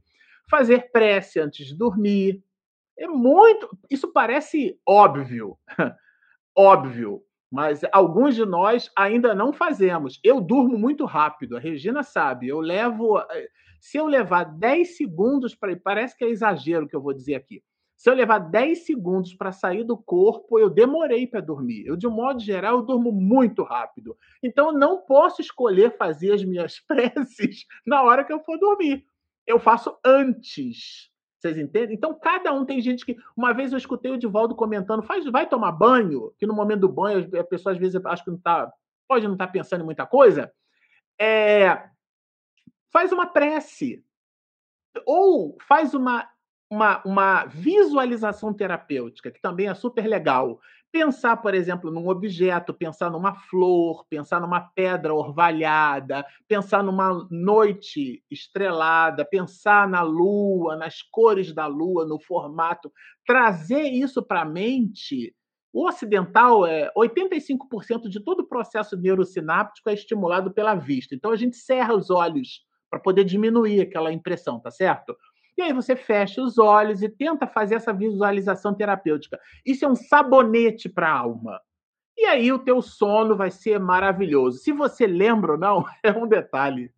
Fazer 0.48 0.90
prece 0.90 1.40
antes 1.40 1.66
de 1.66 1.74
dormir, 1.74 2.42
é 2.98 3.06
muito. 3.06 3.68
Isso 3.90 4.12
parece 4.12 4.78
óbvio, 4.86 5.56
óbvio, 6.56 7.22
mas 7.50 7.80
alguns 7.92 8.34
de 8.34 8.44
nós 8.44 8.90
ainda 8.96 9.34
não 9.34 9.52
fazemos. 9.52 10.20
Eu 10.22 10.40
durmo 10.40 10.76
muito 10.76 11.04
rápido, 11.04 11.56
a 11.56 11.60
Regina 11.60 12.02
sabe. 12.02 12.48
Eu 12.48 12.60
levo. 12.60 13.18
Eh, 13.18 13.48
se 13.80 13.96
eu 13.96 14.06
levar 14.06 14.44
10 14.44 14.96
segundos 14.96 15.54
para. 15.54 15.74
Parece 15.76 16.16
que 16.16 16.24
é 16.24 16.28
exagero 16.28 16.88
que 16.88 16.96
eu 16.96 17.00
vou 17.00 17.14
dizer 17.14 17.36
aqui. 17.36 17.62
Se 17.96 18.08
eu 18.08 18.14
levar 18.14 18.38
10 18.38 18.86
segundos 18.86 19.34
para 19.34 19.50
sair 19.50 19.82
do 19.82 19.96
corpo, 19.96 20.56
eu 20.56 20.70
demorei 20.70 21.26
para 21.26 21.40
dormir. 21.40 21.84
Eu, 21.84 21.96
de 21.96 22.06
um 22.06 22.12
modo 22.12 22.38
geral, 22.40 22.76
eu 22.76 22.82
durmo 22.82 23.10
muito 23.10 23.64
rápido. 23.64 24.16
Então, 24.40 24.68
eu 24.68 24.72
não 24.72 24.98
posso 24.98 25.40
escolher 25.40 25.96
fazer 25.96 26.32
as 26.32 26.44
minhas 26.44 26.78
preces 26.86 27.66
na 27.84 28.02
hora 28.04 28.24
que 28.24 28.32
eu 28.32 28.38
for 28.40 28.56
dormir. 28.56 29.04
Eu 29.44 29.58
faço 29.58 29.98
antes. 30.04 31.10
Vocês 31.38 31.56
entendem? 31.56 31.96
Então, 31.96 32.18
cada 32.18 32.52
um 32.52 32.64
tem 32.64 32.80
gente 32.80 33.06
que. 33.06 33.16
Uma 33.36 33.52
vez 33.52 33.70
eu 33.70 33.78
escutei 33.78 34.10
o 34.10 34.18
Divaldo 34.18 34.56
comentando: 34.56 35.04
faz, 35.04 35.24
vai 35.26 35.48
tomar 35.48 35.72
banho, 35.72 36.32
que 36.36 36.46
no 36.46 36.54
momento 36.54 36.80
do 36.80 36.88
banho 36.88 37.28
a 37.38 37.44
pessoa 37.44 37.72
às 37.72 37.78
vezes 37.78 38.04
acho 38.04 38.24
que 38.24 38.30
não 38.30 38.38
tá. 38.38 38.72
Pode 39.06 39.26
não 39.26 39.34
estar 39.34 39.46
tá 39.46 39.52
pensando 39.52 39.82
em 39.82 39.84
muita 39.84 40.04
coisa. 40.04 40.52
É, 41.18 41.88
faz 42.92 43.12
uma 43.12 43.26
prece. 43.26 44.04
Ou 45.06 45.56
faz 45.66 45.94
uma, 45.94 46.28
uma, 46.70 47.02
uma 47.04 47.46
visualização 47.46 48.52
terapêutica, 48.52 49.30
que 49.30 49.40
também 49.40 49.68
é 49.68 49.74
super 49.74 50.06
legal. 50.06 50.60
Pensar, 50.90 51.36
por 51.36 51.54
exemplo, 51.54 51.90
num 51.90 52.08
objeto, 52.08 52.72
pensar 52.72 53.10
numa 53.10 53.34
flor, 53.34 54.06
pensar 54.08 54.40
numa 54.40 54.60
pedra 54.60 55.14
orvalhada, 55.14 56.24
pensar 56.46 56.82
numa 56.82 57.26
noite 57.30 58.22
estrelada, 58.30 59.24
pensar 59.24 59.86
na 59.88 60.02
lua, 60.02 60.76
nas 60.76 61.02
cores 61.02 61.52
da 61.52 61.66
lua, 61.66 62.06
no 62.06 62.18
formato, 62.18 62.90
trazer 63.26 63.82
isso 63.82 64.22
para 64.22 64.42
a 64.42 64.46
mente. 64.46 65.34
O 65.72 65.86
ocidental 65.86 66.66
é 66.66 66.90
85% 66.96 68.08
de 68.08 68.20
todo 68.20 68.40
o 68.40 68.48
processo 68.48 68.96
neurosináptico 68.96 69.90
é 69.90 69.94
estimulado 69.94 70.50
pela 70.50 70.74
vista. 70.74 71.14
Então 71.14 71.30
a 71.30 71.36
gente 71.36 71.56
cerra 71.56 71.94
os 71.94 72.08
olhos 72.08 72.66
para 72.90 72.98
poder 72.98 73.24
diminuir 73.24 73.82
aquela 73.82 74.12
impressão, 74.12 74.58
tá 74.58 74.70
certo? 74.70 75.14
E 75.58 75.62
aí 75.62 75.72
você 75.72 75.96
fecha 75.96 76.40
os 76.40 76.56
olhos 76.56 77.02
e 77.02 77.08
tenta 77.08 77.44
fazer 77.44 77.74
essa 77.74 77.92
visualização 77.92 78.72
terapêutica. 78.72 79.40
Isso 79.66 79.84
é 79.84 79.88
um 79.88 79.96
sabonete 79.96 80.88
para 80.88 81.08
a 81.08 81.18
alma. 81.18 81.60
E 82.16 82.26
aí 82.26 82.52
o 82.52 82.60
teu 82.60 82.80
sono 82.80 83.36
vai 83.36 83.50
ser 83.50 83.80
maravilhoso. 83.80 84.58
Se 84.58 84.70
você 84.70 85.04
lembra 85.04 85.52
ou 85.52 85.58
não, 85.58 85.84
é 86.00 86.12
um 86.12 86.28
detalhe. 86.28 86.92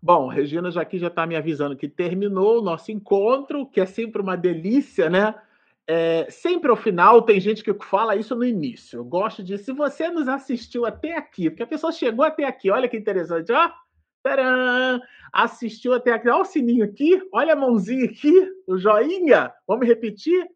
Bom, 0.00 0.28
Regina 0.28 0.70
já 0.70 0.80
aqui 0.80 0.98
já 0.98 1.08
está 1.08 1.26
me 1.26 1.36
avisando 1.36 1.76
que 1.76 1.88
terminou 1.88 2.58
o 2.58 2.64
nosso 2.64 2.90
encontro, 2.90 3.66
que 3.66 3.82
é 3.82 3.86
sempre 3.86 4.22
uma 4.22 4.36
delícia, 4.36 5.10
né? 5.10 5.34
É, 5.86 6.26
sempre 6.30 6.70
ao 6.70 6.76
final 6.76 7.20
tem 7.20 7.38
gente 7.38 7.62
que 7.62 7.74
fala 7.84 8.16
isso 8.16 8.34
no 8.34 8.44
início. 8.44 9.00
Eu 9.00 9.04
gosto 9.04 9.42
de. 9.42 9.58
Se 9.58 9.72
você 9.72 10.08
nos 10.08 10.26
assistiu 10.26 10.86
até 10.86 11.18
aqui, 11.18 11.50
porque 11.50 11.64
a 11.64 11.66
pessoa 11.66 11.92
chegou 11.92 12.24
até 12.24 12.44
aqui, 12.44 12.70
olha 12.70 12.88
que 12.88 12.96
interessante, 12.96 13.52
ó. 13.52 13.70
Tcharam! 14.24 15.00
Assistiu 15.32 15.92
até 15.92 16.12
aqui. 16.12 16.28
Olha 16.28 16.42
o 16.42 16.44
sininho 16.44 16.84
aqui, 16.84 17.20
olha 17.32 17.52
a 17.52 17.56
mãozinha 17.56 18.04
aqui, 18.04 18.32
o 18.66 18.78
joinha. 18.78 19.52
Vamos 19.66 19.86
repetir? 19.86 20.46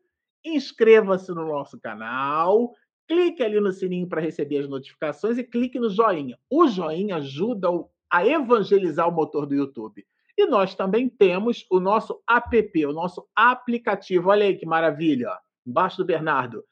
Inscreva-se 0.44 1.30
no 1.32 1.46
nosso 1.46 1.78
canal, 1.78 2.74
clique 3.06 3.42
ali 3.42 3.60
no 3.60 3.70
sininho 3.70 4.08
para 4.08 4.20
receber 4.20 4.58
as 4.58 4.68
notificações 4.68 5.38
e 5.38 5.44
clique 5.44 5.78
no 5.78 5.90
joinha. 5.90 6.38
O 6.50 6.66
joinha 6.66 7.16
ajuda 7.16 7.68
a 8.10 8.26
evangelizar 8.26 9.08
o 9.08 9.12
motor 9.12 9.46
do 9.46 9.54
YouTube. 9.54 10.04
E 10.36 10.46
nós 10.46 10.74
também 10.74 11.08
temos 11.08 11.66
o 11.70 11.78
nosso 11.78 12.22
app, 12.28 12.86
o 12.86 12.92
nosso 12.92 13.28
aplicativo. 13.36 14.30
Olha 14.30 14.46
aí 14.46 14.56
que 14.56 14.66
maravilha, 14.66 15.30
ó, 15.30 15.36
embaixo 15.66 15.98
do 15.98 16.04
Bernardo. 16.04 16.64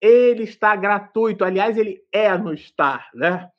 Ele 0.00 0.44
está 0.44 0.76
gratuito, 0.76 1.44
aliás, 1.44 1.76
ele 1.76 2.02
é 2.12 2.36
no 2.36 2.56
Star, 2.56 3.10
né? 3.14 3.50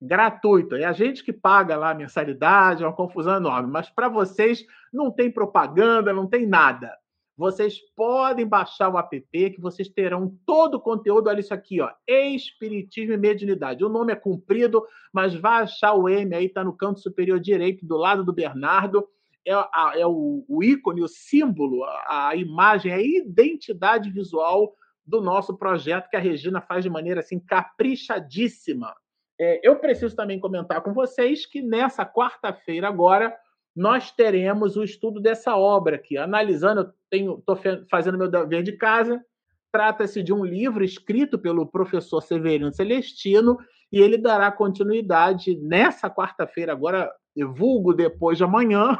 Gratuito. 0.00 0.74
É 0.74 0.84
a 0.84 0.92
gente 0.92 1.24
que 1.24 1.32
paga 1.32 1.76
lá 1.76 1.90
a 1.90 1.94
mensalidade, 1.94 2.82
é 2.82 2.86
uma 2.86 2.92
confusão 2.92 3.36
enorme. 3.36 3.70
Mas 3.70 3.88
para 3.88 4.08
vocês 4.08 4.64
não 4.92 5.10
tem 5.10 5.30
propaganda, 5.30 6.12
não 6.12 6.26
tem 6.26 6.46
nada. 6.46 6.92
Vocês 7.36 7.78
podem 7.94 8.46
baixar 8.46 8.88
o 8.88 8.98
app 8.98 9.20
que 9.50 9.60
vocês 9.60 9.88
terão 9.88 10.34
todo 10.46 10.76
o 10.76 10.80
conteúdo. 10.80 11.28
Olha 11.28 11.40
isso 11.40 11.52
aqui, 11.52 11.80
ó. 11.82 11.90
Espiritismo 12.06 13.12
e 13.12 13.18
Mediunidade. 13.18 13.84
O 13.84 13.90
nome 13.90 14.12
é 14.12 14.16
comprido, 14.16 14.82
mas 15.12 15.34
vai 15.34 15.64
achar 15.64 15.92
o 15.92 16.08
M 16.08 16.34
aí, 16.34 16.46
está 16.46 16.64
no 16.64 16.72
canto 16.72 17.00
superior 17.00 17.38
direito, 17.38 17.86
do 17.86 17.96
lado 17.96 18.24
do 18.24 18.32
Bernardo. 18.32 19.06
É, 19.44 19.52
a, 19.52 19.92
é 19.94 20.06
o, 20.06 20.44
o, 20.48 20.64
ícone, 20.64 21.02
o 21.02 21.08
símbolo, 21.08 21.84
a, 21.84 22.28
a 22.28 22.36
imagem, 22.36 22.92
a 22.92 23.00
identidade 23.00 24.10
visual 24.10 24.74
do 25.06 25.20
nosso 25.20 25.56
projeto 25.56 26.08
que 26.08 26.16
a 26.16 26.20
Regina 26.20 26.60
faz 26.60 26.82
de 26.82 26.90
maneira 26.90 27.20
assim 27.20 27.38
caprichadíssima 27.38 28.92
É, 29.38 29.60
eu 29.62 29.76
preciso 29.76 30.16
também 30.16 30.40
comentar 30.40 30.80
com 30.82 30.92
vocês 30.92 31.44
que 31.44 31.60
nessa 31.60 32.06
quarta-feira 32.06 32.88
agora 32.88 33.36
nós 33.74 34.10
teremos 34.10 34.76
o 34.76 34.82
estudo 34.82 35.20
dessa 35.20 35.54
obra 35.56 35.96
aqui, 35.96 36.16
analisando, 36.16 36.94
estou 37.12 37.58
fazendo 37.90 38.16
meu 38.16 38.30
dever 38.30 38.62
de 38.62 38.72
casa, 38.72 39.22
trata-se 39.70 40.22
de 40.22 40.32
um 40.32 40.42
livro 40.42 40.82
escrito 40.82 41.38
pelo 41.38 41.66
professor 41.66 42.22
Severino 42.22 42.72
Celestino 42.72 43.58
e 43.92 44.00
ele 44.00 44.16
dará 44.16 44.50
continuidade 44.50 45.54
nessa 45.58 46.08
quarta-feira, 46.08 46.72
agora 46.72 47.12
vulgo 47.54 47.92
depois 47.92 48.38
de 48.38 48.44
amanhã, 48.44 48.96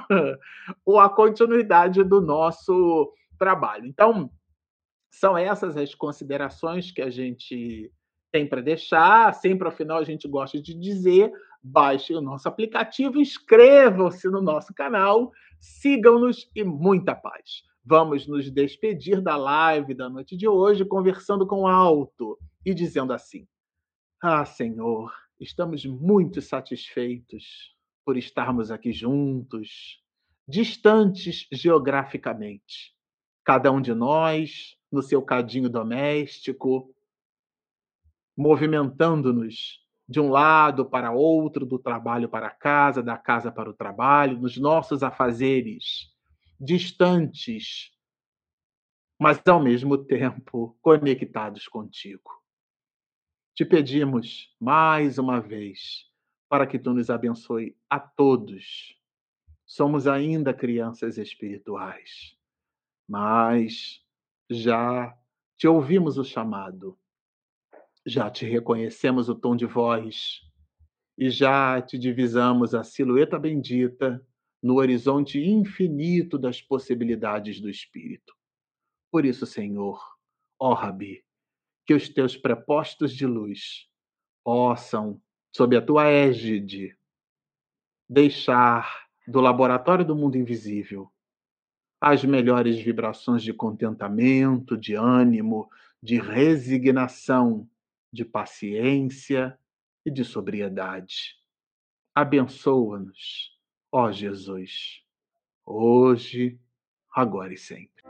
ou 0.85 0.99
a 1.01 1.09
continuidade 1.09 2.05
do 2.05 2.21
nosso 2.21 3.11
trabalho. 3.39 3.87
Então, 3.87 4.31
são 5.11 5.39
essas 5.39 5.77
as 5.77 5.95
considerações 5.95 6.91
que 6.91 7.01
a 7.01 7.09
gente 7.09 7.91
tem 8.31 8.47
para 8.49 8.61
deixar. 8.61 9.33
Sempre 9.35 9.67
ao 9.67 9.75
final 9.75 9.99
a 9.99 10.05
gente 10.05 10.29
gosta 10.29 10.61
de 10.61 10.75
dizer: 10.75 11.33
baixem 11.63 12.17
o 12.17 12.21
nosso 12.21 12.49
aplicativo, 12.49 13.21
inscrevam-se 13.21 14.29
no 14.29 14.41
nosso 14.41 14.73
canal, 14.75 15.33
sigam-nos 15.61 16.49
e 16.55 16.63
muita 16.63 17.15
paz. 17.15 17.63
Vamos 17.85 18.27
nos 18.27 18.51
despedir 18.51 19.21
da 19.21 19.37
live 19.37 19.95
da 19.95 20.09
noite 20.09 20.37
de 20.37 20.49
hoje 20.49 20.85
conversando 20.85 21.47
com 21.47 21.67
alto 21.67 22.39
e 22.65 22.75
dizendo 22.75 23.13
assim: 23.13 23.47
Ah, 24.21 24.45
Senhor, 24.45 25.13
estamos 25.39 25.85
muito 25.85 26.41
satisfeitos 26.41 27.75
por 28.05 28.17
estarmos 28.17 28.71
aqui 28.71 28.93
juntos, 28.93 30.01
distantes 30.49 31.47
geograficamente, 31.53 32.95
cada 33.45 33.71
um 33.71 33.81
de 33.81 33.95
nós 33.95 34.77
no 34.91 35.03
seu 35.03 35.21
cadinho 35.21 35.69
doméstico, 35.69 36.95
movimentando-nos 38.37 39.85
de 40.09 40.21
um 40.21 40.31
lado 40.31 40.85
para 40.85 41.11
outro, 41.11 41.67
do 41.67 41.79
trabalho 41.79 42.29
para 42.29 42.49
a 42.49 42.55
casa, 42.55 43.03
da 43.03 43.17
casa 43.17 43.51
para 43.51 43.69
o 43.69 43.75
trabalho, 43.75 44.39
nos 44.39 44.57
nossos 44.57 45.03
afazeres, 45.03 46.15
distantes, 46.61 47.93
mas 49.19 49.41
ao 49.47 49.61
mesmo 49.61 49.99
tempo 50.05 50.79
conectados 50.81 51.67
contigo. 51.67 52.31
Te 53.55 53.65
pedimos 53.65 54.55
mais 54.61 55.19
uma 55.19 55.41
vez 55.41 56.05
para 56.49 56.67
que 56.67 56.79
tu 56.79 56.93
nos 56.93 57.11
abençoe 57.11 57.77
a 57.91 57.99
todos. 57.99 58.97
Somos 59.65 60.07
ainda 60.07 60.55
crianças 60.55 61.19
espirituais, 61.19 62.37
mas 63.09 64.05
já 64.49 65.19
te 65.57 65.67
ouvimos 65.67 66.19
o 66.19 66.25
chamado 66.25 66.97
já 68.07 68.31
te 68.31 68.47
reconhecemos 68.47 69.29
o 69.29 69.35
tom 69.35 69.57
de 69.57 69.67
voz 69.67 70.41
e 71.19 71.29
já 71.29 71.83
te 71.83 71.99
divisamos 71.99 72.73
a 72.73 72.85
silhueta 72.85 73.37
bendita 73.37 74.25
no 74.63 74.77
horizonte 74.77 75.41
infinito 75.41 76.39
das 76.39 76.63
possibilidades 76.63 77.61
do 77.61 77.69
Espírito. 77.69 78.33
Por 79.11 79.25
isso, 79.25 79.45
Senhor, 79.45 80.01
ó 80.59 80.73
Rabi, 80.73 81.25
que 81.85 81.95
os 81.95 82.09
teus 82.09 82.37
prepostos 82.37 83.13
de 83.13 83.27
luz 83.27 83.89
possam, 84.45 85.21
sob 85.55 85.77
a 85.77 85.83
tua 85.83 86.07
égide, 86.07 86.97
deixar 88.09 89.07
do 89.27 89.41
laboratório 89.41 90.05
do 90.05 90.15
mundo 90.15 90.37
invisível 90.37 91.11
as 92.01 92.25
melhores 92.25 92.79
vibrações 92.79 93.43
de 93.43 93.53
contentamento, 93.53 94.77
de 94.77 94.95
ânimo, 94.95 95.69
de 96.01 96.21
resignação 96.21 97.69
de 98.17 98.25
paciência 98.25 99.57
e 100.05 100.11
de 100.11 100.25
sobriedade. 100.25 101.37
Abençoa-nos, 102.15 103.53
ó 103.93 104.11
Jesus, 104.11 105.03
hoje, 105.65 106.59
agora 107.15 107.53
e 107.53 107.59
sempre. 107.59 108.03